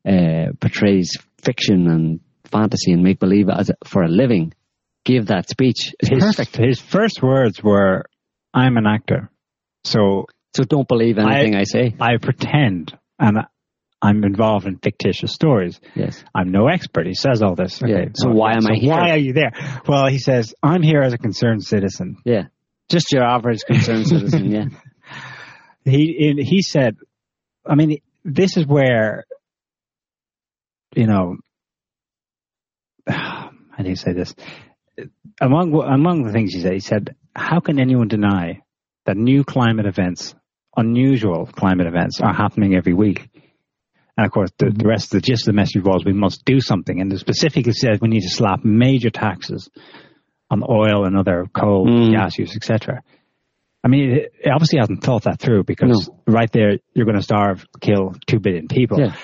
uh, 0.08 0.52
portrays 0.60 1.18
fiction 1.44 1.88
and 1.88 2.20
fantasy 2.46 2.92
and 2.92 3.04
make 3.04 3.20
believe 3.20 3.50
as 3.50 3.72
for 3.86 4.04
a 4.04 4.08
living 4.08 4.54
give 5.06 5.28
that 5.28 5.50
speech 5.50 5.94
is 6.00 6.10
his, 6.10 6.24
perfect. 6.24 6.58
His 6.58 6.80
first 6.80 7.22
words 7.22 7.64
were, 7.64 8.06
"I'm 8.54 8.78
an 8.78 8.86
actor, 8.86 9.30
so 9.84 10.26
so 10.56 10.64
don't 10.64 10.88
believe 10.88 11.18
anything 11.18 11.56
I, 11.56 11.62
I 11.62 11.64
say. 11.64 11.96
I 12.00 12.18
pretend, 12.18 12.98
and 13.20 13.38
I'm 14.02 14.24
involved 14.24 14.66
in 14.66 14.78
fictitious 14.78 15.32
stories. 15.32 15.80
Yes. 15.96 16.24
I'm 16.34 16.52
no 16.52 16.68
expert. 16.68 17.06
He 17.06 17.14
says 17.14 17.42
all 17.42 17.56
this. 17.56 17.82
Okay. 17.82 17.92
Yeah. 17.92 18.06
So 18.16 18.32
why 18.32 18.54
am 18.54 18.62
so 18.62 18.74
I 18.74 18.76
here? 18.76 18.92
Why 18.92 19.12
are 19.12 19.18
you 19.18 19.34
there? 19.34 19.52
Well, 19.88 20.08
he 20.08 20.18
says, 20.18 20.56
I'm 20.64 20.82
here 20.82 21.02
as 21.02 21.14
a 21.14 21.18
concerned 21.18 21.64
citizen. 21.64 22.18
Yeah. 22.26 22.46
Just 22.90 23.12
your 23.12 23.24
average 23.24 23.60
concerned 23.66 24.08
citizen. 24.08 24.52
Yeah. 24.52 24.66
He 25.86 26.36
he 26.40 26.62
said, 26.62 26.98
I 27.66 27.76
mean, 27.76 28.02
this 28.26 28.58
is 28.58 28.66
where, 28.66 29.26
you 30.96 31.06
know, 31.06 31.38
how 33.08 33.52
do 33.82 33.90
you 33.90 33.96
say 33.96 34.14
this? 34.14 34.34
Among 35.40 35.74
among 35.74 36.24
the 36.24 36.32
things 36.32 36.54
he 36.54 36.62
said, 36.62 36.74
he 36.74 36.80
said, 36.80 37.16
how 37.36 37.60
can 37.60 37.80
anyone 37.80 38.08
deny 38.08 38.62
that 39.06 39.18
new 39.18 39.44
climate 39.44 39.86
events, 39.86 40.36
unusual 40.76 41.46
climate 41.48 41.88
events, 41.88 42.20
are 42.22 42.34
happening 42.34 42.76
every 42.76 42.94
week? 42.94 43.30
And 44.18 44.26
of 44.26 44.32
course, 44.32 44.52
the, 44.60 44.70
the 44.70 44.88
rest 44.88 45.06
of 45.14 45.22
the 45.22 45.26
gist 45.26 45.44
of 45.48 45.54
the 45.54 45.60
message 45.62 45.84
was 45.84 46.04
we 46.06 46.14
must 46.14 46.44
do 46.46 46.60
something. 46.60 47.00
And 47.00 47.12
it 47.12 47.20
specifically 47.20 47.72
says 47.74 48.00
we 48.02 48.10
need 48.10 48.22
to 48.22 48.30
slap 48.30 48.64
major 48.64 49.10
taxes 49.10 49.70
on 50.50 50.64
oil 50.70 51.06
and 51.06 51.18
other 51.18 51.46
coal, 51.54 51.88
Mm. 51.88 52.12
gas 52.12 52.38
use, 52.38 52.56
etc. 52.56 53.02
I 53.84 53.88
mean, 53.88 54.12
it, 54.12 54.34
it 54.44 54.52
obviously 54.54 54.80
hasn't 54.80 55.04
thought 55.04 55.24
that 55.24 55.40
through 55.40 55.64
because 55.64 56.10
right 56.28 56.52
there, 56.52 56.78
you're 56.94 57.06
going 57.06 57.18
to 57.18 57.24
starve, 57.24 57.66
kill 57.80 58.14
two 58.28 58.40
billion 58.40 58.68
people. 58.68 59.00
Yeah. 59.00 59.16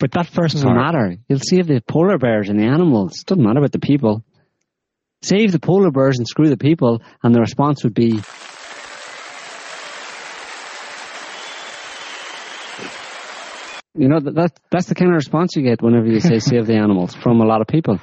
But 0.00 0.12
that 0.12 0.26
first 0.26 0.54
doesn't 0.54 0.68
part, 0.68 0.94
matter. 0.94 1.16
You'll 1.28 1.38
save 1.40 1.66
the 1.66 1.80
polar 1.80 2.18
bears 2.18 2.48
and 2.48 2.58
the 2.58 2.66
animals. 2.66 3.20
It 3.20 3.26
doesn't 3.26 3.42
matter 3.42 3.58
about 3.60 3.72
the 3.72 3.78
people. 3.78 4.24
Save 5.22 5.52
the 5.52 5.58
polar 5.58 5.90
bears 5.90 6.18
and 6.18 6.28
screw 6.28 6.48
the 6.48 6.56
people, 6.56 7.02
and 7.22 7.34
the 7.34 7.40
response 7.40 7.82
would 7.84 7.94
be 7.94 8.20
You 13.98 14.06
know 14.06 14.20
that, 14.20 14.34
that 14.36 14.60
that's 14.70 14.86
the 14.86 14.94
kind 14.94 15.10
of 15.10 15.16
response 15.16 15.56
you 15.56 15.62
get 15.62 15.82
whenever 15.82 16.06
you 16.06 16.20
say 16.20 16.38
save 16.38 16.66
the 16.66 16.76
animals 16.76 17.16
from 17.16 17.40
a 17.40 17.44
lot 17.44 17.60
of 17.60 17.66
people. 17.66 17.98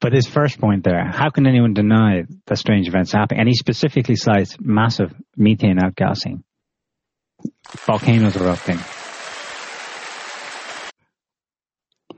But 0.00 0.12
his 0.12 0.28
first 0.28 0.60
point 0.60 0.84
there, 0.84 1.04
how 1.10 1.30
can 1.30 1.44
anyone 1.44 1.74
deny 1.74 2.22
that 2.46 2.56
strange 2.56 2.86
events 2.86 3.10
happening? 3.10 3.40
And 3.40 3.48
he 3.48 3.54
specifically 3.54 4.14
cites 4.14 4.56
massive 4.60 5.12
methane 5.36 5.78
outgassing, 5.78 6.44
volcanoes 7.84 8.36
erupting. 8.36 8.78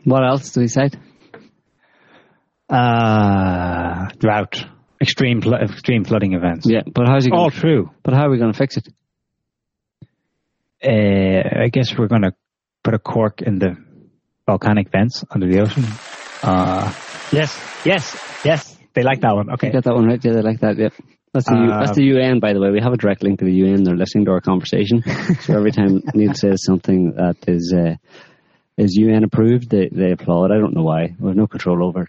What 0.04 0.26
else 0.26 0.52
do 0.52 0.60
he 0.60 0.68
cite? 0.68 0.96
Uh, 2.70 4.08
drought, 4.18 4.64
extreme 5.00 5.40
flo- 5.42 5.58
extreme 5.58 6.04
flooding 6.04 6.34
events. 6.34 6.66
Yeah, 6.68 6.82
but 6.86 7.06
how's 7.08 7.24
he? 7.24 7.32
All 7.32 7.50
true. 7.50 7.90
but 8.02 8.14
how 8.14 8.26
are 8.26 8.30
we 8.30 8.38
going 8.38 8.52
to 8.52 8.58
fix 8.58 8.76
it? 8.76 8.88
Uh, 10.82 11.64
I 11.64 11.68
guess 11.68 11.96
we're 11.98 12.08
going 12.08 12.22
to 12.22 12.32
put 12.82 12.94
a 12.94 12.98
cork 12.98 13.42
in 13.42 13.58
the 13.58 13.76
volcanic 14.46 14.90
vents 14.90 15.24
under 15.30 15.46
the 15.46 15.60
ocean. 15.60 15.84
Uh, 16.42 16.92
yes, 17.32 17.60
yes, 17.84 18.40
yes. 18.44 18.76
They 18.94 19.02
like 19.02 19.20
that 19.20 19.34
one. 19.34 19.50
Okay. 19.52 19.68
You 19.68 19.72
got 19.74 19.84
that 19.84 19.94
one 19.94 20.06
right? 20.06 20.24
Yeah, 20.24 20.32
they 20.32 20.42
like 20.42 20.60
that. 20.60 20.78
Yep. 20.78 20.94
That's 21.32 21.46
the, 21.46 21.54
U, 21.54 21.68
that's 21.68 21.96
the 21.96 22.04
UN, 22.04 22.40
by 22.40 22.52
the 22.54 22.60
way. 22.60 22.70
We 22.70 22.80
have 22.80 22.92
a 22.92 22.96
direct 22.96 23.22
link 23.22 23.38
to 23.38 23.44
the 23.44 23.52
UN. 23.52 23.84
They're 23.84 23.94
listening 23.94 24.24
to 24.24 24.32
our 24.32 24.40
conversation. 24.40 25.02
so 25.42 25.54
every 25.56 25.70
time 25.70 26.02
Niall 26.12 26.34
says 26.34 26.64
something 26.64 27.12
that 27.12 27.36
is 27.46 27.72
uh, 27.76 27.94
is 28.76 28.96
UN 28.96 29.22
approved, 29.24 29.70
they, 29.70 29.88
they 29.92 30.10
applaud. 30.12 30.50
I 30.50 30.58
don't 30.58 30.74
know 30.74 30.82
why. 30.82 31.14
We 31.20 31.28
have 31.28 31.36
no 31.36 31.46
control 31.46 31.84
over 31.84 32.02
it. 32.02 32.08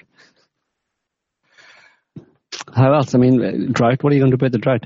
How 2.73 2.93
else? 2.93 3.15
I 3.15 3.17
mean, 3.17 3.43
uh, 3.43 3.51
drought. 3.71 4.03
What 4.03 4.11
are 4.11 4.15
you 4.15 4.21
going 4.21 4.31
to 4.31 4.37
do 4.37 4.45
about 4.45 4.51
the 4.51 4.57
drought? 4.57 4.85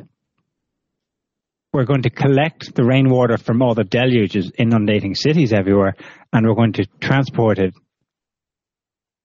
We're 1.74 1.86
going 1.86 2.04
to 2.04 2.10
collect 2.10 2.74
the 2.74 2.86
rainwater 2.86 3.38
from 3.38 3.62
all 3.62 3.74
the 3.76 3.84
deluges 3.84 4.52
inundating 4.58 5.14
cities 5.16 5.52
everywhere, 5.54 5.96
and 6.32 6.48
we're 6.48 6.56
going 6.56 6.74
to 6.74 6.86
transport 7.02 7.60
it. 7.60 7.74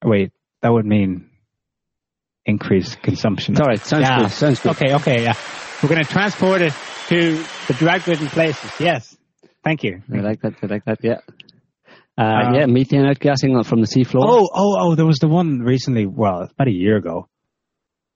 Wait, 0.03 0.31
that 0.61 0.71
would 0.71 0.85
mean 0.85 1.29
increased 2.45 3.01
consumption. 3.01 3.55
All 3.59 3.67
right. 3.67 3.79
Sounds 3.79 4.03
yeah. 4.03 4.19
good. 4.19 4.31
Sounds 4.31 4.59
good. 4.59 4.71
Okay, 4.71 4.93
okay, 4.95 5.23
yeah. 5.23 5.33
We're 5.81 5.89
going 5.89 6.03
to 6.03 6.09
transport 6.09 6.61
it 6.61 6.73
to 7.07 7.43
the 7.67 7.73
drought-ridden 7.73 8.27
places. 8.27 8.71
Yes. 8.79 9.15
Thank 9.63 9.83
you. 9.83 10.01
I 10.13 10.17
like 10.17 10.41
that. 10.41 10.55
I 10.61 10.65
like 10.65 10.85
that. 10.85 10.99
Yeah. 11.03 11.19
Uh, 12.17 12.23
Um, 12.23 12.53
yeah, 12.55 12.65
methane 12.65 13.03
outgassing 13.03 13.65
from 13.65 13.81
the 13.81 13.87
seafloor. 13.87 14.25
Oh, 14.27 14.49
oh, 14.53 14.75
oh! 14.79 14.95
There 14.95 15.05
was 15.05 15.19
the 15.19 15.27
one 15.27 15.59
recently. 15.59 16.05
Well, 16.05 16.49
about 16.51 16.67
a 16.67 16.71
year 16.71 16.97
ago. 16.97 17.27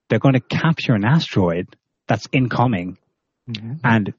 They're 0.09 0.19
going 0.19 0.35
to 0.35 0.39
capture 0.39 0.93
an 0.93 1.03
asteroid 1.05 1.75
that's 2.07 2.27
incoming 2.31 2.97
and 3.83 4.13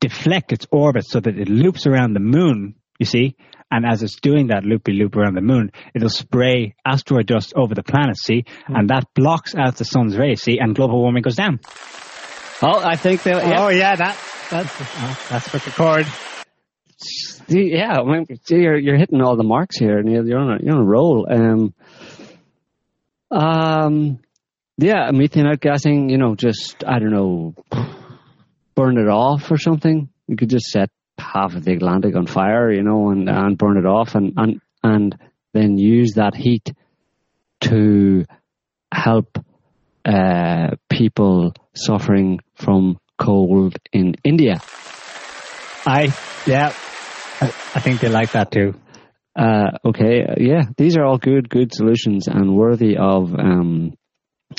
deflect 0.00 0.52
its 0.52 0.66
orbit 0.70 1.04
so 1.06 1.20
that 1.20 1.38
it 1.38 1.48
loops 1.48 1.86
around 1.86 2.14
the 2.14 2.20
moon. 2.20 2.74
You 2.98 3.06
see, 3.06 3.36
and 3.70 3.84
as 3.86 4.02
it's 4.02 4.20
doing 4.20 4.48
that 4.48 4.64
loopy 4.64 4.92
loop 4.92 5.16
around 5.16 5.34
the 5.34 5.40
moon, 5.40 5.72
it'll 5.94 6.10
spray 6.10 6.74
asteroid 6.84 7.26
dust 7.26 7.54
over 7.56 7.74
the 7.74 7.82
planet. 7.82 8.16
See, 8.18 8.44
and 8.68 8.90
that 8.90 9.08
blocks 9.14 9.54
out 9.54 9.76
the 9.76 9.84
sun's 9.84 10.16
rays. 10.16 10.42
See, 10.42 10.58
and 10.58 10.74
global 10.74 11.00
warming 11.00 11.22
goes 11.22 11.36
down. 11.36 11.58
Oh, 12.60 12.80
I 12.84 12.96
think 12.96 13.22
they. 13.22 13.32
Yeah. 13.32 13.64
Oh 13.64 13.68
yeah, 13.70 13.96
that 13.96 14.16
that's 14.50 14.80
uh, 14.80 15.14
that's 15.30 15.48
for 15.48 15.58
the 15.58 15.70
chord. 15.70 16.06
Yeah, 17.48 17.98
I 17.98 18.04
mean, 18.04 18.26
see, 18.44 18.56
you're 18.56 18.78
you're 18.78 18.98
hitting 18.98 19.20
all 19.20 19.36
the 19.36 19.42
marks 19.42 19.78
here, 19.78 20.00
Niall. 20.02 20.28
You're 20.28 20.38
on 20.38 20.52
a 20.52 20.62
you're 20.62 20.74
on 20.74 20.80
a 20.80 20.84
roll. 20.84 21.26
Um, 21.28 21.74
um, 23.30 24.20
yeah, 24.78 25.10
methane 25.12 25.46
outgassing. 25.46 26.10
You 26.10 26.18
know, 26.18 26.34
just 26.34 26.84
I 26.86 26.98
don't 26.98 27.12
know, 27.12 27.54
burn 28.74 28.98
it 28.98 29.08
off 29.08 29.50
or 29.50 29.56
something. 29.58 30.08
You 30.26 30.36
could 30.36 30.50
just 30.50 30.66
set 30.66 30.90
half 31.18 31.54
of 31.54 31.64
the 31.64 31.72
Atlantic 31.72 32.16
on 32.16 32.26
fire, 32.26 32.70
you 32.72 32.82
know, 32.82 33.10
and 33.10 33.28
and 33.28 33.58
burn 33.58 33.76
it 33.76 33.86
off, 33.86 34.14
and 34.14 34.32
and 34.36 34.60
and 34.82 35.16
then 35.52 35.78
use 35.78 36.12
that 36.16 36.34
heat 36.34 36.72
to 37.62 38.24
help 38.92 39.38
uh, 40.04 40.70
people 40.90 41.54
suffering 41.74 42.40
from 42.56 42.98
cold 43.18 43.76
in 43.92 44.14
India. 44.24 44.60
I 45.86 46.14
yeah, 46.46 46.72
I, 47.40 47.46
I 47.46 47.80
think 47.80 48.00
they 48.00 48.08
like 48.08 48.32
that 48.32 48.50
too. 48.50 48.74
Uh, 49.34 49.78
okay, 49.84 50.34
yeah, 50.38 50.62
these 50.76 50.96
are 50.96 51.04
all 51.04 51.18
good, 51.18 51.48
good 51.48 51.72
solutions 51.74 52.28
and 52.28 52.54
worthy 52.54 52.96
of. 52.96 53.34
Um, 53.34 53.94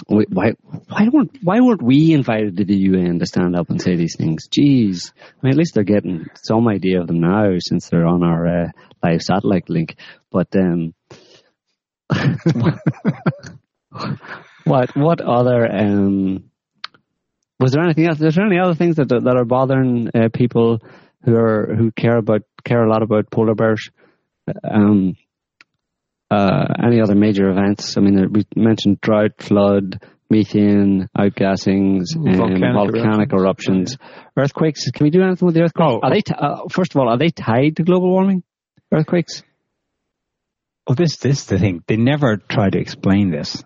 why, 0.07 0.53
why 0.87 1.07
weren't 1.11 1.37
why 1.41 1.59
weren't 1.59 1.81
we 1.81 2.13
invited 2.13 2.57
to 2.57 2.65
the 2.65 2.75
UN 2.75 3.19
to 3.19 3.25
stand 3.25 3.55
up 3.55 3.69
and 3.69 3.81
say 3.81 3.95
these 3.95 4.15
things? 4.17 4.47
Jeez, 4.47 5.11
I 5.15 5.39
mean, 5.41 5.51
at 5.53 5.57
least 5.57 5.73
they're 5.73 5.83
getting 5.83 6.27
some 6.41 6.67
idea 6.67 7.01
of 7.01 7.07
them 7.07 7.19
now 7.19 7.55
since 7.59 7.89
they're 7.89 8.05
on 8.05 8.23
our 8.23 8.47
uh, 8.47 8.67
live 9.03 9.21
satellite 9.21 9.69
link. 9.69 9.95
But 10.31 10.55
um, 10.55 10.93
what 14.65 14.95
what 14.95 15.21
other 15.21 15.71
um, 15.71 16.49
was 17.59 17.71
there 17.71 17.83
anything 17.83 18.07
else? 18.07 18.21
Is 18.21 18.35
there 18.35 18.45
any 18.45 18.59
other 18.59 18.75
things 18.75 18.97
that 18.97 19.09
that 19.09 19.35
are 19.37 19.45
bothering 19.45 20.09
uh, 20.13 20.29
people 20.33 20.81
who 21.23 21.35
are 21.35 21.73
who 21.75 21.91
care 21.91 22.17
about 22.17 22.43
care 22.63 22.83
a 22.83 22.89
lot 22.89 23.03
about 23.03 23.31
polar 23.31 23.55
bears? 23.55 23.89
Um, 24.63 25.15
uh, 26.33 26.65
any 26.87 27.01
other 27.01 27.15
major 27.15 27.49
events? 27.49 27.97
I 27.97 28.01
mean, 28.01 28.15
we 28.31 28.45
mentioned 28.55 28.99
drought, 29.01 29.33
flood, 29.39 30.01
methane 30.29 31.07
outgassings, 31.17 32.15
um, 32.15 32.35
Volcanic 32.35 32.73
volcanic, 32.73 33.33
eruptions, 33.33 33.97
earthquakes. 34.37 34.89
Can 34.91 35.03
we 35.03 35.09
do 35.11 35.21
anything 35.21 35.45
with 35.45 35.55
the 35.55 35.61
earthquakes? 35.63 35.93
Oh. 35.93 35.99
are 36.01 36.09
they? 36.13 36.21
T- 36.21 36.33
uh, 36.37 36.67
first 36.69 36.93
of 36.95 36.99
all, 36.99 37.09
are 37.09 37.17
they 37.17 37.29
tied 37.29 37.75
to 37.77 37.83
global 37.83 38.09
warming? 38.09 38.43
Earthquakes? 38.91 39.43
Well, 40.87 40.95
this 40.95 41.17
this 41.17 41.45
the 41.45 41.59
thing. 41.59 41.83
They 41.87 41.97
never 41.97 42.37
try 42.37 42.69
to 42.69 42.77
explain 42.79 43.31
this. 43.31 43.63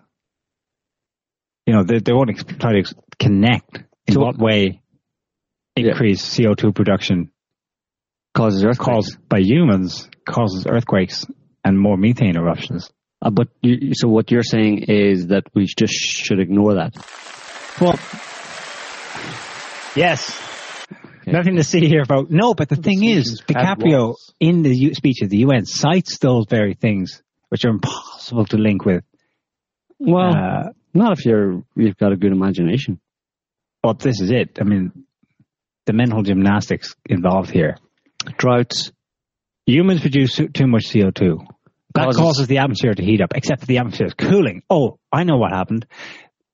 You 1.66 1.74
know, 1.74 1.84
they 1.84 1.98
they 2.00 2.12
won't 2.12 2.30
ex- 2.30 2.44
try 2.44 2.72
to 2.72 2.78
ex- 2.78 2.94
connect 3.18 3.82
in 4.06 4.14
So- 4.14 4.20
what 4.20 4.38
way 4.38 4.80
increased 5.76 6.36
CO 6.36 6.54
two 6.54 6.72
production 6.72 7.30
Causes 8.34 8.64
earthquakes. 8.64 8.84
caused 8.84 9.28
by 9.28 9.38
humans 9.38 10.08
causes 10.26 10.66
earthquakes 10.68 11.24
and 11.68 11.78
more 11.78 11.96
methane 11.96 12.36
eruptions. 12.36 12.90
Uh, 13.20 13.30
but 13.30 13.48
you, 13.62 13.92
so 13.94 14.08
what 14.08 14.30
you're 14.30 14.42
saying 14.42 14.84
is 14.88 15.28
that 15.28 15.44
we 15.54 15.66
just 15.66 15.92
should 15.94 16.40
ignore 16.40 16.74
that. 16.74 16.94
Well, 17.80 17.98
yes, 19.94 20.44
Okay. 21.22 21.32
Nothing 21.36 21.56
to 21.56 21.64
see 21.64 21.86
here, 21.86 22.06
folks. 22.06 22.30
No, 22.30 22.54
but 22.54 22.70
the 22.70 22.76
thing 22.76 23.04
is, 23.04 23.42
DiCaprio 23.46 24.14
in 24.40 24.62
the 24.62 24.74
U- 24.74 24.94
speech 24.94 25.18
at 25.22 25.28
the 25.28 25.38
UN 25.38 25.66
cites 25.66 26.16
those 26.18 26.46
very 26.48 26.72
things, 26.72 27.22
which 27.50 27.66
are 27.66 27.68
impossible 27.70 28.46
to 28.46 28.56
link 28.56 28.86
with. 28.86 29.04
Well, 29.98 30.34
Uh, 30.34 30.62
not 30.94 31.18
if 31.18 31.26
you're 31.26 31.62
you've 31.76 31.98
got 31.98 32.12
a 32.12 32.16
good 32.16 32.32
imagination. 32.32 32.98
But 33.82 33.98
this 33.98 34.20
is 34.22 34.30
it. 34.30 34.56
I 34.58 34.64
mean, 34.64 35.04
the 35.84 35.92
mental 35.92 36.22
gymnastics 36.22 36.94
involved 37.04 37.50
here. 37.50 37.76
Droughts. 38.38 38.90
Humans 39.66 40.00
produce 40.00 40.34
too- 40.34 40.48
too 40.48 40.66
much 40.66 40.84
CO2. 40.86 41.44
That 41.98 42.04
Causes- 42.06 42.20
causes 42.20 42.46
the 42.46 42.58
atmosphere 42.58 42.94
to 42.94 43.02
heat 43.04 43.20
up, 43.20 43.32
except 43.34 43.60
that 43.60 43.66
the 43.66 43.78
atmosphere 43.78 44.06
is 44.06 44.14
cooling. 44.14 44.62
Oh, 44.70 44.98
I 45.12 45.24
know 45.24 45.36
what 45.36 45.52
happened. 45.52 45.84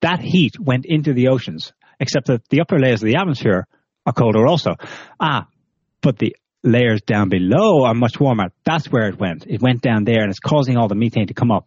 That 0.00 0.20
heat 0.20 0.58
went 0.58 0.86
into 0.86 1.12
the 1.12 1.28
oceans, 1.28 1.72
except 2.00 2.26
that 2.28 2.48
the 2.48 2.60
upper 2.62 2.78
layers 2.78 3.02
of 3.02 3.06
the 3.08 3.16
atmosphere 3.16 3.66
are 4.06 4.12
colder 4.12 4.46
also. 4.46 4.74
Ah, 5.20 5.46
but 6.00 6.18
the 6.18 6.34
layers 6.62 7.02
down 7.02 7.28
below 7.28 7.84
are 7.84 7.94
much 7.94 8.18
warmer. 8.18 8.46
That's 8.64 8.86
where 8.90 9.06
it 9.08 9.18
went. 9.18 9.46
It 9.46 9.60
went 9.60 9.82
down 9.82 10.04
there 10.04 10.22
and 10.22 10.30
it's 10.30 10.38
causing 10.40 10.76
all 10.78 10.88
the 10.88 10.94
methane 10.94 11.26
to 11.26 11.34
come 11.34 11.50
up. 11.50 11.66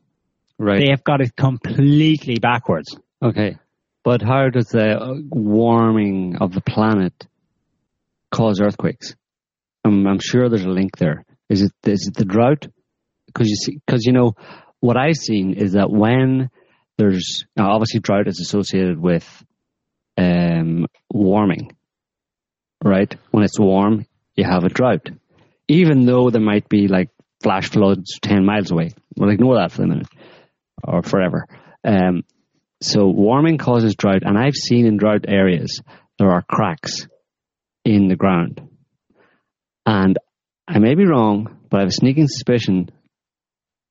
Right. 0.57 0.79
They 0.79 0.89
have 0.89 1.03
got 1.03 1.21
it 1.21 1.35
completely 1.35 2.39
backwards. 2.39 2.95
Okay. 3.21 3.57
But 4.03 4.21
how 4.23 4.49
does 4.49 4.69
the 4.69 4.97
uh, 4.99 5.13
warming 5.29 6.37
of 6.41 6.51
the 6.53 6.61
planet 6.61 7.27
cause 8.31 8.59
earthquakes? 8.59 9.15
I'm, 9.85 10.07
I'm 10.07 10.19
sure 10.19 10.49
there's 10.49 10.65
a 10.65 10.69
link 10.69 10.97
there. 10.97 11.25
Is 11.49 11.61
it 11.61 11.71
is 11.85 12.07
it 12.07 12.15
the 12.17 12.25
drought? 12.25 12.67
Because 13.37 13.49
you 13.49 13.55
see, 13.55 13.81
because 13.85 14.05
you 14.05 14.13
know 14.13 14.33
what 14.79 14.97
I've 14.97 15.15
seen 15.15 15.53
is 15.53 15.73
that 15.73 15.91
when 15.91 16.49
there's 16.97 17.45
obviously 17.55 17.99
drought 17.99 18.27
is 18.27 18.39
associated 18.39 18.99
with 18.99 19.27
um, 20.17 20.87
warming, 21.13 21.75
right? 22.83 23.13
When 23.29 23.43
it's 23.43 23.59
warm, 23.59 24.07
you 24.35 24.43
have 24.43 24.63
a 24.63 24.69
drought, 24.69 25.11
even 25.67 26.07
though 26.07 26.31
there 26.31 26.41
might 26.41 26.67
be 26.67 26.87
like 26.87 27.09
flash 27.43 27.69
floods 27.69 28.17
ten 28.19 28.43
miles 28.43 28.71
away. 28.71 28.89
We'll 29.15 29.29
ignore 29.29 29.57
that 29.57 29.71
for 29.71 29.81
the 29.81 29.87
minute 29.87 30.07
or 30.83 31.03
forever. 31.03 31.47
Um, 31.83 32.23
so 32.81 33.05
warming 33.07 33.59
causes 33.59 33.95
drought, 33.95 34.23
and 34.23 34.35
I've 34.35 34.55
seen 34.55 34.87
in 34.87 34.97
drought 34.97 35.25
areas 35.27 35.81
there 36.17 36.31
are 36.31 36.41
cracks 36.41 37.07
in 37.85 38.07
the 38.07 38.15
ground. 38.15 38.61
And 39.85 40.17
I 40.67 40.79
may 40.79 40.95
be 40.95 41.05
wrong, 41.05 41.59
but 41.69 41.77
I 41.77 41.79
have 41.81 41.89
a 41.89 41.91
sneaking 41.91 42.27
suspicion, 42.27 42.89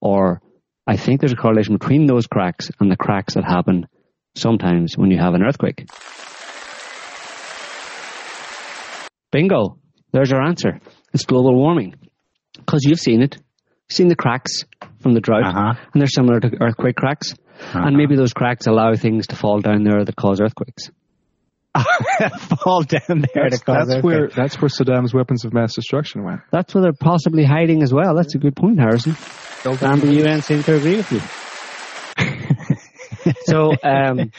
or 0.01 0.41
I 0.87 0.97
think 0.97 1.21
there's 1.21 1.33
a 1.33 1.37
correlation 1.37 1.77
between 1.77 2.07
those 2.07 2.27
cracks 2.27 2.71
and 2.81 2.91
the 2.91 2.97
cracks 2.97 3.35
that 3.35 3.45
happen 3.45 3.87
sometimes 4.37 4.97
when 4.97 5.11
you 5.11 5.19
have 5.19 5.35
an 5.35 5.43
earthquake. 5.43 5.89
Bingo! 9.33 9.79
There's 10.13 10.31
your 10.31 10.43
answer. 10.43 10.81
It's 11.13 11.25
global 11.25 11.55
warming. 11.55 11.95
Because 12.55 12.85
you've 12.85 13.01
seen 13.01 13.23
it. 13.23 13.37
You've 13.37 13.97
seen 13.97 14.09
the 14.09 14.17
cracks 14.17 14.65
from 15.01 15.15
the 15.15 15.21
drought, 15.21 15.45
uh-huh. 15.45 15.75
and 15.93 16.01
they're 16.01 16.07
similar 16.07 16.41
to 16.41 16.51
earthquake 16.61 16.97
cracks. 16.97 17.33
And 17.73 17.81
uh-huh. 17.81 17.91
maybe 17.91 18.17
those 18.17 18.33
cracks 18.33 18.67
allow 18.67 18.95
things 18.95 19.29
to 19.29 19.37
fall 19.37 19.61
down 19.61 19.83
there 19.85 20.05
that 20.05 20.17
cause 20.17 20.41
earthquakes. 20.41 20.91
Fall 22.63 22.85
down 22.85 23.03
there 23.35 23.51
That's, 23.51 23.59
to 23.59 23.65
cause 23.67 23.89
that's 23.89 24.03
where 24.03 24.25
earthquakes. 24.25 24.35
that's 24.35 24.63
where 24.63 24.71
Saddam's 24.71 25.13
weapons 25.13 25.45
of 25.45 25.53
mass 25.53 25.75
destruction 25.75 26.25
went. 26.25 26.41
That's 26.51 26.75
where 26.75 26.81
they're 26.81 26.95
possibly 26.95 27.45
hiding 27.45 27.83
as 27.83 27.93
well. 27.93 28.15
That's 28.17 28.35
a 28.35 28.39
good 28.39 28.57
point, 28.57 28.79
Harrison. 28.79 29.15
And 29.67 30.01
the 30.03 30.13
UN 30.23 30.43
seem 30.43 30.63
to 30.63 30.77
agree 30.77 30.97
with 30.97 31.13
you. 31.13 31.21
so, 33.47 33.73
um, 33.83 34.31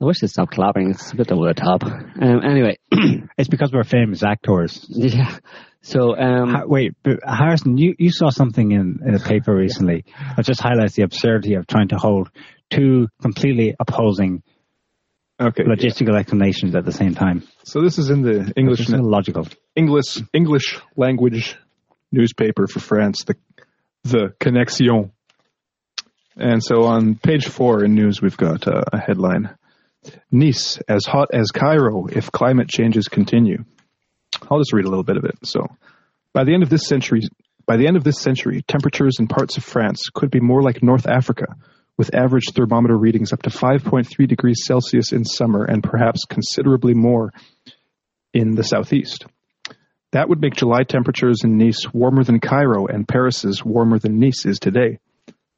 I 0.00 0.04
wish 0.04 0.20
they'd 0.20 0.28
stop 0.28 0.50
clapping. 0.50 0.90
It's 0.90 1.12
a 1.12 1.16
bit 1.16 1.32
over 1.32 1.48
the 1.48 1.54
top. 1.54 1.84
Um, 1.84 2.40
anyway, 2.44 2.76
it's 3.38 3.48
because 3.48 3.72
we're 3.72 3.84
famous 3.84 4.22
actors. 4.22 4.84
Yeah. 4.88 5.38
So, 5.80 6.16
um, 6.16 6.50
Ha- 6.50 6.64
wait, 6.66 6.94
but 7.02 7.20
Harrison, 7.24 7.76
you, 7.78 7.94
you 7.98 8.10
saw 8.10 8.30
something 8.30 8.72
in, 8.72 9.00
in 9.06 9.14
a 9.14 9.18
paper 9.18 9.54
recently 9.54 10.04
that 10.36 10.44
just 10.44 10.60
highlights 10.60 10.94
the 10.94 11.02
absurdity 11.02 11.54
of 11.54 11.66
trying 11.66 11.88
to 11.88 11.96
hold 11.96 12.30
two 12.70 13.08
completely 13.20 13.74
opposing 13.80 14.42
okay, 15.40 15.64
logistical 15.64 16.18
explanations 16.18 16.74
at 16.74 16.84
the 16.84 16.92
same 16.92 17.14
time. 17.14 17.42
So 17.64 17.80
this 17.80 17.98
is 17.98 18.10
in 18.10 18.22
the 18.22 18.52
English 18.56 18.80
It's 18.80 18.90
illogical. 18.90 19.48
English 19.74 20.20
English 20.32 20.78
language 20.96 21.56
newspaper 22.12 22.66
for 22.66 22.80
France, 22.80 23.24
the 23.24 23.34
the 24.04 24.34
Connexion. 24.40 25.12
And 26.36 26.62
so 26.62 26.84
on 26.84 27.16
page 27.16 27.46
four 27.46 27.84
in 27.84 27.94
news, 27.94 28.22
we've 28.22 28.36
got 28.36 28.66
uh, 28.66 28.82
a 28.92 28.98
headline: 28.98 29.50
Nice 30.30 30.78
as 30.88 31.04
hot 31.04 31.28
as 31.32 31.50
Cairo 31.50 32.06
if 32.06 32.32
climate 32.32 32.68
changes 32.68 33.08
continue. 33.08 33.64
I'll 34.50 34.58
just 34.58 34.72
read 34.72 34.86
a 34.86 34.88
little 34.88 35.04
bit 35.04 35.18
of 35.18 35.24
it. 35.24 35.36
So, 35.44 35.66
by 36.32 36.44
the 36.44 36.54
end 36.54 36.62
of 36.62 36.70
this 36.70 36.86
century, 36.86 37.20
by 37.66 37.76
the 37.76 37.86
end 37.86 37.96
of 37.96 38.04
this 38.04 38.20
century, 38.20 38.62
temperatures 38.66 39.16
in 39.18 39.28
parts 39.28 39.56
of 39.56 39.64
France 39.64 40.04
could 40.12 40.30
be 40.30 40.40
more 40.40 40.62
like 40.62 40.82
North 40.82 41.06
Africa, 41.06 41.54
with 41.98 42.14
average 42.14 42.50
thermometer 42.54 42.96
readings 42.96 43.32
up 43.32 43.42
to 43.42 43.50
5.3 43.50 44.26
degrees 44.26 44.62
Celsius 44.64 45.12
in 45.12 45.24
summer 45.24 45.64
and 45.64 45.82
perhaps 45.82 46.24
considerably 46.24 46.94
more 46.94 47.32
in 48.32 48.54
the 48.54 48.64
southeast. 48.64 49.26
That 50.12 50.28
would 50.28 50.40
make 50.40 50.54
July 50.54 50.82
temperatures 50.84 51.38
in 51.42 51.56
Nice 51.56 51.86
warmer 51.92 52.22
than 52.22 52.38
Cairo 52.40 52.86
and 52.86 53.08
Paris's 53.08 53.64
warmer 53.64 53.98
than 53.98 54.18
Nice 54.18 54.44
is 54.44 54.58
today. 54.58 54.98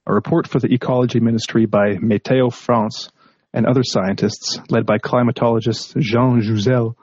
A 0.07 0.15
report 0.15 0.47
for 0.47 0.61
the 0.61 0.73
Ecology 0.73 1.19
Ministry 1.19 1.67
by 1.67 1.95
Météo 1.97 2.53
France 2.53 3.11
and 3.53 3.67
other 3.67 3.83
scientists, 3.85 4.59
led 4.69 4.87
by 4.87 4.99
climatologist 4.99 5.99
Jean 6.01 6.41
Jouzel, 6.41 6.95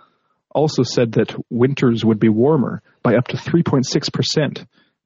also 0.53 0.83
said 0.83 1.13
that 1.13 1.35
winters 1.49 2.05
would 2.05 2.19
be 2.19 2.29
warmer 2.29 2.81
by 3.03 3.15
up 3.15 3.27
to 3.29 3.37
3.6%, 3.37 4.65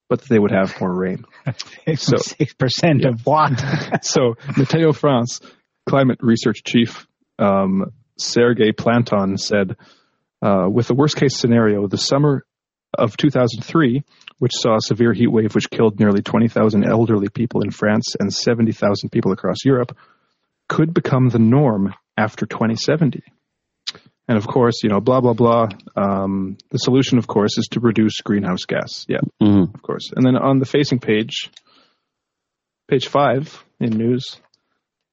but 0.09 0.22
they 0.23 0.39
would 0.39 0.51
have 0.51 0.80
more 0.80 0.93
rain. 0.93 1.26
So- 1.95 2.17
Six 2.17 2.53
percent 2.53 3.05
of 3.05 3.26
what? 3.26 3.57
so 4.03 4.35
Météo 4.53 4.95
France, 4.95 5.39
climate 5.88 6.19
research 6.22 6.63
chief 6.63 7.07
um, 7.39 7.91
Serge 8.17 8.76
Planton 8.77 9.38
said, 9.38 9.77
uh, 10.45 10.69
with 10.69 10.88
the 10.88 10.93
worst 10.93 11.15
case 11.15 11.35
scenario, 11.38 11.88
the 11.88 11.97
summer 11.97 12.43
of 12.97 13.17
2003, 13.17 14.03
which 14.39 14.51
saw 14.53 14.76
a 14.76 14.81
severe 14.81 15.11
heat 15.13 15.27
wave 15.31 15.53
which 15.55 15.69
killed 15.69 15.99
nearly 15.99 16.22
20,000 16.22 16.85
elderly 16.85 17.30
people 17.30 17.61
in 17.61 17.72
France 17.72 18.15
and 18.19 18.31
70,000 18.31 19.09
people 19.09 19.31
across 19.31 19.57
Europe, 19.65 19.97
could 20.69 20.93
become 20.93 21.30
the 21.30 21.39
norm 21.39 21.93
after 22.17 22.45
2070. 22.45 23.23
And 24.27 24.38
of 24.38 24.47
course, 24.47 24.81
you 24.84 24.89
know, 24.89 25.01
blah, 25.01 25.22
blah, 25.22 25.34
blah. 25.34 25.67
Um, 25.95 26.57
the 26.72 26.77
solution, 26.80 27.17
of 27.17 27.27
course, 27.27 27.57
is 27.57 27.67
to 27.72 27.80
reduce 27.80 28.22
greenhouse 28.22 28.65
gas. 28.65 29.05
Yeah, 29.07 29.19
Mhm. 29.41 29.73
of 29.76 29.81
course. 29.81 30.11
And 30.15 30.26
then 30.26 30.35
on 30.35 30.59
the 30.59 30.65
facing 30.65 30.99
page, 30.99 31.51
page 32.88 33.07
five 33.07 33.63
in 33.80 33.91
news, 33.97 34.39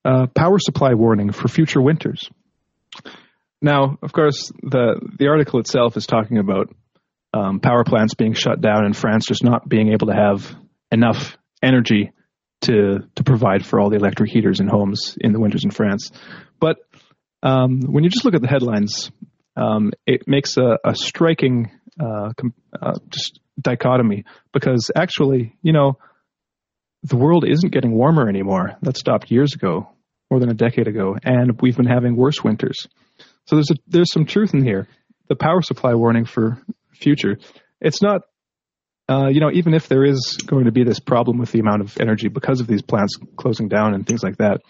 uh, 0.04 0.26
power 0.28 0.58
supply 0.58 0.94
warning 0.94 1.32
for 1.32 1.48
future 1.48 1.80
winters. 1.82 2.28
Now, 3.62 3.96
of 4.02 4.12
course, 4.12 4.50
the 4.62 5.00
the 5.18 5.28
article 5.28 5.60
itself 5.60 5.96
is 5.96 6.06
talking 6.06 6.38
about 6.38 6.74
um, 7.32 7.60
power 7.60 7.84
plants 7.84 8.14
being 8.14 8.34
shut 8.34 8.60
down 8.60 8.84
and 8.84 8.96
France 8.96 9.24
just 9.26 9.44
not 9.44 9.68
being 9.68 9.92
able 9.92 10.08
to 10.08 10.14
have 10.14 10.54
enough 10.90 11.38
energy 11.62 12.10
to 12.62 12.98
to 13.14 13.24
provide 13.24 13.64
for 13.64 13.80
all 13.80 13.88
the 13.88 13.96
electric 13.96 14.30
heaters 14.30 14.60
in 14.60 14.66
homes 14.66 15.16
in 15.20 15.32
the 15.32 15.40
winters 15.40 15.64
in 15.64 15.70
France. 15.70 16.10
But 16.60 16.78
um, 17.42 17.80
when 17.82 18.04
you 18.04 18.10
just 18.10 18.24
look 18.24 18.34
at 18.34 18.42
the 18.42 18.48
headlines, 18.48 19.10
um, 19.56 19.92
it 20.06 20.26
makes 20.26 20.56
a, 20.56 20.78
a 20.84 20.94
striking 20.94 21.70
uh, 22.00 22.32
com- 22.36 22.54
uh, 22.80 22.98
just 23.10 23.40
dichotomy 23.60 24.24
because 24.52 24.90
actually, 24.96 25.56
you 25.62 25.72
know, 25.72 25.98
the 27.04 27.16
world 27.16 27.44
isn't 27.46 27.72
getting 27.72 27.92
warmer 27.92 28.28
anymore. 28.28 28.76
That 28.82 28.96
stopped 28.96 29.30
years 29.30 29.54
ago, 29.54 29.88
more 30.30 30.40
than 30.40 30.50
a 30.50 30.54
decade 30.54 30.88
ago, 30.88 31.16
and 31.22 31.60
we've 31.60 31.76
been 31.76 31.86
having 31.86 32.16
worse 32.16 32.42
winters. 32.42 32.86
So 33.46 33.56
there's 33.56 33.70
a, 33.70 33.74
there's 33.86 34.12
some 34.12 34.24
truth 34.24 34.54
in 34.54 34.64
here. 34.64 34.88
The 35.28 35.36
power 35.36 35.62
supply 35.62 35.94
warning 35.94 36.24
for 36.24 36.62
future. 36.92 37.38
It's 37.80 38.02
not, 38.02 38.22
uh, 39.08 39.28
you 39.28 39.40
know, 39.40 39.50
even 39.52 39.74
if 39.74 39.88
there 39.88 40.04
is 40.04 40.38
going 40.46 40.66
to 40.66 40.72
be 40.72 40.84
this 40.84 41.00
problem 41.00 41.38
with 41.38 41.52
the 41.52 41.58
amount 41.60 41.82
of 41.82 41.98
energy 42.00 42.28
because 42.28 42.60
of 42.60 42.66
these 42.66 42.82
plants 42.82 43.16
closing 43.36 43.68
down 43.68 43.94
and 43.94 44.06
things 44.06 44.22
like 44.22 44.36
that, 44.38 44.60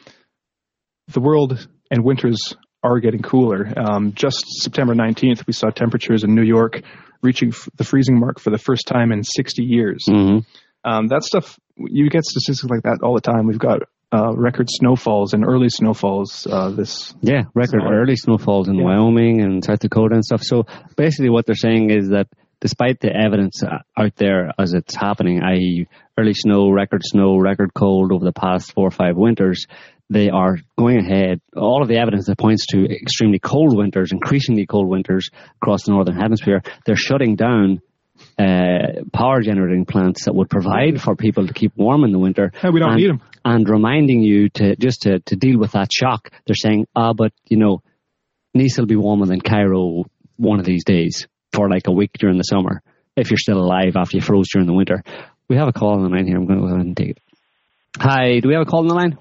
the 1.09 1.21
world 1.21 1.67
and 1.91 2.05
winters 2.05 2.55
are 2.83 2.99
getting 3.01 3.23
cooler. 3.23 3.73
Um, 3.77 4.13
just 4.15 4.45
September 4.63 4.95
19th, 4.95 5.47
we 5.47 5.53
saw 5.53 5.71
temperatures 5.71 6.25
in 6.25 6.35
New 6.35 6.43
York 6.43 6.83
reaching 7.23 7.51
f- 7.51 7.69
the 7.77 7.85
freezing 7.85 8.19
mark 8.19 8.41
for 8.41 8.51
the 8.51 8.59
first 8.59 8.87
time 8.87 9.13
in 9.13 9.23
60 9.23 9.63
years. 9.63 10.05
Mhm. 10.09 10.45
Um, 10.85 11.09
that 11.09 11.23
stuff, 11.23 11.59
you 11.77 12.11
get 12.11 12.25
statistics 12.25 12.69
like 12.69 12.83
that 12.83 13.01
all 13.03 13.15
the 13.15 13.21
time. 13.21 13.47
We've 13.47 13.59
got 13.59 13.83
uh, 14.13 14.35
record 14.37 14.69
snowfalls 14.71 15.33
and 15.33 15.45
early 15.45 15.69
snowfalls 15.69 16.47
uh, 16.51 16.71
this 16.71 17.15
Yeah, 17.23 17.45
record 17.55 17.81
summer. 17.83 18.01
early 18.01 18.17
snowfalls 18.17 18.69
in 18.69 18.75
Yeah. 18.77 18.85
Wyoming 18.85 19.41
and 19.41 19.65
South 19.65 19.81
Dakota 19.81 20.15
and 20.15 20.25
stuff. 20.25 20.43
So 20.43 20.65
basically, 20.97 21.31
what 21.31 21.47
they're 21.47 21.55
saying 21.55 21.91
is 21.91 22.11
that 22.11 22.29
despite 22.61 23.01
the 23.01 23.11
evidence 23.15 23.63
uh, 23.63 23.79
out 23.97 24.15
there 24.17 24.53
as 24.59 24.75
it's 24.75 24.95
happening, 24.95 25.43
i.e., 25.43 25.87
early 26.19 26.35
snow, 26.35 26.71
record 26.71 27.03
snow, 27.05 27.39
record 27.39 27.73
cold 27.75 28.13
over 28.13 28.25
the 28.25 28.33
past 28.33 28.73
four 28.73 28.87
or 28.87 28.91
five 28.91 29.17
winters, 29.17 29.67
they 30.11 30.29
are 30.29 30.59
going 30.79 30.99
ahead. 30.99 31.41
All 31.57 31.81
of 31.83 31.89
the 31.89 31.97
evidence 31.97 32.27
that 32.27 32.37
points 32.39 32.67
to 32.67 32.85
extremely 32.85 33.39
cold 33.39 33.75
winters, 33.77 34.13
increasingly 34.13 34.67
cold 34.67 34.87
winters 34.89 35.31
across 35.63 35.85
the 35.85 35.93
northern 35.93 36.17
hemisphere, 36.17 36.63
they're 36.85 36.97
shutting 36.97 37.35
down 37.35 37.81
uh, 38.39 39.03
power 39.13 39.41
generating 39.41 39.85
plants 39.85 40.25
that 40.25 40.35
would 40.35 40.51
provide 40.51 41.01
for 41.01 41.17
people 41.17 41.47
to 41.47 41.53
keep 41.53 41.77
warm 41.77 42.05
in 42.05 42.13
the 42.13 42.19
winter. 42.19 42.53
we 42.63 42.81
don't 42.81 42.93
and, 42.93 43.01
need 43.01 43.11
'em. 43.11 43.21
And 43.45 43.69
reminding 43.69 44.23
you 44.23 44.49
to 44.51 44.77
just 44.77 45.03
to, 45.03 45.19
to 45.21 45.37
deal 45.37 45.59
with 45.59 45.73
that 45.73 45.91
shock. 45.93 46.31
They're 46.47 46.55
saying, 46.55 46.87
ah, 46.95 47.13
but 47.13 47.33
you 47.47 47.57
know, 47.57 47.83
Nice 48.55 48.79
will 48.79 48.87
be 48.87 48.97
warmer 48.97 49.27
than 49.27 49.41
Cairo 49.41 50.05
one 50.37 50.61
of 50.61 50.67
these 50.67 50.85
days 50.85 51.27
for 51.53 51.69
like 51.71 51.87
a 51.87 51.93
week 51.93 52.13
during 52.19 52.37
the 52.37 52.45
summer 52.45 52.83
if 53.17 53.31
you're 53.31 53.39
still 53.39 53.59
alive 53.59 53.95
after 53.97 54.17
you 54.17 54.23
froze 54.23 54.49
during 54.53 54.67
the 54.67 54.75
winter. 54.75 55.03
We 55.49 55.57
have 55.57 55.69
a 55.69 55.73
call 55.73 55.95
on 55.95 56.03
the 56.03 56.09
line 56.09 56.27
here. 56.27 56.37
I'm 56.37 56.47
going 56.47 56.61
to 56.61 56.67
go 56.67 56.73
ahead 56.73 56.87
and 56.87 56.97
take 56.97 57.11
it. 57.11 57.19
Hi, 57.99 58.41
do 58.41 58.49
we 58.49 58.55
have 58.55 58.63
a 58.67 58.71
call 58.71 58.81
on 58.81 58.89
the 58.89 58.95
line? 58.95 59.19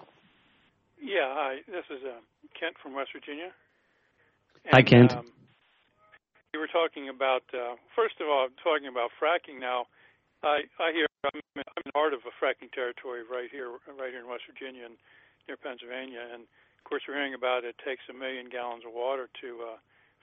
Yeah, 1.02 1.28
hi. 1.28 1.56
This 1.68 1.84
is 1.90 2.04
uh, 2.06 2.20
Kent 2.58 2.76
from 2.82 2.96
West 2.96 3.10
Virginia. 3.14 3.52
Hi, 4.72 4.82
Kent. 4.82 5.14
Um, 5.14 5.26
you 6.54 6.60
were 6.60 6.68
talking 6.68 7.08
about, 7.08 7.44
uh, 7.56 7.76
first 7.96 8.20
of 8.20 8.28
all, 8.28 8.48
talking 8.64 8.88
about 8.88 9.12
fracking. 9.16 9.60
Now, 9.60 9.88
I 10.44 10.68
I 10.80 10.92
hear 10.92 11.08
I'm, 11.24 11.40
I'm 11.56 11.84
in 11.86 11.92
part 11.94 12.14
of 12.14 12.22
a 12.28 12.34
fracking 12.36 12.72
territory 12.72 13.24
right 13.24 13.50
here, 13.52 13.72
right 13.88 14.12
here 14.12 14.20
in 14.20 14.28
West 14.28 14.44
Virginia 14.50 14.86
and 14.86 14.98
near 15.48 15.56
Pennsylvania, 15.58 16.22
and 16.34 16.44
of 16.44 16.84
course 16.84 17.04
we're 17.08 17.16
hearing 17.16 17.34
about 17.36 17.64
it 17.64 17.76
takes 17.86 18.04
a 18.10 18.14
million 18.14 18.50
gallons 18.50 18.84
of 18.86 18.92
water 18.94 19.30
to 19.42 19.76
uh, 19.76 19.78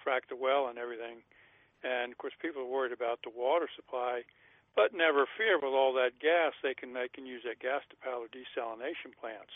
frack 0.04 0.28
the 0.28 0.36
well 0.36 0.68
and 0.68 0.76
everything, 0.78 1.24
and 1.82 2.12
of 2.12 2.18
course 2.18 2.34
people 2.42 2.62
are 2.62 2.70
worried 2.70 2.92
about 2.92 3.22
the 3.24 3.32
water 3.32 3.68
supply. 3.74 4.22
But 4.76 4.94
never 4.94 5.26
fear, 5.36 5.56
with 5.58 5.74
all 5.74 5.92
that 5.94 6.20
gas, 6.20 6.52
they 6.62 6.74
can 6.74 6.92
they 6.92 7.08
can 7.08 7.24
use 7.26 7.42
that 7.48 7.58
gas 7.58 7.82
to 7.90 7.96
power 8.04 8.28
desalination 8.28 9.16
plants. 9.16 9.54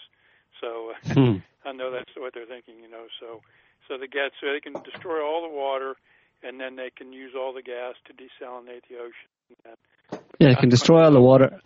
So 0.60 0.96
Hmm. 1.12 1.44
I 1.68 1.70
know 1.70 1.90
that's 1.92 2.10
what 2.16 2.34
they're 2.34 2.48
thinking, 2.48 2.80
you 2.82 2.88
know. 2.90 3.06
So 3.20 3.42
so 3.86 3.98
the 3.98 4.08
gas 4.08 4.30
so 4.40 4.50
they 4.50 4.60
can 4.62 4.78
destroy 4.82 5.20
all 5.22 5.42
the 5.42 5.52
water, 5.52 5.94
and 6.42 6.60
then 6.60 6.76
they 6.76 6.90
can 6.96 7.12
use 7.12 7.32
all 7.36 7.52
the 7.52 7.62
gas 7.62 7.94
to 8.06 8.12
desalinate 8.12 8.82
the 8.88 8.96
ocean. 8.96 9.30
And 10.10 10.20
Yeah, 10.38 10.50
it 10.50 10.58
can 10.58 10.68
destroy 10.68 11.04
all 11.04 11.12
the 11.12 11.20
water, 11.20 11.60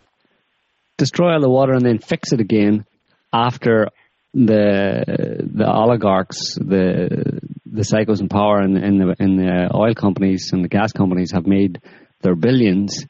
destroy 0.97 1.33
all 1.33 1.41
the 1.41 1.49
water, 1.49 1.73
and 1.73 1.85
then 1.85 1.99
fix 1.99 2.31
it 2.33 2.39
again 2.39 2.85
after 3.33 3.89
the 4.33 5.41
the 5.53 5.67
oligarchs, 5.71 6.55
the 6.55 7.39
the 7.65 7.81
psychos 7.81 8.21
in 8.21 8.29
power, 8.29 8.59
and, 8.59 8.77
and 8.77 8.99
the 9.01 9.15
and 9.19 9.39
the 9.39 9.69
oil 9.75 9.93
companies 9.95 10.51
and 10.53 10.63
the 10.63 10.69
gas 10.69 10.91
companies 10.91 11.31
have 11.31 11.47
made 11.47 11.81
their 12.21 12.35
billions. 12.35 13.05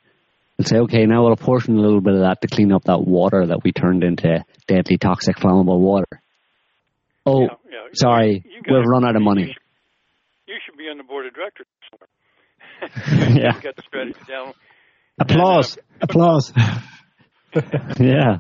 And 0.60 0.68
say, 0.68 0.78
okay, 0.80 1.06
now 1.06 1.22
we'll 1.24 1.34
apportion 1.34 1.78
a 1.78 1.82
little 1.82 2.02
bit 2.02 2.16
of 2.16 2.22
that 2.22 2.42
to 2.42 2.48
clean 2.48 2.72
up 2.72 2.86
that 2.86 3.02
water 3.06 3.46
that 3.46 3.64
we 3.64 3.72
turned 3.72 4.04
into 4.04 4.44
deadly, 4.66 4.98
toxic, 4.98 5.36
flammable 5.38 5.78
water. 5.80 6.08
Oh, 7.28 7.42
Yeah, 7.42 7.48
yeah. 7.70 7.78
sorry, 7.94 8.44
we've 8.68 8.86
run 8.88 9.06
out 9.06 9.16
of 9.16 9.22
money. 9.22 9.56
You 10.48 10.56
should 10.66 10.78
be 10.78 10.90
on 10.90 10.98
the 10.98 11.04
board 11.04 11.26
of 11.26 11.34
directors. 11.34 11.68
Yeah. 13.38 13.60
got 13.62 13.76
the 13.76 13.82
strategy 13.88 14.20
down. 14.28 14.54
Applause. 15.20 15.78
Applause. 16.02 16.54
yeah. 18.00 18.38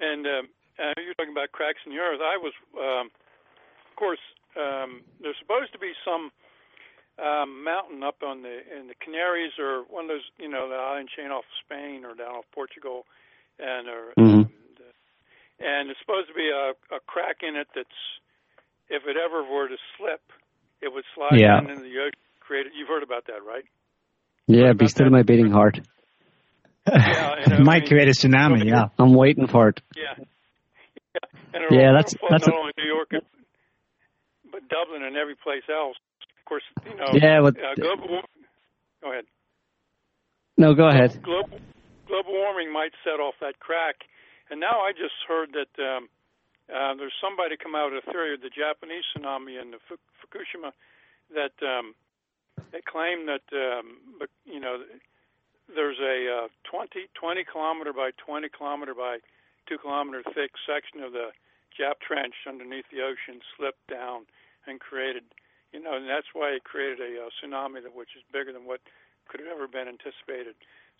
And 0.00 0.26
um, 0.26 0.48
uh, 0.78 0.92
you're 1.00 1.14
talking 1.16 1.32
about 1.32 1.52
cracks 1.52 1.80
in 1.86 1.92
the 1.92 1.98
earth. 1.98 2.20
I 2.20 2.36
was, 2.36 2.52
um, 2.76 3.08
of 3.08 3.96
course, 3.96 4.20
um, 4.56 5.00
there's 5.20 5.36
supposed 5.40 5.72
to 5.72 5.78
be 5.78 5.92
some 6.04 6.30
um, 7.16 7.64
mountain 7.64 8.02
up 8.02 8.20
on 8.22 8.42
the 8.42 8.60
in 8.68 8.88
the 8.88 8.94
Canaries 9.00 9.52
or 9.58 9.84
one 9.88 10.04
of 10.04 10.08
those, 10.20 10.28
you 10.38 10.48
know, 10.48 10.68
the 10.68 10.76
island 10.76 11.08
chain 11.16 11.30
off 11.32 11.44
Spain 11.64 12.04
or 12.04 12.14
down 12.14 12.36
off 12.36 12.44
Portugal, 12.54 13.04
and 13.58 13.88
or 13.88 14.12
Mhm. 14.18 14.48
and 15.60 15.88
it's 15.90 16.00
supposed 16.00 16.28
to 16.28 16.34
be 16.36 16.48
a, 16.52 16.76
a 16.94 17.00
crack 17.06 17.40
in 17.40 17.56
it 17.56 17.68
that's, 17.74 18.00
if 18.88 19.04
it 19.08 19.16
ever 19.16 19.42
were 19.42 19.68
to 19.68 19.76
slip, 19.96 20.20
it 20.82 20.92
would 20.92 21.04
slide 21.14 21.38
Yeah. 21.38 21.60
down 21.60 21.70
into 21.70 21.82
the 21.82 21.98
ocean. 21.98 22.12
Create 22.40 22.66
it. 22.66 22.72
You've 22.78 22.88
heard 22.88 23.02
about 23.02 23.26
that, 23.26 23.42
right? 23.46 23.64
Yeah, 24.46 24.72
be 24.72 24.86
still 24.86 25.10
my 25.10 25.22
beating 25.22 25.50
heart. 25.50 25.80
Yeah, 26.88 27.34
and, 27.44 27.64
Might 27.64 27.86
create 27.88 28.06
a 28.06 28.12
tsunami, 28.12 28.64
yeah. 28.64 28.84
I'm 28.96 29.12
waiting 29.14 29.48
for 29.48 29.70
it. 29.70 29.80
Yeah. 29.96 30.14
Yeah, 30.16 31.20
and 31.52 31.64
Yeah, 31.70 31.90
that's- 31.96 32.14
that's 32.30 32.46
not 32.46 32.54
a- 32.54 32.58
only 32.58 32.72
New 32.78 32.84
York, 32.86 33.10
but 33.10 34.68
Dublin 34.68 35.02
and 35.02 35.16
every 35.16 35.34
place 35.34 35.64
else. 35.68 35.96
Of 36.38 36.44
course, 36.44 36.62
you 36.86 36.94
know. 36.94 37.06
Yeah, 37.12 37.40
but- 37.42 37.56
uh, 37.58 37.74
global. 37.74 38.22
Go 39.02 39.10
ahead. 39.10 39.24
No, 40.56 40.74
go 40.74 40.86
ahead. 40.88 41.20
Global 41.24 41.58
global 42.06 42.32
warming 42.34 42.72
might 42.72 42.92
set 43.02 43.18
off 43.18 43.34
that 43.40 43.58
crack, 43.58 43.96
and 44.48 44.60
now 44.60 44.78
I 44.80 44.92
just 44.92 45.14
heard 45.26 45.50
that 45.58 45.82
um, 45.82 46.08
uh, 46.72 46.94
there's 46.98 47.14
somebody 47.20 47.56
come 47.56 47.74
out 47.74 47.92
with 47.92 48.02
a 48.06 48.10
theory 48.10 48.34
of 48.34 48.40
the 48.40 48.50
Japanese 48.50 49.04
tsunami 49.14 49.60
and 49.60 49.72
the 49.72 49.78
Fu- 49.86 50.02
Fukushima 50.18 50.72
that 51.34 51.54
um, 51.62 51.94
they 52.72 52.80
claim 52.82 53.26
that 53.26 53.46
um, 53.54 53.98
but 54.18 54.30
you 54.44 54.58
know 54.60 54.82
there's 55.74 55.98
a 55.98 56.46
uh, 56.46 56.48
20 56.70 57.06
20 57.14 57.44
kilometer 57.44 57.92
by 57.92 58.10
20 58.18 58.48
kilometer 58.50 58.94
by 58.94 59.18
two 59.68 59.78
kilometer 59.78 60.22
thick 60.34 60.52
section 60.66 61.02
of 61.02 61.12
the 61.12 61.30
Jap 61.74 61.98
Trench 62.00 62.34
underneath 62.48 62.86
the 62.90 63.02
ocean 63.02 63.42
slipped 63.56 63.86
down 63.90 64.26
and 64.66 64.80
created 64.80 65.24
you 65.72 65.82
know 65.82 65.94
and 65.94 66.08
that's 66.08 66.30
why 66.34 66.50
it 66.54 66.64
created 66.64 66.98
a 67.02 67.26
uh, 67.26 67.30
tsunami 67.38 67.82
that 67.82 67.94
which 67.94 68.14
is 68.16 68.22
bigger 68.32 68.52
than 68.52 68.66
what 68.66 68.80
could 69.28 69.40
have 69.42 69.50
ever 69.50 69.66
been 69.66 69.90
anticipated. 69.90 70.54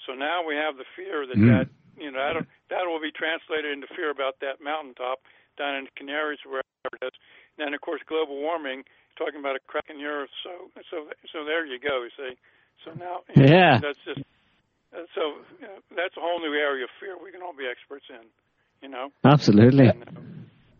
So 0.05 0.13
now 0.13 0.43
we 0.43 0.55
have 0.59 0.77
the 0.77 0.85
fear 0.99 1.27
that 1.27 1.39
Mm. 1.39 1.47
that 1.51 1.69
you 1.97 2.11
know 2.11 2.19
that 2.35 2.47
that 2.71 2.85
will 2.87 3.01
be 3.01 3.11
translated 3.15 3.71
into 3.73 3.87
fear 3.95 4.11
about 4.11 4.39
that 4.41 4.61
mountaintop 4.61 5.23
down 5.57 5.77
in 5.77 5.85
the 5.89 5.95
Canaries 5.97 6.41
wherever 6.45 6.95
it 7.01 7.05
is. 7.13 7.17
And 7.59 7.67
then 7.67 7.75
of 7.75 7.81
course 7.81 8.01
global 8.07 8.37
warming, 8.37 8.85
talking 9.19 9.41
about 9.41 9.57
a 9.57 9.63
crack 9.67 9.89
in 9.89 9.99
the 9.99 10.07
earth. 10.07 10.31
So 10.45 10.71
so 10.91 11.09
so 11.33 11.45
there 11.45 11.67
you 11.67 11.79
go. 11.81 12.05
You 12.05 12.13
see. 12.17 12.33
So 12.85 12.93
now 12.95 13.25
you 13.35 13.43
know, 13.43 13.49
Yeah. 13.49 13.79
that's 13.81 13.99
just 14.05 14.21
uh, 14.95 15.05
so 15.15 15.43
you 15.61 15.67
know, 15.67 15.79
that's 15.97 16.17
a 16.17 16.21
whole 16.21 16.39
new 16.41 16.55
area 16.55 16.85
of 16.85 16.91
fear 17.01 17.17
we 17.19 17.33
can 17.33 17.43
all 17.43 17.57
be 17.57 17.67
experts 17.67 18.07
in. 18.09 18.25
You 18.83 18.89
know, 18.89 19.09
Absolutely. 19.25 19.89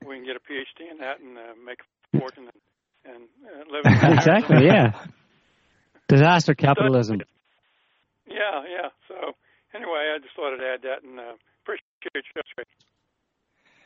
we 0.05 0.17
can 0.17 0.25
get 0.25 0.37
a 0.37 0.45
PhD 0.45 0.91
in 0.91 0.99
that 0.99 1.19
and 1.21 1.37
uh, 1.39 1.57
make 1.65 1.81
a 1.81 2.19
fortune 2.19 2.49
and, 3.05 3.15
and 3.15 3.25
uh, 3.43 3.65
live. 3.73 3.85
in 3.85 4.13
exactly, 4.13 4.67
yeah. 4.67 4.93
Disaster 6.09 6.55
capitalism. 6.55 7.21
Yeah, 8.27 8.63
yeah. 8.69 8.89
So 9.09 9.33
anyway, 9.75 10.15
I 10.15 10.19
just 10.19 10.35
thought 10.37 10.55
I'd 10.55 10.63
add 10.63 10.83
that 10.83 11.03
and 11.03 11.19
uh, 11.19 11.35
appreciate 11.63 12.27
your 12.35 12.45
straight. 12.53 12.69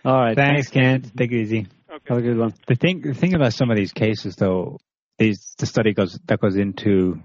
All 0.05 0.21
right. 0.21 0.37
Thanks, 0.37 0.69
Kent. 0.69 1.17
Take 1.17 1.33
it 1.33 1.41
easy. 1.41 1.67
Have 2.07 2.19
a 2.19 2.23
good 2.23 2.39
one. 2.39 2.55
The 2.67 2.75
thing, 2.75 3.03
the 3.03 3.15
thing 3.15 3.35
about 3.35 3.53
some 3.53 3.71
of 3.71 3.77
these 3.77 3.93
cases, 3.93 4.37
though, 4.37 4.79
is 5.19 5.55
the 5.59 5.67
study 5.67 5.93
goes 5.93 6.19
that 6.27 6.41
goes 6.41 6.57
into. 6.57 7.21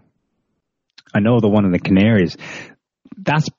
I 1.14 1.20
know 1.20 1.40
the 1.40 1.48
one 1.48 1.66
in 1.66 1.72
the 1.72 1.80
Canaries. 1.80 2.36
That's 3.18 3.50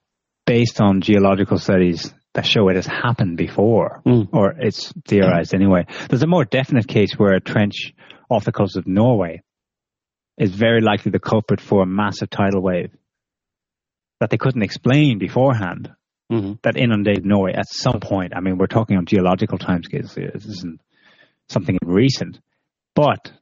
based 0.45 0.81
on 0.81 1.01
geological 1.01 1.59
studies 1.59 2.13
that 2.35 2.45
show 2.45 2.69
it 2.69 2.77
has 2.77 2.87
happened 2.87 3.39
before, 3.39 4.03
hmm. 4.05 4.23
or 4.33 4.55
it's 4.59 4.93
theorized 5.09 5.55
anyway. 5.55 5.87
There's 6.09 6.23
a 6.23 6.29
more 6.29 6.45
definite 6.45 6.87
case 6.87 7.15
where 7.15 7.35
a 7.35 7.41
trench 7.41 7.95
off 8.29 8.45
the 8.45 8.53
coast 8.53 8.77
of 8.77 8.87
Norway 8.87 9.43
is 10.37 10.51
very 10.51 10.83
likely 10.83 11.13
the 11.13 11.19
culprit 11.19 11.61
for 11.61 11.83
a 11.83 11.87
massive 11.87 12.29
tidal 12.29 12.61
wave 12.61 12.91
that 14.21 14.31
they 14.31 14.37
couldn't 14.37 14.63
explain 14.63 15.19
beforehand 15.19 15.91
that 16.63 16.77
inundated 16.77 17.25
Norway 17.25 17.53
at 17.55 17.69
some 17.69 18.01
point. 18.01 18.33
I 18.35 18.41
mean, 18.41 18.59
we're 18.59 18.67
talking 18.67 18.97
on 18.97 19.07
geological 19.07 19.59
timescales. 19.59 20.15
This 20.15 20.45
isn't 20.47 20.81
something 21.49 21.79
recent, 21.85 22.41
but 22.95 23.33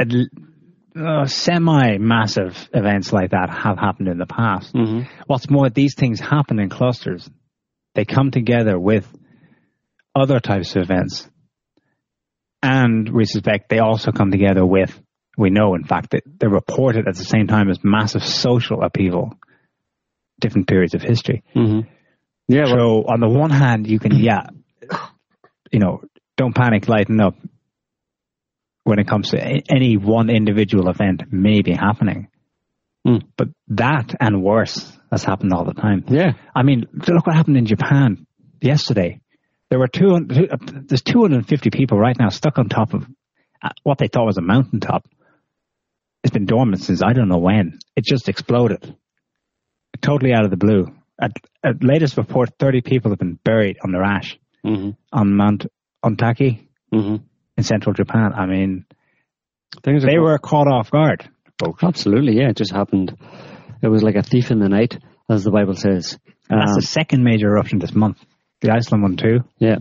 uh, 0.00 1.26
semi-massive 1.26 2.68
events 2.72 3.12
like 3.12 3.30
that 3.30 3.50
have 3.50 3.78
happened 3.78 4.08
in 4.08 4.18
the 4.18 4.26
past. 4.26 4.74
What's 5.26 5.50
more, 5.50 5.68
these 5.68 5.94
things 5.94 6.20
happen 6.20 6.58
in 6.58 6.70
clusters. 6.70 7.28
They 7.94 8.04
come 8.04 8.30
together 8.30 8.78
with 8.78 9.06
other 10.14 10.40
types 10.40 10.76
of 10.76 10.82
events, 10.82 11.28
and 12.62 13.10
we 13.12 13.24
suspect 13.26 13.68
they 13.68 13.78
also 13.80 14.12
come 14.12 14.30
together 14.30 14.64
with. 14.64 14.98
We 15.38 15.50
know, 15.50 15.74
in 15.74 15.84
fact, 15.84 16.12
that 16.12 16.22
they're 16.24 16.48
reported 16.48 17.06
at 17.06 17.14
the 17.16 17.24
same 17.24 17.46
time 17.46 17.68
as 17.68 17.78
massive 17.84 18.24
social 18.24 18.82
upheaval, 18.82 19.34
different 20.40 20.68
periods 20.68 20.94
of 20.94 21.02
history. 21.02 21.42
Mm-hmm. 21.54 21.88
Yeah. 22.48 22.66
So 22.66 23.04
on 23.08 23.20
the 23.20 23.28
one 23.28 23.50
hand, 23.50 23.86
you 23.86 23.98
can, 23.98 24.16
yeah, 24.16 24.46
you 25.72 25.78
know, 25.78 26.02
don't 26.36 26.54
panic, 26.54 26.88
lighten 26.88 27.20
up. 27.20 27.34
When 28.84 29.00
it 29.00 29.08
comes 29.08 29.30
to 29.30 29.40
any 29.40 29.96
one 29.96 30.30
individual 30.30 30.88
event 30.88 31.24
may 31.32 31.60
be 31.62 31.72
happening, 31.72 32.28
but 33.36 33.48
that 33.68 34.14
and 34.20 34.42
worse 34.42 34.96
has 35.10 35.24
happened 35.24 35.52
all 35.52 35.64
the 35.64 35.74
time. 35.74 36.04
Yeah. 36.08 36.32
I 36.54 36.62
mean, 36.62 36.86
look 36.92 37.26
what 37.26 37.34
happened 37.34 37.56
in 37.56 37.66
Japan 37.66 38.26
yesterday. 38.60 39.20
There 39.70 39.78
were 39.78 39.88
two. 39.88 40.26
There's 40.28 41.02
250 41.02 41.70
people 41.70 41.98
right 41.98 42.16
now 42.18 42.28
stuck 42.28 42.58
on 42.58 42.68
top 42.68 42.94
of 42.94 43.04
uh, 43.62 43.70
what 43.82 43.98
they 43.98 44.08
thought 44.08 44.26
was 44.26 44.38
a 44.38 44.42
mountaintop. 44.42 45.06
It's 46.22 46.32
been 46.32 46.46
dormant 46.46 46.82
since 46.82 47.02
I 47.02 47.12
don't 47.12 47.28
know 47.28 47.38
when. 47.38 47.78
It 47.96 48.04
just 48.04 48.28
exploded, 48.28 48.96
totally 49.96 50.32
out 50.32 50.44
of 50.44 50.50
the 50.50 50.56
blue. 50.56 50.86
At, 51.20 51.32
at 51.64 51.82
latest 51.82 52.16
report, 52.16 52.50
30 52.58 52.82
people 52.82 53.10
have 53.10 53.18
been 53.18 53.38
buried 53.42 53.78
on 53.84 53.92
the 53.92 53.98
rash. 54.00 54.38
Mm-hmm. 54.64 54.90
on 55.12 55.36
Mount 55.36 55.66
Ontake 56.04 56.66
Mm-hmm. 56.92 57.16
in 57.56 57.62
central 57.64 57.92
Japan. 57.94 58.32
I 58.34 58.46
mean, 58.46 58.84
Things 59.84 60.02
they 60.04 60.18
were 60.18 60.38
caught 60.38 60.66
off 60.66 60.90
guard. 60.90 61.28
Absolutely, 61.82 62.36
yeah. 62.36 62.50
It 62.50 62.56
just 62.56 62.72
happened. 62.72 63.16
It 63.82 63.88
was 63.88 64.02
like 64.02 64.14
a 64.16 64.22
thief 64.22 64.50
in 64.50 64.58
the 64.58 64.68
night, 64.68 64.98
as 65.30 65.44
the 65.44 65.50
Bible 65.50 65.74
says. 65.74 66.18
And 66.48 66.60
that's 66.60 66.70
Um, 66.72 66.76
the 66.80 66.86
second 66.86 67.22
major 67.24 67.48
eruption 67.48 67.78
this 67.78 67.94
month. 67.94 68.18
The 68.60 68.72
Iceland 68.72 69.02
one 69.02 69.16
too. 69.16 69.40
yeah. 69.58 69.76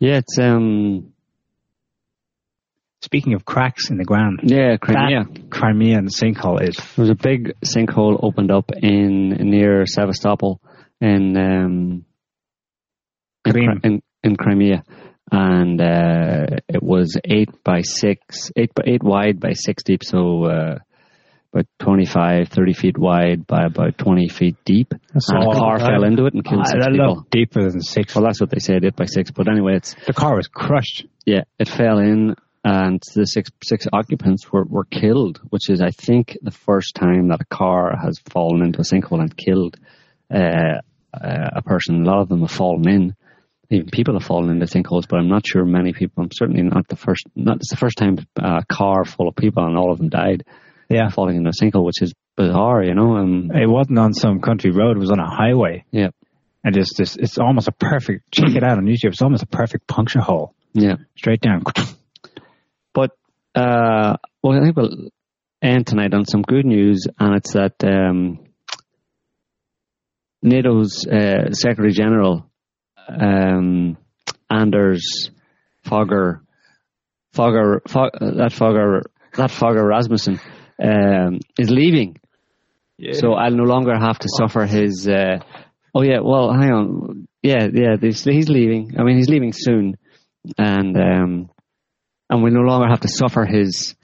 Yeah, 0.00 0.18
it's 0.18 0.38
um 0.38 1.12
Speaking 3.00 3.34
of 3.34 3.44
cracks 3.44 3.90
in 3.90 3.96
the 3.96 4.04
ground, 4.04 4.40
yeah, 4.42 4.76
Crimea. 4.76 5.24
Crimean 5.50 6.08
sinkhole 6.08 6.60
is 6.68 6.74
There 6.76 7.02
was 7.04 7.10
a 7.10 7.14
big 7.14 7.52
sinkhole 7.64 8.18
opened 8.22 8.50
up 8.50 8.72
in 8.76 9.28
near 9.30 9.86
Sevastopol 9.86 10.60
in 11.00 11.36
um 11.36 12.04
in. 13.46 13.80
In, 13.84 14.02
in 14.24 14.36
Crimea, 14.36 14.82
and 15.30 15.80
uh, 15.80 16.56
it 16.68 16.82
was 16.82 17.16
eight 17.24 17.50
by 17.64 17.82
six, 17.82 18.50
eight 18.56 18.74
by 18.74 18.82
eight 18.86 19.02
wide 19.02 19.38
by 19.38 19.52
six 19.52 19.84
deep, 19.84 20.02
so 20.02 20.44
uh, 20.44 20.78
about 21.54 21.66
25, 21.78 22.48
30 22.48 22.72
feet 22.74 22.98
wide 22.98 23.46
by 23.46 23.62
about 23.64 23.96
twenty 23.96 24.28
feet 24.28 24.56
deep. 24.64 24.92
That's 25.14 25.30
and 25.30 25.44
a 25.44 25.54
car 25.54 25.78
fell 25.78 26.02
into 26.04 26.26
it 26.26 26.34
and 26.34 26.44
killed 26.44 26.62
Ah, 26.66 26.70
six 26.70 26.86
people. 26.88 27.26
deeper 27.30 27.70
than 27.70 27.80
six. 27.80 28.14
Well, 28.14 28.24
that's 28.24 28.40
what 28.40 28.50
they 28.50 28.58
said, 28.58 28.84
eight 28.84 28.96
by 28.96 29.06
six. 29.06 29.30
But 29.30 29.48
anyway, 29.48 29.76
it's 29.76 29.94
The 30.06 30.12
car 30.12 30.34
was 30.36 30.48
crushed. 30.48 31.06
yeah, 31.24 31.42
it 31.60 31.68
fell 31.68 31.98
in, 31.98 32.34
and 32.70 33.00
the 33.14 33.24
six 33.34 33.50
six 33.62 33.86
occupants 33.92 34.42
were, 34.52 34.64
were 34.74 34.84
killed, 35.00 35.40
which 35.52 35.66
is, 35.70 35.80
I 35.80 35.90
think, 36.06 36.36
the 36.42 36.50
first 36.66 36.90
time 36.94 37.28
that 37.28 37.40
a 37.40 37.44
car 37.62 37.96
has 38.04 38.18
fallen 38.34 38.62
into 38.66 38.80
a 38.80 38.88
sinkhole 38.90 39.20
and 39.20 39.34
killed 39.46 39.74
uh, 40.40 40.78
a 41.60 41.62
person. 41.62 42.02
A 42.02 42.04
lot 42.10 42.20
of 42.22 42.28
them 42.28 42.40
have 42.40 42.50
fallen 42.50 42.88
in. 42.88 43.14
Even 43.70 43.88
people 43.98 44.14
have 44.18 44.24
fallen 44.24 44.50
into 44.50 44.66
sinkholes, 44.66 45.06
but 45.08 45.18
I'm 45.18 45.28
not 45.28 45.46
sure 45.46 45.64
many 45.64 45.92
people. 45.92 46.22
I'm 46.24 46.30
certainly 46.32 46.62
not 46.62 46.88
the 46.88 46.96
first. 46.96 47.24
Not 47.34 47.56
it's 47.56 47.70
the 47.70 47.76
first 47.84 47.98
time 47.98 48.16
a 48.36 48.64
car 48.66 49.04
full 49.04 49.28
of 49.28 49.36
people 49.36 49.64
and 49.64 49.76
all 49.76 49.92
of 49.92 49.98
them 49.98 50.08
died 50.08 50.44
Yeah. 50.88 51.08
falling 51.10 51.36
into 51.36 51.50
a 51.50 51.52
sinkhole, 51.60 51.84
which 51.84 52.00
is 52.02 52.14
bizarre, 52.36 52.82
you 52.82 52.94
know. 52.94 53.16
Um, 53.16 53.50
It 53.54 53.68
wasn't 53.68 53.98
on 53.98 54.14
some 54.14 54.40
country 54.40 54.70
road, 54.70 54.96
it 54.96 55.00
was 55.00 55.10
on 55.10 55.20
a 55.20 55.28
highway. 55.28 55.84
yeah, 55.90 56.10
And 56.64 56.74
just 56.74 56.96
this, 56.96 57.16
it's 57.16 57.36
almost 57.38 57.68
a 57.68 57.72
perfect, 57.72 58.20
check 58.32 58.54
it 58.54 58.62
out 58.62 58.78
on 58.78 58.84
YouTube, 58.86 59.12
it's 59.12 59.22
almost 59.22 59.42
a 59.42 59.52
perfect 59.60 59.86
puncture 59.86 60.20
hole. 60.20 60.54
yeah. 60.72 60.96
Straight 61.16 61.40
down. 61.42 61.62
Uh, 63.58 64.16
well, 64.42 64.56
I 64.56 64.62
think 64.62 64.76
we'll 64.76 65.10
end 65.60 65.86
tonight 65.86 66.14
on 66.14 66.24
some 66.24 66.42
good 66.42 66.64
news, 66.64 67.06
and 67.18 67.34
it's 67.36 67.54
that 67.54 67.74
um, 67.82 68.38
NATO's 70.44 71.04
uh, 71.06 71.50
Secretary 71.52 71.92
General 71.92 72.48
um, 73.08 73.96
Anders 74.48 75.30
Fogger, 75.84 76.42
Fogger, 77.32 77.82
Fog, 77.88 78.10
uh, 78.20 78.30
that 78.36 78.52
Fogger, 78.52 79.02
that 79.34 79.50
Fogger 79.50 79.84
Rasmussen 79.84 80.38
um, 80.80 81.40
is 81.58 81.68
leaving. 81.68 82.20
So 83.12 83.32
I'll 83.32 83.50
no 83.50 83.64
longer 83.64 83.98
have 83.98 84.20
to 84.20 84.28
suffer 84.28 84.66
his. 84.66 85.08
Uh, 85.08 85.38
oh 85.94 86.02
yeah, 86.02 86.20
well, 86.22 86.52
hang 86.52 86.70
on. 86.70 87.28
Yeah, 87.42 87.66
yeah, 87.72 87.96
he's, 88.00 88.22
he's 88.22 88.48
leaving. 88.48 88.94
I 88.98 89.02
mean, 89.02 89.16
he's 89.16 89.28
leaving 89.28 89.52
soon, 89.52 89.96
and 90.56 90.96
um, 90.96 91.50
and 92.30 92.42
we 92.42 92.50
no 92.50 92.60
longer 92.60 92.88
have 92.88 93.00
to 93.00 93.08
suffer 93.08 93.44
his 93.44 93.94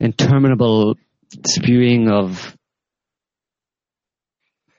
interminable 0.00 0.96
spewing 1.46 2.10
of 2.10 2.56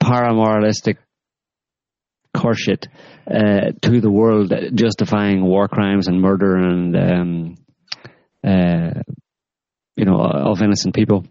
paramoralistic 0.02 0.96
horseshit 2.36 2.86
uh, 3.30 3.72
to 3.82 4.00
the 4.00 4.10
world, 4.10 4.52
justifying 4.74 5.42
war 5.44 5.68
crimes 5.68 6.06
and 6.06 6.20
murder 6.20 6.56
and 6.56 6.96
um, 6.96 7.54
uh, 8.46 9.00
you 9.96 10.04
know 10.04 10.20
of 10.20 10.62
innocent 10.62 10.94
people. 10.94 11.24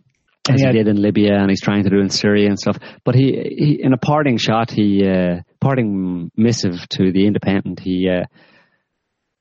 As 0.48 0.62
Yeah. 0.62 0.72
he 0.72 0.78
did 0.78 0.88
in 0.88 1.02
Libya, 1.02 1.40
and 1.40 1.50
he's 1.50 1.62
trying 1.62 1.84
to 1.86 1.90
do 1.90 2.00
in 2.00 2.10
Syria 2.10 2.50
and 2.50 2.60
stuff. 2.60 2.78
But 3.04 3.16
he, 3.16 3.32
he 3.58 3.80
in 3.82 3.94
a 3.94 3.98
parting 3.98 4.38
shot, 4.38 4.70
he 4.70 5.08
uh, 5.08 5.42
parting 5.60 6.30
missive 6.36 6.88
to 6.90 7.12
the 7.12 7.26
Independent, 7.26 7.80
he 7.80 8.10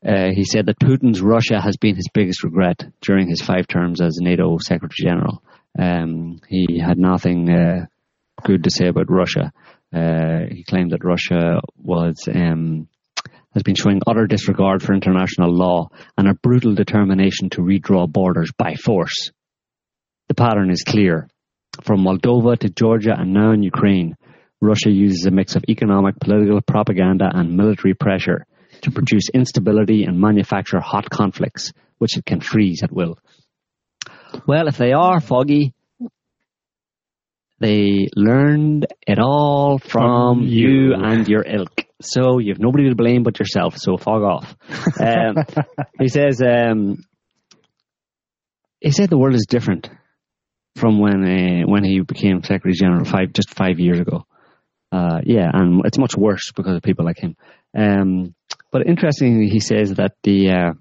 uh, 0.07 0.31
he 0.35 0.45
said 0.45 0.67
that 0.67 0.79
Putin's 0.79 1.23
Russia 1.23 1.61
has 1.61 1.77
been 1.77 1.97
his 1.97 2.09
biggest 2.13 2.45
regret 2.45 2.85
during 3.01 3.29
his 3.29 3.41
five 3.41 3.67
terms 3.67 4.01
as 4.01 4.19
NATO 4.21 4.59
Secretary 4.59 5.09
General. 5.09 5.43
Um, 5.79 6.41
he 6.49 6.79
had 6.79 6.99
nothing 6.99 7.51
uh, 7.51 7.87
good 8.43 8.65
to 8.65 8.71
say 8.71 8.87
about 8.87 9.11
Russia. 9.11 9.53
Uh, 9.95 10.47
he 10.51 10.65
claimed 10.65 10.91
that 10.91 11.05
Russia 11.05 11.61
was 11.77 12.29
um, 12.33 12.89
has 13.55 13.63
been 13.63 13.77
showing 13.77 14.03
utter 14.07 14.27
disregard 14.27 14.83
for 14.83 14.95
international 14.95 15.55
law 15.55 15.89
and 16.19 16.29
a 16.29 16.35
brutal 16.35 16.75
determination 16.75 17.49
to 17.51 17.63
redraw 17.63 18.11
borders 18.11 18.51
by 18.59 18.75
force. 18.75 19.31
The 20.29 20.35
pattern 20.35 20.71
is 20.71 20.83
clear. 20.83 21.29
From 21.83 22.05
Moldova 22.05 22.59
to 22.59 22.69
Georgia 22.69 23.15
and 23.17 23.33
now 23.33 23.53
in 23.53 23.63
Ukraine, 23.63 24.17
Russia 24.61 24.91
uses 24.91 25.27
a 25.27 25.31
mix 25.31 25.57
of 25.57 25.65
economic, 25.69 26.19
political 26.21 26.61
propaganda 26.61 27.29
and 27.33 27.57
military 27.57 27.95
pressure 27.95 28.47
to 28.85 28.91
produce 28.91 29.29
instability 29.33 30.05
and 30.05 30.19
manufacture 30.21 30.81
hot 30.81 31.11
conflicts, 31.11 31.73
which 31.99 32.17
it 32.17 32.25
can 32.25 32.41
freeze 32.41 32.83
at 32.83 32.93
will. 32.93 33.19
Well, 34.47 34.69
if 34.69 34.77
they 34.77 34.93
are 34.93 35.21
foggy, 35.21 35.75
they 37.61 38.09
learned 38.17 38.87
it 39.07 39.19
all 39.19 39.79
from, 39.79 40.41
From 40.41 40.43
you. 40.43 40.69
you. 40.69 40.95
and 40.95 41.29
your 41.29 41.45
ilk. 41.47 41.85
So 42.03 42.39
you've 42.39 42.59
nobody 42.59 42.89
to 42.89 42.95
blame 42.95 43.23
but 43.23 43.39
yourself. 43.39 43.77
So 43.79 43.97
fog 43.97 44.23
off. 44.23 44.57
Um, 45.01 45.37
he 46.01 46.09
says. 46.09 46.43
Um, 46.43 47.05
he 48.81 48.91
said 48.91 49.09
the 49.09 49.17
world 49.17 49.35
is 49.35 49.47
different 49.49 49.89
from 50.77 50.99
when 50.99 51.25
uh, 51.25 51.67
when 51.67 51.85
he 51.85 52.01
became 52.01 52.43
Secretary 52.43 52.75
General 52.75 53.05
five 53.07 53.33
just 53.33 53.55
five 53.55 53.79
years 53.79 53.99
ago. 53.99 54.27
Uh, 54.93 55.21
yeah, 55.25 55.51
and 55.53 55.83
it's 55.87 55.97
much 55.99 56.15
worse 56.17 56.53
because 56.55 56.77
of 56.77 56.83
people 56.83 57.05
like 57.07 57.19
him. 57.19 57.37
Um, 57.75 58.35
but 58.75 58.89
interestingly, 58.89 59.51
he 59.51 59.61
says 59.61 59.95
that 59.95 60.17
the 60.25 60.51
uh, 60.51 60.73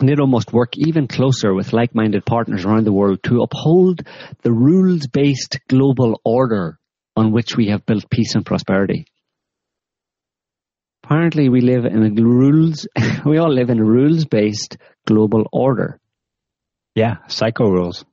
NATO 0.00 0.24
must 0.24 0.52
work 0.52 0.74
even 0.76 1.08
closer 1.08 1.52
with 1.52 1.72
like-minded 1.72 2.24
partners 2.24 2.64
around 2.64 2.84
the 2.84 2.92
world 2.92 3.24
to 3.24 3.42
uphold 3.42 4.02
the 4.42 4.52
rules-based 4.52 5.58
global 5.68 6.20
order 6.24 6.78
on 7.16 7.32
which 7.32 7.56
we 7.56 7.70
have 7.70 7.84
built 7.84 8.08
peace 8.08 8.36
and 8.36 8.46
prosperity. 8.46 9.04
Apparently, 11.02 11.48
we 11.48 11.60
live 11.60 11.86
in 11.86 12.04
a 12.04 12.22
rules. 12.22 12.86
we 13.26 13.38
all 13.38 13.52
live 13.52 13.70
in 13.70 13.80
a 13.80 13.84
rules-based 13.84 14.76
global 15.04 15.44
order. 15.52 15.98
Yeah, 16.94 17.16
psycho 17.26 17.68
rules. 17.68 18.04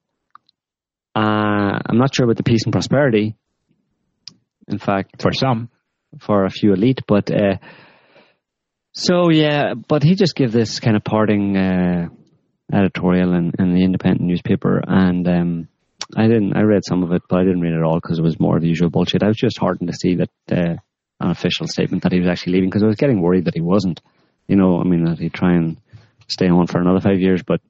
Uh, 1.15 1.77
I'm 1.85 1.99
not 1.99 2.15
sure 2.15 2.23
about 2.23 2.37
the 2.37 2.43
peace 2.43 2.63
and 2.65 2.73
prosperity. 2.73 3.35
In 4.67 4.79
fact, 4.79 5.21
For 5.21 5.31
some. 5.31 5.69
for 6.21 6.45
a 6.45 6.49
few 6.49 6.73
elite, 6.73 7.01
but 7.07 7.29
uh, 7.29 7.57
so 8.95 9.29
yeah, 9.29 9.73
but 9.73 10.03
he 10.03 10.15
just 10.15 10.35
gave 10.35 10.51
this 10.51 10.79
kind 10.79 10.95
of 10.95 11.03
parting 11.03 11.57
uh, 11.57 12.07
editorial 12.73 13.33
in, 13.33 13.51
in 13.59 13.73
the 13.73 13.83
Independent 13.83 14.21
newspaper, 14.21 14.81
and 14.85 15.27
um, 15.27 15.67
I 16.15 16.23
didn't. 16.27 16.55
I 16.55 16.61
read 16.61 16.83
some 16.87 17.03
of 17.03 17.11
it, 17.11 17.23
but 17.29 17.39
I 17.39 17.43
didn't 17.43 17.61
read 17.61 17.73
it 17.73 17.83
all 17.83 17.99
because 18.01 18.19
it 18.19 18.23
was 18.23 18.39
more 18.39 18.55
of 18.55 18.61
the 18.61 18.69
usual 18.69 18.89
bullshit. 18.89 19.21
I 19.21 19.27
was 19.27 19.37
just 19.37 19.59
heartened 19.59 19.89
to 19.89 19.95
see 19.95 20.15
that 20.15 20.29
uh, 20.51 20.75
an 21.19 21.31
official 21.31 21.67
statement 21.67 22.03
that 22.03 22.11
he 22.11 22.19
was 22.19 22.29
actually 22.29 22.53
leaving 22.53 22.69
because 22.69 22.83
I 22.83 22.87
was 22.87 22.95
getting 22.95 23.21
worried 23.21 23.45
that 23.45 23.55
he 23.55 23.61
wasn't. 23.61 24.01
You 24.47 24.55
know, 24.55 24.79
I 24.79 24.83
mean 24.83 25.05
that 25.05 25.19
he'd 25.19 25.33
try 25.33 25.53
and 25.55 25.77
stay 26.27 26.47
on 26.47 26.67
for 26.67 26.79
another 26.79 27.01
five 27.01 27.19
years, 27.19 27.43
but 27.43 27.61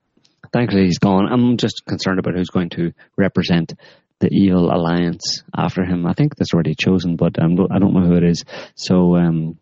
thankfully 0.54 0.86
he's 0.86 1.00
gone. 1.00 1.28
I'm 1.32 1.58
just 1.58 1.84
concerned 1.88 2.20
about 2.20 2.36
who's 2.36 2.50
going 2.50 2.70
to 2.72 2.94
represent 3.18 3.74
the 4.20 4.30
evil 4.32 4.72
alliance 4.72 5.44
after 5.56 5.84
him. 5.84 6.06
I 6.06 6.14
think 6.14 6.36
that's 6.36 6.54
already 6.54 6.76
chosen, 6.76 7.16
but 7.16 7.38
um, 7.42 7.58
I 7.72 7.80
don't 7.80 7.94
know 7.94 8.06
who 8.06 8.16
it 8.16 8.24
is. 8.24 8.46
So, 8.76 9.16
um, 9.16 9.58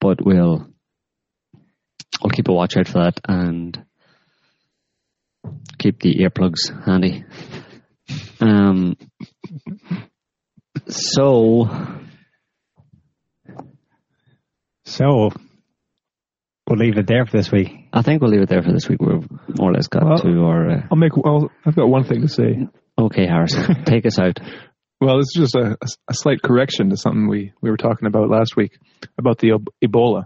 but 0.00 0.24
we'll 0.24 0.66
I'll 2.22 2.30
keep 2.30 2.48
a 2.48 2.52
watch 2.52 2.76
out 2.76 2.88
for 2.88 3.02
that 3.04 3.20
and 3.28 3.84
keep 5.78 6.00
the 6.00 6.14
earplugs 6.16 6.84
handy. 6.84 7.24
Um, 8.40 8.96
so 10.88 11.68
So, 14.84 15.30
we'll 16.68 16.78
leave 16.78 16.96
it 16.96 17.06
there 17.06 17.26
for 17.26 17.36
this 17.36 17.50
week. 17.50 17.70
I 17.92 18.02
think 18.02 18.22
we'll 18.22 18.30
leave 18.30 18.42
it 18.42 18.48
there 18.48 18.62
for 18.62 18.72
this 18.72 18.88
week. 18.88 19.00
We've 19.00 19.28
more 19.58 19.70
or 19.70 19.72
less 19.74 19.88
got 19.88 20.04
Well- 20.04 20.18
to 20.18 20.44
our. 20.44 20.70
Uh, 20.70 20.82
I'll 20.90 20.96
make. 20.96 21.16
Well, 21.16 21.50
I've 21.64 21.74
got 21.76 21.88
one 21.88 22.04
thing 22.04 22.22
to 22.22 22.28
say. 22.28 22.68
okay, 22.98 23.26
Harris, 23.26 23.54
take 23.84 24.06
us 24.06 24.18
out. 24.18 24.38
Well, 25.00 25.18
this 25.18 25.26
is 25.36 25.50
just 25.52 25.54
a, 25.56 25.76
a 26.08 26.14
slight 26.14 26.40
correction 26.42 26.90
to 26.90 26.96
something 26.96 27.28
we, 27.28 27.52
we 27.60 27.70
were 27.70 27.76
talking 27.76 28.06
about 28.06 28.30
last 28.30 28.56
week 28.56 28.78
about 29.18 29.38
the 29.38 29.52
Ebola 29.84 30.24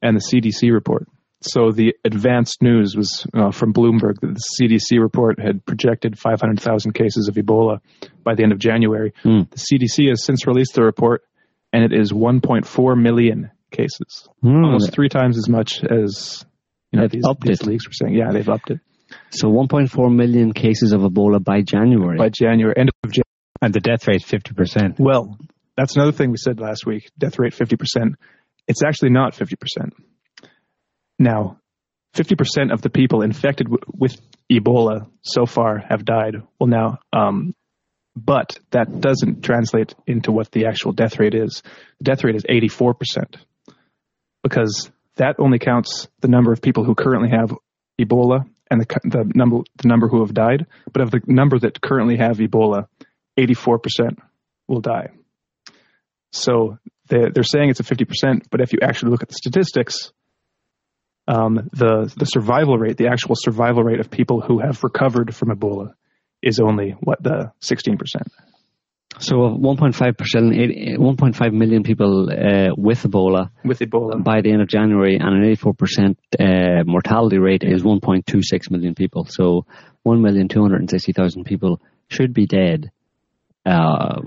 and 0.00 0.16
the 0.16 0.20
CDC 0.20 0.72
report. 0.72 1.06
So 1.42 1.70
the 1.70 1.94
advanced 2.04 2.60
news 2.62 2.94
was 2.96 3.26
uh, 3.34 3.50
from 3.50 3.72
Bloomberg 3.72 4.20
that 4.20 4.34
the 4.34 4.42
CDC 4.60 5.00
report 5.00 5.40
had 5.40 5.64
projected 5.64 6.18
500,000 6.18 6.92
cases 6.92 7.28
of 7.28 7.34
Ebola 7.34 7.80
by 8.24 8.34
the 8.34 8.42
end 8.42 8.52
of 8.52 8.58
January. 8.58 9.12
Hmm. 9.22 9.40
The 9.50 9.56
CDC 9.56 10.08
has 10.10 10.24
since 10.24 10.46
released 10.46 10.74
the 10.74 10.82
report, 10.82 11.22
and 11.72 11.82
it 11.84 11.92
is 11.98 12.12
1.4 12.12 13.00
million 13.00 13.50
cases, 13.70 14.28
Hmm. 14.42 14.64
almost 14.64 14.92
three 14.92 15.08
times 15.08 15.38
as 15.38 15.48
much 15.48 15.82
as 15.84 16.44
you 16.92 16.98
know 16.98 17.06
They've 17.08 17.22
these, 17.22 17.60
these 17.60 17.62
leaks 17.62 17.86
were 17.86 17.92
saying. 17.92 18.14
Yeah, 18.14 18.32
they've 18.32 18.48
upped 18.48 18.70
it 18.70 18.80
So 19.30 19.48
1.4 19.48 20.14
million 20.14 20.52
cases 20.52 20.92
of 20.92 21.02
Ebola 21.02 21.42
by 21.42 21.62
January. 21.62 22.18
by 22.18 22.28
January, 22.30 22.74
end 22.76 22.90
of 23.04 23.10
January. 23.12 23.24
And 23.62 23.74
the 23.74 23.80
death 23.80 24.08
rate 24.08 24.24
fifty 24.24 24.54
percent. 24.54 24.98
Well, 24.98 25.38
that's 25.76 25.96
another 25.96 26.12
thing 26.12 26.30
we 26.30 26.38
said 26.38 26.60
last 26.60 26.86
week. 26.86 27.10
Death 27.18 27.38
rate 27.38 27.54
fifty 27.54 27.76
percent. 27.76 28.16
It's 28.66 28.82
actually 28.82 29.10
not 29.10 29.34
fifty 29.34 29.56
percent. 29.56 29.94
Now, 31.18 31.58
fifty 32.14 32.36
percent 32.36 32.72
of 32.72 32.80
the 32.80 32.90
people 32.90 33.22
infected 33.22 33.66
w- 33.66 33.82
with 33.94 34.18
Ebola 34.50 35.08
so 35.22 35.44
far 35.46 35.78
have 35.78 36.04
died. 36.04 36.36
Well, 36.58 36.68
now, 36.68 36.98
um, 37.12 37.54
but 38.16 38.58
that 38.70 39.00
doesn't 39.00 39.42
translate 39.42 39.94
into 40.06 40.32
what 40.32 40.50
the 40.50 40.66
actual 40.66 40.92
death 40.92 41.18
rate 41.18 41.34
is. 41.34 41.62
The 41.98 42.04
death 42.04 42.24
rate 42.24 42.36
is 42.36 42.46
eighty-four 42.48 42.94
percent 42.94 43.36
because 44.42 44.90
that 45.16 45.36
only 45.38 45.58
counts 45.58 46.08
the 46.20 46.28
number 46.28 46.52
of 46.52 46.62
people 46.62 46.84
who 46.84 46.94
currently 46.94 47.28
have 47.30 47.54
Ebola 48.00 48.48
and 48.70 48.80
the, 48.80 48.86
the 49.04 49.30
number 49.34 49.58
the 49.76 49.88
number 49.88 50.08
who 50.08 50.20
have 50.20 50.32
died. 50.32 50.66
But 50.92 51.02
of 51.02 51.10
the 51.10 51.20
number 51.26 51.58
that 51.58 51.80
currently 51.80 52.16
have 52.16 52.38
Ebola, 52.38 52.86
84% 53.46 54.18
will 54.68 54.80
die. 54.80 55.08
So 56.32 56.78
they're, 57.08 57.30
they're 57.30 57.42
saying 57.42 57.70
it's 57.70 57.80
a 57.80 57.84
50%, 57.84 58.44
but 58.50 58.60
if 58.60 58.72
you 58.72 58.80
actually 58.82 59.10
look 59.10 59.22
at 59.22 59.28
the 59.28 59.34
statistics, 59.34 60.12
um, 61.28 61.68
the 61.72 62.12
the 62.16 62.24
survival 62.24 62.76
rate, 62.76 62.96
the 62.96 63.08
actual 63.08 63.34
survival 63.36 63.84
rate 63.84 64.00
of 64.00 64.10
people 64.10 64.40
who 64.40 64.58
have 64.58 64.82
recovered 64.82 65.34
from 65.34 65.50
Ebola, 65.50 65.92
is 66.42 66.58
only 66.58 66.96
what 67.00 67.22
the 67.22 67.52
16%. 67.62 67.98
So 69.18 69.36
1.5 69.36 70.16
percent, 70.16 70.52
1.5 70.52 71.52
million 71.52 71.82
people 71.82 72.30
uh, 72.30 72.74
with 72.76 73.02
Ebola 73.02 73.50
with 73.64 73.80
Ebola 73.80 74.22
by 74.22 74.40
the 74.40 74.52
end 74.52 74.62
of 74.62 74.68
January, 74.68 75.16
and 75.16 75.36
an 75.36 75.44
84 75.44 75.74
percent 75.74 76.18
uh, 76.38 76.84
mortality 76.86 77.38
rate 77.38 77.62
is 77.64 77.82
1.26 77.82 78.70
million 78.70 78.94
people. 78.94 79.26
So 79.26 79.66
1,260,000 80.06 81.44
people 81.44 81.80
should 82.08 82.32
be 82.32 82.46
dead 82.46 82.90
uh, 83.66 84.22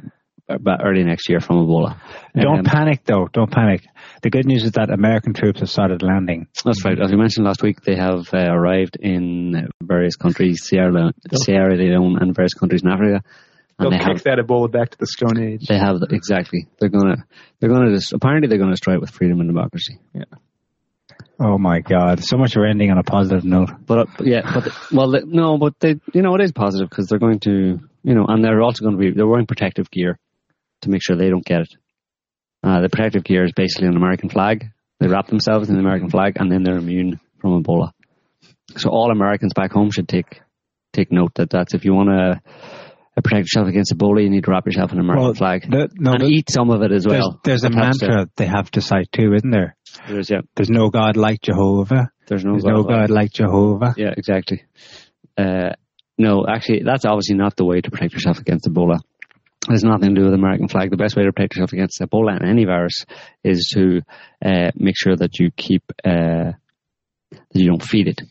about 0.50 0.82
early 0.84 1.04
next 1.04 1.30
year 1.30 1.40
from 1.40 1.66
Ebola. 1.66 2.00
Don't 2.36 2.60
Um, 2.60 2.66
panic 2.66 3.04
though. 3.06 3.28
Don't 3.32 3.52
panic. 3.52 3.86
The 4.22 4.30
good 4.30 4.46
news 4.46 4.64
is 4.64 4.74
that 4.74 4.90
American 4.90 5.34
troops 5.34 5.62
have 5.62 5.70
started 5.70 6.02
landing. 6.02 6.48
That's 6.66 6.84
right. 6.84 7.00
As 7.00 7.12
we 7.12 7.18
mentioned 7.18 7.46
last 7.46 7.64
week, 7.64 7.82
they 7.82 7.96
have 7.96 8.34
uh, 8.34 8.52
arrived 8.52 8.98
in 9.00 9.70
various 9.82 10.16
countries, 10.16 10.64
Sierra 10.64 10.92
Leone, 10.92 11.14
Sierra 11.34 11.76
Leone, 11.76 12.18
and 12.22 12.36
various 12.36 12.54
countries 12.54 12.84
in 12.84 12.90
Africa. 12.90 13.24
They'll 13.80 13.90
they 13.90 13.98
kick 13.98 14.08
have, 14.08 14.24
that 14.24 14.38
Ebola 14.38 14.72
back 14.72 14.92
to 14.92 14.98
the 15.00 15.08
Stone 15.08 15.42
Age. 15.42 15.66
they 15.68 15.78
have 15.78 15.98
exactly. 16.12 16.68
They're 16.80 16.90
gonna. 16.90 17.26
They're 17.60 17.70
gonna. 17.70 17.98
Apparently, 18.14 18.48
they're 18.48 18.60
gonna 18.60 18.72
destroy 18.72 18.96
it 18.96 19.02
with 19.02 19.10
freedom 19.10 19.40
and 19.40 19.50
democracy. 19.50 19.98
Yeah. 20.14 20.26
Oh 21.40 21.58
my 21.58 21.80
God! 21.80 22.24
So 22.24 22.38
much 22.38 22.56
we're 22.56 22.68
ending 22.68 22.92
on 22.92 23.00
a 23.00 23.04
positive 23.04 23.44
note. 23.44 23.70
But 23.86 24.00
uh, 24.00 24.06
yeah, 24.24 24.42
but 24.54 24.92
well, 24.92 25.12
they, 25.12 25.22
no, 25.26 25.58
but 25.58 25.80
they, 25.80 26.00
you 26.14 26.22
know, 26.22 26.36
it 26.36 26.42
is 26.42 26.52
positive 26.52 26.90
because 26.90 27.08
they're 27.08 27.20
going 27.20 27.40
to, 27.40 27.80
you 28.04 28.14
know, 28.16 28.26
and 28.28 28.44
they're 28.44 28.62
also 28.62 28.84
going 28.84 28.98
to 28.98 29.00
be 29.02 29.12
they're 29.12 29.28
wearing 29.28 29.46
protective 29.48 29.90
gear 29.92 30.20
to 30.82 30.90
make 30.90 31.02
sure 31.04 31.16
they 31.16 31.30
don't 31.30 31.46
get 31.46 31.62
it. 31.62 31.74
Uh, 32.64 32.82
the 32.82 32.90
protective 32.90 33.24
gear 33.24 33.44
is 33.44 33.52
basically 33.56 33.88
an 33.88 33.98
American 33.98 34.30
flag. 34.30 34.68
They 35.00 35.08
wrap 35.08 35.28
themselves 35.28 35.70
in 35.70 35.76
the 35.76 35.82
American 35.82 36.10
flag, 36.10 36.34
and 36.38 36.52
then 36.52 36.64
they're 36.64 36.78
immune 36.78 37.20
from 37.40 37.62
Ebola. 37.64 37.92
So 38.78 38.90
all 38.90 39.12
Americans 39.12 39.54
back 39.54 39.72
home 39.72 39.92
should 39.92 40.08
take 40.08 40.42
take 40.94 41.12
note 41.12 41.34
that 41.36 41.50
that's 41.50 41.74
if 41.74 41.84
you 41.86 41.94
want 41.94 42.10
to 42.10 42.42
protect 43.22 43.42
yourself 43.46 43.68
against 43.68 43.94
Ebola, 43.94 44.24
you 44.24 44.30
need 44.30 44.44
to 44.46 44.52
wrap 44.52 44.66
yourself 44.66 44.92
in 44.92 44.98
an 45.00 45.04
American 45.04 45.26
Well, 45.26 45.34
flag 45.34 45.70
the- 45.70 45.90
no, 45.96 46.14
and 46.14 46.22
the- 46.22 46.28
eat 46.28 46.50
some 46.50 46.70
of 46.70 46.82
it 46.84 46.92
as 46.92 47.06
well. 47.06 47.40
There's, 47.44 47.62
there's 47.62 47.74
a 47.74 47.76
helps 47.78 48.00
to- 48.00 48.08
mantra 48.08 48.30
they 48.38 48.46
have 48.46 48.72
to 48.72 48.82
cite 48.82 49.12
too, 49.12 49.34
isn't 49.34 49.50
there? 49.52 49.76
There's 50.08 50.30
yeah. 50.30 50.42
There's 50.56 50.70
no 50.70 50.90
God 50.90 51.18
like 51.18 51.42
Jehovah. 51.42 52.10
There's 52.28 52.46
no 52.46 52.52
There's 52.54 52.64
God 52.64 52.72
no 52.74 52.80
like- 52.82 52.88
God 52.88 53.10
like 53.10 53.32
Jehovah. 53.34 53.94
Yeah, 53.98 54.14
exactly. 54.16 54.64
Uh, 55.38 55.72
no, 56.18 56.46
actually, 56.48 56.84
that's 56.84 57.06
obviously 57.06 57.36
not 57.36 57.56
the 57.56 57.66
way 57.66 57.82
to 57.82 57.92
protect 57.92 58.14
yourself 58.14 58.40
against 58.40 58.66
Ebola. 58.66 59.00
Has 59.70 59.84
nothing 59.84 60.14
to 60.14 60.16
do 60.16 60.24
with 60.24 60.32
the 60.34 60.38
American 60.38 60.68
flag. 60.68 60.92
The 60.92 60.98
best 60.98 61.16
way 61.16 61.24
to 61.24 61.32
protect 61.32 61.56
yourself 61.56 61.74
against 61.74 62.00
Ebola 62.02 62.36
and 62.36 62.48
any 62.48 62.66
virus 62.66 63.06
is 63.44 63.72
to 63.74 64.02
uh, 64.46 64.72
make 64.76 64.96
sure 64.98 65.16
that 65.16 65.40
you 65.40 65.52
keep 65.56 65.84
uh, 66.04 66.52
that 67.32 67.40
you 67.54 67.68
don't 67.68 67.82
feed 67.82 68.10
it. 68.10 68.22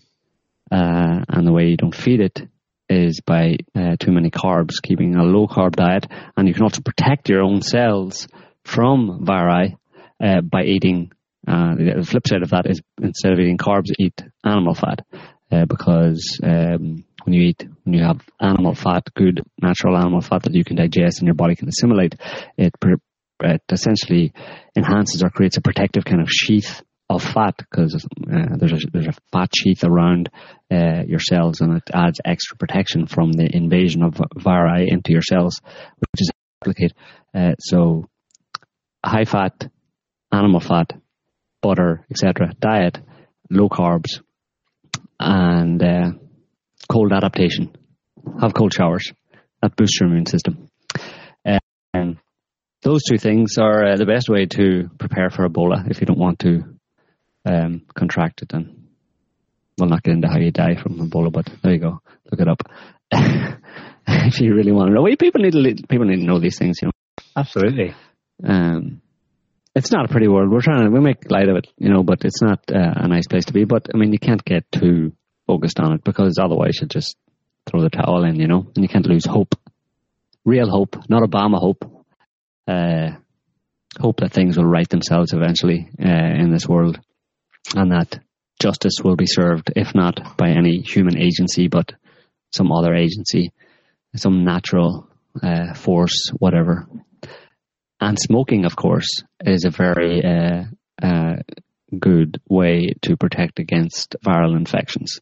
Uh, 0.71 1.25
and 1.29 1.47
the 1.47 1.53
way 1.53 1.69
you 1.69 1.77
don't 1.77 1.95
feed 1.95 2.21
it 2.21 2.41
is 2.89 3.21
by 3.21 3.57
uh, 3.75 3.97
too 3.99 4.13
many 4.13 4.31
carbs, 4.31 4.83
keeping 4.83 5.17
a 5.17 5.23
low 5.23 5.47
carb 5.47 5.75
diet, 5.75 6.07
and 6.37 6.49
you 6.49 6.55
can 6.55 6.63
also 6.63 6.83
protect 6.83 7.29
your 7.31 7.43
own 7.43 7.63
cells 7.63 8.29
from 8.65 9.25
viri 9.25 9.77
uh, 10.23 10.41
by 10.43 10.63
eating. 10.65 11.11
Uh, 11.49 11.75
the 11.75 12.07
flip 12.07 12.29
side 12.29 12.43
of 12.43 12.51
that 12.51 12.67
is 12.67 12.81
instead 13.03 13.33
of 13.33 13.41
eating 13.41 13.59
carbs, 13.59 13.91
eat 13.99 14.23
animal 14.45 14.75
fat 14.75 15.05
because 15.67 16.41
um, 16.45 17.05
when 17.25 17.35
you 17.35 17.43
eat, 17.43 17.67
when 17.85 17.95
you 17.95 18.03
have 18.03 18.21
animal 18.41 18.75
fat, 18.75 19.05
good 19.15 19.43
natural 19.61 19.97
animal 19.97 20.21
fat 20.21 20.43
that 20.45 20.55
you 20.55 20.65
can 20.65 20.77
digest 20.77 21.19
and 21.19 21.27
your 21.27 21.35
body 21.35 21.57
can 21.57 21.69
assimilate, 21.69 22.15
it, 22.57 22.73
it 23.43 23.63
essentially 23.71 24.33
enhances 24.77 25.23
or 25.23 25.31
creates 25.31 25.57
a 25.57 25.63
protective 25.63 26.05
kind 26.05 26.21
of 26.21 26.29
sheath 26.31 26.83
of 27.11 27.23
fat 27.23 27.55
because 27.59 27.95
uh, 27.95 28.57
there's 28.57 28.73
a 28.73 28.79
there's 28.93 29.09
a 29.09 29.15
fat 29.33 29.51
sheath 29.55 29.85
around 29.85 30.31
uh, 30.73 31.03
your 31.07 31.19
cells 31.19 31.61
and 31.61 31.77
it 31.77 31.83
adds 31.93 32.21
extra 32.25 32.57
protection 32.57 33.07
from 33.07 33.33
the 33.33 33.49
invasion 33.55 34.03
of 34.03 34.21
viri 34.37 34.89
into 34.89 35.13
your 35.13 35.23
cells, 35.23 35.61
which 35.99 36.21
is 36.21 36.31
complicate. 36.63 36.93
Uh, 37.35 37.55
so 37.59 38.09
high 39.05 39.25
fat, 39.25 39.69
animal 40.31 40.61
fat, 40.61 40.93
butter, 41.61 42.05
etc. 42.11 42.53
Diet, 42.59 42.99
low 43.51 43.69
carbs, 43.69 44.21
and 45.19 45.83
uh, 45.83 46.11
cold 46.93 47.13
adaptation. 47.13 47.75
Have 48.41 48.55
cold 48.55 48.73
showers. 48.73 49.13
That 49.63 49.77
boosts 49.77 49.99
your 50.01 50.09
immune 50.09 50.27
system. 50.27 50.69
And 51.95 52.19
those 52.83 53.03
two 53.05 53.19
things 53.19 53.59
are 53.59 53.93
uh, 53.93 53.97
the 53.97 54.07
best 54.07 54.29
way 54.29 54.47
to 54.47 54.91
prepare 54.99 55.31
for 55.31 55.49
Ebola 55.49 55.91
if 55.91 56.01
you 56.01 56.07
don't 56.07 56.19
want 56.19 56.39
to 56.41 56.65
um, 57.45 57.83
contract 57.95 58.43
it. 58.43 58.53
And 58.53 58.89
we'll 59.79 59.89
not 59.89 60.03
get 60.03 60.15
into 60.15 60.29
how 60.29 60.39
you 60.39 60.51
die 60.51 60.77
from 60.81 60.99
Ebola, 60.99 61.33
but 61.33 61.51
there 61.63 61.73
you 61.73 61.79
go. 61.79 62.01
Look 62.31 62.41
it 62.41 62.49
up 62.49 62.63
if 64.07 64.41
you 64.41 64.55
really 64.55 64.73
want 64.73 64.89
to 64.89 64.95
know. 64.95 65.03
Well, 65.03 65.17
people 65.17 65.43
need 65.43 65.53
to 65.53 65.87
people 65.87 66.07
need 66.07 66.21
to 66.21 66.27
know 66.27 66.41
these 66.41 66.59
things, 66.59 66.79
you 66.81 66.89
know. 66.89 66.93
Absolutely. 67.37 67.95
Um, 68.45 69.03
it's 69.75 69.93
not 69.93 70.07
a 70.07 70.09
pretty 70.09 70.29
world. 70.29 70.51
We're 70.51 70.61
trying 70.61 70.85
to 70.85 70.91
we 70.91 71.01
make 71.01 71.31
light 71.31 71.49
of 71.49 71.57
it, 71.57 71.69
you 71.79 71.89
know, 71.89 72.03
but 72.03 72.25
it's 72.25 72.43
not 72.43 72.61
uh, 72.71 72.95
a 72.97 73.09
nice 73.09 73.27
place 73.27 73.47
to 73.47 73.53
be. 73.53 73.65
But 73.65 73.89
I 73.95 73.97
mean, 73.97 74.13
you 74.13 74.19
can't 74.19 74.45
get 74.45 74.71
too 74.73 75.13
focused 75.47 75.81
on 75.81 75.93
it 75.95 76.05
because 76.05 76.39
otherwise 76.39 76.79
you'll 76.81 76.89
just 76.89 77.17
throw 77.67 77.81
the 77.81 77.91
towel 77.91 78.25
in, 78.25 78.41
you 78.41 78.49
know, 78.49 78.67
and 78.75 78.85
you 78.85 78.89
can't 78.89 79.07
lose 79.07 79.25
hope. 79.25 79.55
Real 80.45 80.69
hope, 80.69 80.97
not 81.09 81.23
Obama 81.23 81.59
hope. 81.59 81.85
Uh, 82.67 83.11
hope 84.01 84.21
that 84.21 84.33
things 84.33 84.57
will 84.57 84.65
right 84.65 84.89
themselves 84.89 85.33
eventually 85.33 85.89
uh, 86.03 86.09
in 86.09 86.51
this 86.51 86.69
world, 86.69 86.99
and 87.75 87.93
that 87.93 88.19
justice 88.61 88.97
will 89.03 89.17
be 89.17 89.27
served, 89.27 89.73
if 89.77 89.95
not 89.95 90.37
by 90.37 90.51
any 90.51 90.81
human 90.81 91.19
agency, 91.19 91.69
but 91.69 91.93
some 92.53 92.71
other 92.73 92.95
agency, 92.95 93.53
some 94.17 94.45
natural 94.45 95.09
uh, 95.43 95.75
force, 95.75 96.31
whatever. 96.39 96.89
And 98.01 98.19
smoking, 98.19 98.65
of 98.65 98.77
course, 98.77 99.23
is 99.45 99.65
a 99.65 99.71
very 99.71 100.25
uh, 100.25 100.65
uh, 101.03 101.37
good 101.99 102.41
way 102.49 102.95
to 103.03 103.17
protect 103.17 103.59
against 103.59 104.17
viral 104.25 104.57
infections. 104.57 105.21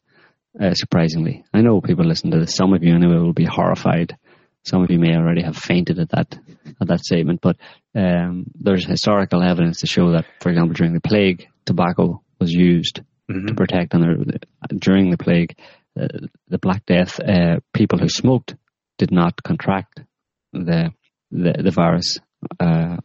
Uh, 0.59 0.73
surprisingly, 0.73 1.43
I 1.53 1.61
know 1.61 1.79
people 1.81 2.05
listen 2.05 2.31
to 2.31 2.39
this. 2.39 2.55
Some 2.55 2.73
of 2.73 2.83
you, 2.83 2.93
anyway, 2.93 3.17
will 3.17 3.33
be 3.33 3.45
horrified. 3.45 4.17
Some 4.63 4.83
of 4.83 4.91
you 4.91 4.99
may 4.99 5.15
already 5.15 5.41
have 5.43 5.57
fainted 5.57 5.97
at 5.97 6.09
that 6.09 6.37
at 6.79 6.87
that 6.87 6.99
statement. 6.99 7.39
But 7.41 7.57
um, 7.95 8.45
there's 8.55 8.85
historical 8.85 9.41
evidence 9.41 9.79
to 9.79 9.87
show 9.87 10.11
that, 10.11 10.25
for 10.41 10.49
example, 10.49 10.73
during 10.73 10.93
the 10.93 11.01
plague, 11.01 11.47
tobacco 11.65 12.21
was 12.39 12.51
used 12.51 13.01
to 13.29 13.53
protect. 13.55 13.93
And 13.93 14.45
during 14.79 15.09
the 15.09 15.17
plague, 15.17 15.57
uh, 15.99 16.07
the 16.47 16.57
Black 16.57 16.85
Death, 16.85 17.19
uh, 17.19 17.59
people 17.73 17.97
who 17.97 18.09
smoked 18.09 18.55
did 18.97 19.11
not 19.11 19.41
contract 19.41 20.01
the 20.53 20.91
the, 21.31 21.53
the 21.63 21.71
virus 21.71 22.19
uh, 22.59 22.97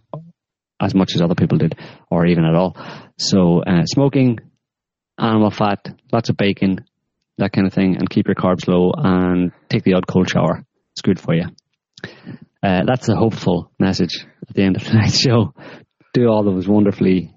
as 0.81 0.95
much 0.95 1.15
as 1.15 1.23
other 1.23 1.37
people 1.37 1.59
did, 1.59 1.79
or 2.11 2.27
even 2.27 2.45
at 2.45 2.55
all. 2.55 2.77
So, 3.19 3.63
uh, 3.63 3.85
smoking, 3.87 4.41
animal 5.19 5.51
fat, 5.51 5.89
lots 6.13 6.29
of 6.29 6.37
bacon, 6.37 6.85
that 7.39 7.53
kind 7.53 7.67
of 7.67 7.73
thing, 7.73 7.97
and 7.97 8.09
keep 8.09 8.27
your 8.27 8.35
carbs 8.35 8.67
low 8.67 8.93
and 8.97 9.53
take 9.69 9.85
the 9.85 9.95
odd 9.95 10.07
cold 10.07 10.29
shower. 10.31 10.65
It's 10.93 11.03
good 11.03 11.21
for 11.21 11.35
you. 11.35 11.45
Uh, 12.63 12.83
that's 12.87 13.09
a 13.09 13.17
hopeful 13.17 13.71
message 13.79 14.27
at 14.49 14.55
the 14.55 14.63
end 14.63 14.77
of 14.77 14.83
tonight's 14.87 15.21
show. 15.21 15.55
Do 16.15 16.29
all 16.29 16.43
those 16.45 16.67
wonderfully 16.67 17.35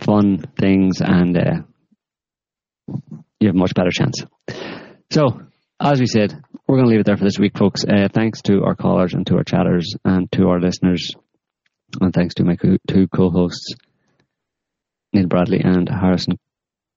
fun 0.00 0.44
things, 0.58 1.00
and 1.00 1.36
uh, 1.36 1.62
you 3.40 3.48
have 3.48 3.54
a 3.54 3.58
much 3.58 3.74
better 3.74 3.90
chance. 3.90 4.24
So, 5.10 5.42
as 5.80 6.00
we 6.00 6.06
said, 6.06 6.34
we're 6.66 6.76
going 6.76 6.86
to 6.86 6.90
leave 6.90 7.00
it 7.00 7.06
there 7.06 7.16
for 7.16 7.24
this 7.24 7.38
week, 7.38 7.56
folks. 7.56 7.84
Uh, 7.84 8.08
thanks 8.12 8.42
to 8.42 8.62
our 8.64 8.74
callers 8.74 9.14
and 9.14 9.26
to 9.28 9.36
our 9.36 9.44
chatters 9.44 9.94
and 10.04 10.30
to 10.32 10.48
our 10.48 10.60
listeners, 10.60 11.14
and 12.00 12.12
thanks 12.12 12.34
to 12.34 12.44
my 12.44 12.56
co- 12.56 12.78
two 12.88 13.06
co-hosts. 13.08 13.74
Niall 15.12 15.26
Bradley 15.26 15.60
and 15.62 15.88
Harrison 15.88 16.38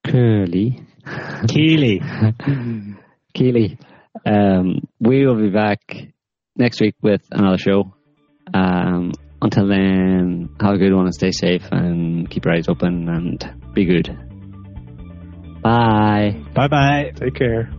Curley. 0.06 0.82
Koehli. 1.06 2.02
Koehli. 3.36 3.78
Um, 4.26 4.88
we 5.00 5.26
will 5.26 5.36
be 5.36 5.50
back 5.50 5.80
next 6.56 6.80
week 6.80 6.96
with 7.02 7.22
another 7.32 7.58
show. 7.58 7.94
Um, 8.54 9.12
until 9.42 9.68
then, 9.68 10.50
have 10.62 10.76
a 10.76 10.78
good 10.78 10.94
one 10.94 11.06
and 11.06 11.14
stay 11.14 11.32
safe 11.32 11.68
and 11.72 12.30
keep 12.30 12.46
your 12.46 12.56
eyes 12.56 12.68
open 12.68 13.10
and 13.10 13.74
be 13.74 13.86
good. 13.86 14.18
Bye. 15.62 16.42
Bye 16.54 16.68
bye. 16.68 17.12
Take 17.16 17.36
care. 17.36 17.70